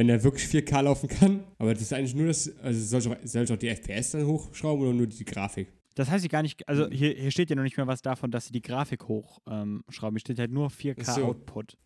Wenn 0.00 0.08
er 0.08 0.24
wirklich 0.24 0.46
4K 0.46 0.80
laufen 0.80 1.10
kann. 1.10 1.44
Aber 1.58 1.74
das 1.74 1.82
ist 1.82 1.92
eigentlich 1.92 2.14
nur 2.14 2.28
das, 2.28 2.50
also 2.62 2.80
soll 2.80 3.00
ich 3.00 3.08
auch, 3.08 3.16
soll 3.28 3.42
ich 3.44 3.52
auch 3.52 3.58
die 3.58 3.68
FPS 3.68 4.12
dann 4.12 4.24
hochschrauben 4.24 4.82
oder 4.82 4.94
nur 4.94 5.06
die 5.06 5.26
Grafik? 5.26 5.68
Das 5.94 6.08
heißt 6.10 6.24
ich 6.24 6.30
gar 6.30 6.40
nicht, 6.40 6.66
also 6.66 6.88
hier, 6.88 7.12
hier 7.12 7.30
steht 7.30 7.50
ja 7.50 7.56
noch 7.56 7.64
nicht 7.64 7.76
mehr 7.76 7.86
was 7.86 8.00
davon, 8.00 8.30
dass 8.30 8.46
sie 8.46 8.52
die 8.52 8.62
Grafik 8.62 9.08
hochschrauben. 9.08 9.84
Ähm, 9.90 10.12
hier 10.14 10.20
steht 10.20 10.38
halt 10.38 10.52
nur 10.52 10.68
4K 10.70 11.04
Ach 11.06 11.14
so. 11.16 11.24
Output. 11.26 11.76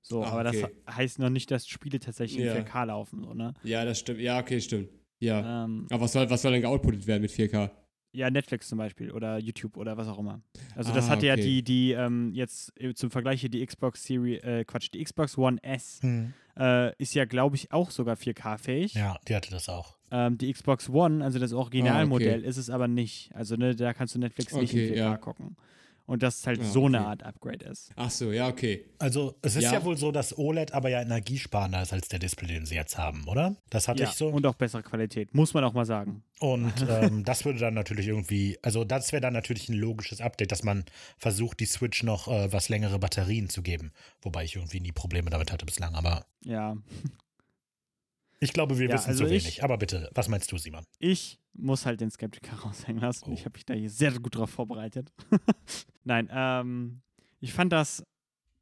So, 0.00 0.24
Ah, 0.24 0.28
aber 0.30 0.44
das 0.44 0.56
okay. 0.56 0.72
heißt 0.90 1.18
noch 1.18 1.28
nicht, 1.28 1.50
dass 1.50 1.68
Spiele 1.68 2.00
tatsächlich 2.00 2.46
Ja. 2.46 2.54
in 2.54 2.64
4K 2.64 2.84
laufen, 2.86 3.22
so, 3.24 3.34
ne? 3.34 3.52
Ja, 3.62 3.84
das 3.84 3.98
stimmt. 3.98 4.20
Ja, 4.20 4.40
okay, 4.40 4.58
stimmt. 4.62 4.88
Ja. 5.18 5.64
Ähm, 5.66 5.86
Aber 5.90 6.04
was 6.04 6.12
soll, 6.14 6.30
was 6.30 6.40
soll 6.40 6.52
denn 6.52 6.62
geoutputtet 6.62 7.06
werden 7.06 7.20
mit 7.20 7.30
4K? 7.30 7.70
Ja, 8.12 8.30
Netflix 8.30 8.68
zum 8.68 8.78
Beispiel 8.78 9.10
oder 9.10 9.38
YouTube 9.38 9.76
oder 9.76 9.96
was 9.96 10.08
auch 10.08 10.18
immer. 10.18 10.40
Also 10.74 10.92
das 10.92 11.06
Ah, 11.06 11.10
hatte 11.10 11.26
ja 11.26 11.34
okay. 11.34 11.42
die, 11.42 11.62
die 11.62 11.92
ähm, 11.92 12.32
jetzt 12.34 12.72
äh, 12.80 12.94
zum 12.94 13.10
Vergleich 13.10 13.40
hier 13.40 13.50
die 13.50 13.64
Xbox 13.64 14.04
Series, 14.04 14.42
äh, 14.42 14.64
Quatsch, 14.64 14.88
die 14.92 15.02
Xbox 15.04 15.38
One 15.38 15.62
S 15.62 16.00
Hm. 16.02 16.32
äh, 16.58 16.94
ist 16.96 17.14
ja, 17.14 17.24
glaube 17.24 17.56
ich, 17.56 17.72
auch 17.72 17.90
sogar 17.90 18.16
4K-fähig. 18.16 18.94
Ja, 18.94 19.16
die 19.28 19.34
hatte 19.36 19.50
das 19.50 19.68
auch. 19.68 19.96
Ähm, 20.10 20.38
die 20.38 20.52
Xbox 20.52 20.88
One, 20.88 21.24
also 21.24 21.38
das 21.38 21.52
Originalmodell, 21.52 22.34
Ah, 22.34 22.38
okay. 22.38 22.48
ist 22.48 22.56
es 22.56 22.68
aber 22.70 22.88
nicht. 22.88 23.30
Also 23.34 23.54
ne, 23.56 23.76
da 23.76 23.94
kannst 23.94 24.14
du 24.14 24.18
Netflix 24.18 24.52
nicht 24.54 24.74
in 24.74 24.80
Okay, 24.90 24.94
4K 24.94 24.96
ja. 24.96 25.16
gucken. 25.16 25.56
Und 26.10 26.24
dass 26.24 26.38
es 26.40 26.46
halt 26.48 26.60
Ah, 26.60 26.64
so 26.64 26.86
eine 26.86 26.98
okay. 26.98 27.06
Art 27.06 27.22
Upgrade 27.22 27.64
ist. 27.66 27.92
Ach 27.94 28.10
so, 28.10 28.32
ja, 28.32 28.48
okay. 28.48 28.84
Also 28.98 29.36
es 29.42 29.54
ist 29.54 29.62
ja. 29.62 29.74
Ja. 29.74 29.84
wohl 29.84 29.96
so, 29.96 30.10
dass 30.10 30.36
OLED 30.36 30.72
aber 30.72 30.88
ja 30.88 31.00
energiesparender 31.00 31.82
ist 31.82 31.92
als 31.92 32.08
der 32.08 32.18
Display, 32.18 32.48
den 32.48 32.66
sie 32.66 32.74
jetzt 32.74 32.98
haben, 32.98 33.28
oder? 33.28 33.54
Das 33.70 33.86
hatte 33.86 34.02
Ja, 34.02 34.08
ich 34.08 34.16
so. 34.16 34.26
und 34.26 34.44
auch 34.44 34.56
bessere 34.56 34.82
Qualität, 34.82 35.32
muss 35.34 35.54
man 35.54 35.62
auch 35.62 35.72
mal 35.72 35.84
sagen. 35.84 36.24
Und 36.40 36.72
ähm, 36.88 37.22
das 37.24 37.44
würde 37.44 37.60
dann 37.60 37.74
natürlich 37.74 38.08
irgendwie, 38.08 38.58
also 38.60 38.82
das 38.82 39.12
wäre 39.12 39.20
dann 39.20 39.34
natürlich 39.34 39.68
ein 39.68 39.76
logisches 39.76 40.20
Update, 40.20 40.50
dass 40.50 40.64
man 40.64 40.84
versucht, 41.16 41.60
die 41.60 41.66
Switch 41.66 42.02
noch 42.02 42.26
äh, 42.26 42.52
was 42.52 42.68
längere 42.68 42.98
Batterien 42.98 43.48
zu 43.48 43.62
geben. 43.62 43.92
Wobei 44.20 44.42
ich 44.42 44.56
irgendwie 44.56 44.80
nie 44.80 44.90
Probleme 44.92 45.30
damit 45.30 45.52
hatte 45.52 45.64
bislang. 45.64 45.94
Aber 45.94 46.26
Ja, 46.44 46.76
ich 48.40 48.52
glaube, 48.52 48.78
wir 48.78 48.88
Ja, 48.88 48.94
wissen 48.94 49.08
also 49.10 49.24
zu 49.26 49.32
ich- 49.32 49.44
wenig. 49.44 49.62
Aber 49.64 49.78
bitte, 49.78 50.10
was 50.14 50.28
meinst 50.28 50.50
du, 50.50 50.56
Simon? 50.58 50.84
ich 50.98 51.38
muss 51.52 51.84
halt 51.86 52.00
den 52.00 52.10
Skeptiker 52.10 52.56
raushängen 52.56 53.00
lassen. 53.02 53.30
Oh. 53.30 53.32
Ich 53.34 53.44
habe 53.44 53.54
mich 53.54 53.64
da 53.66 53.74
hier 53.74 53.90
sehr 53.90 54.12
gut 54.18 54.36
drauf 54.36 54.50
vorbereitet. 54.50 55.12
Nein, 56.04 56.28
ähm, 56.32 57.00
ich 57.40 57.52
fand 57.52 57.72
das, 57.72 58.04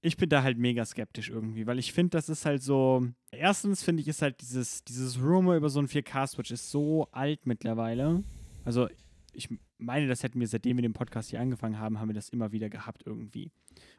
ich 0.00 0.16
bin 0.16 0.28
da 0.28 0.42
halt 0.42 0.58
mega 0.58 0.84
skeptisch 0.84 1.28
irgendwie, 1.28 1.66
weil 1.66 1.78
ich 1.78 1.92
finde, 1.92 2.10
das 2.10 2.28
ist 2.28 2.44
halt 2.46 2.62
so, 2.62 3.06
erstens 3.30 3.82
finde 3.82 4.00
ich, 4.02 4.08
ist 4.08 4.22
halt 4.22 4.40
dieses, 4.40 4.84
dieses 4.84 5.20
Rumor 5.20 5.54
über 5.56 5.68
so 5.68 5.78
einen 5.80 5.88
4K-Switch 5.88 6.50
ist 6.50 6.70
so 6.70 7.08
alt 7.12 7.46
mittlerweile. 7.46 8.22
Also 8.64 8.88
ich 9.32 9.48
meine, 9.76 10.06
das 10.08 10.22
hätten 10.22 10.40
wir, 10.40 10.48
seitdem 10.48 10.76
wir 10.78 10.82
den 10.82 10.92
Podcast 10.94 11.30
hier 11.30 11.40
angefangen 11.40 11.78
haben, 11.78 12.00
haben 12.00 12.08
wir 12.08 12.14
das 12.14 12.28
immer 12.30 12.50
wieder 12.52 12.68
gehabt 12.70 13.02
irgendwie. 13.06 13.52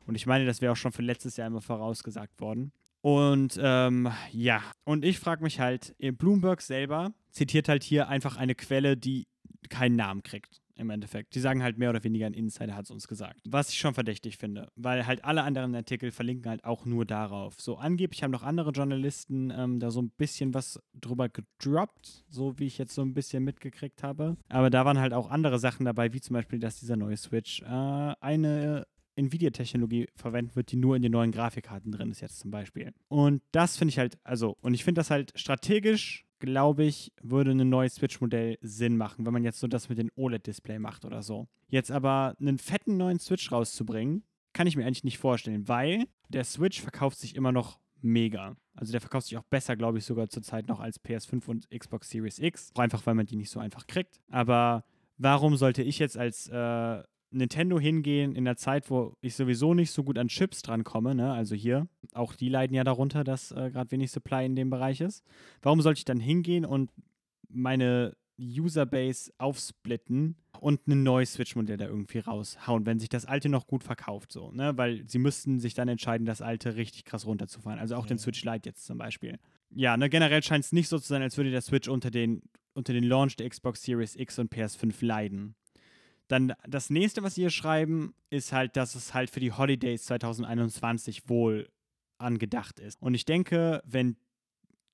Und 0.05 0.15
ich 0.15 0.25
meine, 0.25 0.45
das 0.45 0.61
wäre 0.61 0.73
auch 0.73 0.77
schon 0.77 0.91
für 0.91 1.01
letztes 1.01 1.37
Jahr 1.37 1.47
immer 1.47 1.61
vorausgesagt 1.61 2.41
worden. 2.41 2.71
Und 3.01 3.59
ähm, 3.61 4.11
ja, 4.31 4.61
und 4.83 5.05
ich 5.05 5.19
frage 5.19 5.43
mich 5.43 5.59
halt, 5.59 5.95
äh, 5.99 6.11
Bloomberg 6.11 6.61
selber 6.61 7.13
zitiert 7.31 7.69
halt 7.69 7.83
hier 7.83 8.09
einfach 8.09 8.37
eine 8.37 8.55
Quelle, 8.55 8.97
die 8.97 9.27
keinen 9.69 9.95
Namen 9.95 10.23
kriegt. 10.23 10.61
Im 10.75 10.89
Endeffekt. 10.91 11.35
Die 11.35 11.41
sagen 11.41 11.61
halt 11.61 11.77
mehr 11.77 11.89
oder 11.89 12.05
weniger, 12.05 12.25
ein 12.25 12.33
Insider 12.33 12.73
hat 12.73 12.85
es 12.85 12.91
uns 12.91 13.09
gesagt. 13.09 13.41
Was 13.45 13.67
ich 13.67 13.77
schon 13.77 13.93
verdächtig 13.93 14.37
finde, 14.37 14.69
weil 14.77 15.05
halt 15.05 15.25
alle 15.25 15.43
anderen 15.43 15.75
Artikel 15.75 16.09
verlinken 16.09 16.49
halt 16.49 16.63
auch 16.63 16.85
nur 16.85 17.03
darauf. 17.03 17.59
So, 17.59 17.75
angeblich 17.75 18.23
haben 18.23 18.31
noch 18.31 18.43
andere 18.43 18.71
Journalisten 18.71 19.51
ähm, 19.53 19.81
da 19.81 19.91
so 19.91 20.01
ein 20.01 20.09
bisschen 20.09 20.53
was 20.53 20.81
drüber 20.93 21.27
gedroppt, 21.27 22.23
so 22.29 22.57
wie 22.59 22.65
ich 22.67 22.77
jetzt 22.77 22.95
so 22.95 23.01
ein 23.01 23.13
bisschen 23.13 23.43
mitgekriegt 23.43 24.03
habe. 24.03 24.37
Aber 24.47 24.69
da 24.69 24.85
waren 24.85 24.99
halt 24.99 25.11
auch 25.11 25.29
andere 25.29 25.59
Sachen 25.59 25.83
dabei, 25.85 26.13
wie 26.13 26.21
zum 26.21 26.35
Beispiel, 26.35 26.59
dass 26.59 26.79
dieser 26.79 26.95
neue 26.95 27.17
Switch 27.17 27.61
äh, 27.63 27.65
eine 28.21 28.87
Nvidia-Technologie 29.19 30.07
verwenden 30.15 30.55
wird, 30.55 30.71
die 30.71 30.77
nur 30.77 30.95
in 30.95 31.01
den 31.01 31.11
neuen 31.11 31.31
Grafikkarten 31.31 31.91
drin 31.91 32.11
ist 32.11 32.21
jetzt 32.21 32.39
zum 32.39 32.51
Beispiel. 32.51 32.93
Und 33.07 33.41
das 33.51 33.77
finde 33.77 33.91
ich 33.91 33.99
halt, 33.99 34.17
also, 34.23 34.57
und 34.61 34.73
ich 34.73 34.83
finde 34.83 34.99
das 34.99 35.11
halt 35.11 35.31
strategisch, 35.35 36.25
glaube 36.39 36.85
ich, 36.85 37.11
würde 37.21 37.51
ein 37.51 37.69
neues 37.69 37.95
Switch-Modell 37.95 38.57
Sinn 38.61 38.97
machen, 38.97 39.25
wenn 39.25 39.33
man 39.33 39.43
jetzt 39.43 39.59
so 39.59 39.67
das 39.67 39.89
mit 39.89 39.97
dem 39.97 40.09
OLED-Display 40.15 40.79
macht 40.79 41.05
oder 41.05 41.21
so. 41.21 41.47
Jetzt 41.67 41.91
aber 41.91 42.35
einen 42.39 42.57
fetten 42.57 42.97
neuen 42.97 43.19
Switch 43.19 43.51
rauszubringen, 43.51 44.23
kann 44.53 44.67
ich 44.67 44.75
mir 44.75 44.85
eigentlich 44.85 45.03
nicht 45.03 45.19
vorstellen, 45.19 45.67
weil 45.67 46.05
der 46.29 46.43
Switch 46.43 46.81
verkauft 46.81 47.19
sich 47.19 47.35
immer 47.35 47.51
noch 47.51 47.79
mega. 48.01 48.55
Also 48.73 48.91
der 48.91 49.01
verkauft 49.01 49.27
sich 49.27 49.37
auch 49.37 49.43
besser, 49.43 49.75
glaube 49.75 49.97
ich, 49.97 50.05
sogar 50.05 50.29
zurzeit 50.29 50.67
noch 50.67 50.79
als 50.79 51.03
PS5 51.03 51.47
und 51.47 51.69
Xbox 51.69 52.09
Series 52.09 52.39
X. 52.39 52.71
Einfach, 52.75 53.05
weil 53.05 53.15
man 53.15 53.25
die 53.25 53.35
nicht 53.35 53.49
so 53.49 53.59
einfach 53.59 53.87
kriegt. 53.87 54.19
Aber 54.29 54.85
warum 55.17 55.57
sollte 55.57 55.83
ich 55.83 55.99
jetzt 55.99 56.17
als 56.17 56.47
äh, 56.47 57.03
Nintendo 57.31 57.79
hingehen 57.79 58.35
in 58.35 58.45
der 58.45 58.55
Zeit, 58.55 58.89
wo 58.89 59.15
ich 59.21 59.35
sowieso 59.35 59.73
nicht 59.73 59.91
so 59.91 60.03
gut 60.03 60.17
an 60.17 60.27
Chips 60.27 60.61
drankomme, 60.61 61.13
ne? 61.13 61.31
also 61.31 61.55
hier, 61.55 61.87
auch 62.13 62.35
die 62.35 62.49
leiden 62.49 62.75
ja 62.75 62.83
darunter, 62.83 63.23
dass 63.23 63.51
äh, 63.51 63.69
gerade 63.71 63.91
wenig 63.91 64.11
Supply 64.11 64.45
in 64.45 64.55
dem 64.55 64.69
Bereich 64.69 65.01
ist. 65.01 65.23
Warum 65.61 65.81
sollte 65.81 65.99
ich 65.99 66.05
dann 66.05 66.19
hingehen 66.19 66.65
und 66.65 66.91
meine 67.47 68.15
Userbase 68.39 69.31
aufsplitten 69.37 70.37
und 70.59 70.87
ein 70.87 71.03
neues 71.03 71.33
Switch-Modell 71.33 71.77
da 71.77 71.85
irgendwie 71.85 72.19
raushauen, 72.19 72.85
wenn 72.85 72.99
sich 72.99 73.09
das 73.09 73.25
alte 73.25 73.49
noch 73.49 73.67
gut 73.67 73.83
verkauft, 73.83 74.31
so, 74.31 74.51
ne? 74.51 74.77
Weil 74.77 75.03
sie 75.07 75.19
müssten 75.19 75.59
sich 75.59 75.73
dann 75.73 75.87
entscheiden, 75.87 76.25
das 76.25 76.41
alte 76.41 76.75
richtig 76.75 77.05
krass 77.05 77.25
runterzufahren. 77.25 77.79
Also 77.79 77.95
auch 77.95 78.05
den 78.05 78.17
Switch 78.17 78.43
Lite 78.43 78.69
jetzt 78.69 78.85
zum 78.85 78.97
Beispiel. 78.97 79.39
Ja, 79.71 79.97
ne, 79.97 80.09
generell 80.09 80.41
scheint 80.41 80.65
es 80.65 80.71
nicht 80.71 80.87
so 80.87 80.97
zu 80.97 81.07
sein, 81.07 81.21
als 81.21 81.37
würde 81.37 81.51
der 81.51 81.61
Switch 81.61 81.87
unter 81.87 82.11
den, 82.11 82.41
unter 82.73 82.93
den 82.93 83.03
Launch 83.03 83.35
der 83.35 83.49
Xbox 83.49 83.83
Series 83.83 84.15
X 84.15 84.39
und 84.39 84.51
PS5 84.53 85.05
leiden. 85.05 85.55
Dann 86.29 86.53
das 86.67 86.89
nächste, 86.89 87.23
was 87.23 87.35
sie 87.35 87.41
hier 87.41 87.49
schreiben, 87.49 88.13
ist 88.29 88.53
halt, 88.53 88.77
dass 88.77 88.95
es 88.95 89.13
halt 89.13 89.31
für 89.31 89.39
die 89.39 89.51
Holidays 89.51 90.05
2021 90.05 91.27
wohl 91.27 91.69
angedacht 92.19 92.79
ist. 92.79 93.01
Und 93.01 93.15
ich 93.15 93.25
denke, 93.25 93.81
wenn 93.83 94.15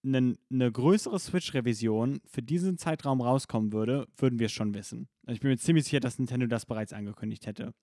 eine, 0.03 0.37
eine 0.49 0.71
größere 0.71 1.19
Switch-Revision 1.19 2.21
für 2.25 2.41
diesen 2.41 2.77
Zeitraum 2.77 3.21
rauskommen 3.21 3.73
würde, 3.73 4.07
würden 4.17 4.39
wir 4.39 4.45
es 4.45 4.53
schon 4.53 4.73
wissen. 4.73 5.09
Also 5.25 5.35
ich 5.35 5.41
bin 5.41 5.49
mir 5.51 5.57
ziemlich 5.57 5.85
sicher, 5.85 5.99
dass 5.99 6.19
Nintendo 6.19 6.47
das 6.47 6.65
bereits 6.65 6.93
angekündigt 6.93 7.47
hätte. 7.47 7.73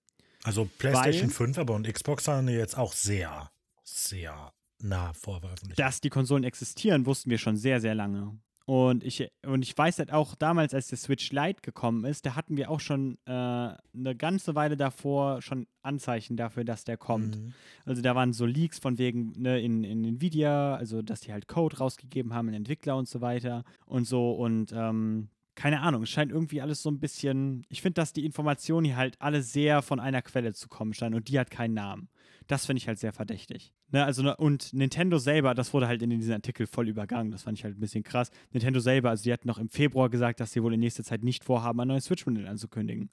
Also 0.43 0.67
PlayStation 0.77 1.29
Weil- 1.29 1.35
5 1.35 1.57
aber 1.59 1.75
und 1.75 1.87
Xbox 1.87 2.27
waren 2.27 2.47
jetzt 2.47 2.77
auch 2.77 2.93
sehr, 2.93 3.51
sehr 3.83 4.51
nah 4.79 5.13
vor 5.13 5.41
Veröffentlichung. 5.41 5.75
Dass 5.85 6.01
die 6.01 6.09
Konsolen 6.09 6.43
existieren, 6.43 7.05
wussten 7.05 7.29
wir 7.29 7.37
schon 7.37 7.55
sehr, 7.55 7.79
sehr 7.79 7.93
lange. 7.93 8.39
Und 8.65 9.03
ich, 9.03 9.27
und 9.45 9.61
ich 9.61 9.77
weiß 9.77 9.99
halt 9.99 10.13
auch 10.13 10.35
damals, 10.35 10.73
als 10.73 10.87
der 10.87 10.97
Switch 10.97 11.31
Lite 11.31 11.61
gekommen 11.61 12.05
ist, 12.05 12.25
da 12.25 12.35
hatten 12.35 12.55
wir 12.55 12.71
auch 12.71 12.79
schon 12.79 13.17
äh, 13.25 13.31
eine 13.31 14.15
ganze 14.17 14.55
Weile 14.55 14.77
davor 14.77 15.41
schon 15.41 15.67
Anzeichen 15.81 16.37
dafür, 16.37 16.63
dass 16.63 16.85
der 16.85 16.95
kommt. 16.95 17.37
Mhm. 17.37 17.53
Also 17.85 18.01
da 18.01 18.15
waren 18.15 18.31
so 18.31 18.45
Leaks 18.45 18.79
von 18.79 18.97
wegen 18.97 19.33
ne, 19.35 19.59
in, 19.59 19.83
in 19.83 20.05
Nvidia, 20.05 20.75
also 20.75 21.01
dass 21.01 21.19
die 21.19 21.33
halt 21.33 21.49
Code 21.49 21.77
rausgegeben 21.77 22.33
haben 22.33 22.47
in 22.47 22.53
Entwickler 22.53 22.95
und 22.95 23.09
so 23.09 23.19
weiter 23.19 23.65
und 23.85 24.05
so 24.05 24.31
und 24.31 24.71
ähm, 24.71 25.27
keine 25.55 25.81
Ahnung, 25.81 26.03
es 26.03 26.09
scheint 26.09 26.31
irgendwie 26.31 26.61
alles 26.61 26.81
so 26.81 26.89
ein 26.89 26.99
bisschen, 26.99 27.63
ich 27.69 27.81
finde, 27.81 27.95
dass 27.95 28.13
die 28.13 28.25
Informationen 28.25 28.85
hier 28.85 28.97
halt 28.97 29.17
alle 29.19 29.43
sehr 29.43 29.81
von 29.81 29.99
einer 29.99 30.21
Quelle 30.21 30.53
zu 30.53 30.67
kommen 30.67 30.93
scheinen 30.93 31.15
und 31.15 31.27
die 31.27 31.39
hat 31.39 31.51
keinen 31.51 31.75
Namen. 31.75 32.09
Das 32.47 32.65
finde 32.65 32.79
ich 32.79 32.87
halt 32.87 32.99
sehr 32.99 33.13
verdächtig. 33.13 33.73
Ne, 33.91 34.03
also, 34.03 34.21
ne, 34.23 34.35
und 34.35 34.73
Nintendo 34.73 35.17
selber, 35.17 35.53
das 35.53 35.73
wurde 35.73 35.87
halt 35.87 36.01
in 36.01 36.09
diesem 36.09 36.33
Artikel 36.33 36.67
voll 36.67 36.87
übergangen. 36.87 37.31
Das 37.31 37.43
fand 37.43 37.57
ich 37.57 37.63
halt 37.63 37.77
ein 37.77 37.79
bisschen 37.79 38.03
krass. 38.03 38.31
Nintendo 38.51 38.79
selber, 38.79 39.09
also 39.09 39.23
die 39.23 39.33
hatten 39.33 39.47
noch 39.47 39.57
im 39.57 39.69
Februar 39.69 40.09
gesagt, 40.09 40.39
dass 40.39 40.51
sie 40.51 40.63
wohl 40.63 40.73
in 40.73 40.79
nächster 40.79 41.03
Zeit 41.03 41.23
nicht 41.23 41.43
vorhaben, 41.43 41.79
ein 41.79 41.87
neues 41.87 42.05
Switch-Modell 42.05 42.47
anzukündigen. 42.47 43.09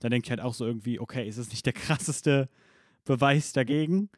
Da 0.00 0.08
denke 0.08 0.26
ich 0.26 0.30
halt 0.30 0.40
auch 0.40 0.54
so 0.54 0.66
irgendwie, 0.66 0.98
okay, 0.98 1.28
ist 1.28 1.38
es 1.38 1.50
nicht 1.50 1.64
der 1.66 1.72
krasseste 1.72 2.48
Beweis 3.04 3.52
dagegen? 3.52 4.10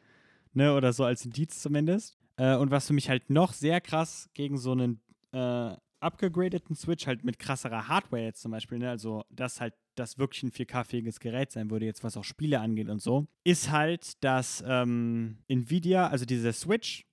Ne, 0.53 0.75
oder 0.75 0.93
so 0.93 1.05
als 1.05 1.25
Indiz 1.25 1.61
zumindest. 1.61 2.17
Äh, 2.37 2.57
und 2.57 2.71
was 2.71 2.87
für 2.87 2.93
mich 2.93 3.09
halt 3.09 3.29
noch 3.29 3.53
sehr 3.53 3.81
krass 3.81 4.31
gegen 4.35 4.57
so 4.57 4.73
einen 4.73 5.01
äh, 5.33 5.77
abgegradeten 6.01 6.77
Switch, 6.77 7.07
halt 7.07 7.25
mit 7.25 7.39
krasserer 7.39 7.89
Hardware 7.89 8.23
jetzt 8.23 8.43
zum 8.43 8.53
Beispiel, 8.53 8.79
ne, 8.79 8.91
also 8.91 9.25
das 9.31 9.61
halt 9.61 9.75
das 9.95 10.19
wirklich 10.19 10.43
ein 10.43 10.51
4K-fähiges 10.51 11.21
Gerät 11.21 11.53
sein 11.53 11.71
würde, 11.71 11.87
jetzt 11.87 12.05
was 12.05 12.17
auch 12.17 12.25
Spiele 12.25 12.61
angeht 12.61 12.89
und 12.89 13.03
so, 13.03 13.27
ist 13.45 13.71
halt, 13.71 14.23
dass 14.23 14.63
ähm, 14.67 15.39
Nvidia, 15.49 16.09
also 16.09 16.25
dieser 16.25 16.53
Switch, 16.53 17.07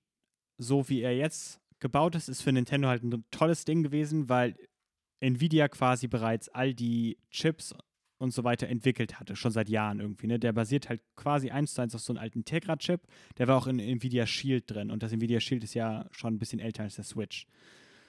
so 0.58 0.88
wie 0.88 1.00
er 1.00 1.16
jetzt 1.16 1.60
gebaut 1.80 2.14
ist, 2.14 2.28
ist 2.28 2.42
für 2.42 2.52
Nintendo 2.52 2.88
halt 2.88 3.02
ein 3.02 3.24
tolles 3.30 3.64
Ding 3.64 3.82
gewesen, 3.82 4.28
weil 4.28 4.54
Nvidia 5.20 5.68
quasi 5.68 6.08
bereits 6.08 6.48
all 6.48 6.74
die 6.74 7.18
Chips 7.30 7.74
und 8.18 8.32
so 8.32 8.44
weiter 8.44 8.68
entwickelt 8.68 9.18
hatte, 9.18 9.34
schon 9.34 9.50
seit 9.50 9.68
Jahren 9.68 9.98
irgendwie. 9.98 10.28
Ne? 10.28 10.38
Der 10.38 10.52
basiert 10.52 10.88
halt 10.88 11.02
quasi 11.16 11.50
eins 11.50 11.74
zu 11.74 11.82
eins 11.82 11.94
auf 11.94 12.00
so 12.00 12.12
einem 12.12 12.22
alten 12.22 12.44
Tegra-Chip. 12.44 13.00
Der 13.36 13.48
war 13.48 13.56
auch 13.56 13.66
in 13.66 13.80
Nvidia 13.80 14.26
Shield 14.26 14.70
drin 14.70 14.92
und 14.92 15.02
das 15.02 15.12
Nvidia 15.12 15.40
Shield 15.40 15.64
ist 15.64 15.74
ja 15.74 16.06
schon 16.12 16.34
ein 16.34 16.38
bisschen 16.38 16.60
älter 16.60 16.84
als 16.84 16.94
der 16.94 17.04
Switch. 17.04 17.46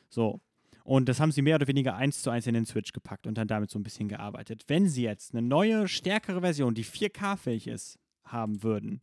So. 0.10 0.40
Und 0.84 1.08
das 1.08 1.20
haben 1.20 1.32
sie 1.32 1.42
mehr 1.42 1.56
oder 1.56 1.68
weniger 1.68 1.96
eins 1.96 2.22
zu 2.22 2.30
eins 2.30 2.48
in 2.48 2.54
den 2.54 2.66
Switch 2.66 2.92
gepackt 2.92 3.26
und 3.26 3.38
dann 3.38 3.48
damit 3.48 3.70
so 3.70 3.80
ein 3.80 3.84
bisschen 3.84 4.10
gearbeitet. 4.10 4.66
Wenn 4.68 4.88
sie 4.88 5.04
jetzt 5.04 5.34
eine 5.34 5.46
neue, 5.46 5.88
stärkere 5.88 6.42
Version, 6.42 6.74
die 6.74 6.86
4K-fähig 6.86 7.68
ist, 7.68 8.00
haben 8.26 8.64
würden, 8.64 9.02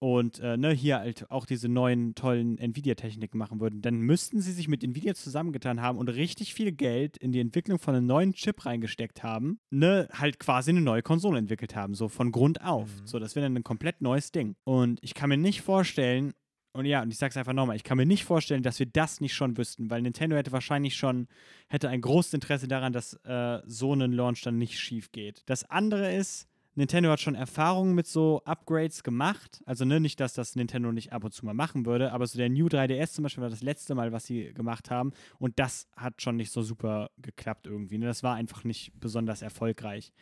und 0.00 0.38
äh, 0.38 0.56
ne, 0.56 0.70
hier 0.70 0.98
halt 0.98 1.30
auch 1.30 1.44
diese 1.44 1.68
neuen 1.68 2.14
tollen 2.14 2.58
Nvidia-Techniken 2.58 3.36
machen 3.36 3.60
würden, 3.60 3.82
dann 3.82 4.00
müssten 4.00 4.40
sie 4.40 4.52
sich 4.52 4.68
mit 4.68 4.84
Nvidia 4.84 5.14
zusammengetan 5.14 5.80
haben 5.80 5.98
und 5.98 6.08
richtig 6.08 6.54
viel 6.54 6.72
Geld 6.72 7.16
in 7.16 7.32
die 7.32 7.40
Entwicklung 7.40 7.78
von 7.78 7.94
einem 7.94 8.06
neuen 8.06 8.32
Chip 8.32 8.64
reingesteckt 8.64 9.22
haben, 9.22 9.58
ne, 9.70 10.08
halt 10.12 10.38
quasi 10.38 10.70
eine 10.70 10.80
neue 10.80 11.02
Konsole 11.02 11.38
entwickelt 11.38 11.74
haben, 11.74 11.94
so 11.94 12.08
von 12.08 12.30
Grund 12.30 12.62
auf. 12.62 12.88
Mhm. 12.88 13.06
So, 13.06 13.18
das 13.18 13.34
wäre 13.34 13.46
dann 13.46 13.56
ein 13.56 13.64
komplett 13.64 14.00
neues 14.00 14.30
Ding. 14.30 14.54
Und 14.64 15.00
ich 15.02 15.14
kann 15.14 15.30
mir 15.30 15.36
nicht 15.36 15.62
vorstellen, 15.62 16.32
und 16.78 16.86
ja, 16.86 17.02
und 17.02 17.10
ich 17.10 17.18
sag's 17.18 17.36
einfach 17.36 17.52
nochmal, 17.52 17.76
ich 17.76 17.84
kann 17.84 17.96
mir 17.96 18.06
nicht 18.06 18.24
vorstellen, 18.24 18.62
dass 18.62 18.78
wir 18.78 18.86
das 18.86 19.20
nicht 19.20 19.34
schon 19.34 19.56
wüssten, 19.56 19.90
weil 19.90 20.02
Nintendo 20.02 20.36
hätte 20.36 20.52
wahrscheinlich 20.52 20.96
schon, 20.96 21.26
hätte 21.68 21.88
ein 21.88 22.00
großes 22.00 22.34
Interesse 22.34 22.68
daran, 22.68 22.92
dass 22.92 23.14
äh, 23.24 23.60
so 23.66 23.94
ein 23.94 24.12
Launch 24.12 24.42
dann 24.42 24.58
nicht 24.58 24.78
schief 24.78 25.10
geht. 25.10 25.42
Das 25.46 25.68
andere 25.68 26.14
ist, 26.14 26.48
Nintendo 26.78 27.10
hat 27.10 27.18
schon 27.18 27.34
Erfahrungen 27.34 27.96
mit 27.96 28.06
so 28.06 28.40
Upgrades 28.44 29.02
gemacht. 29.02 29.60
Also 29.66 29.84
ne, 29.84 29.98
nicht, 29.98 30.20
dass 30.20 30.34
das 30.34 30.54
Nintendo 30.54 30.92
nicht 30.92 31.12
ab 31.12 31.24
und 31.24 31.32
zu 31.32 31.44
mal 31.44 31.52
machen 31.52 31.84
würde, 31.84 32.12
aber 32.12 32.24
so 32.28 32.38
der 32.38 32.48
New 32.48 32.68
3DS 32.68 33.14
zum 33.14 33.24
Beispiel 33.24 33.42
war 33.42 33.50
das 33.50 33.62
letzte 33.62 33.96
Mal, 33.96 34.12
was 34.12 34.26
sie 34.26 34.52
gemacht 34.54 34.88
haben. 34.88 35.12
Und 35.40 35.58
das 35.58 35.88
hat 35.96 36.22
schon 36.22 36.36
nicht 36.36 36.52
so 36.52 36.62
super 36.62 37.10
geklappt 37.18 37.66
irgendwie. 37.66 37.98
Ne? 37.98 38.06
Das 38.06 38.22
war 38.22 38.36
einfach 38.36 38.62
nicht 38.62 38.92
besonders 39.00 39.42
erfolgreich. 39.42 40.12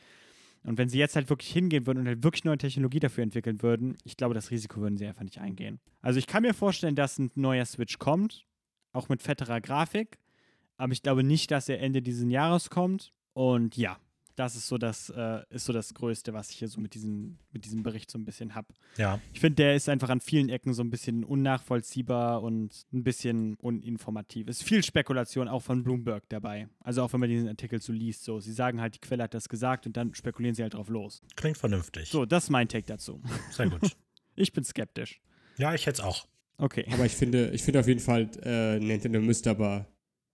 Und 0.66 0.78
wenn 0.78 0.88
sie 0.88 0.98
jetzt 0.98 1.14
halt 1.14 1.30
wirklich 1.30 1.52
hingehen 1.52 1.86
würden 1.86 2.00
und 2.00 2.06
halt 2.08 2.24
wirklich 2.24 2.44
neue 2.44 2.58
Technologie 2.58 2.98
dafür 2.98 3.22
entwickeln 3.22 3.62
würden, 3.62 3.96
ich 4.02 4.16
glaube, 4.16 4.34
das 4.34 4.50
Risiko 4.50 4.80
würden 4.80 4.96
sie 4.96 5.06
einfach 5.06 5.22
nicht 5.22 5.38
eingehen. 5.38 5.78
Also 6.02 6.18
ich 6.18 6.26
kann 6.26 6.42
mir 6.42 6.54
vorstellen, 6.54 6.96
dass 6.96 7.18
ein 7.18 7.30
neuer 7.36 7.64
Switch 7.64 7.98
kommt, 7.98 8.46
auch 8.92 9.08
mit 9.08 9.22
fetterer 9.22 9.60
Grafik. 9.60 10.18
Aber 10.76 10.92
ich 10.92 11.02
glaube 11.02 11.22
nicht, 11.22 11.52
dass 11.52 11.68
er 11.68 11.80
Ende 11.80 12.02
dieses 12.02 12.28
Jahres 12.28 12.68
kommt. 12.68 13.12
Und 13.32 13.76
ja, 13.76 13.96
das 14.36 14.54
ist 14.54 14.68
so 14.68 14.78
das, 14.78 15.10
äh, 15.10 15.40
ist 15.50 15.64
so 15.64 15.72
das 15.72 15.92
Größte, 15.94 16.32
was 16.32 16.50
ich 16.50 16.58
hier 16.58 16.68
so 16.68 16.80
mit, 16.80 16.94
diesen, 16.94 17.38
mit 17.52 17.64
diesem 17.64 17.82
Bericht 17.82 18.10
so 18.10 18.18
ein 18.18 18.24
bisschen 18.24 18.54
habe. 18.54 18.68
Ja, 18.98 19.18
Ich 19.32 19.40
finde, 19.40 19.56
der 19.56 19.74
ist 19.74 19.88
einfach 19.88 20.08
an 20.10 20.20
vielen 20.20 20.48
Ecken 20.48 20.72
so 20.74 20.82
ein 20.82 20.90
bisschen 20.90 21.24
unnachvollziehbar 21.24 22.42
und 22.42 22.86
ein 22.92 23.02
bisschen 23.02 23.54
uninformativ. 23.56 24.48
Es 24.48 24.60
ist 24.60 24.68
viel 24.68 24.82
Spekulation 24.82 25.48
auch 25.48 25.62
von 25.62 25.82
Bloomberg 25.82 26.24
dabei. 26.28 26.68
Also 26.80 27.02
auch 27.02 27.12
wenn 27.12 27.20
man 27.20 27.28
diesen 27.28 27.48
Artikel 27.48 27.80
so 27.80 27.92
liest, 27.92 28.24
so. 28.24 28.38
Sie 28.40 28.52
sagen 28.52 28.80
halt, 28.80 28.94
die 28.94 29.00
Quelle 29.00 29.22
hat 29.24 29.34
das 29.34 29.48
gesagt 29.48 29.86
und 29.86 29.96
dann 29.96 30.14
spekulieren 30.14 30.54
sie 30.54 30.62
halt 30.62 30.74
drauf 30.74 30.88
los. 30.88 31.22
klingt 31.34 31.56
vernünftig. 31.58 32.10
So, 32.10 32.26
das 32.26 32.44
ist 32.44 32.50
mein 32.50 32.68
Take 32.68 32.86
dazu. 32.86 33.20
Sehr 33.50 33.68
gut. 33.70 33.80
Ich 34.38 34.52
bin 34.52 34.64
skeptisch. 34.64 35.18
ja, 35.56 35.72
ich 35.74 35.86
hätte 35.86 36.02
es 36.02 36.06
auch. 36.06 36.26
Okay. 36.58 36.84
Aber 36.92 37.06
ich 37.06 37.12
finde, 37.16 37.48
ich 37.52 37.62
finde 37.62 37.80
auf 37.80 37.88
jeden 37.88 38.00
Fall, 38.00 38.30
äh, 38.42 38.78
Nintendo 38.78 39.18
müsste 39.18 39.48
aber. 39.48 39.86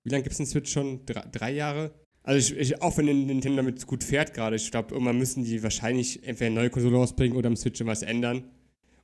Wie 0.03 0.11
lange 0.11 0.25
gibt 0.25 0.33
es 0.33 0.39
den 0.39 0.47
Switch 0.47 0.73
schon? 0.73 1.07
Drei, 1.07 1.21
drei 1.31 1.53
Jahre? 1.53 1.95
Also 2.25 2.55
ich, 2.55 2.59
ich, 2.59 2.83
auch 2.83 2.97
wenn 2.99 3.07
Nintendo 3.07 3.57
damit 3.57 3.87
gut 3.87 4.05
fährt 4.05 4.33
gerade, 4.35 4.57
ich 4.57 4.71
glaube, 4.71 4.93
irgendwann 4.95 5.19
müssen 5.19 5.45
die 5.45 5.63
wahrscheinlich 5.63 6.23
entweder 6.25 6.47
eine 6.47 6.55
neue 6.61 6.71
Konsole 6.71 6.97
rausbringen 6.97 7.37
oder 7.37 7.49
am 7.49 7.57
Switch 7.57 7.85
was 7.85 8.03
ändern. 8.03 8.45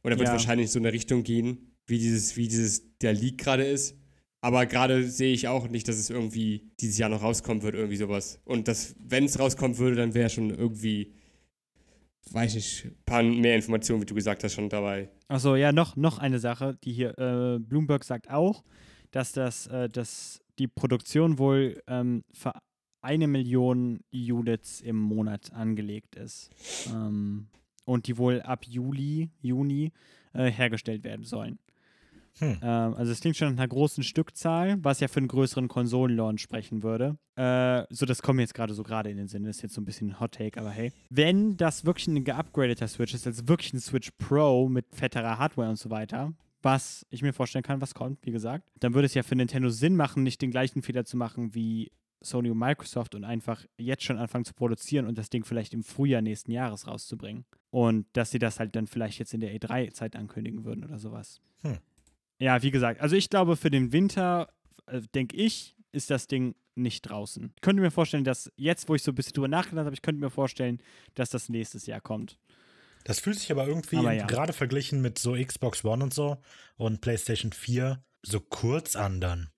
Oder 0.04 0.16
wird 0.18 0.28
Ja. 0.28 0.32
wahrscheinlich 0.34 0.70
so 0.70 0.78
in 0.78 0.86
eine 0.86 0.92
Richtung 0.92 1.24
gehen, 1.24 1.72
wie 1.86 1.98
dieses, 1.98 2.36
wie 2.36 2.46
dieses, 2.46 2.96
der 2.98 3.12
Leak 3.12 3.38
gerade 3.38 3.64
ist. 3.64 3.96
Aber 4.40 4.66
gerade 4.66 5.02
sehe 5.08 5.32
ich 5.32 5.48
auch 5.48 5.68
nicht, 5.68 5.88
dass 5.88 5.96
es 5.96 6.10
irgendwie 6.10 6.70
dieses 6.80 6.96
Jahr 6.98 7.08
noch 7.08 7.22
rauskommen 7.22 7.64
wird, 7.64 7.74
irgendwie 7.74 7.96
sowas. 7.96 8.40
Und 8.44 8.68
das, 8.68 8.94
wenn 9.00 9.24
es 9.24 9.40
rauskommen 9.40 9.78
würde, 9.78 9.96
dann 9.96 10.14
wäre 10.14 10.30
schon 10.30 10.50
irgendwie, 10.50 11.12
weiß 12.30 12.54
ich, 12.54 12.84
ein 12.84 12.96
paar 13.04 13.22
mehr 13.24 13.56
Informationen, 13.56 14.00
wie 14.02 14.06
du 14.06 14.14
gesagt 14.14 14.44
hast, 14.44 14.54
schon 14.54 14.68
dabei. 14.68 15.10
Achso, 15.26 15.56
ja, 15.56 15.72
noch, 15.72 15.96
noch 15.96 16.18
eine 16.18 16.38
Sache, 16.38 16.78
die 16.84 16.92
hier, 16.92 17.18
äh, 17.18 17.58
Bloomberg 17.58 18.04
sagt 18.04 18.30
auch, 18.30 18.62
dass 19.10 19.32
das, 19.32 19.66
äh, 19.66 19.88
dass 19.88 20.40
die 20.60 20.68
Produktion 20.68 21.38
wohl 21.38 21.82
ähm, 21.88 22.22
eine 23.00 23.26
Million 23.26 24.00
Units 24.12 24.80
im 24.80 24.96
Monat 24.96 25.52
angelegt 25.52 26.16
ist. 26.16 26.50
Ähm, 26.92 27.48
und 27.84 28.06
die 28.06 28.18
wohl 28.18 28.42
ab 28.42 28.66
Juli, 28.66 29.30
Juni 29.40 29.92
äh, 30.34 30.50
hergestellt 30.50 31.04
werden 31.04 31.24
sollen. 31.24 31.58
Hm. 32.38 32.58
Ähm, 32.62 32.94
also 32.94 33.12
es 33.12 33.20
klingt 33.20 33.36
schon 33.36 33.48
nach 33.48 33.58
einer 33.58 33.68
großen 33.68 34.04
Stückzahl, 34.04 34.76
was 34.82 35.00
ja 35.00 35.08
für 35.08 35.18
einen 35.18 35.28
größeren 35.28 35.68
Konsolenlaunch 35.68 36.40
sprechen 36.40 36.82
würde. 36.82 37.18
Äh, 37.36 37.84
so, 37.90 38.06
das 38.06 38.22
kommt 38.22 38.36
mir 38.36 38.42
jetzt 38.42 38.54
gerade 38.54 38.74
so 38.74 38.82
gerade 38.82 39.10
in 39.10 39.16
den 39.16 39.28
Sinn. 39.28 39.44
Das 39.44 39.56
ist 39.56 39.62
jetzt 39.62 39.74
so 39.74 39.80
ein 39.80 39.84
bisschen 39.84 40.10
ein 40.10 40.20
Hot 40.20 40.32
Take, 40.32 40.60
aber 40.60 40.70
hey. 40.70 40.92
Wenn 41.10 41.56
das 41.56 41.84
wirklich 41.84 42.06
ein 42.06 42.24
geupgradeter 42.24 42.88
Switch 42.88 43.14
ist, 43.14 43.26
also 43.26 43.48
wirklich 43.48 43.72
ein 43.72 43.80
Switch 43.80 44.10
Pro 44.18 44.68
mit 44.68 44.86
fetterer 44.94 45.38
Hardware 45.38 45.68
und 45.68 45.78
so 45.78 45.90
weiter, 45.90 46.32
was 46.62 47.06
ich 47.10 47.22
mir 47.22 47.32
vorstellen 47.32 47.62
kann, 47.62 47.80
was 47.80 47.94
kommt, 47.94 48.24
wie 48.26 48.32
gesagt, 48.32 48.68
dann 48.80 48.94
würde 48.94 49.06
es 49.06 49.14
ja 49.14 49.22
für 49.22 49.36
Nintendo 49.36 49.70
Sinn 49.70 49.96
machen, 49.96 50.22
nicht 50.22 50.42
den 50.42 50.50
gleichen 50.50 50.82
Fehler 50.82 51.04
zu 51.04 51.16
machen 51.16 51.54
wie 51.54 51.90
Sony 52.20 52.50
und 52.50 52.58
Microsoft 52.58 53.14
und 53.14 53.24
einfach 53.24 53.64
jetzt 53.76 54.04
schon 54.04 54.18
anfangen 54.18 54.44
zu 54.44 54.54
produzieren 54.54 55.06
und 55.06 55.18
das 55.18 55.30
Ding 55.30 55.44
vielleicht 55.44 55.74
im 55.74 55.84
Frühjahr 55.84 56.22
nächsten 56.22 56.50
Jahres 56.50 56.86
rauszubringen. 56.86 57.44
Und 57.70 58.06
dass 58.14 58.30
sie 58.30 58.38
das 58.38 58.58
halt 58.58 58.74
dann 58.74 58.86
vielleicht 58.86 59.18
jetzt 59.18 59.34
in 59.34 59.40
der 59.40 59.54
E3-Zeit 59.54 60.16
ankündigen 60.16 60.64
würden 60.64 60.84
oder 60.84 60.98
sowas. 60.98 61.40
Hm. 61.62 61.78
Ja, 62.40 62.62
wie 62.62 62.70
gesagt, 62.70 63.00
also 63.00 63.16
ich 63.16 63.30
glaube, 63.30 63.56
für 63.56 63.70
den 63.70 63.92
Winter, 63.92 64.48
äh, 64.86 65.00
denke 65.14 65.36
ich, 65.36 65.74
ist 65.92 66.10
das 66.10 66.26
Ding 66.26 66.54
nicht 66.74 67.02
draußen. 67.02 67.52
Ich 67.56 67.60
könnte 67.60 67.82
mir 67.82 67.90
vorstellen, 67.90 68.24
dass 68.24 68.52
jetzt, 68.56 68.88
wo 68.88 68.94
ich 68.94 69.02
so 69.02 69.12
ein 69.12 69.14
bisschen 69.14 69.32
drüber 69.32 69.48
nachgedacht 69.48 69.84
habe, 69.84 69.94
ich 69.94 70.02
könnte 70.02 70.20
mir 70.20 70.30
vorstellen, 70.30 70.80
dass 71.14 71.30
das 71.30 71.48
nächstes 71.48 71.86
Jahr 71.86 72.00
kommt. 72.00 72.38
Das 73.04 73.20
fühlt 73.20 73.38
sich 73.38 73.50
aber 73.50 73.66
irgendwie, 73.66 73.96
ja. 73.96 74.26
gerade 74.26 74.52
verglichen 74.52 75.00
mit 75.00 75.18
so 75.18 75.32
Xbox 75.32 75.84
One 75.84 76.04
und 76.04 76.14
so 76.14 76.38
und 76.76 77.00
PlayStation 77.00 77.52
4, 77.52 78.02
so 78.22 78.40
kurz 78.40 78.96
an 78.96 79.20
dann. 79.20 79.50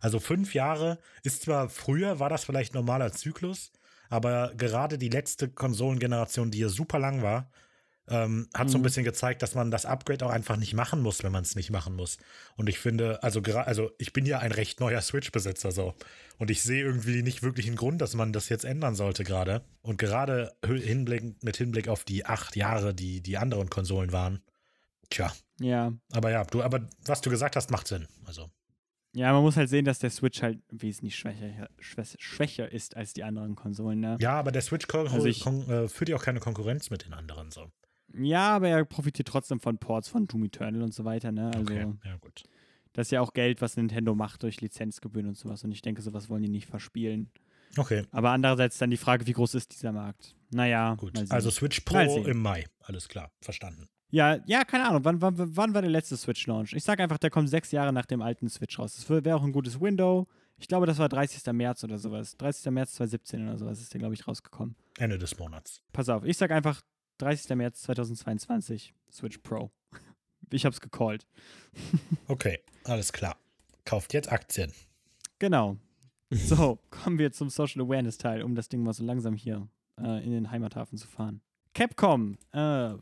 Also 0.00 0.18
fünf 0.20 0.54
Jahre 0.54 0.98
ist 1.22 1.42
zwar 1.42 1.68
früher, 1.68 2.18
war 2.18 2.28
das 2.28 2.44
vielleicht 2.44 2.74
normaler 2.74 3.12
Zyklus, 3.12 3.70
aber 4.08 4.52
gerade 4.56 4.98
die 4.98 5.08
letzte 5.08 5.48
Konsolengeneration, 5.48 6.50
die 6.50 6.58
ja 6.58 6.68
super 6.68 6.98
lang 6.98 7.22
war, 7.22 7.50
ähm, 8.08 8.48
hat 8.54 8.68
so 8.70 8.76
ein 8.76 8.80
Mhm. 8.80 8.84
bisschen 8.84 9.04
gezeigt, 9.04 9.40
dass 9.40 9.54
man 9.54 9.70
das 9.70 9.86
Upgrade 9.86 10.26
auch 10.26 10.30
einfach 10.30 10.56
nicht 10.56 10.74
machen 10.74 11.00
muss, 11.00 11.22
wenn 11.22 11.30
man 11.30 11.44
es 11.44 11.54
nicht 11.54 11.70
machen 11.70 11.94
muss. 11.94 12.18
Und 12.56 12.68
ich 12.68 12.80
finde, 12.80 13.22
also 13.22 13.40
also 13.40 13.92
ich 13.98 14.12
bin 14.12 14.26
ja 14.26 14.40
ein 14.40 14.50
recht 14.50 14.80
neuer 14.80 15.00
Switch-Besitzer 15.00 15.70
so. 15.70 15.94
Und 16.36 16.50
ich 16.50 16.62
sehe 16.62 16.82
irgendwie 16.82 17.22
nicht 17.22 17.44
wirklich 17.44 17.68
einen 17.68 17.76
Grund, 17.76 18.00
dass 18.00 18.14
man 18.14 18.32
das 18.32 18.48
jetzt 18.48 18.64
ändern 18.64 18.96
sollte 18.96 19.22
gerade. 19.22 19.62
Und 19.82 19.98
gerade 19.98 20.52
Hinblick, 20.66 21.44
mit 21.44 21.56
Hinblick 21.58 21.86
auf 21.86 22.02
die 22.02 22.26
acht 22.26 22.56
Jahre, 22.56 22.94
die 22.94 23.20
die 23.20 23.38
anderen 23.38 23.70
Konsolen 23.70 24.10
waren. 24.10 24.40
Tja, 25.10 25.32
Ja. 25.60 25.92
aber 26.10 26.30
ja, 26.32 26.44
du, 26.44 26.62
aber 26.62 26.88
was 27.04 27.20
du 27.20 27.30
gesagt 27.30 27.54
hast, 27.54 27.70
macht 27.70 27.86
Sinn. 27.86 28.08
Also, 28.24 28.50
Ja, 29.12 29.32
man 29.32 29.42
muss 29.42 29.56
halt 29.56 29.68
sehen, 29.68 29.84
dass 29.84 29.98
der 29.98 30.10
Switch 30.10 30.40
halt 30.42 30.60
wesentlich 30.70 31.16
schwächer, 31.16 31.68
schwä- 31.80 32.16
schwächer 32.18 32.70
ist 32.70 32.96
als 32.96 33.12
die 33.12 33.24
anderen 33.24 33.56
Konsolen, 33.56 34.00
ne? 34.00 34.16
ja, 34.20 34.32
aber 34.38 34.52
der 34.52 34.62
Switch 34.62 34.86
Also 34.94 35.26
ich- 35.26 35.44
äh, 35.46 35.88
führt 35.88 36.08
ja 36.10 36.16
auch 36.16 36.22
keine 36.22 36.38
Konkurrenz 36.40 36.90
mit 36.90 37.04
den 37.04 37.12
anderen 37.14 37.50
so. 37.50 37.70
Ja, 38.14 38.56
aber 38.56 38.68
er 38.68 38.84
profitiert 38.84 39.28
trotzdem 39.28 39.60
von 39.60 39.78
Ports 39.78 40.08
von 40.08 40.26
Doom 40.26 40.44
Eternal 40.44 40.82
und 40.82 40.94
so 40.94 41.04
weiter, 41.04 41.32
ne? 41.32 41.46
Also, 41.54 41.60
Okay, 41.72 41.86
ja 42.04 42.16
gut. 42.16 42.44
das 42.92 43.06
ist 43.08 43.10
ja 43.12 43.20
auch 43.20 43.32
Geld, 43.32 43.60
was 43.60 43.76
Nintendo 43.76 44.14
macht 44.14 44.42
durch 44.42 44.60
Lizenzgebühren 44.60 45.28
und 45.28 45.36
sowas. 45.36 45.62
Und 45.64 45.70
ich 45.72 45.82
denke, 45.82 46.02
sowas 46.02 46.28
wollen 46.28 46.42
die 46.42 46.48
nicht 46.48 46.66
verspielen. 46.66 47.30
Okay, 47.76 48.04
Aber 48.10 48.30
andererseits 48.30 48.78
dann 48.78 48.90
die 48.90 48.96
Frage, 48.96 49.26
wie 49.28 49.32
groß 49.32 49.54
ist 49.54 49.72
dieser 49.72 49.92
Markt? 49.92 50.34
Naja, 50.50 50.94
gut. 50.96 51.12
Also 51.30 51.50
Switch 51.50 51.80
Pro 51.80 52.24
im 52.24 52.42
Mai. 52.42 52.66
Alles 52.80 53.08
klar, 53.08 53.30
verstanden. 53.40 53.88
Ja, 54.10 54.38
ja, 54.46 54.64
keine 54.64 54.88
Ahnung. 54.88 55.04
Wann, 55.04 55.20
wann, 55.20 55.56
wann 55.56 55.74
war 55.74 55.82
der 55.82 55.90
letzte 55.90 56.16
Switch-Launch? 56.16 56.72
Ich 56.72 56.82
sag 56.84 56.98
einfach, 57.00 57.18
der 57.18 57.30
kommt 57.30 57.48
sechs 57.48 57.70
Jahre 57.70 57.92
nach 57.92 58.06
dem 58.06 58.22
alten 58.22 58.48
Switch 58.48 58.78
raus. 58.78 58.96
Das 58.96 59.08
wäre 59.08 59.36
auch 59.36 59.42
ein 59.42 59.52
gutes 59.52 59.80
Window. 59.80 60.26
Ich 60.58 60.68
glaube, 60.68 60.86
das 60.86 60.98
war 60.98 61.08
30. 61.08 61.52
März 61.52 61.84
oder 61.84 61.98
sowas. 61.98 62.36
30. 62.36 62.70
März 62.72 62.94
2017 62.94 63.48
oder 63.48 63.58
sowas 63.58 63.80
ist 63.80 63.94
der, 63.94 64.00
glaube 64.00 64.14
ich, 64.14 64.26
rausgekommen. 64.26 64.76
Ende 64.98 65.18
des 65.18 65.38
Monats. 65.38 65.80
Pass 65.92 66.08
auf, 66.08 66.24
ich 66.24 66.36
sag 66.36 66.50
einfach 66.50 66.82
30. 67.18 67.56
März 67.56 67.82
2022 67.82 68.94
Switch 69.12 69.38
Pro. 69.38 69.70
Ich 70.52 70.66
hab's 70.66 70.80
gecallt. 70.80 71.26
Okay, 72.26 72.58
alles 72.82 73.12
klar. 73.12 73.36
Kauft 73.84 74.12
jetzt 74.14 74.32
Aktien. 74.32 74.72
Genau. 75.38 75.76
So, 76.32 76.78
kommen 76.90 77.18
wir 77.18 77.32
zum 77.32 77.50
Social 77.50 77.82
Awareness 77.82 78.16
Teil, 78.16 78.42
um 78.42 78.54
das 78.54 78.68
Ding 78.68 78.84
mal 78.84 78.92
so 78.92 79.02
langsam 79.04 79.34
hier 79.34 79.66
äh, 79.98 80.24
in 80.24 80.30
den 80.30 80.50
Heimathafen 80.52 80.96
zu 80.96 81.08
fahren. 81.08 81.40
Capcom, 81.74 82.38
äh, 82.52 82.94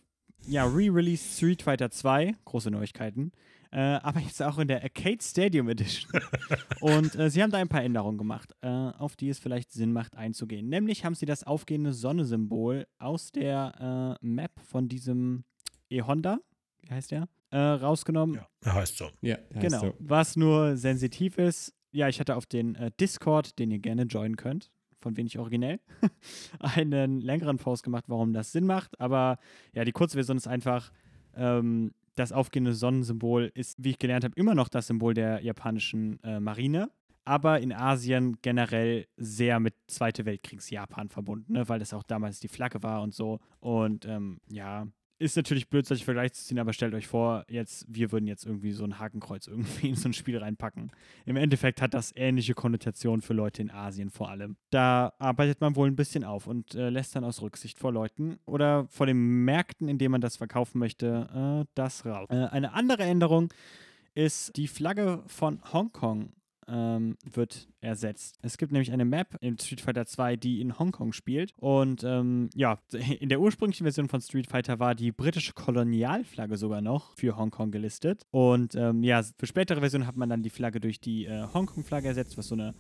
ja, 0.47 0.65
re-released 0.65 1.37
Street 1.37 1.63
Fighter 1.63 1.91
2, 1.91 2.35
große 2.45 2.71
Neuigkeiten, 2.71 3.33
äh, 3.71 3.79
aber 3.79 4.21
jetzt 4.21 4.43
auch 4.43 4.59
in 4.59 4.69
der 4.69 4.83
Arcade 4.83 5.19
Stadium 5.23 5.69
Edition. 5.69 6.11
Und 6.81 7.15
äh, 7.17 7.29
sie 7.31 7.43
haben 7.43 7.51
da 7.51 7.59
ein 7.59 7.69
paar 7.69 7.83
Änderungen 7.83 8.17
gemacht, 8.19 8.55
äh, 8.63 8.67
auf 8.69 9.17
die 9.17 9.29
es 9.29 9.39
vielleicht 9.39 9.73
Sinn 9.73 9.93
macht 9.93 10.17
einzugehen. 10.17 10.69
Nämlich 10.69 11.05
haben 11.05 11.15
sie 11.15 11.27
das 11.27 11.45
aufgehende 11.45 11.93
Sonne-Symbol 11.93 12.87
aus 12.99 13.31
der 13.33 14.17
äh, 14.23 14.27
Map 14.27 14.53
von 14.65 14.89
diesem 14.89 15.45
E-Honda, 15.91 16.39
wie 16.83 16.91
heißt 16.95 17.11
der, 17.11 17.29
äh, 17.51 17.59
rausgenommen 17.59 18.37
Ja, 18.37 18.47
er 18.63 18.75
heißt 18.75 18.97
so. 18.97 19.11
Ja, 19.21 19.37
heißt 19.55 19.61
Genau. 19.61 19.81
so. 19.81 19.95
Was 19.99 20.37
nur 20.37 20.77
sensitiv 20.77 21.37
ist, 21.39 21.75
ja, 21.93 22.09
ich 22.09 22.21
hatte 22.21 22.37
auf 22.37 22.47
den 22.47 22.75
äh, 22.75 22.91
Discord, 23.01 23.59
den 23.59 23.71
ihr 23.71 23.79
gerne 23.79 24.03
joinen 24.05 24.37
könnt, 24.37 24.71
von 25.01 25.17
wenig 25.17 25.39
originell, 25.39 25.81
einen 26.61 27.21
längeren 27.21 27.59
Post 27.59 27.83
gemacht, 27.83 28.05
warum 28.09 28.33
das 28.33 28.53
Sinn 28.53 28.67
macht. 28.67 29.01
Aber 29.01 29.39
ja, 29.75 29.85
die 29.85 29.93
Kurzversion 29.93 30.37
ist 30.37 30.49
einfach, 30.49 30.93
ähm, 31.35 31.93
das 32.19 32.33
aufgehende 32.33 32.75
Sonnensymbol 32.75 33.51
ist, 33.55 33.77
wie 33.79 33.91
ich 33.91 33.99
gelernt 33.99 34.25
habe, 34.25 34.35
immer 34.37 34.55
noch 34.55 34.69
das 34.69 34.89
Symbol 34.89 35.15
der 35.15 35.43
japanischen 35.43 36.23
äh, 36.25 36.41
Marine. 36.41 36.91
Aber 37.25 37.61
in 37.61 37.73
Asien 37.73 38.39
generell 38.41 39.07
sehr 39.17 39.61
mit 39.61 39.75
Zweite 39.87 40.25
Weltkriegs-Japan 40.25 41.11
verbunden, 41.11 41.53
ne? 41.53 41.69
weil 41.69 41.79
das 41.79 41.93
auch 41.93 42.03
damals 42.03 42.41
die 42.41 42.49
Flagge 42.49 42.83
war 42.83 43.03
und 43.03 43.15
so. 43.15 43.39
Und 43.61 44.07
ähm, 44.07 44.41
ja, 44.49 44.87
ist 45.19 45.37
natürlich 45.37 45.69
blöd, 45.69 45.87
solche 45.87 46.05
Vergleiche 46.05 46.33
zu 46.33 46.45
ziehen, 46.45 46.59
aber 46.59 46.73
stellt 46.73 46.95
euch 46.95 47.07
vor, 47.07 47.45
jetzt, 47.49 47.87
wir 47.89 48.13
würden 48.13 48.27
jetzt 48.27 48.47
irgendwie 48.47 48.73
so 48.73 48.85
ein 48.85 48.99
Hakenkreuz 48.99 49.47
irgendwie 49.47 49.89
in 49.89 49.95
so 49.95 50.09
ein 50.09 50.13
Spiel 50.13 50.39
reinpacken. 50.39 50.93
Im 51.27 51.37
Endeffekt 51.37 51.83
hat 51.83 51.95
das 51.95 52.13
ähnliche 52.15 52.55
Konnotationen 52.55 53.21
für 53.21 53.35
Leute 53.35 53.63
in 53.63 53.71
Asien 53.71 54.11
vor 54.11 54.31
allem. 54.31 54.57
Da 54.71 55.13
arbeitet 55.19 55.61
man 55.61 55.77
wohl 55.77 55.89
ein 55.89 55.97
bisschen 55.97 56.25
auf 56.25 56.47
und 56.47 56.75
äh, 56.75 56.91
lässt 56.91 57.17
dann 57.17 57.25
aus 57.25 57.43
Rücksicht 57.43 57.79
vor 57.79 57.93
Leuten 57.93 58.39
oder 58.47 58.87
vor 58.89 59.07
den 59.07 59.45
Märkten, 59.45 59.89
in 59.89 59.99
denen 59.99 60.13
man 60.13 60.21
das 60.21 60.37
verkaufen 60.37 60.79
möchte, 60.79 61.65
äh, 61.65 61.71
das 61.75 62.07
raus. 62.07 62.29
Äh, 62.31 62.47
eine 62.47 62.73
andere 62.73 63.03
Änderung 63.03 63.53
ist 64.15 64.57
die 64.57 64.69
Flagge 64.69 65.23
von 65.27 65.61
Hongkong 65.73 66.33
ähm, 66.69 67.17
wird 67.25 67.69
ersetzt. 67.81 68.39
Es 68.43 68.59
gibt 68.59 68.73
nämlich 68.73 68.93
eine 68.93 69.05
Map 69.05 69.37
in 69.41 69.59
Street 69.59 69.81
Fighter 69.81 70.07
2, 70.07 70.37
die 70.37 70.61
in 70.61 70.79
Hongkong 70.79 71.13
spielt. 71.13 71.53
Und 71.57 72.05
ähm, 72.05 72.51
ja, 72.55 72.79
in 73.21 73.29
der 73.29 73.41
ursprünglichen 73.41 73.85
Version 73.85 74.09
von 74.09 74.21
Street 74.21 74.47
Fighter 74.47 74.79
war 74.79 74.95
die 74.95 75.13
britische 75.13 75.53
Kolonialflagge 75.53 76.57
sogar 76.57 76.81
noch 76.81 77.17
für 77.17 77.37
Hongkong 77.37 77.71
gelistet. 77.71 78.27
Und 78.31 78.75
ähm, 78.75 79.03
ja, 79.03 79.23
für 79.23 79.47
spätere 79.47 79.81
Versionen 79.81 80.07
hat 80.07 80.17
man 80.17 80.29
dann 80.29 80.43
die 80.43 80.51
Flagge 80.51 80.81
durch 80.81 81.01
die 81.01 81.27
äh, 81.27 81.47
Hongkong-Flagge 81.53 82.09
ersetzt, 82.09 82.37
was 82.37 82.49
so 82.49 82.55
eine 82.55 82.75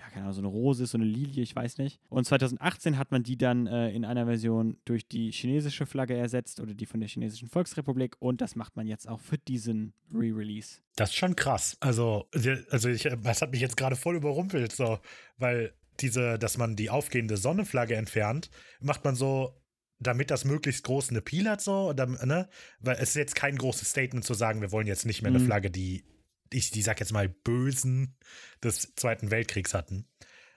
ja, 0.00 0.08
keine 0.08 0.22
Ahnung, 0.22 0.32
so 0.32 0.40
eine 0.40 0.48
Rose 0.48 0.84
ist, 0.84 0.92
so 0.92 0.98
eine 0.98 1.04
Lilie, 1.04 1.42
ich 1.42 1.54
weiß 1.54 1.76
nicht. 1.76 2.00
Und 2.08 2.24
2018 2.24 2.96
hat 2.96 3.10
man 3.10 3.22
die 3.22 3.36
dann 3.36 3.66
äh, 3.66 3.90
in 3.90 4.06
einer 4.06 4.24
Version 4.24 4.78
durch 4.86 5.06
die 5.06 5.30
chinesische 5.30 5.84
Flagge 5.84 6.16
ersetzt 6.16 6.58
oder 6.60 6.72
die 6.72 6.86
von 6.86 7.00
der 7.00 7.08
chinesischen 7.08 7.48
Volksrepublik 7.48 8.16
und 8.18 8.40
das 8.40 8.56
macht 8.56 8.76
man 8.76 8.86
jetzt 8.86 9.06
auch 9.06 9.20
für 9.20 9.36
diesen 9.36 9.92
Re-Release. 10.14 10.78
Das 10.96 11.10
ist 11.10 11.16
schon 11.16 11.36
krass. 11.36 11.76
Also, 11.80 12.26
also 12.70 12.88
ich, 12.88 13.02
das 13.22 13.42
hat 13.42 13.50
mich 13.52 13.60
jetzt 13.60 13.76
gerade 13.76 13.94
voll 13.94 14.16
überrumpelt, 14.16 14.72
so, 14.72 14.98
weil 15.36 15.74
diese, 16.00 16.38
dass 16.38 16.56
man 16.56 16.76
die 16.76 16.88
aufgehende 16.88 17.36
Sonnenflagge 17.36 17.94
entfernt, 17.94 18.50
macht 18.80 19.04
man 19.04 19.14
so 19.14 19.54
damit 20.02 20.30
das 20.30 20.46
möglichst 20.46 20.84
groß 20.84 21.10
eine 21.10 21.18
Appeal 21.18 21.46
hat, 21.46 21.60
so, 21.60 21.90
oder, 21.90 22.06
ne? 22.06 22.48
Weil 22.80 22.96
es 22.96 23.10
ist 23.10 23.16
jetzt 23.16 23.34
kein 23.34 23.58
großes 23.58 23.90
Statement 23.90 24.24
zu 24.24 24.32
sagen, 24.32 24.62
wir 24.62 24.72
wollen 24.72 24.86
jetzt 24.86 25.04
nicht 25.04 25.20
mehr 25.20 25.28
eine 25.28 25.40
Mhm. 25.40 25.44
Flagge, 25.44 25.70
die 25.70 26.04
ich, 26.52 26.70
die 26.70 26.82
sag 26.82 27.00
jetzt 27.00 27.12
mal, 27.12 27.28
Bösen 27.28 28.16
des 28.62 28.94
Zweiten 28.96 29.30
Weltkriegs 29.30 29.74
hatten. 29.74 30.06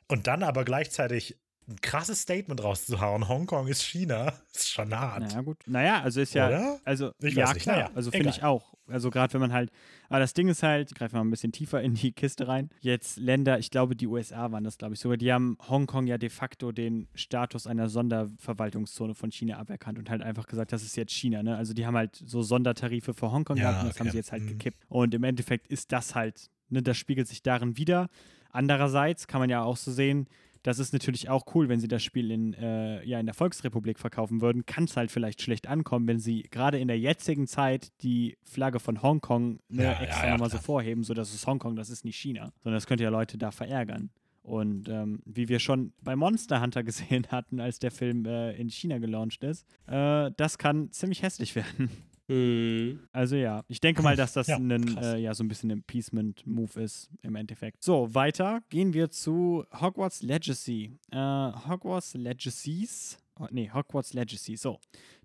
Und 0.07 0.27
dann 0.27 0.43
aber 0.43 0.65
gleichzeitig 0.65 1.39
ein 1.67 1.77
krasses 1.81 2.21
Statement 2.21 2.61
rauszuhauen, 2.63 3.27
Hongkong 3.27 3.67
ist 3.67 3.83
China, 3.83 4.33
ist 4.53 4.69
schon 4.69 4.93
hart. 4.97 5.21
Naja, 5.21 5.41
gut. 5.41 5.57
Naja, 5.65 6.01
also 6.01 6.21
ist 6.21 6.33
ja. 6.33 6.47
Oder? 6.47 6.79
Also, 6.83 7.11
Ich 7.21 7.33
ja, 7.35 7.53
klar. 7.53 7.75
Naja, 7.77 7.89
also 7.95 8.11
finde 8.11 8.29
ich 8.29 8.43
auch. 8.43 8.73
Also, 8.87 9.09
gerade 9.09 9.31
wenn 9.33 9.39
man 9.39 9.53
halt. 9.53 9.71
Aber 10.09 10.19
das 10.19 10.33
Ding 10.33 10.49
ist 10.49 10.61
halt, 10.61 10.93
greifen 10.93 11.13
wir 11.15 11.19
mal 11.23 11.27
ein 11.27 11.31
bisschen 11.31 11.53
tiefer 11.53 11.81
in 11.81 11.93
die 11.95 12.11
Kiste 12.11 12.47
rein. 12.49 12.69
Jetzt 12.81 13.17
Länder, 13.17 13.57
ich 13.57 13.71
glaube, 13.71 13.95
die 13.95 14.07
USA 14.07 14.51
waren 14.51 14.65
das, 14.65 14.77
glaube 14.77 14.93
ich, 14.93 14.99
sogar. 14.99 15.15
Die 15.17 15.31
haben 15.31 15.57
Hongkong 15.69 16.05
ja 16.05 16.17
de 16.17 16.29
facto 16.29 16.73
den 16.73 17.07
Status 17.15 17.65
einer 17.65 17.87
Sonderverwaltungszone 17.87 19.15
von 19.15 19.31
China 19.31 19.57
aberkannt 19.57 19.97
und 19.97 20.09
halt 20.09 20.21
einfach 20.21 20.47
gesagt, 20.47 20.73
das 20.73 20.83
ist 20.83 20.97
jetzt 20.97 21.13
China. 21.13 21.43
Ne? 21.43 21.55
Also, 21.55 21.73
die 21.73 21.85
haben 21.85 21.95
halt 21.95 22.15
so 22.25 22.41
Sondertarife 22.41 23.13
für 23.13 23.31
Hongkong 23.31 23.55
Ja, 23.57 23.69
gehabt 23.69 23.83
und 23.83 23.89
das 23.89 23.99
haben 23.99 24.07
okay. 24.07 24.11
sie 24.11 24.17
jetzt 24.17 24.31
halt 24.31 24.43
Mhm. 24.43 24.47
gekippt. 24.49 24.77
Und 24.89 25.13
im 25.15 25.23
Endeffekt 25.23 25.67
ist 25.67 25.91
das 25.93 26.13
halt, 26.13 26.49
ne, 26.69 26.81
das 26.83 26.97
spiegelt 26.97 27.27
sich 27.29 27.41
darin 27.41 27.77
wieder. 27.77 28.09
Andererseits 28.49 29.27
kann 29.27 29.39
man 29.39 29.49
ja 29.49 29.63
auch 29.63 29.77
so 29.77 29.91
sehen, 29.91 30.27
das 30.63 30.79
ist 30.79 30.93
natürlich 30.93 31.29
auch 31.29 31.45
cool, 31.53 31.69
wenn 31.69 31.79
sie 31.79 31.89
das 31.89 32.03
Spiel 32.03 32.31
in, 32.31 32.53
äh, 32.53 33.03
ja, 33.05 33.19
in 33.19 33.25
der 33.25 33.35
Volksrepublik 33.35 33.99
verkaufen 33.99 34.41
würden. 34.41 34.65
Kann 34.65 34.85
es 34.85 34.97
halt 34.97 35.11
vielleicht 35.11 35.41
schlecht 35.41 35.67
ankommen, 35.67 36.07
wenn 36.07 36.19
sie 36.19 36.43
gerade 36.43 36.79
in 36.79 36.87
der 36.87 36.97
jetzigen 36.97 37.47
Zeit 37.47 37.91
die 38.01 38.37
Flagge 38.43 38.79
von 38.79 39.01
Hongkong 39.01 39.59
ne, 39.67 39.83
Ja, 39.83 39.91
ja, 39.91 40.01
extra 40.01 40.25
ja, 40.25 40.31
nochmal 40.31 40.49
so 40.49 40.57
vorheben, 40.57 41.03
so 41.03 41.13
dass 41.13 41.33
es 41.33 41.45
Hongkong, 41.45 41.75
das 41.75 41.89
ist 41.89 42.05
nicht 42.05 42.17
China. 42.17 42.51
Sondern 42.61 42.77
das 42.77 42.87
könnte 42.87 43.03
ja 43.03 43.09
Leute 43.09 43.37
da 43.37 43.51
verärgern. 43.51 44.09
Und 44.41 44.89
ähm, 44.89 45.21
wie 45.25 45.47
wir 45.47 45.59
schon 45.59 45.93
bei 46.01 46.15
Monster 46.15 46.61
Hunter 46.61 46.83
gesehen 46.83 47.27
hatten, 47.29 47.59
als 47.59 47.79
der 47.79 47.91
Film 47.91 48.25
äh, 48.25 48.53
in 48.53 48.69
China 48.69 48.99
gelauncht 48.99 49.43
ist, 49.43 49.65
äh, 49.87 50.31
das 50.37 50.57
kann 50.57 50.91
ziemlich 50.91 51.23
hässlich 51.23 51.55
werden. 51.55 51.89
Hm. 52.27 53.07
Also 53.11 53.35
ja, 53.35 53.63
ich 53.67 53.81
denke 53.81 54.01
mal, 54.01 54.15
dass 54.15 54.33
das 54.33 54.47
Ja, 54.53 54.57
ein, 54.57 54.97
äh, 54.97 55.17
ja, 55.17 55.33
so 55.33 55.43
ein 55.43 55.47
bisschen 55.47 55.71
ein 55.71 55.79
Appeasement-Move 55.79 56.81
ist 56.81 57.09
im 57.21 57.35
Endeffekt. 57.35 57.83
So, 57.83 58.13
weiter 58.13 58.61
gehen 58.69 58.93
wir 58.93 59.09
zu 59.09 59.65
Hogwarts 59.79 60.21
Legacy. 60.21 60.97
Äh, 61.11 61.17
Hogwarts 61.17 62.13
Legacies. 62.13 63.17
Oh, 63.39 63.47
nee, 63.51 63.69
Hogwarts 63.73 64.13
Legacy. 64.13 64.55
So, 64.55 64.79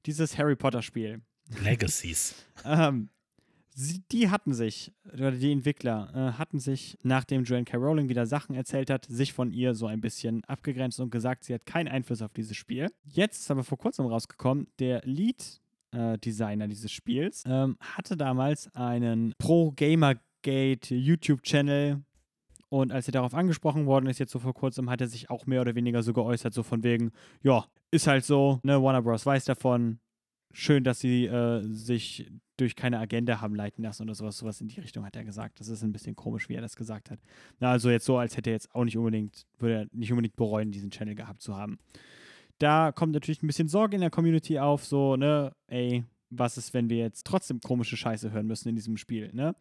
dieses 0.06 0.36
Harry 0.38 0.56
Potter-Spiel. 0.56 1.20
Legacies. 1.62 2.34
Ähm, 2.64 3.08
sie, 3.72 4.02
die 4.10 4.28
hatten 4.28 4.52
sich, 4.52 4.92
oder 5.12 5.30
die 5.30 5.52
Entwickler 5.52 6.10
äh, 6.12 6.38
hatten 6.38 6.58
sich, 6.58 6.98
nachdem 7.02 7.44
Joanne 7.44 7.64
K. 7.64 7.76
Rowling 7.76 8.08
wieder 8.08 8.26
Sachen 8.26 8.56
erzählt 8.56 8.90
hat, 8.90 9.06
sich 9.06 9.32
von 9.32 9.52
ihr 9.52 9.74
so 9.74 9.86
ein 9.86 10.00
bisschen 10.00 10.44
abgegrenzt 10.44 10.98
und 10.98 11.10
gesagt, 11.10 11.44
sie 11.44 11.54
hat 11.54 11.64
keinen 11.64 11.86
Einfluss 11.86 12.20
auf 12.20 12.32
dieses 12.32 12.56
Spiel. 12.56 12.90
Jetzt 13.04 13.42
ist 13.42 13.50
aber 13.50 13.62
vor 13.62 13.78
kurzem 13.78 14.06
rausgekommen, 14.06 14.66
der 14.80 15.02
Lead 15.04 15.60
äh, 15.92 16.18
Designer 16.18 16.68
dieses 16.68 16.92
Spiels 16.92 17.44
ähm, 17.46 17.76
hatte 17.80 18.16
damals 18.16 18.74
einen 18.74 19.34
Pro 19.38 19.72
Gamergate 19.72 20.94
YouTube-Channel 20.94 22.02
und 22.70 22.92
als 22.92 23.08
er 23.08 23.12
darauf 23.12 23.34
angesprochen 23.34 23.86
worden 23.86 24.06
ist, 24.06 24.18
jetzt 24.18 24.32
so 24.32 24.38
vor 24.38 24.54
kurzem, 24.54 24.90
hat 24.90 25.00
er 25.00 25.08
sich 25.08 25.30
auch 25.30 25.46
mehr 25.46 25.62
oder 25.62 25.74
weniger 25.74 26.02
so 26.02 26.12
geäußert, 26.12 26.52
so 26.52 26.62
von 26.62 26.82
wegen, 26.82 27.12
ja, 27.42 27.66
ist 27.90 28.06
halt 28.06 28.24
so, 28.24 28.60
ne, 28.62 28.82
Warner 28.82 29.02
Bros. 29.02 29.24
weiß 29.24 29.46
davon, 29.46 30.00
schön, 30.52 30.84
dass 30.84 31.00
sie 31.00 31.26
äh, 31.26 31.62
sich 31.62 32.30
durch 32.58 32.74
keine 32.76 32.98
Agenda 32.98 33.40
haben 33.40 33.54
leiten 33.54 33.84
lassen 33.84 34.02
oder 34.02 34.14
sowas, 34.14 34.38
sowas 34.38 34.60
in 34.60 34.68
die 34.68 34.80
Richtung 34.80 35.06
hat 35.06 35.16
er 35.16 35.24
gesagt. 35.24 35.60
Das 35.60 35.68
ist 35.68 35.82
ein 35.82 35.92
bisschen 35.92 36.16
komisch, 36.16 36.48
wie 36.48 36.54
er 36.54 36.60
das 36.60 36.76
gesagt 36.76 37.10
hat. 37.10 37.20
Na, 37.60 37.70
also 37.70 37.88
jetzt 37.88 38.04
so, 38.04 38.18
als 38.18 38.36
hätte 38.36 38.50
er 38.50 38.54
jetzt 38.54 38.74
auch 38.74 38.84
nicht 38.84 38.98
unbedingt, 38.98 39.46
würde 39.58 39.74
er 39.74 39.86
nicht 39.92 40.10
unbedingt 40.10 40.36
bereuen, 40.36 40.72
diesen 40.72 40.90
Channel 40.90 41.14
gehabt 41.14 41.40
zu 41.40 41.56
haben. 41.56 41.78
Da 42.58 42.92
kommt 42.92 43.12
natürlich 43.12 43.42
ein 43.42 43.46
bisschen 43.46 43.68
Sorge 43.68 43.94
in 43.94 44.00
der 44.00 44.10
Community 44.10 44.58
auf, 44.58 44.84
so, 44.84 45.16
ne, 45.16 45.52
ey, 45.68 46.04
was 46.30 46.58
ist, 46.58 46.74
wenn 46.74 46.90
wir 46.90 46.98
jetzt 46.98 47.24
trotzdem 47.24 47.60
komische 47.60 47.96
Scheiße 47.96 48.32
hören 48.32 48.46
müssen 48.46 48.68
in 48.68 48.76
diesem 48.76 48.96
Spiel, 48.96 49.30
ne? 49.32 49.54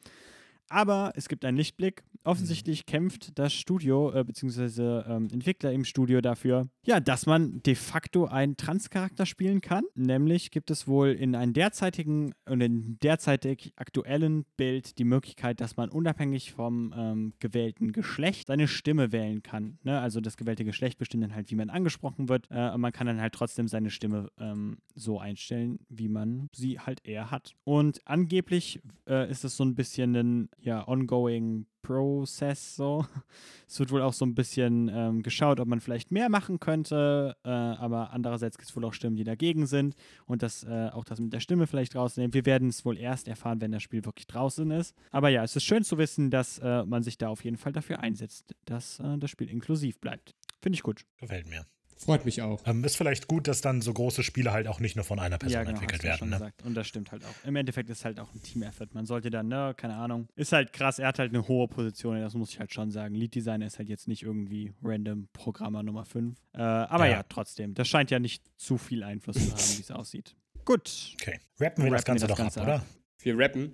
Aber 0.69 1.13
es 1.15 1.29
gibt 1.29 1.45
einen 1.45 1.57
Lichtblick. 1.57 2.03
Offensichtlich 2.23 2.85
kämpft 2.85 3.39
das 3.39 3.53
Studio, 3.53 4.11
äh, 4.11 4.23
beziehungsweise 4.23 5.05
ähm, 5.07 5.29
Entwickler 5.31 5.71
im 5.71 5.85
Studio 5.85 6.19
dafür, 6.19 6.67
ja, 6.85 6.99
dass 6.99 7.25
man 7.25 7.61
de 7.63 7.75
facto 7.75 8.25
einen 8.25 8.57
Transcharakter 8.57 9.25
spielen 9.25 9.61
kann. 9.61 9.85
Nämlich 9.95 10.51
gibt 10.51 10.69
es 10.69 10.87
wohl 10.87 11.09
in 11.09 11.35
einem 11.35 11.53
derzeitigen 11.53 12.33
und 12.45 12.59
in 12.59 12.99
derzeitig 12.99 13.71
aktuellen 13.77 14.45
Bild 14.57 14.97
die 14.97 15.05
Möglichkeit, 15.05 15.61
dass 15.61 15.77
man 15.77 15.89
unabhängig 15.89 16.51
vom 16.51 16.93
ähm, 16.97 17.33
gewählten 17.39 17.93
Geschlecht 17.93 18.47
seine 18.47 18.67
Stimme 18.67 19.13
wählen 19.13 19.41
kann. 19.41 19.79
Ne? 19.83 19.97
Also 19.99 20.19
das 20.19 20.35
gewählte 20.35 20.65
Geschlecht 20.65 20.97
bestimmt 20.97 21.23
dann 21.23 21.35
halt, 21.35 21.49
wie 21.49 21.55
man 21.55 21.69
angesprochen 21.69 22.27
wird. 22.27 22.47
Äh, 22.49 22.71
und 22.71 22.81
man 22.81 22.91
kann 22.91 23.07
dann 23.07 23.21
halt 23.21 23.33
trotzdem 23.33 23.69
seine 23.69 23.89
Stimme 23.89 24.29
ähm, 24.37 24.79
so 24.95 25.19
einstellen, 25.19 25.79
wie 25.87 26.09
man 26.09 26.49
sie 26.53 26.79
halt 26.79 27.05
eher 27.05 27.31
hat. 27.31 27.53
Und 27.63 28.01
angeblich 28.05 28.81
äh, 29.07 29.29
ist 29.31 29.45
es 29.45 29.55
so 29.55 29.63
ein 29.63 29.75
bisschen 29.75 30.15
ein 30.15 30.49
ja, 30.59 30.87
ongoing 30.87 31.65
Process 31.81 32.75
so. 32.75 33.05
Es 33.67 33.79
wird 33.79 33.91
wohl 33.91 34.01
auch 34.01 34.13
so 34.13 34.25
ein 34.25 34.35
bisschen 34.35 34.89
ähm, 34.93 35.23
geschaut, 35.23 35.59
ob 35.59 35.67
man 35.67 35.81
vielleicht 35.81 36.11
mehr 36.11 36.29
machen 36.29 36.59
könnte, 36.59 37.35
äh, 37.43 37.49
aber 37.49 38.11
andererseits 38.11 38.57
gibt 38.57 38.69
es 38.69 38.75
wohl 38.75 38.85
auch 38.85 38.93
Stimmen, 38.93 39.15
die 39.15 39.23
dagegen 39.23 39.65
sind 39.65 39.95
und 40.25 40.41
das 40.41 40.63
äh, 40.63 40.89
auch 40.93 41.03
das 41.03 41.19
mit 41.19 41.33
der 41.33 41.39
Stimme 41.39 41.67
vielleicht 41.67 41.95
rausnehmen. 41.95 42.33
Wir 42.33 42.45
werden 42.45 42.69
es 42.69 42.85
wohl 42.85 42.97
erst 42.97 43.27
erfahren, 43.27 43.61
wenn 43.61 43.71
das 43.71 43.83
Spiel 43.83 44.05
wirklich 44.05 44.27
draußen 44.27 44.69
ist. 44.71 44.95
Aber 45.11 45.29
ja, 45.29 45.43
es 45.43 45.55
ist 45.55 45.63
schön 45.63 45.83
zu 45.83 45.97
wissen, 45.97 46.29
dass 46.31 46.59
äh, 46.59 46.83
man 46.85 47.03
sich 47.03 47.17
da 47.17 47.29
auf 47.29 47.43
jeden 47.43 47.57
Fall 47.57 47.73
dafür 47.73 47.99
einsetzt, 47.99 48.55
dass 48.65 48.99
äh, 48.99 49.17
das 49.17 49.29
Spiel 49.29 49.49
inklusiv 49.49 49.99
bleibt. 49.99 50.35
Finde 50.61 50.75
ich 50.75 50.83
gut. 50.83 51.05
Gefällt 51.19 51.47
mir. 51.47 51.65
Freut 51.97 52.25
mich 52.25 52.41
auch. 52.41 52.61
Ähm, 52.65 52.83
ist 52.83 52.95
vielleicht 52.95 53.27
gut, 53.27 53.47
dass 53.47 53.61
dann 53.61 53.81
so 53.81 53.91
große 53.93 54.23
Spiele 54.23 54.51
halt 54.51 54.67
auch 54.67 54.79
nicht 54.79 54.95
nur 54.95 55.03
von 55.05 55.19
einer 55.19 55.37
Person 55.37 55.53
ja, 55.53 55.63
genau, 55.63 55.75
entwickelt 55.75 55.99
hast 55.99 56.03
du 56.03 56.07
ja 56.07 56.17
schon 56.17 56.29
werden. 56.31 56.39
Ne? 56.41 56.51
gesagt. 56.51 56.65
Und 56.65 56.75
das 56.75 56.87
stimmt 56.87 57.11
halt 57.11 57.25
auch. 57.25 57.47
Im 57.47 57.55
Endeffekt 57.55 57.89
ist 57.89 58.05
halt 58.05 58.19
auch 58.19 58.33
ein 58.33 58.41
Team-Effort. 58.41 58.87
Man 58.93 59.05
sollte 59.05 59.29
dann, 59.29 59.47
ne, 59.47 59.73
keine 59.75 59.95
Ahnung. 59.95 60.27
Ist 60.35 60.51
halt 60.51 60.73
krass, 60.73 60.99
er 60.99 61.07
hat 61.07 61.19
halt 61.19 61.33
eine 61.33 61.47
hohe 61.47 61.67
Position, 61.67 62.19
das 62.19 62.33
muss 62.35 62.51
ich 62.51 62.59
halt 62.59 62.71
schon 62.73 62.91
sagen. 62.91 63.15
Lead-Designer 63.15 63.65
ist 63.65 63.79
halt 63.79 63.89
jetzt 63.89 64.07
nicht 64.07 64.23
irgendwie 64.23 64.73
random 64.83 65.27
Programmer 65.33 65.83
Nummer 65.83 66.05
5. 66.05 66.37
Äh, 66.53 66.61
aber 66.61 67.05
ja. 67.05 67.17
Ja. 67.17 67.23
trotzdem, 67.23 67.73
das 67.73 67.87
scheint 67.87 68.11
ja 68.11 68.19
nicht 68.19 68.43
zu 68.57 68.77
viel 68.77 69.03
Einfluss 69.03 69.35
zu 69.37 69.51
haben, 69.51 69.77
wie 69.77 69.81
es 69.81 69.91
aussieht. 69.91 70.35
Gut. 70.65 71.15
Okay. 71.19 71.39
Rappen 71.59 71.83
wir 71.83 71.91
das 71.91 72.01
Rappen 72.01 72.05
Ganze 72.05 72.23
wir 72.23 72.27
das 72.27 72.37
doch 72.37 72.37
Ganze 72.37 72.61
ab, 72.61 72.67
ab. 72.67 72.73
oder? 72.73 72.85
Wir 73.23 73.37
rappen. 73.37 73.71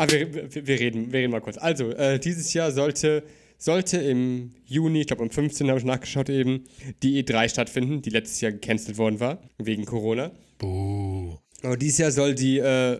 Ah, 0.00 0.06
wir, 0.10 0.32
wir, 0.54 0.66
wir, 0.66 0.80
reden, 0.80 1.12
wir 1.12 1.18
reden 1.20 1.30
mal 1.30 1.42
kurz. 1.42 1.58
Also, 1.58 1.90
äh, 1.90 2.18
dieses 2.18 2.54
Jahr 2.54 2.72
sollte, 2.72 3.22
sollte 3.58 3.98
im 3.98 4.52
Juni, 4.64 5.02
ich 5.02 5.06
glaube 5.06 5.22
am 5.22 5.30
15. 5.30 5.68
habe 5.68 5.78
ich 5.78 5.84
nachgeschaut 5.84 6.30
eben, 6.30 6.64
die 7.02 7.22
E3 7.22 7.50
stattfinden, 7.50 8.00
die 8.00 8.08
letztes 8.08 8.40
Jahr 8.40 8.52
gecancelt 8.52 8.96
worden 8.96 9.20
war, 9.20 9.42
wegen 9.58 9.84
Corona. 9.84 10.30
Buh. 10.56 11.36
Aber 11.62 11.76
dieses 11.76 11.98
Jahr 11.98 12.12
soll 12.12 12.34
die 12.34 12.60
äh, 12.60 12.98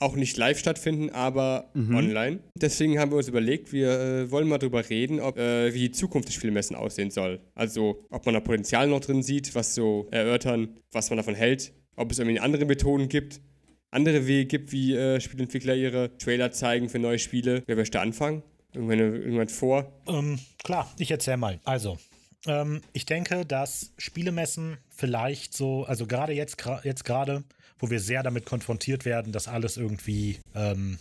auch 0.00 0.16
nicht 0.16 0.36
live 0.38 0.58
stattfinden, 0.58 1.10
aber 1.10 1.70
Mhm. 1.74 1.94
online. 1.94 2.38
Deswegen 2.56 2.98
haben 2.98 3.12
wir 3.12 3.18
uns 3.18 3.28
überlegt, 3.28 3.72
wir 3.72 3.88
äh, 4.00 4.30
wollen 4.32 4.48
mal 4.48 4.58
drüber 4.58 4.90
reden, 4.90 5.20
ob, 5.20 5.38
äh, 5.38 5.72
wie 5.72 5.78
die 5.78 5.92
Zukunft 5.92 6.26
des 6.26 6.34
Spielmessen 6.34 6.74
aussehen 6.74 7.12
soll. 7.12 7.38
Also, 7.54 8.02
ob 8.10 8.26
man 8.26 8.34
da 8.34 8.40
Potenzial 8.40 8.88
noch 8.88 8.98
drin 9.00 9.22
sieht, 9.22 9.54
was 9.54 9.76
so 9.76 10.08
erörtern, 10.10 10.70
was 10.90 11.10
man 11.10 11.18
davon 11.18 11.36
hält, 11.36 11.72
ob 11.94 12.10
es 12.10 12.18
irgendwie 12.18 12.40
andere 12.40 12.64
Methoden 12.64 13.08
gibt, 13.08 13.40
andere 13.90 14.26
Wege 14.26 14.46
gibt, 14.46 14.72
wie 14.72 14.94
äh, 14.94 15.20
Spielentwickler 15.20 15.74
ihre 15.74 16.16
Trailer 16.18 16.52
zeigen 16.52 16.88
für 16.88 16.98
neue 16.98 17.18
Spiele. 17.18 17.62
Wer 17.66 17.76
möchte 17.76 18.00
anfangen? 18.00 18.42
Irgendwann, 18.72 18.98
irgendwann 19.00 19.48
vor? 19.48 19.92
Ähm, 20.06 20.38
klar, 20.62 20.92
ich 20.98 21.10
erzähl 21.10 21.36
mal. 21.36 21.58
Also, 21.64 21.98
ähm, 22.46 22.82
ich 22.92 23.04
denke, 23.04 23.44
dass 23.44 23.92
Spielemessen 23.98 24.78
vielleicht 24.90 25.54
so, 25.56 25.84
also 25.84 26.06
gerade 26.06 26.32
jetzt, 26.32 26.60
gra- 26.60 26.84
jetzt 26.84 27.04
gerade, 27.04 27.42
wo 27.78 27.90
wir 27.90 27.98
sehr 28.00 28.22
damit 28.22 28.46
konfrontiert 28.46 29.04
werden, 29.04 29.32
dass 29.32 29.48
alles 29.48 29.76
irgendwie 29.76 30.38
ähm, 30.54 30.98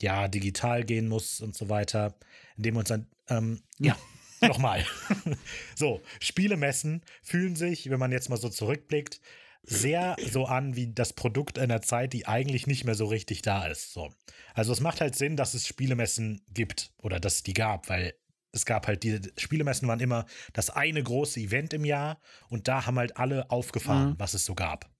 ja 0.00 0.28
digital 0.28 0.84
gehen 0.84 1.08
muss 1.08 1.40
und 1.40 1.56
so 1.56 1.68
weiter, 1.68 2.14
indem 2.56 2.74
wir 2.74 2.80
uns 2.80 2.88
dann 2.90 3.06
ähm, 3.28 3.60
ja 3.80 3.96
nochmal. 4.40 4.86
so, 5.74 6.00
Spielemessen 6.20 7.02
fühlen 7.22 7.56
sich, 7.56 7.90
wenn 7.90 7.98
man 7.98 8.12
jetzt 8.12 8.30
mal 8.30 8.36
so 8.36 8.48
zurückblickt, 8.48 9.20
sehr 9.62 10.16
so 10.30 10.46
an 10.46 10.76
wie 10.76 10.92
das 10.92 11.12
Produkt 11.12 11.58
einer 11.58 11.82
Zeit, 11.82 12.12
die 12.12 12.26
eigentlich 12.26 12.66
nicht 12.66 12.84
mehr 12.84 12.94
so 12.94 13.06
richtig 13.06 13.42
da 13.42 13.66
ist. 13.66 13.92
So. 13.92 14.10
Also 14.54 14.72
es 14.72 14.80
macht 14.80 15.00
halt 15.00 15.14
Sinn, 15.14 15.36
dass 15.36 15.54
es 15.54 15.66
Spielemessen 15.66 16.42
gibt 16.52 16.92
oder 16.98 17.20
dass 17.20 17.36
es 17.36 17.42
die 17.42 17.54
gab, 17.54 17.88
weil 17.88 18.14
es 18.52 18.64
gab 18.64 18.86
halt 18.86 19.02
die 19.02 19.20
Spielemessen 19.36 19.86
waren 19.88 20.00
immer 20.00 20.26
das 20.52 20.70
eine 20.70 21.02
große 21.02 21.40
Event 21.40 21.74
im 21.74 21.84
Jahr 21.84 22.20
und 22.48 22.66
da 22.66 22.86
haben 22.86 22.98
halt 22.98 23.16
alle 23.16 23.50
aufgefahren, 23.50 24.14
was 24.18 24.34
es 24.34 24.44
so 24.44 24.54
gab. 24.54 24.90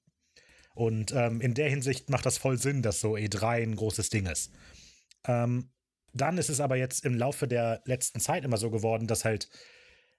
Und 0.74 1.12
ähm, 1.12 1.40
in 1.40 1.54
der 1.54 1.68
Hinsicht 1.68 2.08
macht 2.10 2.26
das 2.26 2.38
voll 2.38 2.58
Sinn, 2.58 2.82
dass 2.82 3.00
so 3.00 3.14
E3 3.14 3.62
ein 3.62 3.74
großes 3.74 4.10
Ding 4.10 4.26
ist. 4.26 4.52
Ähm, 5.24 5.70
dann 6.12 6.38
ist 6.38 6.50
es 6.50 6.60
aber 6.60 6.76
jetzt 6.76 7.04
im 7.04 7.14
Laufe 7.14 7.48
der 7.48 7.82
letzten 7.84 8.20
Zeit 8.20 8.44
immer 8.44 8.58
so 8.58 8.70
geworden, 8.70 9.06
dass 9.06 9.24
halt, 9.24 9.48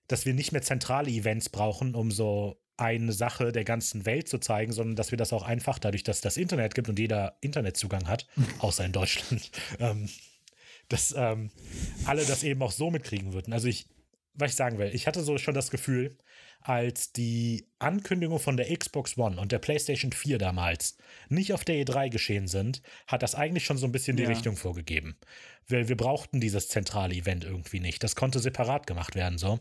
dass 0.07 0.25
wir 0.25 0.33
nicht 0.33 0.51
mehr 0.51 0.61
zentrale 0.61 1.09
Events 1.09 1.49
brauchen, 1.49 1.95
um 1.95 2.11
so 2.11 2.61
eine 2.79 3.11
Sache 3.13 3.51
der 3.51 3.63
ganzen 3.63 4.05
Welt 4.05 4.27
zu 4.27 4.39
zeigen, 4.39 4.71
sondern 4.71 4.95
dass 4.95 5.11
wir 5.11 5.17
das 5.17 5.33
auch 5.33 5.43
einfach 5.43 5.79
dadurch, 5.79 6.03
dass 6.03 6.21
das 6.21 6.37
Internet 6.37 6.75
gibt 6.75 6.89
und 6.89 6.97
jeder 6.99 7.37
Internetzugang 7.41 8.07
hat, 8.07 8.27
außer 8.59 8.85
in 8.85 8.91
Deutschland, 8.91 9.51
ähm, 9.79 10.09
dass 10.87 11.13
ähm, 11.17 11.51
alle 12.05 12.25
das 12.25 12.43
eben 12.43 12.61
auch 12.61 12.71
so 12.71 12.89
mitkriegen 12.89 13.33
würden. 13.33 13.53
Also 13.53 13.67
ich, 13.67 13.87
was 14.33 14.51
ich 14.51 14.55
sagen 14.55 14.77
will, 14.77 14.91
ich 14.93 15.07
hatte 15.07 15.21
so 15.21 15.37
schon 15.37 15.53
das 15.53 15.71
Gefühl, 15.71 16.17
als 16.61 17.13
die 17.13 17.67
Ankündigung 17.79 18.39
von 18.39 18.57
der 18.57 18.75
Xbox 18.75 19.17
One 19.17 19.39
und 19.39 19.51
der 19.51 19.59
PlayStation 19.59 20.11
4 20.11 20.37
damals 20.37 20.97
nicht 21.29 21.53
auf 21.53 21.63
der 21.63 21.75
E3 21.85 22.09
geschehen 22.09 22.47
sind, 22.47 22.81
hat 23.07 23.23
das 23.23 23.33
eigentlich 23.35 23.63
schon 23.65 23.77
so 23.77 23.85
ein 23.85 23.93
bisschen 23.93 24.17
die 24.17 24.23
Ja. 24.23 24.29
Richtung 24.29 24.57
vorgegeben. 24.57 25.15
Wir, 25.67 25.87
wir 25.87 25.95
brauchten 25.95 26.41
dieses 26.41 26.67
zentrale 26.67 27.15
Event 27.15 27.45
irgendwie 27.45 27.79
nicht. 27.79 28.03
Das 28.03 28.15
konnte 28.15 28.39
separat 28.39 28.87
gemacht 28.87 29.15
werden, 29.15 29.37
so. 29.37 29.59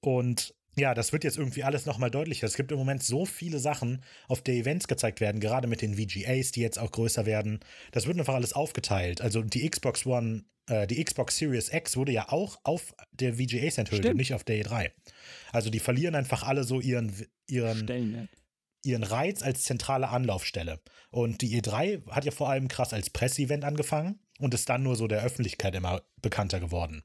Und 0.00 0.54
ja, 0.78 0.94
das 0.94 1.12
wird 1.12 1.24
jetzt 1.24 1.38
irgendwie 1.38 1.64
alles 1.64 1.86
nochmal 1.86 2.10
deutlicher. 2.10 2.46
Es 2.46 2.54
gibt 2.54 2.72
im 2.72 2.78
Moment 2.78 3.02
so 3.02 3.24
viele 3.26 3.58
Sachen, 3.58 4.02
auf 4.26 4.42
der 4.42 4.54
Events 4.54 4.88
gezeigt 4.88 5.20
werden, 5.20 5.40
gerade 5.40 5.68
mit 5.68 5.82
den 5.82 5.94
VGAs, 5.94 6.52
die 6.52 6.60
jetzt 6.60 6.78
auch 6.78 6.90
größer 6.90 7.26
werden. 7.26 7.60
Das 7.92 8.06
wird 8.06 8.18
einfach 8.18 8.34
alles 8.34 8.52
aufgeteilt. 8.52 9.20
Also 9.20 9.42
die 9.42 9.68
Xbox 9.68 10.06
One, 10.06 10.44
äh, 10.66 10.86
die 10.86 11.02
Xbox 11.02 11.36
Series 11.36 11.72
X 11.72 11.96
wurde 11.96 12.12
ja 12.12 12.28
auch 12.28 12.58
auf 12.64 12.94
der 13.12 13.34
VGAs 13.34 13.78
enthüllt 13.78 14.00
und 14.00 14.06
Stimmt. 14.06 14.16
nicht 14.16 14.34
auf 14.34 14.44
der 14.44 14.64
E3. 14.64 14.90
Also 15.52 15.70
die 15.70 15.80
verlieren 15.80 16.14
einfach 16.14 16.42
alle 16.42 16.64
so 16.64 16.80
ihren, 16.80 17.12
ihren, 17.46 17.78
Stellenwert. 17.78 18.28
ihren 18.82 19.02
Reiz 19.02 19.42
als 19.42 19.64
zentrale 19.64 20.08
Anlaufstelle. 20.08 20.80
Und 21.10 21.42
die 21.42 21.60
E3 21.60 22.10
hat 22.10 22.24
ja 22.24 22.30
vor 22.30 22.50
allem 22.50 22.68
krass 22.68 22.92
als 22.92 23.10
Presseevent 23.10 23.64
angefangen 23.64 24.20
und 24.38 24.54
ist 24.54 24.68
dann 24.68 24.82
nur 24.82 24.96
so 24.96 25.08
der 25.08 25.22
Öffentlichkeit 25.22 25.74
immer 25.74 26.02
bekannter 26.20 26.60
geworden. 26.60 27.02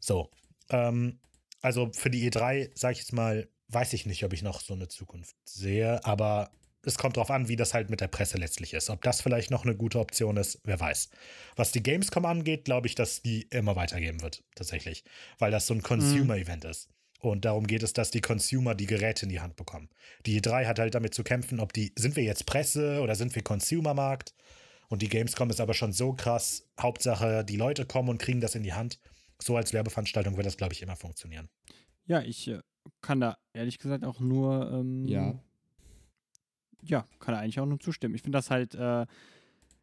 So. 0.00 0.30
Ähm, 0.68 1.20
also 1.66 1.90
für 1.92 2.10
die 2.10 2.30
E3, 2.30 2.70
sage 2.74 2.92
ich 2.92 3.00
jetzt 3.00 3.12
mal, 3.12 3.48
weiß 3.70 3.92
ich 3.92 4.06
nicht, 4.06 4.24
ob 4.24 4.32
ich 4.32 4.42
noch 4.42 4.60
so 4.60 4.72
eine 4.72 4.86
Zukunft 4.86 5.34
sehe, 5.44 6.04
aber 6.04 6.52
es 6.82 6.96
kommt 6.96 7.16
drauf 7.16 7.28
an, 7.32 7.48
wie 7.48 7.56
das 7.56 7.74
halt 7.74 7.90
mit 7.90 8.00
der 8.00 8.06
Presse 8.06 8.38
letztlich 8.38 8.72
ist. 8.72 8.88
Ob 8.88 9.02
das 9.02 9.20
vielleicht 9.20 9.50
noch 9.50 9.64
eine 9.64 9.74
gute 9.74 9.98
Option 9.98 10.36
ist, 10.36 10.60
wer 10.62 10.78
weiß. 10.78 11.10
Was 11.56 11.72
die 11.72 11.82
Gamescom 11.82 12.24
angeht, 12.24 12.66
glaube 12.66 12.86
ich, 12.86 12.94
dass 12.94 13.20
die 13.20 13.48
immer 13.50 13.74
weitergeben 13.74 14.22
wird, 14.22 14.44
tatsächlich. 14.54 15.02
Weil 15.40 15.50
das 15.50 15.66
so 15.66 15.74
ein 15.74 15.82
Consumer-Event 15.82 16.64
ist. 16.66 16.88
Und 17.18 17.44
darum 17.44 17.66
geht 17.66 17.82
es, 17.82 17.92
dass 17.92 18.12
die 18.12 18.20
Consumer 18.20 18.76
die 18.76 18.86
Geräte 18.86 19.24
in 19.24 19.30
die 19.30 19.40
Hand 19.40 19.56
bekommen. 19.56 19.90
Die 20.24 20.40
E3 20.40 20.66
hat 20.66 20.78
halt 20.78 20.94
damit 20.94 21.14
zu 21.14 21.24
kämpfen, 21.24 21.58
ob 21.58 21.72
die, 21.72 21.92
sind 21.96 22.14
wir 22.14 22.22
jetzt 22.22 22.46
Presse 22.46 23.00
oder 23.00 23.16
sind 23.16 23.34
wir 23.34 23.42
Consumermarkt? 23.42 24.34
Und 24.88 25.02
die 25.02 25.08
Gamescom 25.08 25.50
ist 25.50 25.60
aber 25.60 25.74
schon 25.74 25.92
so 25.92 26.12
krass. 26.12 26.68
Hauptsache, 26.80 27.44
die 27.44 27.56
Leute 27.56 27.86
kommen 27.86 28.10
und 28.10 28.18
kriegen 28.18 28.40
das 28.40 28.54
in 28.54 28.62
die 28.62 28.74
Hand. 28.74 29.00
So 29.40 29.56
als 29.56 29.72
Werbeveranstaltung 29.72 30.36
wird 30.36 30.46
das, 30.46 30.56
glaube 30.56 30.72
ich, 30.72 30.82
immer 30.82 30.96
funktionieren. 30.96 31.48
Ja, 32.06 32.22
ich 32.22 32.48
äh, 32.48 32.60
kann 33.00 33.20
da 33.20 33.36
ehrlich 33.52 33.78
gesagt 33.78 34.04
auch 34.04 34.20
nur, 34.20 34.70
ähm, 34.72 35.06
Ja. 35.06 35.38
ja, 36.82 37.04
kann 37.18 37.34
da 37.34 37.40
eigentlich 37.40 37.60
auch 37.60 37.66
nur 37.66 37.80
zustimmen. 37.80 38.14
Ich 38.14 38.22
finde 38.22 38.38
das 38.38 38.50
halt, 38.50 38.74
äh, 38.74 39.06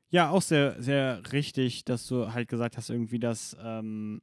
ja, 0.09 0.30
auch 0.30 0.41
sehr, 0.41 0.81
sehr 0.81 1.21
richtig, 1.31 1.85
dass 1.85 2.07
du 2.07 2.34
halt 2.34 2.47
gesagt 2.47 2.77
hast, 2.77 2.89
irgendwie, 2.89 3.19
dass 3.19 3.57
ähm, 3.59 4.21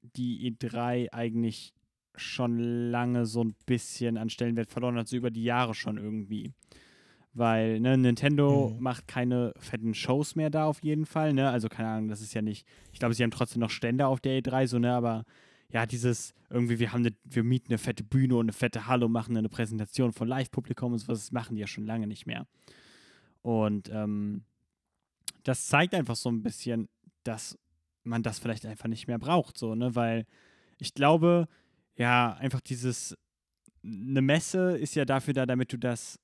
die 0.00 0.52
E3 0.52 1.12
eigentlich 1.12 1.74
schon 2.14 2.58
lange 2.90 3.26
so 3.26 3.44
ein 3.44 3.54
bisschen 3.66 4.16
an 4.16 4.30
Stellenwert 4.30 4.70
verloren 4.70 4.96
hat, 4.96 5.08
so 5.08 5.16
über 5.16 5.30
die 5.30 5.44
Jahre 5.44 5.74
schon 5.74 5.98
irgendwie. 5.98 6.52
Weil, 7.38 7.80
ne, 7.80 7.96
Nintendo 7.96 8.72
Mhm. 8.74 8.82
macht 8.82 9.06
keine 9.08 9.52
fetten 9.58 9.94
Shows 9.94 10.34
mehr 10.34 10.50
da 10.50 10.64
auf 10.66 10.82
jeden 10.82 11.06
Fall, 11.06 11.32
ne? 11.32 11.50
Also, 11.50 11.68
keine 11.68 11.88
Ahnung, 11.88 12.08
das 12.08 12.20
ist 12.20 12.34
ja 12.34 12.42
nicht. 12.42 12.66
Ich 12.92 12.98
glaube, 12.98 13.14
sie 13.14 13.22
haben 13.22 13.30
trotzdem 13.30 13.60
noch 13.60 13.70
Stände 13.70 14.06
auf 14.06 14.20
der 14.20 14.38
E3, 14.42 14.66
so, 14.66 14.78
ne? 14.78 14.92
Aber 14.92 15.24
ja, 15.70 15.86
dieses 15.86 16.34
irgendwie, 16.50 16.78
wir 16.78 16.92
haben 16.92 17.04
eine, 17.04 17.14
wir 17.24 17.44
mieten 17.44 17.68
eine 17.68 17.78
fette 17.78 18.02
Bühne 18.02 18.34
und 18.36 18.46
eine 18.46 18.52
fette 18.52 18.86
Halle 18.86 19.06
und 19.06 19.12
machen 19.12 19.36
eine 19.36 19.48
Präsentation 19.48 20.12
von 20.12 20.26
Live-Publikum 20.26 20.92
und 20.92 20.98
sowas, 20.98 21.20
das 21.20 21.32
machen 21.32 21.54
die 21.56 21.60
ja 21.60 21.66
schon 21.66 21.84
lange 21.86 22.06
nicht 22.06 22.26
mehr. 22.26 22.46
Und 23.42 23.90
ähm, 23.92 24.44
das 25.44 25.66
zeigt 25.66 25.94
einfach 25.94 26.16
so 26.16 26.30
ein 26.30 26.42
bisschen, 26.42 26.88
dass 27.24 27.58
man 28.04 28.22
das 28.22 28.38
vielleicht 28.38 28.66
einfach 28.66 28.88
nicht 28.88 29.06
mehr 29.06 29.18
braucht, 29.18 29.58
so, 29.58 29.74
ne? 29.74 29.94
Weil 29.94 30.26
ich 30.78 30.94
glaube, 30.94 31.48
ja, 31.96 32.34
einfach 32.34 32.60
dieses, 32.60 33.16
eine 33.84 34.22
Messe 34.22 34.76
ist 34.78 34.94
ja 34.94 35.04
dafür 35.04 35.34
da, 35.34 35.46
damit 35.46 35.72
du 35.72 35.76
das 35.76 36.18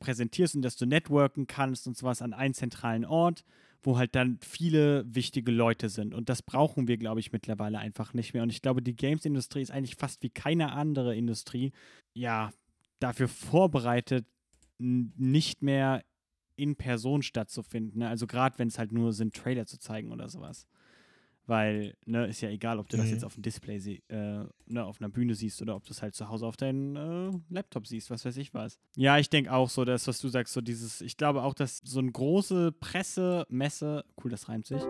präsentierst 0.00 0.56
und 0.56 0.62
dass 0.62 0.76
du 0.76 0.86
networken 0.86 1.46
kannst 1.46 1.86
und 1.86 1.96
sowas 1.96 2.22
an 2.22 2.32
einen 2.32 2.54
zentralen 2.54 3.04
Ort, 3.04 3.44
wo 3.82 3.96
halt 3.96 4.14
dann 4.14 4.38
viele 4.40 5.04
wichtige 5.14 5.52
Leute 5.52 5.88
sind. 5.88 6.12
Und 6.14 6.28
das 6.28 6.42
brauchen 6.42 6.88
wir, 6.88 6.96
glaube 6.98 7.20
ich, 7.20 7.32
mittlerweile 7.32 7.78
einfach 7.78 8.12
nicht 8.12 8.34
mehr. 8.34 8.42
Und 8.42 8.50
ich 8.50 8.62
glaube, 8.62 8.82
die 8.82 8.96
Games-Industrie 8.96 9.62
ist 9.62 9.70
eigentlich 9.70 9.96
fast 9.96 10.22
wie 10.22 10.30
keine 10.30 10.72
andere 10.72 11.16
Industrie, 11.16 11.72
ja, 12.12 12.52
dafür 12.98 13.28
vorbereitet, 13.28 14.26
nicht 14.78 15.62
mehr 15.62 16.04
in 16.56 16.76
Person 16.76 17.22
stattzufinden. 17.22 18.02
Also 18.02 18.26
gerade 18.26 18.58
wenn 18.58 18.68
es 18.68 18.78
halt 18.78 18.92
nur 18.92 19.12
sind, 19.12 19.34
Trailer 19.34 19.66
zu 19.66 19.78
zeigen 19.78 20.12
oder 20.12 20.28
sowas. 20.28 20.66
Weil, 21.50 21.96
ne, 22.06 22.28
ist 22.28 22.42
ja 22.42 22.48
egal, 22.48 22.78
ob 22.78 22.88
du 22.88 22.96
das 22.96 23.06
Mhm. 23.06 23.12
jetzt 23.12 23.24
auf 23.24 23.34
dem 23.34 23.42
Display 23.42 24.00
äh, 24.08 24.44
ne, 24.66 24.84
auf 24.84 25.00
einer 25.00 25.08
Bühne 25.08 25.34
siehst 25.34 25.60
oder 25.60 25.74
ob 25.74 25.84
du 25.84 25.90
es 25.90 26.00
halt 26.00 26.14
zu 26.14 26.28
Hause 26.28 26.46
auf 26.46 26.56
deinem 26.56 26.94
äh, 26.94 27.32
Laptop 27.52 27.88
siehst, 27.88 28.08
was 28.08 28.24
weiß 28.24 28.36
ich 28.36 28.54
was. 28.54 28.78
Ja, 28.94 29.18
ich 29.18 29.30
denke 29.30 29.52
auch 29.52 29.68
so, 29.68 29.84
dass, 29.84 30.06
was 30.06 30.20
du 30.20 30.28
sagst, 30.28 30.52
so 30.54 30.60
dieses, 30.60 31.00
ich 31.00 31.16
glaube 31.16 31.42
auch, 31.42 31.54
dass 31.54 31.78
so 31.82 31.98
eine 31.98 32.12
große 32.12 32.70
Presse, 32.78 33.46
Messe, 33.48 34.04
cool, 34.22 34.30
das 34.30 34.48
reimt 34.48 34.64
sich, 34.64 34.80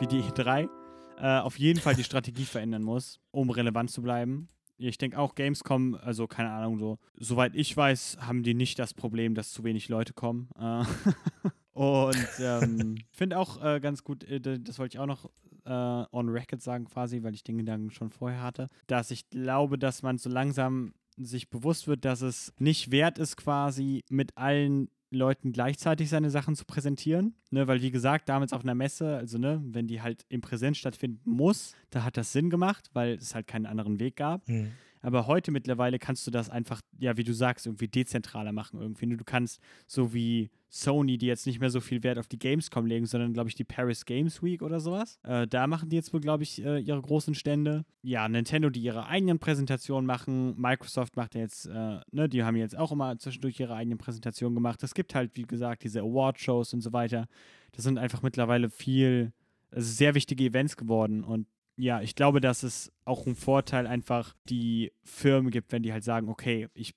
wie 0.00 0.06
die 0.06 0.20
E3, 0.20 0.68
äh, 1.16 1.38
auf 1.40 1.58
jeden 1.58 1.80
Fall 1.80 1.94
die 1.94 2.04
Strategie 2.04 2.44
verändern 2.44 2.82
muss, 2.82 3.18
um 3.30 3.48
relevant 3.48 3.90
zu 3.90 4.02
bleiben. 4.02 4.50
Ich 4.76 4.98
denke 4.98 5.18
auch 5.18 5.34
Gamescom, 5.34 5.94
also 5.94 6.26
keine 6.26 6.50
Ahnung, 6.50 6.78
so, 6.78 6.98
soweit 7.16 7.54
ich 7.54 7.74
weiß, 7.74 8.18
haben 8.20 8.42
die 8.42 8.52
nicht 8.52 8.78
das 8.78 8.92
Problem, 8.92 9.34
dass 9.34 9.50
zu 9.52 9.64
wenig 9.64 9.88
Leute 9.88 10.12
kommen. 10.12 10.50
Äh, 10.58 10.84
und 11.72 12.28
ähm, 12.38 12.96
finde 13.12 13.38
auch 13.38 13.64
äh, 13.64 13.80
ganz 13.80 14.04
gut, 14.04 14.24
äh, 14.24 14.40
das 14.60 14.78
wollte 14.78 14.96
ich 14.96 14.98
auch 15.00 15.06
noch 15.06 15.30
äh, 15.64 15.70
on 15.70 16.28
record 16.28 16.62
sagen 16.62 16.86
quasi, 16.86 17.22
weil 17.22 17.34
ich 17.34 17.44
den 17.44 17.58
Gedanken 17.58 17.90
schon 17.90 18.10
vorher 18.10 18.42
hatte, 18.42 18.68
dass 18.86 19.10
ich 19.10 19.28
glaube, 19.30 19.78
dass 19.78 20.02
man 20.02 20.18
so 20.18 20.30
langsam 20.30 20.94
sich 21.16 21.50
bewusst 21.50 21.86
wird, 21.88 22.04
dass 22.04 22.22
es 22.22 22.52
nicht 22.58 22.90
wert 22.90 23.18
ist, 23.18 23.36
quasi 23.36 24.04
mit 24.08 24.36
allen 24.36 24.88
Leuten 25.10 25.52
gleichzeitig 25.52 26.08
seine 26.08 26.30
Sachen 26.30 26.56
zu 26.56 26.64
präsentieren. 26.64 27.34
Ne, 27.50 27.68
weil, 27.68 27.82
wie 27.82 27.90
gesagt, 27.90 28.28
damals 28.28 28.52
auf 28.52 28.62
einer 28.62 28.74
Messe, 28.74 29.16
also 29.16 29.38
ne, 29.38 29.60
wenn 29.64 29.86
die 29.86 30.00
halt 30.00 30.24
im 30.28 30.40
Präsenz 30.40 30.78
stattfinden 30.78 31.30
muss, 31.30 31.74
da 31.90 32.02
hat 32.02 32.16
das 32.16 32.32
Sinn 32.32 32.48
gemacht, 32.50 32.88
weil 32.94 33.14
es 33.14 33.34
halt 33.34 33.46
keinen 33.46 33.66
anderen 33.66 34.00
Weg 34.00 34.16
gab. 34.16 34.48
Mhm. 34.48 34.72
Aber 35.02 35.26
heute 35.26 35.50
mittlerweile 35.50 35.98
kannst 35.98 36.26
du 36.26 36.30
das 36.30 36.48
einfach, 36.48 36.80
ja, 36.98 37.16
wie 37.16 37.24
du 37.24 37.34
sagst, 37.34 37.66
irgendwie 37.66 37.88
dezentraler 37.88 38.52
machen 38.52 38.80
irgendwie. 38.80 39.16
Du 39.16 39.24
kannst 39.24 39.60
so 39.86 40.14
wie 40.14 40.50
Sony, 40.68 41.18
die 41.18 41.26
jetzt 41.26 41.46
nicht 41.46 41.60
mehr 41.60 41.68
so 41.68 41.80
viel 41.80 42.02
Wert 42.02 42.18
auf 42.18 42.28
die 42.28 42.38
Gamescom 42.38 42.86
legen, 42.86 43.04
sondern, 43.04 43.34
glaube 43.34 43.50
ich, 43.50 43.54
die 43.54 43.64
Paris 43.64 44.06
Games 44.06 44.42
Week 44.42 44.62
oder 44.62 44.80
sowas. 44.80 45.18
Äh, 45.22 45.46
da 45.46 45.66
machen 45.66 45.90
die 45.90 45.96
jetzt 45.96 46.14
wohl, 46.14 46.20
glaube 46.20 46.44
ich, 46.44 46.64
äh, 46.64 46.78
ihre 46.78 47.02
großen 47.02 47.34
Stände. 47.34 47.84
Ja, 48.02 48.26
Nintendo, 48.28 48.70
die 48.70 48.80
ihre 48.80 49.06
eigenen 49.06 49.38
Präsentationen 49.38 50.06
machen. 50.06 50.58
Microsoft 50.58 51.16
macht 51.16 51.34
jetzt, 51.34 51.66
äh, 51.66 52.00
ne, 52.10 52.28
die 52.28 52.42
haben 52.42 52.56
jetzt 52.56 52.78
auch 52.78 52.90
immer 52.90 53.18
zwischendurch 53.18 53.60
ihre 53.60 53.74
eigenen 53.74 53.98
Präsentationen 53.98 54.54
gemacht. 54.54 54.82
Es 54.82 54.94
gibt 54.94 55.14
halt, 55.14 55.36
wie 55.36 55.42
gesagt, 55.42 55.84
diese 55.84 56.00
Award-Shows 56.00 56.72
und 56.72 56.80
so 56.80 56.92
weiter. 56.94 57.26
Das 57.72 57.84
sind 57.84 57.98
einfach 57.98 58.22
mittlerweile 58.22 58.70
viel, 58.70 59.32
also 59.70 59.92
sehr 59.92 60.14
wichtige 60.14 60.44
Events 60.44 60.76
geworden 60.78 61.22
und 61.22 61.46
ja, 61.76 62.00
ich 62.02 62.14
glaube, 62.14 62.40
dass 62.40 62.62
es 62.62 62.92
auch 63.04 63.26
einen 63.26 63.34
Vorteil 63.36 63.86
einfach 63.86 64.34
die 64.48 64.92
Firmen 65.04 65.50
gibt, 65.50 65.72
wenn 65.72 65.82
die 65.82 65.92
halt 65.92 66.04
sagen, 66.04 66.28
okay, 66.28 66.68
ich 66.74 66.94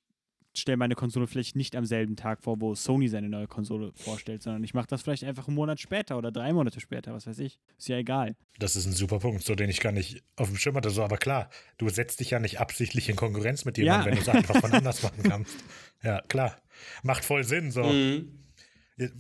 stelle 0.58 0.78
meine 0.78 0.96
Konsole 0.96 1.28
vielleicht 1.28 1.58
nicht 1.58 1.76
am 1.76 1.84
selben 1.86 2.16
Tag 2.16 2.42
vor, 2.42 2.62
wo 2.62 2.76
Sony 2.76 3.10
seine 3.10 3.28
neue 3.28 3.48
Konsole 3.48 3.92
vorstellt, 3.94 4.42
sondern 4.42 4.64
ich 4.64 4.74
mache 4.74 4.88
das 4.88 5.02
vielleicht 5.02 5.26
einfach 5.26 5.48
einen 5.50 5.56
Monat 5.56 5.82
später 5.82 6.18
oder 6.18 6.32
drei 6.32 6.54
Monate 6.54 6.80
später, 6.80 7.14
was 7.14 7.28
weiß 7.28 7.40
ich. 7.40 7.60
Ist 7.78 7.90
ja 7.90 7.98
egal. 7.98 8.38
Das 8.58 8.78
ist 8.78 8.86
ein 8.86 8.94
super 8.94 9.20
Punkt, 9.20 9.44
so 9.44 9.54
den 9.56 9.70
ich 9.70 9.82
gar 9.82 9.92
nicht 9.92 10.24
auf 10.38 10.48
dem 10.48 10.56
Schirm 10.56 10.76
hatte. 10.78 10.92
So, 10.92 11.04
aber 11.04 11.18
klar, 11.18 11.50
du 11.78 11.90
setzt 11.90 12.22
dich 12.22 12.30
ja 12.30 12.40
nicht 12.40 12.62
absichtlich 12.62 13.10
in 13.10 13.18
Konkurrenz 13.18 13.66
mit 13.66 13.78
jemandem, 13.78 14.02
Ja. 14.02 14.06
wenn 14.06 14.16
du 14.16 14.22
es 14.22 14.30
einfach 14.30 14.62
von 14.62 14.72
anders 14.74 15.04
machen 15.04 15.24
kannst. 15.24 15.58
Ja, 16.04 16.22
klar. 16.22 16.56
Macht 17.04 17.26
voll 17.26 17.44
Sinn. 17.44 17.72
So. 17.72 17.84
Mhm. 17.84 18.45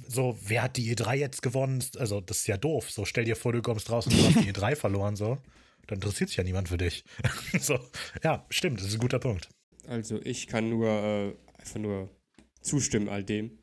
So, 0.07 0.38
wer 0.41 0.64
hat 0.64 0.77
die 0.77 0.95
E3 0.95 1.15
jetzt 1.15 1.41
gewonnen? 1.41 1.84
Also, 1.97 2.22
das 2.22 2.39
ist 2.39 2.47
ja 2.47 2.57
doof. 2.57 2.89
So, 2.91 3.06
stell 3.06 3.26
dir 3.26 3.35
vor, 3.35 3.52
du 3.52 3.61
kommst 3.61 3.89
raus 3.91 4.07
und 4.07 4.14
du 4.18 4.23
hast 4.23 4.35
die 4.45 4.52
E3 4.53 4.76
verloren, 4.76 5.15
so. 5.15 5.38
Dann 5.88 5.97
interessiert 5.97 6.30
sich 6.30 6.38
ja 6.38 6.43
niemand 6.43 6.69
für 6.69 6.77
dich. 6.77 7.03
so, 7.60 7.77
ja, 8.23 8.45
stimmt, 8.49 8.80
das 8.80 8.88
ist 8.88 8.93
ein 8.95 8.99
guter 8.99 9.19
Punkt. 9.19 9.49
Also 9.88 10.19
ich 10.23 10.47
kann 10.47 10.69
nur 10.69 10.88
äh, 10.89 11.34
einfach 11.60 11.80
nur 11.80 12.10
zustimmen 12.61 13.10
all 13.10 13.23
dem. 13.23 13.60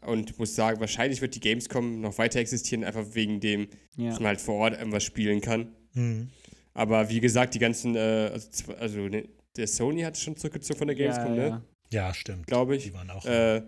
Und 0.00 0.38
muss 0.38 0.54
sagen, 0.54 0.80
wahrscheinlich 0.80 1.20
wird 1.20 1.34
die 1.34 1.40
Gamescom 1.40 2.00
noch 2.00 2.16
weiter 2.16 2.40
existieren, 2.40 2.84
einfach 2.84 3.04
wegen 3.12 3.40
dem, 3.40 3.68
Ja. 3.96 4.08
dass 4.10 4.18
man 4.20 4.28
halt 4.28 4.40
vor 4.40 4.54
Ort 4.54 4.78
irgendwas 4.78 5.04
spielen 5.04 5.42
kann. 5.42 5.76
Mhm. 5.92 6.30
Aber 6.72 7.10
wie 7.10 7.20
gesagt, 7.20 7.54
die 7.54 7.58
ganzen, 7.58 7.96
äh, 7.96 8.30
also, 8.32 8.72
also 8.78 9.00
ne, 9.00 9.28
der 9.56 9.66
Sony 9.66 10.00
hat 10.02 10.16
schon 10.16 10.36
zurückgezogen 10.36 10.78
von 10.78 10.86
der 10.86 10.96
Gamescom, 10.96 11.34
ja, 11.34 11.42
ne? 11.42 11.48
ja. 11.48 11.62
Ja, 11.92 12.14
stimmt. 12.14 12.46
Glaube 12.46 12.76
ich. 12.76 12.84
Die 12.84 12.94
waren 12.94 13.10
auch. 13.10 13.26
Äh, 13.26 13.62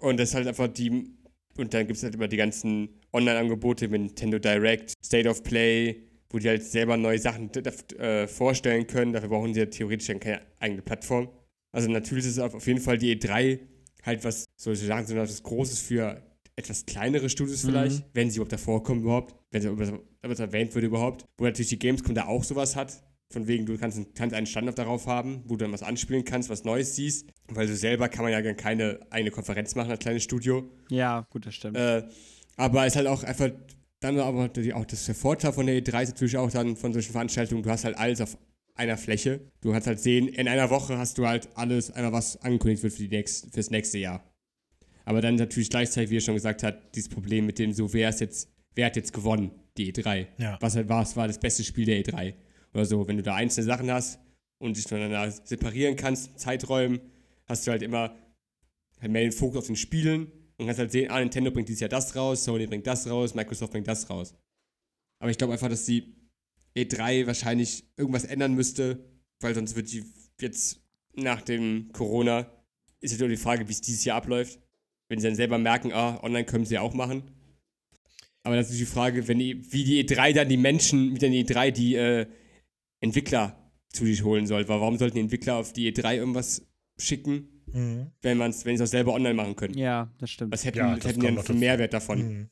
und 0.00 0.18
das 0.18 0.30
ist 0.30 0.34
halt 0.34 0.46
einfach 0.46 0.68
die. 0.68 1.16
Und 1.56 1.74
dann 1.74 1.86
gibt 1.86 1.96
es 1.96 2.02
halt 2.02 2.14
immer 2.14 2.28
die 2.28 2.36
ganzen 2.36 2.88
Online-Angebote 3.12 3.88
mit 3.88 4.00
Nintendo 4.00 4.38
Direct, 4.38 4.94
State 5.04 5.28
of 5.28 5.42
Play, 5.42 6.02
wo 6.30 6.38
die 6.38 6.48
halt 6.48 6.62
selber 6.62 6.96
neue 6.96 7.18
Sachen 7.18 7.50
äh, 7.52 8.26
vorstellen 8.26 8.86
können. 8.86 9.12
Dafür 9.12 9.28
brauchen 9.28 9.52
sie 9.52 9.60
ja 9.60 9.66
theoretisch 9.66 10.06
dann 10.06 10.20
keine 10.20 10.40
eigene 10.60 10.80
Plattform. 10.80 11.28
Also 11.72 11.90
natürlich 11.90 12.24
ist 12.24 12.32
es 12.32 12.38
auf 12.38 12.66
jeden 12.66 12.80
Fall 12.80 12.98
die 12.98 13.16
E3 13.16 13.58
halt 14.04 14.24
was, 14.24 14.46
soll 14.56 14.74
ich 14.74 14.80
sagen, 14.80 15.06
so 15.06 15.14
etwas 15.14 15.42
Großes 15.42 15.80
für 15.80 16.22
etwas 16.56 16.86
kleinere 16.86 17.28
Studios 17.28 17.62
vielleicht, 17.62 18.04
wenn 18.14 18.30
sie 18.30 18.36
überhaupt 18.36 18.52
davor 18.52 18.82
kommen 18.82 19.02
überhaupt, 19.02 19.34
wenn 19.50 19.62
sie 19.62 19.68
etwas 20.22 20.40
erwähnt 20.40 20.74
wird 20.74 20.84
überhaupt. 20.84 21.24
Wo 21.36 21.44
natürlich 21.44 21.68
die 21.68 21.78
Gamescom 21.78 22.14
da 22.14 22.26
auch 22.26 22.44
sowas 22.44 22.76
hat. 22.76 23.02
Von 23.32 23.46
wegen, 23.46 23.64
du 23.64 23.78
kannst, 23.78 23.96
einen- 23.96 24.12
kannst 24.14 24.34
einen 24.34 24.46
Standard 24.46 24.76
darauf 24.78 25.06
haben, 25.06 25.42
wo 25.46 25.50
du 25.56 25.64
dann 25.64 25.72
was 25.72 25.82
anspielen 25.82 26.24
kannst, 26.24 26.50
was 26.50 26.64
Neues 26.64 26.96
siehst. 26.96 27.28
Weil 27.48 27.66
du 27.68 27.76
selber 27.76 28.08
kann 28.08 28.24
man 28.24 28.32
ja 28.32 28.40
gar 28.40 28.54
keine 28.54 28.98
eigene 29.10 29.30
Konferenz 29.30 29.74
machen 29.76 29.90
als 29.90 30.00
kleines 30.00 30.24
Studio. 30.24 30.68
ja, 30.90 31.26
gut, 31.30 31.46
das 31.46 31.54
stimmt. 31.54 31.76
Äh, 31.76 32.02
aber 32.56 32.82
es 32.86 32.92
ist 32.92 32.96
halt 32.96 33.06
auch 33.06 33.22
einfach, 33.22 33.50
dann 34.00 34.18
aber 34.18 34.48
die- 34.48 34.72
auch 34.74 34.84
das 34.84 35.06
der 35.06 35.14
Vorteil 35.14 35.52
von 35.52 35.66
der 35.66 35.76
E3 35.76 36.02
ist 36.02 36.08
natürlich 36.10 36.36
auch 36.36 36.50
dann 36.50 36.74
von 36.76 36.92
solchen 36.92 37.12
Veranstaltungen, 37.12 37.62
du 37.62 37.70
hast 37.70 37.84
halt 37.84 37.96
alles 37.96 38.20
auf 38.20 38.36
einer 38.74 38.96
Fläche. 38.96 39.40
Du 39.60 39.72
kannst 39.72 39.86
halt 39.86 40.00
sehen, 40.00 40.26
in 40.26 40.48
einer 40.48 40.70
Woche 40.70 40.96
hast 40.98 41.18
du 41.18 41.26
halt 41.26 41.48
alles, 41.54 41.90
einmal 41.92 42.12
was 42.12 42.36
angekündigt 42.42 42.82
wird 42.82 42.94
für 42.94 43.02
die 43.02 43.08
nächst, 43.14 43.52
fürs 43.54 43.70
nächste 43.70 43.98
Jahr. 43.98 44.24
Aber 45.04 45.20
dann 45.20 45.36
natürlich 45.36 45.70
gleichzeitig, 45.70 46.10
wie 46.10 46.16
er 46.16 46.20
schon 46.22 46.34
gesagt 46.34 46.62
hat, 46.62 46.94
dieses 46.96 47.08
Problem 47.08 47.46
mit 47.46 47.58
dem, 47.58 47.72
so 47.72 47.92
wer 47.92 48.08
ist 48.08 48.20
jetzt, 48.20 48.48
wer 48.74 48.86
hat 48.86 48.96
jetzt 48.96 49.12
gewonnen, 49.12 49.50
die 49.76 49.92
E3. 49.92 50.26
Ja. 50.38 50.56
Was 50.60 50.76
halt 50.76 50.88
war, 50.88 51.02
es 51.02 51.14
war 51.16 51.26
das 51.28 51.38
beste 51.38 51.62
Spiel 51.64 51.84
der 51.84 52.00
E3. 52.04 52.34
Oder 52.72 52.84
so, 52.84 53.06
wenn 53.06 53.16
du 53.16 53.22
da 53.22 53.34
einzelne 53.34 53.66
Sachen 53.66 53.90
hast 53.90 54.18
und 54.58 54.76
dich 54.76 54.84
voneinander 54.84 55.30
separieren 55.30 55.96
kannst, 55.96 56.38
Zeiträumen, 56.38 57.00
hast 57.46 57.66
du 57.66 57.70
halt 57.70 57.82
immer 57.82 58.14
halt 59.00 59.12
mehr 59.12 59.22
den 59.22 59.32
Fokus 59.32 59.58
auf 59.58 59.66
den 59.66 59.76
Spielen 59.76 60.30
und 60.56 60.66
kannst 60.66 60.78
halt 60.78 60.92
sehen, 60.92 61.10
ah, 61.10 61.18
Nintendo 61.18 61.50
bringt 61.50 61.68
dieses 61.68 61.80
Jahr 61.80 61.88
das 61.88 62.14
raus, 62.14 62.44
Sony 62.44 62.66
bringt 62.66 62.86
das 62.86 63.08
raus, 63.08 63.34
Microsoft 63.34 63.72
bringt 63.72 63.88
das 63.88 64.08
raus. 64.08 64.34
Aber 65.18 65.30
ich 65.30 65.38
glaube 65.38 65.54
einfach, 65.54 65.68
dass 65.68 65.84
die 65.84 66.14
E3 66.76 67.26
wahrscheinlich 67.26 67.84
irgendwas 67.96 68.24
ändern 68.24 68.54
müsste, 68.54 69.04
weil 69.40 69.54
sonst 69.54 69.74
wird 69.74 69.90
die 69.90 70.04
jetzt 70.40 70.80
nach 71.14 71.42
dem 71.42 71.90
Corona, 71.92 72.50
ist 73.00 73.18
nur 73.18 73.28
die 73.28 73.36
Frage, 73.36 73.66
wie 73.68 73.72
es 73.72 73.80
dieses 73.80 74.04
Jahr 74.04 74.16
abläuft. 74.18 74.58
Wenn 75.08 75.18
sie 75.18 75.26
dann 75.26 75.34
selber 75.34 75.58
merken, 75.58 75.92
ah, 75.92 76.22
online 76.22 76.44
können 76.44 76.64
sie 76.64 76.74
ja 76.74 76.82
auch 76.82 76.94
machen. 76.94 77.22
Aber 78.42 78.56
das 78.56 78.70
ist 78.70 78.78
die 78.78 78.86
Frage, 78.86 79.26
wenn 79.28 79.38
die, 79.38 79.72
wie 79.72 79.84
die 79.84 80.04
E3 80.04 80.32
dann 80.32 80.48
die 80.48 80.56
Menschen, 80.56 81.14
wie 81.14 81.18
dann 81.18 81.32
die 81.32 81.44
E3 81.44 81.70
die 81.72 81.94
äh, 81.94 82.26
Entwickler 83.00 83.56
zu 83.88 84.04
sich 84.04 84.22
holen 84.24 84.46
soll. 84.46 84.68
Weil 84.68 84.80
warum 84.80 84.96
sollten 84.98 85.16
die 85.16 85.22
Entwickler 85.22 85.56
auf 85.56 85.72
die 85.72 85.92
E3 85.92 86.16
irgendwas 86.16 86.66
schicken, 86.98 87.48
Mhm. 87.72 88.10
wenn 88.22 88.36
man 88.36 88.50
es 88.50 88.64
wenn 88.64 88.76
sie's 88.76 88.86
auch 88.88 88.90
selber 88.90 89.14
online 89.14 89.34
machen 89.34 89.54
können? 89.56 89.74
ja, 89.78 90.12
das 90.18 90.30
stimmt. 90.30 90.52
Was 90.52 90.64
hätten, 90.64 90.78
Ja, 90.78 90.92
was 90.92 90.98
das 91.00 91.08
hätten 91.10 91.20
die 91.20 91.26
dann 91.26 91.34
noch 91.36 91.44
für. 91.44 91.54
Mehrwert 91.54 91.92
davon? 91.92 92.18
Mhm. 92.18 92.50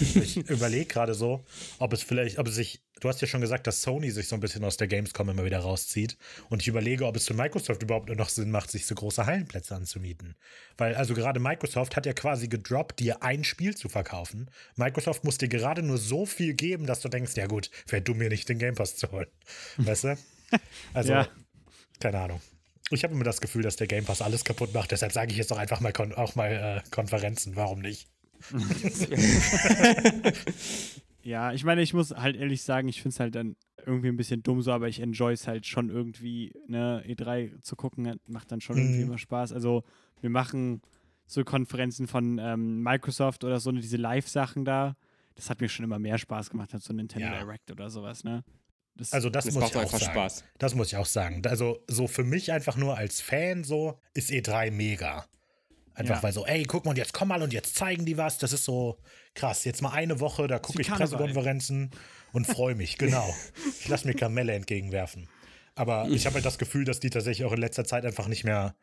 Ich 0.00 0.36
überlege 0.48 0.86
gerade 0.86 1.14
so, 1.14 1.44
ob 1.78 1.92
es 1.92 2.02
vielleicht, 2.02 2.38
ob 2.38 2.46
es 2.48 2.54
sich, 2.54 2.80
du 3.00 3.08
hast 3.08 3.20
ja 3.20 3.26
schon 3.26 3.40
gesagt, 3.40 3.66
dass 3.66 3.82
Sony 3.82 4.10
sich 4.10 4.28
so 4.28 4.34
ein 4.36 4.40
bisschen 4.40 4.64
aus 4.64 4.76
der 4.76 4.86
Gamescom 4.88 5.28
immer 5.28 5.44
wieder 5.44 5.58
rauszieht. 5.58 6.16
Und 6.48 6.62
ich 6.62 6.68
überlege, 6.68 7.06
ob 7.06 7.16
es 7.16 7.26
für 7.26 7.34
Microsoft 7.34 7.82
überhaupt 7.82 8.08
noch 8.08 8.28
Sinn 8.28 8.50
macht, 8.50 8.70
sich 8.70 8.86
so 8.86 8.94
große 8.94 9.26
Hallenplätze 9.26 9.74
anzumieten. 9.74 10.36
Weil 10.78 10.94
also 10.94 11.14
gerade 11.14 11.40
Microsoft 11.40 11.96
hat 11.96 12.06
ja 12.06 12.12
quasi 12.12 12.48
gedroppt, 12.48 13.00
dir 13.00 13.22
ein 13.22 13.44
Spiel 13.44 13.76
zu 13.76 13.88
verkaufen. 13.88 14.50
Microsoft 14.76 15.24
muss 15.24 15.38
dir 15.38 15.48
gerade 15.48 15.82
nur 15.82 15.98
so 15.98 16.26
viel 16.26 16.54
geben, 16.54 16.86
dass 16.86 17.00
du 17.00 17.08
denkst, 17.08 17.36
ja 17.36 17.46
gut, 17.46 17.70
wäre 17.88 18.02
dumm, 18.02 18.18
mir 18.18 18.28
nicht 18.28 18.48
den 18.48 18.58
Game 18.58 18.74
Pass 18.76 18.96
zu 18.96 19.10
holen. 19.10 19.28
Weißt 19.76 20.04
du? 20.04 20.16
Also, 20.94 21.12
Ja. 21.12 21.28
keine 21.98 22.18
Ahnung. 22.20 22.40
Ich 22.92 23.04
habe 23.04 23.14
immer 23.14 23.24
das 23.24 23.40
Gefühl, 23.40 23.62
dass 23.62 23.76
der 23.76 23.86
Game 23.86 24.04
Pass 24.04 24.20
alles 24.20 24.44
kaputt 24.44 24.74
macht. 24.74 24.90
Deshalb 24.90 25.12
sage 25.12 25.30
ich 25.30 25.36
jetzt 25.38 25.50
doch 25.52 25.58
einfach 25.58 25.80
mal 25.80 25.92
auch 26.16 26.34
mal 26.34 26.82
äh, 26.84 26.90
Konferenzen. 26.90 27.54
Warum 27.54 27.80
nicht? 27.80 28.08
Ja, 31.22 31.52
ich 31.52 31.64
meine, 31.64 31.82
ich 31.82 31.92
muss 31.92 32.12
halt 32.12 32.34
ehrlich 32.36 32.62
sagen, 32.62 32.88
ich 32.88 33.02
finde 33.02 33.12
es 33.14 33.20
halt 33.20 33.34
dann 33.34 33.54
irgendwie 33.84 34.08
ein 34.08 34.16
bisschen 34.16 34.42
dumm 34.42 34.62
so, 34.62 34.72
aber 34.72 34.88
ich 34.88 35.00
enjoy 35.00 35.34
es 35.34 35.46
halt 35.46 35.66
schon 35.66 35.90
irgendwie, 35.90 36.52
ne, 36.66 37.04
E3 37.06 37.60
zu 37.60 37.76
gucken, 37.76 38.18
macht 38.26 38.50
dann 38.50 38.62
schon 38.62 38.78
irgendwie 38.78 39.00
Mhm. 39.00 39.06
immer 39.08 39.18
Spaß. 39.18 39.52
Also, 39.52 39.84
wir 40.22 40.30
machen 40.30 40.80
so 41.26 41.44
Konferenzen 41.44 42.06
von 42.08 42.38
ähm, 42.38 42.82
Microsoft 42.82 43.44
oder 43.44 43.60
so, 43.60 43.70
ne, 43.70 43.80
diese 43.80 43.98
Live-Sachen 43.98 44.64
da. 44.64 44.96
Das 45.34 45.50
hat 45.50 45.60
mir 45.60 45.68
schon 45.68 45.84
immer 45.84 45.98
mehr 45.98 46.16
Spaß 46.16 46.48
gemacht 46.50 46.72
als 46.72 46.84
so 46.84 46.94
ein 46.94 46.96
Nintendo 46.96 47.28
Ja. 47.28 47.38
Direct 47.38 47.70
oder 47.70 47.90
sowas, 47.90 48.24
ne? 48.24 48.42
Das, 48.96 49.12
Also 49.12 49.28
das, 49.30 49.44
Das 49.44 49.54
muss 49.54 49.60
macht 49.62 49.72
ich 49.72 49.76
auch 49.76 49.90
sagen. 49.98 50.12
Spaß. 50.12 50.44
Das 50.58 50.74
muss 50.74 50.86
ich 50.88 50.96
auch 50.96 51.06
sagen. 51.06 51.42
Also 51.46 51.78
so 51.86 52.06
für 52.08 52.24
mich 52.24 52.50
einfach 52.50 52.76
nur 52.76 52.96
als 52.96 53.20
Fan 53.20 53.62
so 53.62 53.98
ist 54.14 54.30
E3 54.30 54.70
mega. 54.70 55.26
Einfach 55.94 56.16
Ja. 56.16 56.22
weil 56.22 56.32
so, 56.32 56.46
ey, 56.46 56.62
guck 56.64 56.84
mal, 56.84 56.90
und 56.92 56.98
jetzt 56.98 57.12
komm 57.12 57.28
mal 57.28 57.42
und 57.42 57.52
jetzt 57.52 57.74
zeigen 57.76 58.06
die 58.06 58.16
was. 58.16 58.38
Das 58.38 58.52
ist 58.52 58.64
so 58.64 58.98
krass. 59.34 59.64
Jetzt 59.64 59.82
mal 59.82 59.90
eine 59.92 60.20
Woche, 60.20 60.46
da 60.46 60.58
gucke 60.58 60.80
ich. 60.80 60.88
Pressekonferenzen 60.88 61.90
und 62.32 62.46
freue 62.46 62.74
mich. 62.74 62.96
Genau. 62.98 63.34
Ich 63.80 63.88
lasse 63.88 64.06
mir 64.06 64.14
Kamelle 64.14 64.52
entgegenwerfen. 64.52 65.28
Aber 65.74 66.08
ich 66.08 66.26
habe 66.26 66.34
halt 66.34 66.44
das 66.44 66.58
Gefühl, 66.58 66.84
dass 66.84 67.00
die 67.00 67.10
tatsächlich 67.10 67.46
auch 67.46 67.52
in 67.52 67.60
letzter 67.60 67.84
Zeit 67.84 68.04
einfach 68.04 68.28
nicht 68.28 68.44
mehr 68.44 68.74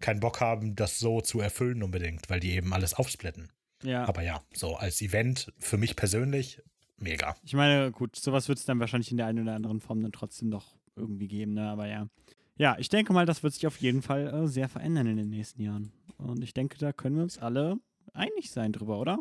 keinen 0.00 0.20
Bock 0.20 0.40
haben, 0.40 0.74
das 0.76 0.98
so 0.98 1.20
zu 1.20 1.40
erfüllen 1.40 1.82
unbedingt, 1.82 2.28
weil 2.28 2.40
die 2.40 2.52
eben 2.52 2.72
alles 2.74 2.94
aufsplitten. 2.94 3.50
ja. 3.82 4.04
Aber 4.06 4.22
ja, 4.22 4.42
so 4.54 4.76
als 4.76 5.00
Event 5.02 5.52
für 5.58 5.76
mich 5.78 5.96
persönlich 5.96 6.60
mega. 6.98 7.36
Ich 7.44 7.54
meine, 7.54 7.90
gut, 7.92 8.16
sowas 8.16 8.48
wird 8.48 8.58
es 8.58 8.64
dann 8.64 8.80
wahrscheinlich 8.80 9.10
in 9.10 9.16
der 9.18 9.26
einen 9.26 9.40
oder 9.42 9.54
anderen 9.54 9.80
Form 9.80 10.02
dann 10.02 10.12
trotzdem 10.12 10.48
noch 10.48 10.76
irgendwie 10.96 11.28
geben, 11.28 11.54
ne? 11.54 11.68
Aber 11.68 11.86
ja. 11.86 12.08
Ja, 12.58 12.76
ich 12.78 12.88
denke 12.88 13.12
mal, 13.12 13.26
das 13.26 13.42
wird 13.42 13.52
sich 13.52 13.66
auf 13.66 13.76
jeden 13.78 14.00
Fall 14.02 14.28
äh, 14.32 14.48
sehr 14.48 14.68
verändern 14.68 15.06
in 15.06 15.16
den 15.18 15.28
nächsten 15.30 15.60
Jahren. 15.62 15.92
Und 16.18 16.42
ich 16.42 16.54
denke, 16.54 16.78
da 16.78 16.92
können 16.92 17.16
wir 17.16 17.22
uns 17.22 17.38
alle 17.38 17.76
einig 18.12 18.50
sein 18.50 18.72
drüber, 18.72 18.98
oder? 19.00 19.18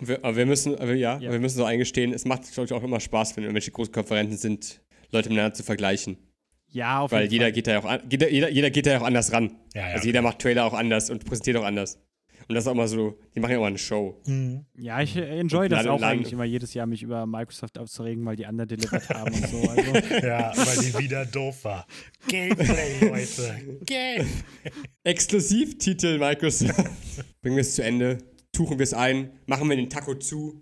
Wir, 0.00 0.24
aber 0.24 0.36
wir 0.36 0.46
müssen, 0.46 0.74
aber 0.76 0.94
ja, 0.94 1.18
Ja. 1.18 1.28
aber 1.28 1.32
wir 1.34 1.40
müssen 1.40 1.58
so 1.58 1.64
eingestehen, 1.64 2.12
es 2.12 2.24
macht, 2.24 2.50
glaube 2.52 2.66
ich, 2.66 2.72
auch 2.72 2.82
immer 2.82 2.98
Spaß, 3.00 3.36
wenn 3.36 3.44
irgendwelche 3.44 3.70
Großkonferenzen 3.70 4.38
sind, 4.38 4.80
Leute 5.10 5.28
miteinander 5.28 5.54
zu 5.54 5.62
vergleichen. 5.62 6.16
Ja, 6.68 7.00
auf 7.00 7.12
Weil 7.12 7.22
jeden 7.24 7.32
jeder 7.34 7.44
Fall. 7.46 7.52
geht 7.52 7.66
da 7.66 7.72
ja 7.72 7.78
auch 7.80 7.84
an, 7.84 8.00
jeder, 8.10 8.30
jeder, 8.30 8.48
jeder 8.48 8.70
geht 8.70 8.86
da 8.86 8.92
ja 8.92 9.00
auch 9.00 9.04
anders 9.06 9.32
ran. 9.32 9.54
Ja, 9.74 9.88
ja. 9.88 9.94
Also 9.94 10.06
jeder 10.06 10.22
macht 10.22 10.38
Trailer 10.38 10.64
auch 10.64 10.72
anders 10.72 11.10
und 11.10 11.24
präsentiert 11.26 11.58
auch 11.58 11.64
anders. 11.64 11.98
Und 12.48 12.54
das 12.54 12.64
ist 12.64 12.68
auch 12.68 12.72
immer 12.72 12.88
so, 12.88 13.18
die 13.34 13.40
machen 13.40 13.52
ja 13.52 13.58
auch 13.58 13.62
mal 13.62 13.68
eine 13.68 13.78
Show. 13.78 14.20
Mhm. 14.26 14.64
Ja, 14.76 15.00
ich 15.00 15.16
äh, 15.16 15.38
enjoy 15.38 15.64
Und 15.64 15.72
das 15.72 15.86
auch 15.86 16.02
eigentlich 16.02 16.32
immer 16.32 16.44
jedes 16.44 16.74
Jahr, 16.74 16.86
mich 16.86 17.02
über 17.02 17.26
Microsoft 17.26 17.78
aufzuregen, 17.78 18.24
weil 18.24 18.36
die 18.36 18.46
anderen 18.46 18.68
delivered 18.68 19.08
haben 19.08 19.34
und 19.34 19.48
so. 19.48 19.68
Also, 19.68 19.92
Ja, 20.26 20.52
weil 20.54 20.78
die 20.78 20.98
wieder 20.98 21.24
doof 21.26 21.64
war. 21.64 21.86
Gameplay, 22.28 23.08
Leute. 23.08 23.78
Game. 23.84 24.26
Exklusivtitel 25.04 26.18
Microsoft. 26.18 26.90
Bringen 27.40 27.56
wir 27.56 27.62
es 27.62 27.74
zu 27.74 27.82
Ende, 27.84 28.18
tuchen 28.52 28.78
wir 28.78 28.84
es 28.84 28.94
ein, 28.94 29.30
machen 29.46 29.68
wir 29.68 29.76
den 29.76 29.90
Taco 29.90 30.14
zu. 30.14 30.60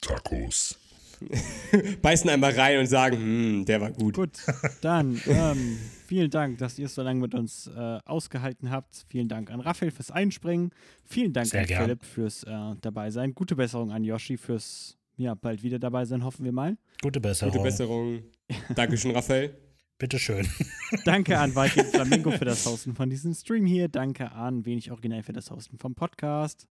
Tacos. 0.00 0.78
Beißen 2.02 2.30
einmal 2.30 2.52
rein 2.52 2.78
und 2.78 2.86
sagen, 2.86 3.16
hm, 3.16 3.64
der 3.64 3.80
war 3.80 3.90
gut. 3.90 4.14
Gut, 4.14 4.38
dann 4.80 5.20
ähm, 5.26 5.78
vielen 6.06 6.30
Dank, 6.30 6.58
dass 6.58 6.78
ihr 6.78 6.86
es 6.86 6.94
so 6.94 7.02
lange 7.02 7.20
mit 7.20 7.34
uns 7.34 7.66
äh, 7.66 7.98
ausgehalten 8.04 8.70
habt. 8.70 9.04
Vielen 9.08 9.28
Dank 9.28 9.50
an 9.50 9.60
Raphael 9.60 9.90
fürs 9.90 10.10
Einspringen. 10.10 10.70
Vielen 11.04 11.32
Dank 11.32 11.48
Sehr 11.48 11.60
an 11.60 11.66
gern. 11.66 11.82
Philipp 11.82 12.04
fürs 12.04 12.44
äh, 12.44 12.74
dabei 12.80 13.10
sein. 13.10 13.34
Gute 13.34 13.56
Besserung 13.56 13.90
an 13.92 14.04
Yoshi 14.04 14.36
fürs 14.36 14.98
ja 15.18 15.34
bald 15.34 15.62
wieder 15.62 15.78
dabei 15.78 16.04
sein, 16.04 16.24
hoffen 16.24 16.44
wir 16.44 16.52
mal. 16.52 16.76
Gute 17.02 17.20
Besserung. 17.20 17.52
Gute 17.52 17.64
Besserung. 17.64 18.22
Dankeschön, 18.74 19.10
Raphael. 19.10 19.54
Bitteschön. 19.98 20.46
Danke 21.04 21.36
an 21.38 21.54
Viking 21.54 21.86
Flamingo 21.86 22.30
für 22.30 22.44
das 22.44 22.64
Hosten 22.64 22.94
von 22.94 23.10
diesem 23.10 23.34
Stream 23.34 23.66
hier. 23.66 23.88
Danke 23.88 24.30
an 24.30 24.64
Wenig 24.64 24.92
Originell 24.92 25.24
für 25.24 25.32
das 25.32 25.50
Hosten 25.50 25.76
vom 25.76 25.94
Podcast. 25.94 26.68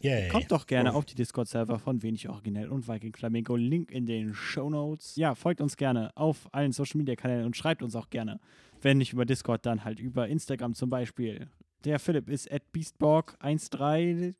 Yay. 0.00 0.28
Kommt 0.28 0.52
doch 0.52 0.66
gerne 0.66 0.94
auf 0.94 1.04
die 1.04 1.14
Discord-Server 1.16 1.78
von 1.78 2.02
Wenig 2.02 2.28
Originell 2.28 2.68
und 2.68 2.86
Viking 2.86 3.16
Flamingo. 3.16 3.56
Link 3.56 3.90
in 3.90 4.06
den 4.06 4.32
Show 4.34 4.70
Notes. 4.70 5.16
Ja, 5.16 5.34
folgt 5.34 5.60
uns 5.60 5.76
gerne 5.76 6.16
auf 6.16 6.48
allen 6.52 6.72
Social-Media-Kanälen 6.72 7.44
und 7.44 7.56
schreibt 7.56 7.82
uns 7.82 7.96
auch 7.96 8.08
gerne. 8.10 8.38
Wenn 8.80 8.98
nicht 8.98 9.12
über 9.12 9.24
Discord, 9.24 9.66
dann 9.66 9.84
halt 9.84 9.98
über 9.98 10.28
Instagram 10.28 10.74
zum 10.74 10.88
Beispiel. 10.88 11.48
Der 11.84 11.98
Philipp 11.98 12.28
ist 12.28 12.50
at 12.50 12.62
beastborg13008. 12.74 14.34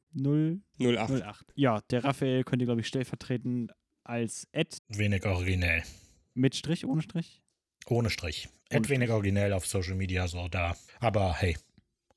08. 0.81 1.45
Ja, 1.55 1.81
der 1.91 2.05
Raphael 2.05 2.45
könnt 2.45 2.63
ihr, 2.63 2.67
glaube 2.67 2.81
ich, 2.81 2.87
stellvertretend 2.87 3.73
als 4.05 4.47
at 4.55 4.79
Wenig 4.89 5.27
originell. 5.27 5.83
mit 6.35 6.55
Strich, 6.57 6.87
ohne 6.87 7.03
Strich. 7.03 7.43
Ohne 7.87 8.11
Strich. 8.11 8.49
Ohne 8.71 8.81
Ed 8.81 8.89
wenig 8.91 9.11
originell 9.11 9.53
auf 9.55 9.67
Social 9.67 9.95
Media, 9.95 10.29
so 10.29 10.47
da. 10.49 10.77
Aber 11.01 11.35
hey, 11.35 11.57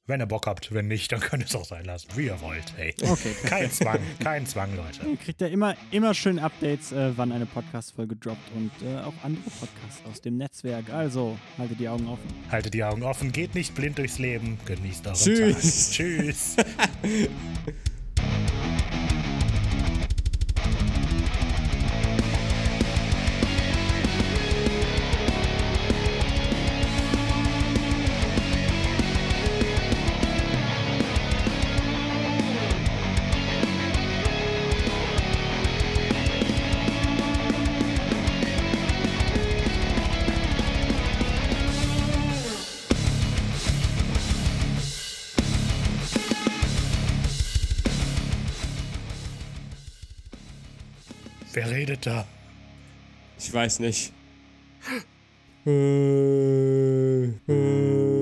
wenn 0.07 0.19
ihr 0.19 0.25
Bock 0.25 0.47
habt, 0.47 0.73
wenn 0.73 0.87
nicht, 0.87 1.11
dann 1.11 1.19
könnt 1.19 1.43
ihr 1.43 1.47
es 1.47 1.55
auch 1.55 1.65
sein 1.65 1.85
lassen, 1.85 2.09
wie 2.15 2.25
ihr 2.25 2.41
wollt. 2.41 2.73
Hey. 2.75 2.93
Okay, 3.01 3.35
Kein 3.45 3.71
Zwang, 3.71 3.99
kein 4.19 4.45
Zwang, 4.45 4.75
Leute. 4.75 5.07
Ihr 5.07 5.17
kriegt 5.17 5.41
ja 5.41 5.47
immer, 5.47 5.75
immer 5.91 6.13
schön 6.13 6.39
Updates, 6.39 6.91
äh, 6.91 7.11
wann 7.15 7.31
eine 7.31 7.45
Podcast-Folge 7.45 8.15
droppt 8.15 8.51
und 8.55 8.71
äh, 8.81 8.97
auch 8.99 9.13
andere 9.23 9.49
Podcasts 9.49 10.03
aus 10.09 10.21
dem 10.21 10.37
Netzwerk. 10.37 10.89
Also 10.91 11.37
haltet 11.57 11.79
die 11.79 11.87
Augen 11.87 12.07
offen. 12.07 12.27
Haltet 12.49 12.73
die 12.73 12.83
Augen 12.83 13.03
offen, 13.03 13.31
geht 13.31 13.55
nicht 13.55 13.75
blind 13.75 13.97
durchs 13.97 14.19
Leben, 14.19 14.57
genießt 14.65 15.07
euren 15.07 15.17
Tschüss. 15.17 15.87
Tag. 15.87 15.95
Tschüss. 15.95 16.55
Da? 52.01 52.25
Ich 53.37 53.53
weiß 53.53 53.79
nicht. 53.79 54.11
Äh, 55.65 57.25
äh. 57.25 58.20